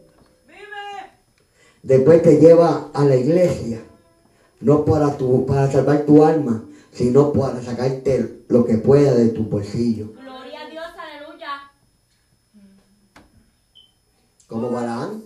Después 1.83 2.23
te 2.23 2.39
lleva 2.39 2.89
a 2.95 3.05
la 3.05 3.17
iglesia. 3.17 3.83
No 4.63 4.87
para, 4.87 5.19
tu, 5.19 5.45
para 5.45 5.71
salvar 5.71 6.07
tu 6.07 6.25
alma, 6.25 6.65
sino 6.95 7.31
para 7.35 7.63
sacarte 7.63 8.45
lo 8.49 8.65
que 8.65 8.79
pueda 8.79 9.13
de 9.13 9.29
tu 9.29 9.45
bolsillo. 9.45 10.13
Gloria 10.15 10.61
a 10.63 10.71
Dios, 10.71 10.87
aleluya. 10.97 11.71
Como 14.51 14.71
Balaán. 14.71 15.23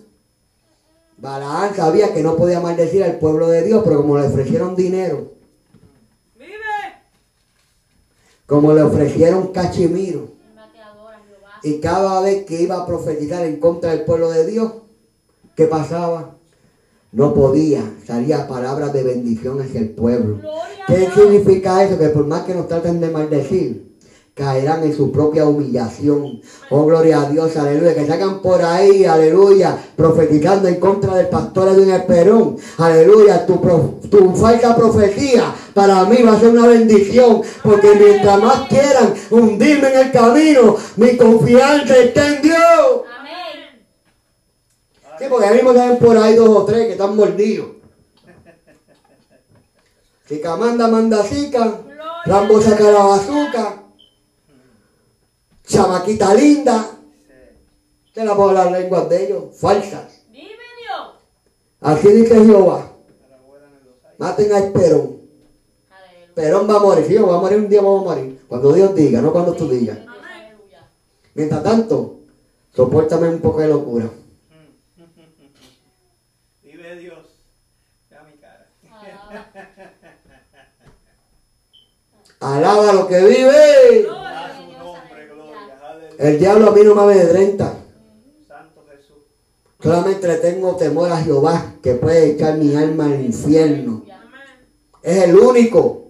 Balaán 1.17 1.75
sabía 1.75 2.13
que 2.13 2.21
no 2.21 2.37
podía 2.37 2.59
maldecir 2.59 3.03
al 3.03 3.17
pueblo 3.17 3.49
de 3.49 3.63
Dios, 3.63 3.81
pero 3.83 3.97
como 3.97 4.17
le 4.17 4.27
ofrecieron 4.27 4.75
dinero, 4.75 5.31
Vive. 6.37 6.53
como 8.45 8.73
le 8.73 8.83
ofrecieron 8.83 9.47
cachimiro, 9.47 10.27
y 11.63 11.79
cada 11.79 12.21
vez 12.21 12.45
que 12.45 12.61
iba 12.61 12.75
a 12.75 12.85
profetizar 12.85 13.43
en 13.43 13.59
contra 13.59 13.89
del 13.89 14.03
pueblo 14.03 14.29
de 14.29 14.45
Dios, 14.45 14.71
¿qué 15.55 15.65
pasaba? 15.65 16.35
No 17.11 17.33
podía, 17.33 17.81
salía 18.05 18.47
palabras 18.47 18.93
de 18.93 19.03
bendición 19.03 19.59
hacia 19.59 19.79
el 19.79 19.89
pueblo. 19.89 20.41
¿Qué 20.85 21.09
significa 21.15 21.83
eso? 21.83 21.97
Que 21.97 22.09
por 22.09 22.27
más 22.27 22.43
que 22.43 22.53
nos 22.53 22.67
traten 22.67 22.99
de 22.99 23.09
maldecir, 23.09 23.94
caerán 24.35 24.83
en 24.83 24.95
su 24.95 25.11
propia 25.13 25.45
humillación. 25.45 26.41
Oh, 26.69 26.85
gloria 26.85 27.21
a 27.21 27.29
Dios, 27.29 27.55
aleluya. 27.55 27.95
Que 27.95 28.05
salgan 28.05 28.41
por 28.41 28.61
ahí, 28.61 29.05
aleluya, 29.05 29.77
profetizando 29.95 30.67
en 30.67 30.75
contra 30.75 31.15
del 31.15 31.29
pastor 31.29 31.69
Edwin 31.69 31.91
Esperón. 31.91 32.57
Aleluya, 32.77 33.45
tu, 33.45 33.55
tu 34.11 34.35
falsa 34.35 34.75
profecía 34.75 35.55
para 35.73 36.03
mí 36.03 36.21
va 36.21 36.33
a 36.33 36.39
ser 36.39 36.49
una 36.49 36.67
bendición. 36.67 37.41
Porque 37.63 37.95
mientras 37.95 38.43
más 38.43 38.67
quieran 38.67 39.13
hundirme 39.31 39.87
en 39.93 39.99
el 39.99 40.11
camino, 40.11 40.75
mi 40.97 41.15
confianza 41.15 41.97
está 41.97 42.27
en 42.27 42.41
Dios. 42.41 43.03
Amén. 43.17 43.85
Sí, 45.17 45.25
porque 45.29 45.45
ahí 45.45 45.55
mismo 45.55 45.73
salen 45.73 45.97
por 45.97 46.17
ahí 46.17 46.35
dos 46.35 46.49
o 46.49 46.65
tres 46.65 46.87
que 46.87 46.91
están 46.91 47.15
mordidos. 47.15 47.67
Chica 50.27 50.57
manda, 50.57 50.89
manda 50.89 51.23
zica. 51.23 51.79
Rambo 52.25 52.61
saca 52.61 52.83
la 52.83 53.03
bazooka. 53.05 53.84
Chamaquita 55.65 56.33
linda. 56.33 56.91
Te 58.13 58.23
la 58.23 58.35
puedo 58.35 58.49
hablar 58.49 58.71
lenguas 58.71 59.09
de 59.09 59.25
ellos, 59.25 59.43
falsas. 59.59 60.21
Vive 60.29 60.47
Dios. 60.47 61.15
Así 61.81 62.07
dice 62.09 62.45
Jehová. 62.45 62.91
Maten 64.17 64.53
a 64.53 64.59
Esperón. 64.59 65.17
Aleluya. 65.89 66.33
Perón 66.33 66.69
va 66.69 66.75
a 66.75 66.79
morir. 66.79 67.05
Sí, 67.05 67.15
va 67.17 67.35
a 67.35 67.41
morir 67.41 67.57
un 67.57 67.67
día, 67.67 67.81
vamos 67.81 68.03
a 68.03 68.15
morir. 68.15 68.41
Cuando 68.47 68.71
Dios 68.71 68.95
diga, 68.95 69.21
no 69.21 69.33
cuando 69.33 69.53
tú 69.53 69.67
digas. 69.67 69.97
Mientras 71.33 71.63
tanto, 71.63 72.19
soportame 72.73 73.27
un 73.27 73.41
poco 73.41 73.59
de 73.59 73.67
locura. 73.67 74.05
Vive 76.63 76.95
Dios. 76.95 77.19
Vea 78.09 78.23
mi 78.23 78.37
cara. 78.37 78.67
Alaba 82.39 82.93
lo 82.93 83.07
que 83.07 83.19
vive. 83.19 84.24
El 86.17 86.39
diablo 86.39 86.69
a 86.69 86.71
mí 86.71 86.81
no 86.83 86.95
me 86.95 87.01
amedrenta. 87.01 87.73
Santo 88.47 88.83
Jesús. 88.89 89.23
Solamente 89.81 90.27
le 90.27 90.35
tengo 90.35 90.75
temor 90.75 91.11
a 91.11 91.21
Jehová 91.21 91.73
que 91.81 91.95
puede 91.95 92.31
echar 92.31 92.57
mi 92.57 92.75
alma 92.75 93.05
al 93.05 93.25
infierno. 93.25 94.03
Es 95.01 95.23
el 95.23 95.37
único. 95.37 96.05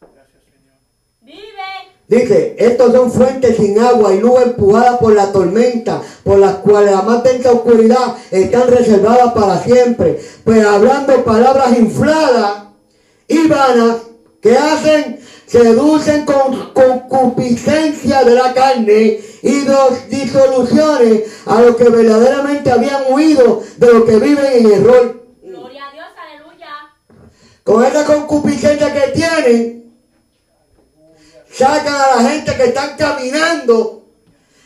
Gracias, 0.00 0.42
Señor. 0.44 0.76
Vive. 1.22 1.42
Dice, 2.08 2.56
estos 2.58 2.92
son 2.92 3.10
fuentes 3.10 3.56
sin 3.56 3.78
agua 3.78 4.14
y 4.14 4.18
nubes 4.18 4.46
empujadas 4.46 4.98
por 4.98 5.14
la 5.14 5.32
tormenta, 5.32 6.00
por 6.24 6.38
las 6.38 6.56
cuales 6.56 6.92
la 6.92 7.02
más 7.02 7.22
densa 7.22 7.52
oscuridad 7.52 8.16
están 8.30 8.68
reservadas 8.68 9.32
para 9.34 9.62
siempre. 9.62 10.20
Pues 10.44 10.64
hablando 10.64 11.24
palabras 11.24 11.78
infladas 11.78 12.64
y 13.28 13.46
vanas 13.48 13.96
que 14.40 14.56
hacen, 14.56 15.20
seducen 15.50 16.24
con 16.24 16.72
concupiscencia 16.72 18.22
de 18.22 18.34
la 18.34 18.54
carne 18.54 19.20
y 19.42 19.60
dos 19.64 20.08
disoluciones 20.08 21.22
a 21.46 21.60
los 21.60 21.74
que 21.76 21.88
verdaderamente 21.88 22.70
habían 22.70 23.02
huido 23.08 23.60
de 23.76 23.92
los 23.92 24.04
que 24.04 24.16
viven 24.16 24.46
en 24.52 24.72
error. 24.72 25.24
Gloria 25.42 25.88
a 25.88 25.92
Dios, 25.92 26.06
aleluya. 26.16 26.68
Con 27.64 27.84
esa 27.84 28.04
concupiscencia 28.04 28.92
que 28.92 29.08
tienen, 29.12 29.92
sacan 31.52 31.94
a 31.94 32.22
la 32.22 32.28
gente 32.30 32.56
que 32.56 32.64
están 32.66 32.96
caminando 32.96 34.04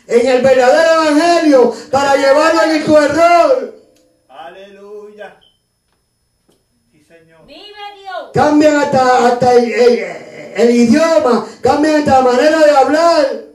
en 0.07 0.27
el 0.27 0.41
verdadero 0.43 1.01
evangelio 1.01 1.73
para 1.89 2.15
llevarlo 2.15 2.61
en 2.61 2.85
su 2.85 2.95
error. 2.95 3.75
Aleluya. 4.29 5.39
Sí, 6.91 7.03
Señor. 7.03 7.43
Vive 7.47 7.63
Dios. 8.01 8.29
Cambian 8.35 8.75
hasta, 8.75 9.27
hasta 9.29 9.53
el, 9.55 9.71
el- 9.73 10.34
el 10.55 10.71
idioma, 10.71 11.45
cambian 11.61 11.95
hasta 11.95 12.21
la 12.21 12.31
manera 12.31 12.65
de 12.65 12.71
hablar. 12.71 13.45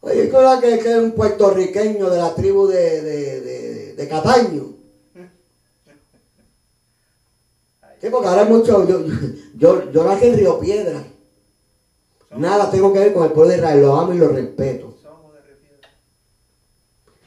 Oye, 0.00 0.30
¿cómo 0.30 0.60
que 0.60 0.78
que 0.78 0.90
es 0.92 0.98
un 0.98 1.10
puertorriqueño 1.10 2.08
de 2.08 2.18
la 2.18 2.34
tribu 2.36 2.68
de, 2.68 3.02
de, 3.02 3.40
de, 3.40 3.94
de 3.94 4.08
Cataño? 4.08 4.74
Sí, 8.00 8.08
porque 8.10 8.28
ahora 8.28 8.42
hay 8.42 8.48
mucho. 8.48 8.86
Yo, 8.86 9.04
yo, 9.56 9.90
yo 9.90 10.04
nací 10.04 10.26
en 10.26 10.36
Río 10.36 10.60
Piedra. 10.60 11.02
Nada 12.36 12.70
tengo 12.70 12.92
que 12.92 13.00
ver 13.00 13.12
con 13.12 13.24
el 13.24 13.32
pueblo 13.32 13.50
de 13.50 13.56
Israel. 13.56 13.82
Lo 13.82 13.96
amo 13.96 14.14
y 14.14 14.18
lo 14.18 14.28
respeto. 14.28 14.94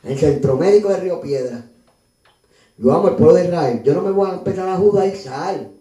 El 0.03 0.17
centro 0.17 0.55
médico 0.55 0.87
de 0.87 0.97
Río 0.97 1.19
Piedra. 1.19 1.65
Yo 2.77 2.93
amo 2.93 3.09
el 3.09 3.15
pueblo 3.15 3.33
de 3.33 3.45
Israel. 3.45 3.81
Yo 3.83 3.93
no 3.95 4.01
me 4.03 4.11
voy 4.11 4.29
a 4.29 4.35
empezar 4.35 4.69
a 4.69 4.77
judaizar. 4.77 5.78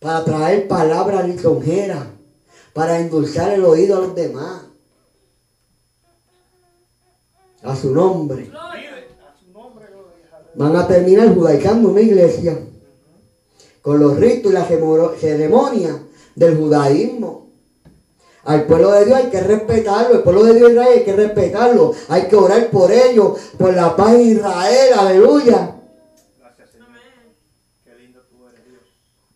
Para 0.00 0.24
traer 0.24 0.68
palabras 0.68 1.28
lisonjeras. 1.28 2.06
Para 2.72 2.98
endulzar 3.00 3.52
el 3.52 3.64
oído 3.64 3.96
a 3.96 4.00
los 4.00 4.14
demás. 4.14 4.62
A 7.62 7.74
su 7.74 7.92
nombre. 7.92 8.50
Van 10.54 10.76
a 10.76 10.86
terminar 10.86 11.34
judaizando 11.34 11.90
una 11.90 12.00
iglesia. 12.00 12.58
Con 13.82 14.00
los 14.00 14.16
ritos 14.16 14.52
y 14.52 14.54
las 14.54 14.68
ceremonias 15.20 15.96
del 16.34 16.56
judaísmo. 16.56 17.48
Al 18.44 18.64
pueblo 18.64 18.92
de 18.92 19.04
Dios 19.04 19.18
hay 19.18 19.30
que 19.30 19.40
respetarlo, 19.40 20.14
el 20.14 20.22
pueblo 20.22 20.44
de 20.44 20.54
Dios 20.54 20.78
hay 20.78 21.04
que 21.04 21.12
respetarlo, 21.14 21.92
hay 22.08 22.28
que 22.28 22.36
orar 22.36 22.70
por 22.70 22.90
ellos, 22.90 23.38
por 23.58 23.74
la 23.74 23.94
paz 23.94 24.12
de 24.12 24.22
Israel, 24.22 24.94
aleluya. 24.96 25.74
Gracias, 26.38 26.70
Señor. 26.70 26.88
Qué 27.84 27.94
lindo 27.96 28.20
tú 28.30 28.48
eres, 28.48 28.64
Dios. 28.64 28.80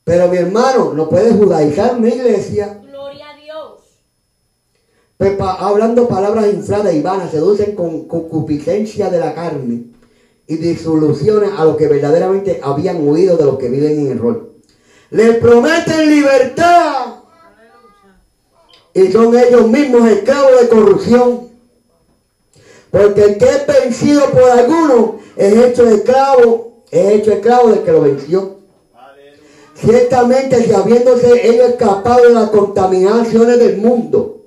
Pero 0.04 0.28
mi 0.28 0.36
hermano, 0.36 0.92
no 0.94 1.08
puede 1.08 1.32
judaizar 1.32 1.98
mi 2.00 2.08
iglesia, 2.08 2.80
Gloria 2.88 3.30
a 3.30 3.36
Dios. 3.36 3.80
pues, 5.16 5.32
pa- 5.36 5.54
hablando 5.54 6.08
palabras 6.08 6.46
infladas 6.52 6.92
y 6.94 7.00
vanas, 7.02 7.30
seducen 7.30 7.76
con 7.76 8.06
concupiscencia 8.08 9.10
de 9.10 9.20
la 9.20 9.34
carne 9.34 9.84
y 10.48 10.56
disoluciones 10.56 11.50
a 11.56 11.64
los 11.64 11.76
que 11.76 11.86
verdaderamente 11.86 12.60
habían 12.62 13.06
huido 13.06 13.36
de 13.36 13.44
los 13.44 13.58
que 13.58 13.68
viven 13.68 14.00
en 14.06 14.12
error. 14.16 14.50
Les 15.10 15.36
prometen 15.36 16.10
libertad 16.10 17.06
y 18.94 19.10
son 19.12 19.36
ellos 19.38 19.68
mismos 19.68 20.08
esclavos 20.08 20.60
de 20.60 20.68
corrupción. 20.68 21.48
Porque 22.90 23.22
el 23.24 23.38
que 23.38 23.44
es 23.46 23.66
vencido 23.66 24.26
por 24.30 24.50
alguno 24.50 25.18
es 25.36 25.54
hecho 25.54 25.88
esclavo, 25.88 26.82
es 26.90 27.06
hecho 27.20 27.32
esclavo 27.32 27.70
del 27.70 27.82
que 27.84 27.92
lo 27.92 28.00
venció. 28.02 28.56
Ciertamente, 29.84 30.62
si 30.62 30.72
habiéndose 30.72 31.48
ellos 31.48 31.70
escapado 31.70 32.28
de 32.28 32.34
las 32.34 32.50
contaminaciones 32.50 33.58
del 33.58 33.78
mundo, 33.78 34.42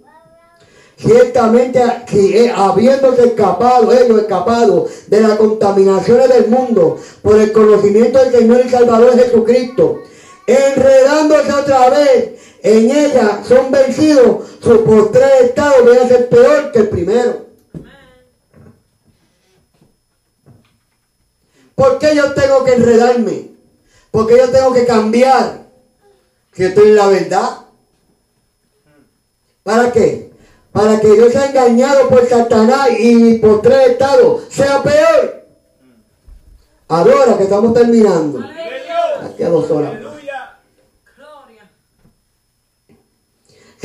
ciertamente, 0.95 1.83
si 2.07 2.37
eh, 2.37 2.53
habiéndose 2.55 3.25
escapado, 3.25 3.91
ellos 3.91 4.21
escapado 4.21 4.87
de 5.07 5.19
las 5.19 5.37
contaminaciones 5.37 6.29
del 6.29 6.47
mundo 6.47 6.97
por 7.21 7.37
el 7.37 7.51
conocimiento 7.51 8.17
del 8.19 8.31
Señor 8.31 8.61
y 8.65 8.69
Salvador 8.69 9.13
Jesucristo, 9.19 10.03
enredándose 10.47 11.51
otra 11.51 11.89
vez 11.89 12.39
en 12.63 12.89
ella, 12.91 13.43
son 13.45 13.71
vencidos, 13.71 14.45
su 14.63 14.85
postrer 14.85 15.43
estado 15.43 15.83
viene 15.83 15.99
a 15.99 16.07
ser 16.07 16.29
peor 16.29 16.71
que 16.71 16.79
el 16.79 16.89
primero. 16.89 17.45
¿Por 21.75 21.99
qué 21.99 22.15
yo 22.15 22.33
tengo 22.33 22.63
que 22.63 22.73
enredarme? 22.73 23.54
¿Por 24.15 24.27
qué 24.27 24.37
yo 24.37 24.49
tengo 24.49 24.71
que 24.71 24.85
cambiar? 24.85 25.65
Si 26.53 26.63
estoy 26.63 26.87
en 26.87 26.95
la 26.95 27.07
verdad. 27.07 27.49
¿Para 29.61 29.91
qué? 29.91 30.31
Para 30.71 31.01
que 31.01 31.17
yo 31.17 31.29
sea 31.29 31.47
engañado 31.47 32.07
por 32.07 32.25
Satanás 32.25 32.91
y 32.97 33.13
mi 33.13 33.37
postrer 33.39 33.91
estado 33.91 34.41
sea 34.49 34.81
peor. 34.81 35.45
Ahora 36.87 37.37
que 37.37 37.43
estamos 37.43 37.73
terminando. 37.73 38.39
Aquí 39.21 39.43
a 39.43 39.49
dos 39.49 39.69
horas. 39.69 39.91
Aleluya. 39.91 40.59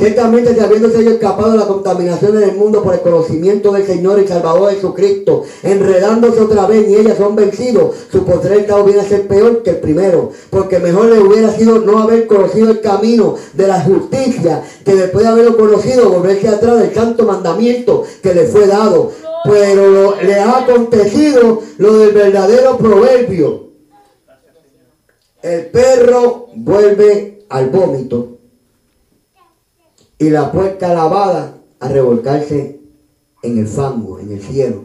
Ciertamente, 0.01 0.55
si 0.55 0.59
habiéndose 0.59 0.99
ellos 0.99 1.13
escapado 1.13 1.51
de 1.51 1.59
la 1.59 1.67
contaminación 1.67 2.39
del 2.39 2.55
mundo 2.55 2.81
por 2.81 2.95
el 2.95 3.01
conocimiento 3.01 3.71
del 3.71 3.85
Señor 3.85 4.19
y 4.19 4.27
Salvador 4.27 4.71
Jesucristo, 4.71 5.43
enredándose 5.61 6.41
otra 6.41 6.65
vez 6.65 6.89
y 6.89 6.95
ellas 6.95 7.19
son 7.19 7.35
vencidos, 7.35 7.93
su 8.11 8.25
postrer 8.25 8.61
estado 8.61 8.83
viene 8.83 9.01
a 9.01 9.03
ser 9.03 9.27
peor 9.27 9.61
que 9.61 9.69
el 9.69 9.75
primero, 9.77 10.31
porque 10.49 10.79
mejor 10.79 11.05
le 11.05 11.19
hubiera 11.19 11.51
sido 11.51 11.77
no 11.81 11.99
haber 11.99 12.25
conocido 12.25 12.71
el 12.71 12.81
camino 12.81 13.35
de 13.53 13.67
la 13.67 13.79
justicia, 13.79 14.63
que 14.83 14.95
después 14.95 15.23
de 15.23 15.29
haberlo 15.29 15.55
conocido, 15.55 16.09
volverse 16.09 16.47
atrás 16.47 16.79
del 16.79 16.95
santo 16.95 17.27
mandamiento 17.27 18.03
que 18.23 18.33
le 18.33 18.47
fue 18.47 18.65
dado. 18.65 19.11
Pero 19.43 19.87
lo- 19.87 20.15
le 20.19 20.33
ha 20.33 20.57
acontecido 20.61 21.61
lo 21.77 21.97
del 21.99 22.11
verdadero 22.11 22.75
proverbio. 22.79 23.67
El 25.43 25.67
perro 25.67 26.47
vuelve 26.55 27.45
al 27.49 27.69
vómito 27.69 28.39
y 30.21 30.29
la 30.29 30.51
puerta 30.51 30.93
lavada 30.93 31.57
a 31.79 31.87
revolcarse 31.87 32.79
en 33.41 33.57
el 33.57 33.65
fango, 33.67 34.19
en 34.19 34.31
el 34.31 34.39
cielo. 34.39 34.83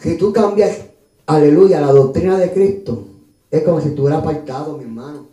Si 0.00 0.16
tú 0.16 0.32
cambias, 0.32 0.86
aleluya, 1.26 1.80
la 1.80 1.92
doctrina 1.92 2.36
de 2.36 2.50
Cristo, 2.50 3.04
es 3.48 3.62
como 3.62 3.80
si 3.80 3.90
estuviera 3.90 4.18
apartado, 4.18 4.76
mi 4.76 4.82
hermano. 4.82 5.28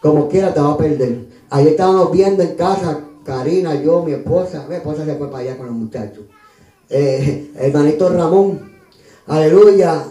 Como 0.00 0.30
quiera 0.30 0.54
te 0.54 0.60
va 0.60 0.72
a 0.72 0.78
perder. 0.78 1.26
Ayer 1.50 1.72
estábamos 1.72 2.10
viendo 2.10 2.42
en 2.42 2.54
casa, 2.54 3.04
Karina, 3.22 3.74
yo, 3.74 4.02
mi 4.02 4.12
esposa, 4.12 4.64
mi 4.70 4.76
esposa 4.76 5.04
se 5.04 5.14
fue 5.16 5.30
para 5.30 5.42
allá 5.44 5.58
con 5.58 5.66
los 5.66 5.74
muchachos. 5.74 6.24
Eh, 6.88 7.52
hermanito 7.56 8.08
Ramón, 8.08 8.72
aleluya, 9.26 10.06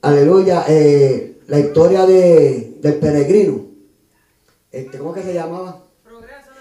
aleluya, 0.00 0.64
eh, 0.66 1.42
la 1.46 1.60
historia 1.60 2.06
de, 2.06 2.78
del 2.80 2.94
peregrino. 2.94 3.67
Este, 4.72 4.98
¿Cómo 4.98 5.12
que 5.14 5.22
se 5.22 5.34
llamaba? 5.34 5.82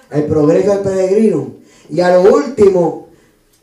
El 0.09 0.23
progreso 0.25 0.69
del 0.71 0.79
peregrino. 0.79 1.51
Y 1.89 1.99
a 2.01 2.13
lo 2.15 2.33
último, 2.33 3.09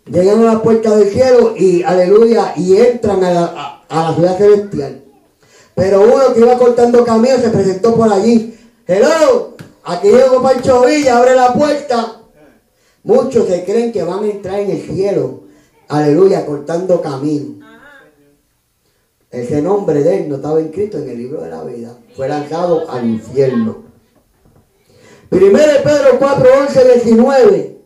llegan 0.06 0.40
a 0.40 0.54
la 0.54 0.62
puerta 0.62 0.94
del 0.96 1.08
cielo 1.10 1.54
y 1.56 1.82
aleluya, 1.82 2.52
y 2.56 2.76
entran 2.76 3.22
a 3.24 3.30
la, 3.30 3.44
a- 3.44 3.84
a 3.88 4.10
la 4.10 4.14
ciudad 4.14 4.36
celestial. 4.38 5.02
Pero 5.74 6.02
uno 6.02 6.32
que 6.34 6.40
iba 6.40 6.58
cortando 6.58 7.04
camino 7.04 7.36
se 7.38 7.50
presentó 7.50 7.94
por 7.96 8.12
allí. 8.12 8.56
Hello, 8.86 9.54
aquí 9.84 10.08
llegó 10.08 10.42
Pancho 10.42 10.84
Villa, 10.84 11.18
abre 11.18 11.34
la 11.34 11.52
puerta. 11.54 12.20
Muchos 13.02 13.46
se 13.48 13.64
creen 13.64 13.92
que 13.92 14.02
van 14.02 14.24
a 14.24 14.28
entrar 14.28 14.60
en 14.60 14.70
el 14.70 14.82
cielo. 14.82 15.40
Aleluya, 15.88 16.46
cortando 16.46 17.00
camino. 17.00 17.64
Ese 19.30 19.60
nombre 19.60 20.02
de 20.02 20.18
él 20.18 20.28
no 20.28 20.36
estaba 20.36 20.60
inscrito 20.60 20.98
en 20.98 21.08
el 21.08 21.18
libro 21.18 21.42
de 21.42 21.50
la 21.50 21.64
vida. 21.64 21.96
Fue 22.14 22.28
lanzado 22.28 22.88
al 22.88 23.04
infierno. 23.06 23.83
Primero 25.34 25.82
Pedro 25.82 26.16
4, 26.20 26.48
11, 26.68 26.84
19 27.02 27.76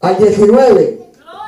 al 0.00 0.18
19. 0.18 0.98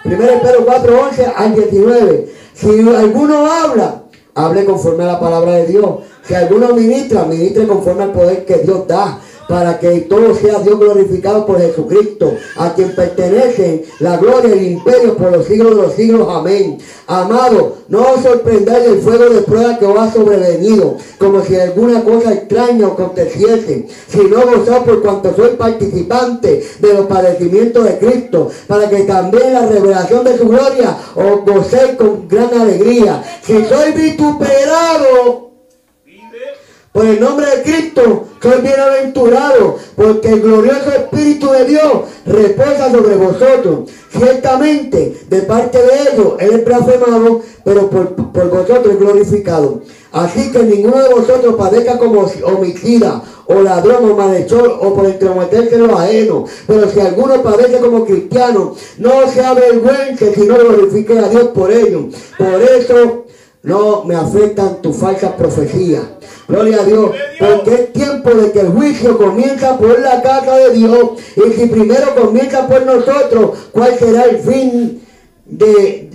Primero 0.04 0.40
Pedro 0.40 0.64
4, 0.64 1.00
11 1.02 1.26
al 1.36 1.54
19. 1.54 2.32
Si 2.54 2.68
alguno 2.96 3.46
habla, 3.46 4.04
hable 4.34 4.64
conforme 4.64 5.04
a 5.04 5.08
la 5.08 5.20
palabra 5.20 5.52
de 5.52 5.66
Dios. 5.66 5.96
Si 6.26 6.34
alguno 6.34 6.74
ministra, 6.74 7.24
ministre 7.24 7.66
conforme 7.66 8.04
al 8.04 8.12
poder 8.12 8.44
que 8.44 8.58
Dios 8.58 8.86
da. 8.86 9.20
Para 9.48 9.78
que 9.78 10.02
todo 10.02 10.34
sea 10.34 10.60
Dios 10.60 10.78
glorificado 10.78 11.44
por 11.44 11.60
Jesucristo, 11.60 12.32
a 12.56 12.72
quien 12.74 12.94
pertenecen 12.94 13.82
la 13.98 14.16
gloria 14.16 14.54
y 14.54 14.58
el 14.58 14.72
imperio 14.72 15.16
por 15.16 15.32
los 15.32 15.44
siglos 15.44 15.76
de 15.76 15.82
los 15.82 15.92
siglos. 15.94 16.28
Amén. 16.30 16.78
Amado, 17.06 17.78
no 17.88 18.12
os 18.14 18.22
sorprendáis 18.22 18.84
del 18.84 19.00
fuego 19.00 19.28
de 19.28 19.42
prueba 19.42 19.78
que 19.78 19.84
os 19.84 19.98
ha 19.98 20.10
sobrevenido, 20.10 20.96
como 21.18 21.44
si 21.44 21.56
alguna 21.56 22.02
cosa 22.02 22.32
extraña 22.32 22.86
os 22.86 22.92
aconteciese, 22.92 23.88
sino 24.08 24.46
gozad 24.46 24.84
por 24.84 25.02
cuanto 25.02 25.34
sois 25.34 25.50
participante 25.56 26.64
de 26.78 26.94
los 26.94 27.06
padecimientos 27.06 27.84
de 27.84 27.98
Cristo, 27.98 28.48
para 28.68 28.88
que 28.88 29.02
también 29.02 29.52
la 29.52 29.66
revelación 29.66 30.24
de 30.24 30.38
su 30.38 30.48
gloria 30.48 30.96
os 31.14 31.44
gocéis 31.44 31.96
con 31.98 32.26
gran 32.28 32.54
alegría. 32.58 33.22
Si 33.42 33.64
sois 33.64 33.94
vituperado, 33.94 35.51
Vive. 35.51 35.51
Por 36.92 37.06
el 37.06 37.18
nombre 37.20 37.46
de 37.46 37.62
Cristo, 37.62 38.26
soy 38.42 38.60
bienaventurado, 38.60 39.78
porque 39.96 40.28
el 40.28 40.42
glorioso 40.42 40.90
Espíritu 40.90 41.50
de 41.50 41.64
Dios 41.64 41.92
reposa 42.26 42.90
sobre 42.90 43.16
vosotros. 43.16 43.90
Ciertamente, 44.10 45.16
de 45.28 45.42
parte 45.42 45.78
de 45.78 46.02
ellos, 46.02 46.34
Él 46.38 46.50
es 46.52 46.64
blasfemado, 46.64 47.40
pero 47.64 47.88
por, 47.88 48.14
por 48.14 48.50
vosotros 48.50 48.94
es 48.94 48.98
glorificado. 48.98 49.80
Así 50.12 50.52
que 50.52 50.62
ninguno 50.64 51.02
de 51.02 51.14
vosotros 51.14 51.54
padezca 51.54 51.98
como 51.98 52.26
homicida, 52.44 53.22
o 53.46 53.54
ladrón, 53.62 54.10
o 54.10 54.14
malhechor, 54.14 54.78
o 54.80 54.94
por 54.94 55.06
entrometerse 55.06 55.76
en 55.76 55.86
lo 55.86 55.96
ajeno. 55.96 56.44
Pero 56.66 56.90
si 56.90 57.00
alguno 57.00 57.42
padece 57.42 57.78
como 57.78 58.04
cristiano, 58.04 58.74
no 58.98 59.30
se 59.32 59.42
avergüence, 59.42 60.34
sino 60.34 60.56
glorifique 60.56 61.18
a 61.18 61.28
Dios 61.28 61.48
por 61.54 61.72
ello. 61.72 62.08
Por 62.36 62.60
eso 62.60 63.21
no 63.62 64.04
me 64.04 64.16
afectan 64.16 64.82
tus 64.82 64.96
falsas 64.96 65.32
profecías. 65.32 66.02
Gloria 66.48 66.80
a 66.80 66.84
Dios, 66.84 67.12
porque 67.38 67.74
es 67.74 67.92
tiempo 67.92 68.30
de 68.30 68.50
que 68.50 68.60
el 68.60 68.68
juicio 68.68 69.16
comienza 69.16 69.78
por 69.78 70.00
la 70.00 70.20
casa 70.20 70.56
de 70.56 70.72
Dios. 70.72 71.10
Y 71.36 71.52
si 71.52 71.66
primero 71.66 72.14
comienza 72.14 72.66
por 72.66 72.84
nosotros, 72.84 73.58
¿cuál 73.70 73.98
será 73.98 74.24
el 74.24 74.38
fin 74.38 75.02
de... 75.46 76.08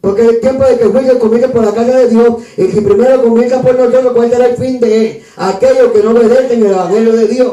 Porque 0.00 0.24
es 0.24 0.40
tiempo 0.40 0.64
de 0.64 0.78
que 0.78 0.84
el 0.84 0.92
juicio 0.92 1.18
comience 1.18 1.48
por 1.48 1.64
la 1.64 1.72
casa 1.72 1.98
de 1.98 2.08
Dios. 2.08 2.36
Y 2.56 2.66
si 2.68 2.80
primero 2.80 3.22
comienza 3.22 3.60
por 3.60 3.74
nosotros, 3.74 4.12
¿cuál 4.14 4.30
será 4.30 4.46
el 4.46 4.56
fin 4.56 4.78
de 4.78 5.24
aquellos 5.36 5.90
que 5.90 6.02
no 6.04 6.12
obedecen 6.12 6.64
el 6.64 6.70
Evangelio 6.70 7.12
de 7.12 7.26
Dios? 7.26 7.52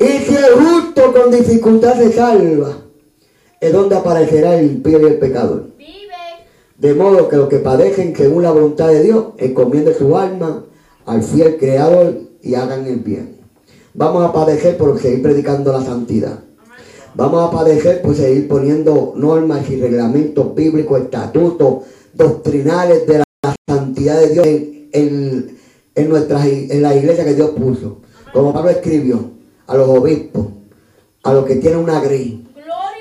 Y 0.00 0.18
si 0.24 0.36
el 0.36 0.52
justo 0.52 1.12
con 1.14 1.30
dificultad 1.30 1.96
se 1.96 2.12
salva, 2.12 2.76
es 3.58 3.72
donde 3.72 3.96
aparecerá 3.96 4.58
el 4.58 4.66
impío 4.66 5.00
y 5.00 5.04
el 5.04 5.18
pecador. 5.18 5.74
De 6.78 6.92
modo 6.94 7.28
que 7.28 7.36
los 7.36 7.48
que 7.48 7.58
padecen 7.58 8.14
según 8.16 8.42
la 8.42 8.50
voluntad 8.50 8.88
de 8.88 9.02
Dios, 9.02 9.26
encomienden 9.38 9.94
su 9.96 10.16
alma 10.16 10.64
al 11.06 11.22
fiel 11.22 11.56
Creador 11.56 12.18
y 12.42 12.54
hagan 12.54 12.86
el 12.86 12.96
bien. 12.96 13.36
Vamos 13.94 14.24
a 14.24 14.32
padecer 14.32 14.76
por 14.76 14.98
seguir 15.00 15.22
predicando 15.22 15.72
la 15.72 15.82
santidad. 15.84 16.40
Vamos 17.14 17.48
a 17.48 17.50
padecer 17.56 18.02
por 18.02 18.16
seguir 18.16 18.48
poniendo 18.48 19.12
normas 19.16 19.70
y 19.70 19.80
reglamentos 19.80 20.52
bíblicos, 20.54 21.00
estatutos 21.00 21.84
doctrinales 22.12 23.06
de 23.06 23.18
la 23.18 23.54
santidad 23.68 24.18
de 24.18 24.28
Dios 24.30 24.46
en, 24.46 24.88
en- 24.92 25.58
en, 25.94 26.08
nuestras, 26.08 26.44
en 26.46 26.82
la 26.82 26.96
iglesia 26.96 27.24
que 27.24 27.34
Dios 27.34 27.50
puso. 27.50 27.98
Como 28.32 28.52
Pablo 28.52 28.70
escribió 28.70 29.30
a 29.68 29.76
los 29.76 29.88
obispos, 29.88 30.46
a 31.22 31.32
los 31.32 31.44
que 31.46 31.54
tienen 31.56 31.78
una 31.78 32.00
gris, 32.00 32.34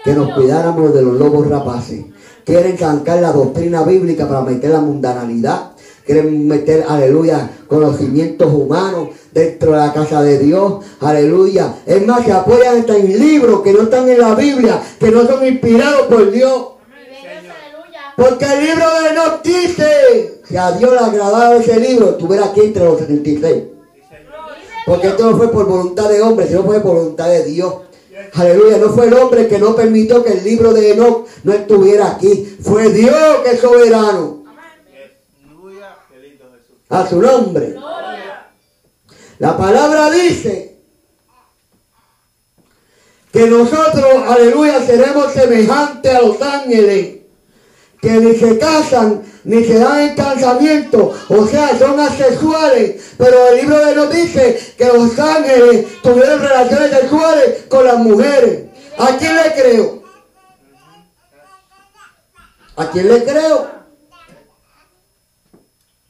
que 0.03 0.13
nos 0.13 0.31
cuidáramos 0.35 0.93
de 0.93 1.01
los 1.01 1.17
lobos 1.17 1.47
rapaces. 1.47 2.05
Quieren 2.45 2.77
zancar 2.77 3.21
la 3.21 3.31
doctrina 3.31 3.83
bíblica 3.83 4.27
para 4.27 4.41
meter 4.41 4.71
la 4.71 4.81
mundanalidad. 4.81 5.71
Quieren 6.05 6.47
meter, 6.47 6.85
aleluya, 6.87 7.49
conocimientos 7.67 8.53
humanos 8.53 9.09
dentro 9.31 9.71
de 9.71 9.77
la 9.77 9.93
casa 9.93 10.21
de 10.21 10.37
Dios. 10.39 10.83
Aleluya. 10.99 11.75
Es 11.85 12.05
más, 12.05 12.25
se 12.25 12.33
apoyan 12.33 12.79
hasta 12.79 12.97
en 12.97 13.19
libros 13.19 13.61
que 13.61 13.71
no 13.71 13.83
están 13.83 14.09
en 14.09 14.19
la 14.19 14.35
Biblia, 14.35 14.81
que 14.99 15.11
no 15.11 15.25
son 15.25 15.45
inspirados 15.47 16.07
por 16.07 16.29
Dios. 16.29 16.67
Porque 18.15 18.45
el 18.45 18.65
libro 18.65 18.85
de 19.01 19.09
Enoch 19.09 19.41
dice, 19.43 20.41
si 20.47 20.57
a 20.57 20.71
Dios 20.73 20.91
le 20.91 20.99
agradaba 20.99 21.55
ese 21.55 21.79
libro, 21.79 22.11
estuviera 22.11 22.45
aquí 22.45 22.61
entre 22.61 22.83
los 22.83 22.99
76. 22.99 23.63
Porque 24.85 25.07
esto 25.07 25.31
no 25.31 25.37
fue 25.37 25.51
por 25.51 25.65
voluntad 25.65 26.09
de 26.09 26.21
hombre, 26.21 26.47
sino 26.47 26.63
fue 26.63 26.81
por 26.81 26.95
voluntad 26.95 27.29
de 27.29 27.45
Dios. 27.45 27.73
Aleluya, 28.33 28.77
no 28.77 28.89
fue 28.89 29.07
el 29.07 29.13
hombre 29.13 29.47
que 29.47 29.59
no 29.59 29.75
permitió 29.75 30.23
que 30.23 30.33
el 30.33 30.43
libro 30.43 30.73
de 30.73 30.91
Enoch 30.91 31.27
no 31.43 31.53
estuviera 31.53 32.11
aquí. 32.11 32.57
Fue 32.61 32.89
Dios 32.89 33.39
que 33.43 33.51
es 33.51 33.59
soberano. 33.59 34.43
A 36.89 37.07
su 37.07 37.21
nombre. 37.21 37.75
La 39.39 39.57
palabra 39.57 40.11
dice 40.11 40.77
que 43.31 43.47
nosotros, 43.47 44.27
aleluya, 44.27 44.85
seremos 44.85 45.33
semejantes 45.33 46.13
a 46.13 46.21
los 46.21 46.39
ángeles, 46.39 47.22
que 48.03 48.11
ni 48.19 48.35
se 48.35 48.59
casan, 48.59 49.23
ni 49.45 49.63
se 49.63 49.79
dan 49.79 50.01
en 50.01 50.15
casamiento, 50.15 51.13
o 51.29 51.47
sea, 51.47 51.79
son 51.79 51.97
asexuales, 51.97 53.13
pero 53.17 53.47
el 53.47 53.61
libro 53.61 53.77
de 53.77 53.95
nos 53.95 54.11
dice 54.11 54.73
que 54.77 54.87
los 54.87 55.17
ángeles 55.17 56.01
tuvieron 56.01 56.41
relaciones 56.41 56.91
sexuales 56.91 57.63
con 57.69 57.85
las 57.85 57.97
mujeres. 57.99 58.65
¿A 58.97 59.17
quién 59.17 59.33
le 59.37 59.53
creo? 59.53 60.03
¿A 62.75 62.91
quién 62.91 63.07
le 63.07 63.23
creo? 63.23 63.71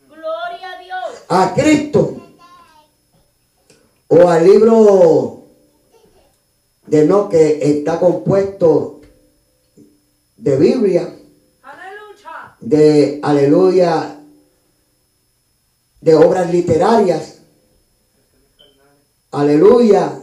Gloria 0.07 0.72
a 0.72 0.80
Dios. 0.80 1.24
a 1.30 1.53
Cristo 1.53 2.18
o 4.07 4.30
al 4.30 4.44
libro 4.45 5.44
de 6.88 7.06
no 7.06 7.30
que 7.30 7.60
está 7.61 7.99
compuesto 7.99 9.02
de 10.38 10.57
Biblia. 10.57 11.20
De 12.64 13.19
aleluya, 13.22 14.19
de 16.02 16.15
obras 16.15 16.49
literarias, 16.52 17.40
aleluya, 19.31 20.19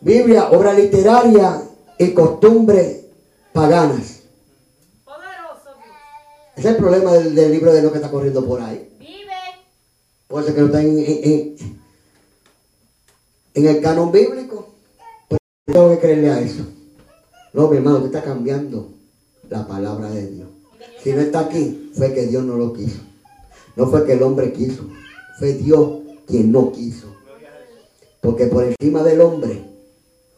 Biblia, 0.00 0.50
obra 0.50 0.72
literaria 0.74 1.62
y 1.98 2.12
costumbres 2.12 3.06
paganas. 3.52 4.20
Ese 6.56 6.68
es 6.68 6.74
el 6.74 6.76
problema 6.76 7.12
del, 7.14 7.34
del 7.34 7.50
libro 7.50 7.72
de 7.72 7.82
no 7.82 7.90
que 7.90 7.98
está 7.98 8.10
corriendo 8.10 8.44
por 8.46 8.60
ahí. 8.60 8.88
Vive. 9.00 9.32
Puede 10.28 10.46
ser 10.46 10.54
que 10.54 10.60
no 10.60 10.66
está 10.66 10.82
en, 10.82 10.98
en- 10.98 11.24
en- 11.24 11.80
en 13.54 13.66
el 13.66 13.80
canon 13.82 14.12
bíblico. 14.12 14.68
Pero 15.28 15.38
tengo 15.66 15.90
que 15.90 15.98
creerle 16.00 16.30
a 16.30 16.40
eso. 16.40 16.64
No, 17.54 17.68
mi 17.68 17.78
hermano, 17.78 17.96
usted 17.98 18.14
está 18.14 18.22
cambiando 18.22 18.92
la 19.48 19.66
palabra 19.66 20.10
de 20.10 20.26
Dios. 20.30 20.48
Si 21.04 21.12
no 21.12 21.20
está 21.20 21.40
aquí, 21.40 21.90
fue 21.94 22.14
que 22.14 22.26
Dios 22.26 22.42
no 22.44 22.56
lo 22.56 22.72
quiso. 22.72 23.00
No 23.76 23.88
fue 23.88 24.06
que 24.06 24.14
el 24.14 24.22
hombre 24.22 24.54
quiso. 24.54 24.88
Fue 25.38 25.52
Dios 25.52 25.98
quien 26.26 26.50
no 26.50 26.72
quiso. 26.72 27.14
Porque 28.22 28.46
por 28.46 28.64
encima 28.64 29.02
del 29.02 29.20
hombre 29.20 29.64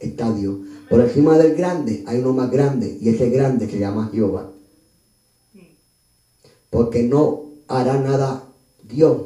está 0.01 0.33
Dios. 0.33 0.57
Por 0.91 1.01
encima 1.01 1.39
del 1.39 1.55
grande 1.55 2.03
hay 2.09 2.19
uno 2.19 2.33
más 2.33 2.51
grande. 2.51 2.99
Y 3.01 3.11
ese 3.11 3.31
grande 3.31 3.71
se 3.71 3.79
llama 3.79 4.11
Jehová. 4.13 4.51
Porque 6.69 7.05
no 7.05 7.45
hará 7.69 8.01
nada 8.01 8.43
Dios 8.83 9.19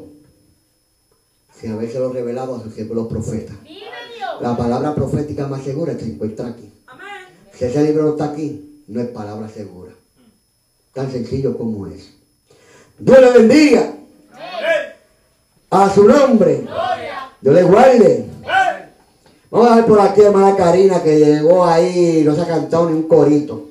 sin 1.59 1.71
habérselo 1.71 2.11
revelado 2.11 2.55
a 2.55 2.63
sus 2.63 2.73
siervos 2.73 2.97
los 2.97 3.07
profetas. 3.07 3.55
La 4.41 4.55
palabra 4.55 4.93
profética 4.93 5.47
más 5.47 5.63
segura 5.63 5.97
se 5.97 6.05
encuentra 6.05 6.47
aquí. 6.47 6.71
Si 7.53 7.65
ese 7.65 7.83
libro 7.83 8.03
no 8.03 8.09
está 8.11 8.25
aquí, 8.25 8.83
no 8.87 9.01
es 9.01 9.07
palabra 9.09 9.49
segura. 9.49 9.90
Tan 10.93 11.11
sencillo 11.11 11.57
como 11.57 11.87
es. 11.87 12.11
Dios 12.99 13.19
le 13.19 13.31
bendiga 13.31 13.93
a 15.69 15.89
su 15.93 16.03
nombre. 16.05 16.65
Dios 17.41 17.55
le 17.55 17.63
guarde. 17.63 18.25
Vamos 19.49 19.71
a 19.71 19.75
ver 19.77 19.85
por 19.85 19.99
aquí 19.99 20.21
hermana 20.21 20.55
Karina 20.55 21.01
que 21.03 21.17
llegó 21.19 21.65
ahí 21.65 22.19
y 22.19 22.23
no 22.23 22.35
se 22.35 22.41
ha 22.41 22.47
cantado 22.47 22.89
ni 22.89 22.95
un 22.97 23.03
corito. 23.07 23.67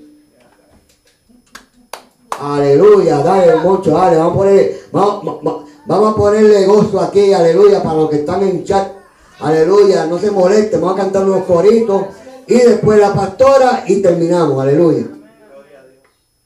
Aleluya, 2.38 3.18
dale 3.18 3.56
mucho, 3.56 3.90
dale, 3.90 4.16
vamos 4.16 4.32
a 4.32 4.36
poner, 4.38 4.80
vamos, 4.92 5.24
vamos- 5.42 5.64
vamos 5.84 6.12
a 6.12 6.16
ponerle 6.16 6.64
gozo 6.66 7.00
aquí, 7.00 7.34
aleluya, 7.34 7.82
para 7.82 7.96
los 7.96 8.08
que 8.10 8.16
están 8.16 8.42
en 8.42 8.64
chat. 8.64 8.92
Aleluya, 9.40 10.06
no 10.06 10.18
se 10.18 10.30
molesten, 10.30 10.80
vamos 10.80 10.98
a 10.98 11.02
cantar 11.02 11.24
unos 11.24 11.44
coritos 11.44 12.06
y 12.46 12.54
después 12.54 12.98
la 12.98 13.12
pastora 13.14 13.84
y 13.86 14.00
terminamos, 14.00 14.62
aleluya. 14.62 15.04
Gloria 15.04 15.80
a 15.80 15.84
Dios. 15.84 16.02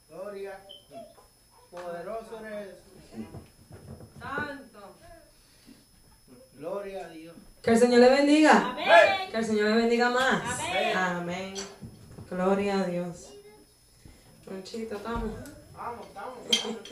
Gloria. 0.09 0.59
Poderoso 1.71 2.45
eres 2.45 2.67
Jesús. 3.13 3.27
Santo. 4.19 4.79
Gloria 6.59 7.05
a 7.05 7.09
Dios. 7.09 7.35
Que 7.65 7.71
el 7.71 7.79
Señor 7.79 7.99
le 7.99 8.09
bendiga. 8.09 8.73
Amén. 8.73 9.31
Que 9.31 9.37
el 9.37 9.45
Señor 9.45 9.69
le 9.69 9.75
bendiga 9.77 10.11
más. 10.11 10.59
Amén. 10.59 10.97
Amén. 10.97 11.53
Gloria 12.29 12.81
a 12.81 12.83
Dios. 12.83 13.31
Conchito, 14.47 14.97
estamos. 14.97 15.31
Vamos, 15.75 16.05
vamos. 16.13 16.37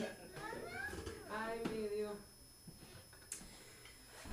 Ay, 1.29 1.61
mi 1.71 1.87
Dios. 1.95 2.13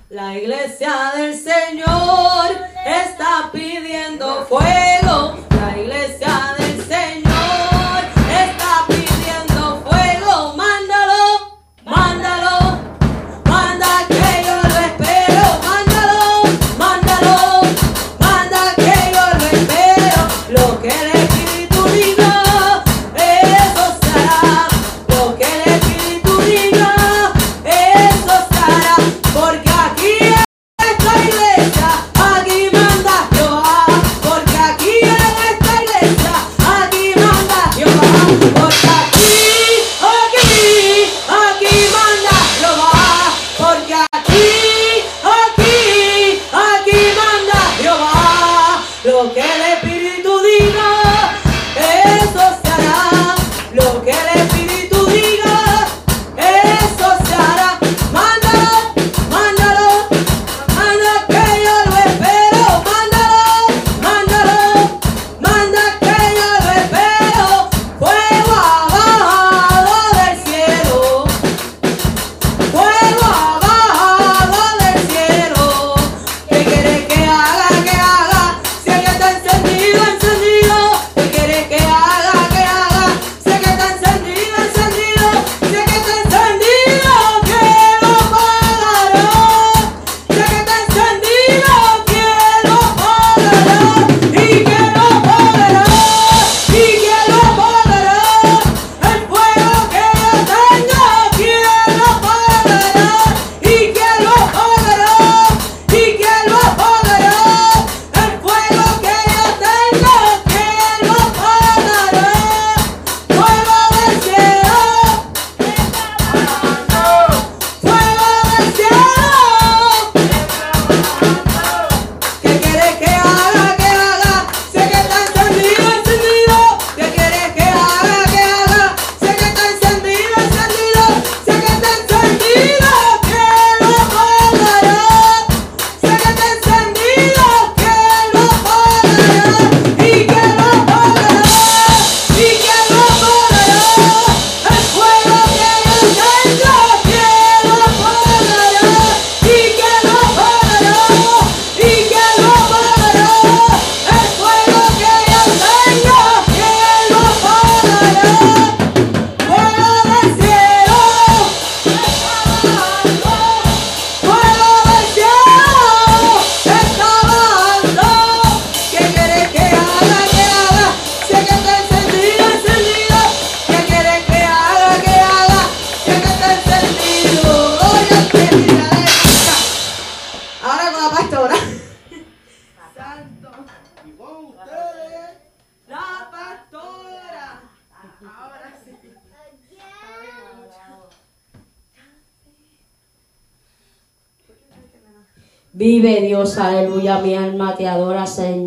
La 0.09 0.35
iglesia 0.35 1.11
del 1.15 1.35
Señor 1.35 2.57
está 2.87 3.51
pidiendo 3.53 4.43
fuego. 4.47 5.45
La 5.51 5.77
iglesia 5.77 6.55
del 6.57 6.83
Señor 6.83 7.30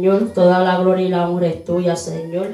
Señor. 0.04 0.32
Toda 0.34 0.62
la 0.62 0.78
gloria 0.80 1.06
y 1.06 1.08
la 1.08 1.30
honra 1.30 1.46
es 1.46 1.64
tuya, 1.64 1.96
Señor. 1.96 2.48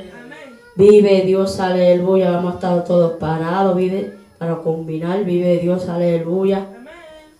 Vive 0.76 1.22
Dios, 1.22 1.58
aleluya. 1.58 2.38
Hemos 2.38 2.54
estado 2.54 2.84
todos 2.84 3.12
parados, 3.14 3.76
vive 3.76 4.14
para 4.38 4.58
combinar. 4.58 5.24
Vive 5.24 5.58
Dios, 5.58 5.88
aleluya. 5.88 6.68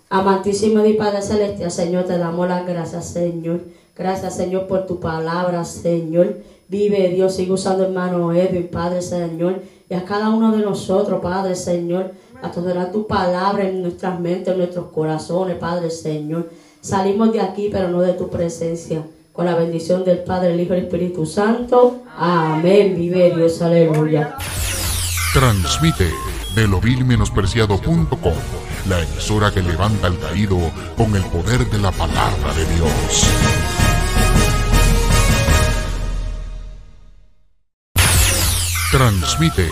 Amantísimo 0.08 0.84
y 0.84 0.94
Padre 0.94 1.22
Celestial, 1.22 1.70
Señor, 1.70 2.04
te 2.06 2.18
damos 2.18 2.48
las 2.48 2.66
gracias, 2.66 3.06
Señor. 3.06 3.60
Gracias, 3.96 4.34
Señor, 4.36 4.66
por 4.66 4.84
tu 4.84 4.98
palabra, 4.98 5.64
Señor. 5.64 6.38
Vive 6.66 7.10
Dios, 7.10 7.34
sigue 7.34 7.52
usando 7.52 7.84
hermano 7.84 8.32
Edwin, 8.32 8.66
Padre 8.66 9.02
Señor. 9.02 9.62
Y 9.88 9.94
a 9.94 10.04
cada 10.04 10.30
uno 10.30 10.50
de 10.50 10.64
nosotros, 10.64 11.20
Padre 11.22 11.54
Señor, 11.54 12.10
a 12.42 12.50
tolerar 12.50 12.90
tu 12.90 13.06
palabra 13.06 13.68
en 13.68 13.82
nuestras 13.82 14.18
mentes, 14.18 14.48
en 14.48 14.58
nuestros 14.58 14.86
corazones, 14.86 15.56
Padre 15.58 15.90
Señor. 15.90 16.50
Salimos 16.80 17.32
de 17.32 17.40
aquí, 17.40 17.68
pero 17.70 17.88
no 17.88 18.00
de 18.00 18.14
tu 18.14 18.28
presencia. 18.28 19.04
Con 19.40 19.46
la 19.46 19.54
bendición 19.54 20.04
del 20.04 20.18
Padre, 20.18 20.52
el 20.52 20.60
Hijo 20.60 20.74
y 20.74 20.80
el 20.80 20.84
Espíritu 20.84 21.24
Santo. 21.24 22.02
Amén. 22.14 22.94
Vive 22.94 23.34
Dios, 23.34 23.62
aleluya. 23.62 24.36
Transmite 25.32 26.10
de 26.54 26.68
lo 26.68 26.78
vil 26.78 27.06
menospreciado.com, 27.06 28.34
la 28.86 29.02
emisora 29.02 29.50
que 29.50 29.62
levanta 29.62 30.08
al 30.08 30.18
caído 30.18 30.58
con 30.94 31.16
el 31.16 31.22
poder 31.22 31.64
de 31.70 31.78
la 31.78 31.90
palabra 31.90 32.52
de 32.52 32.66
Dios. 32.74 33.24
Transmite 38.92 39.70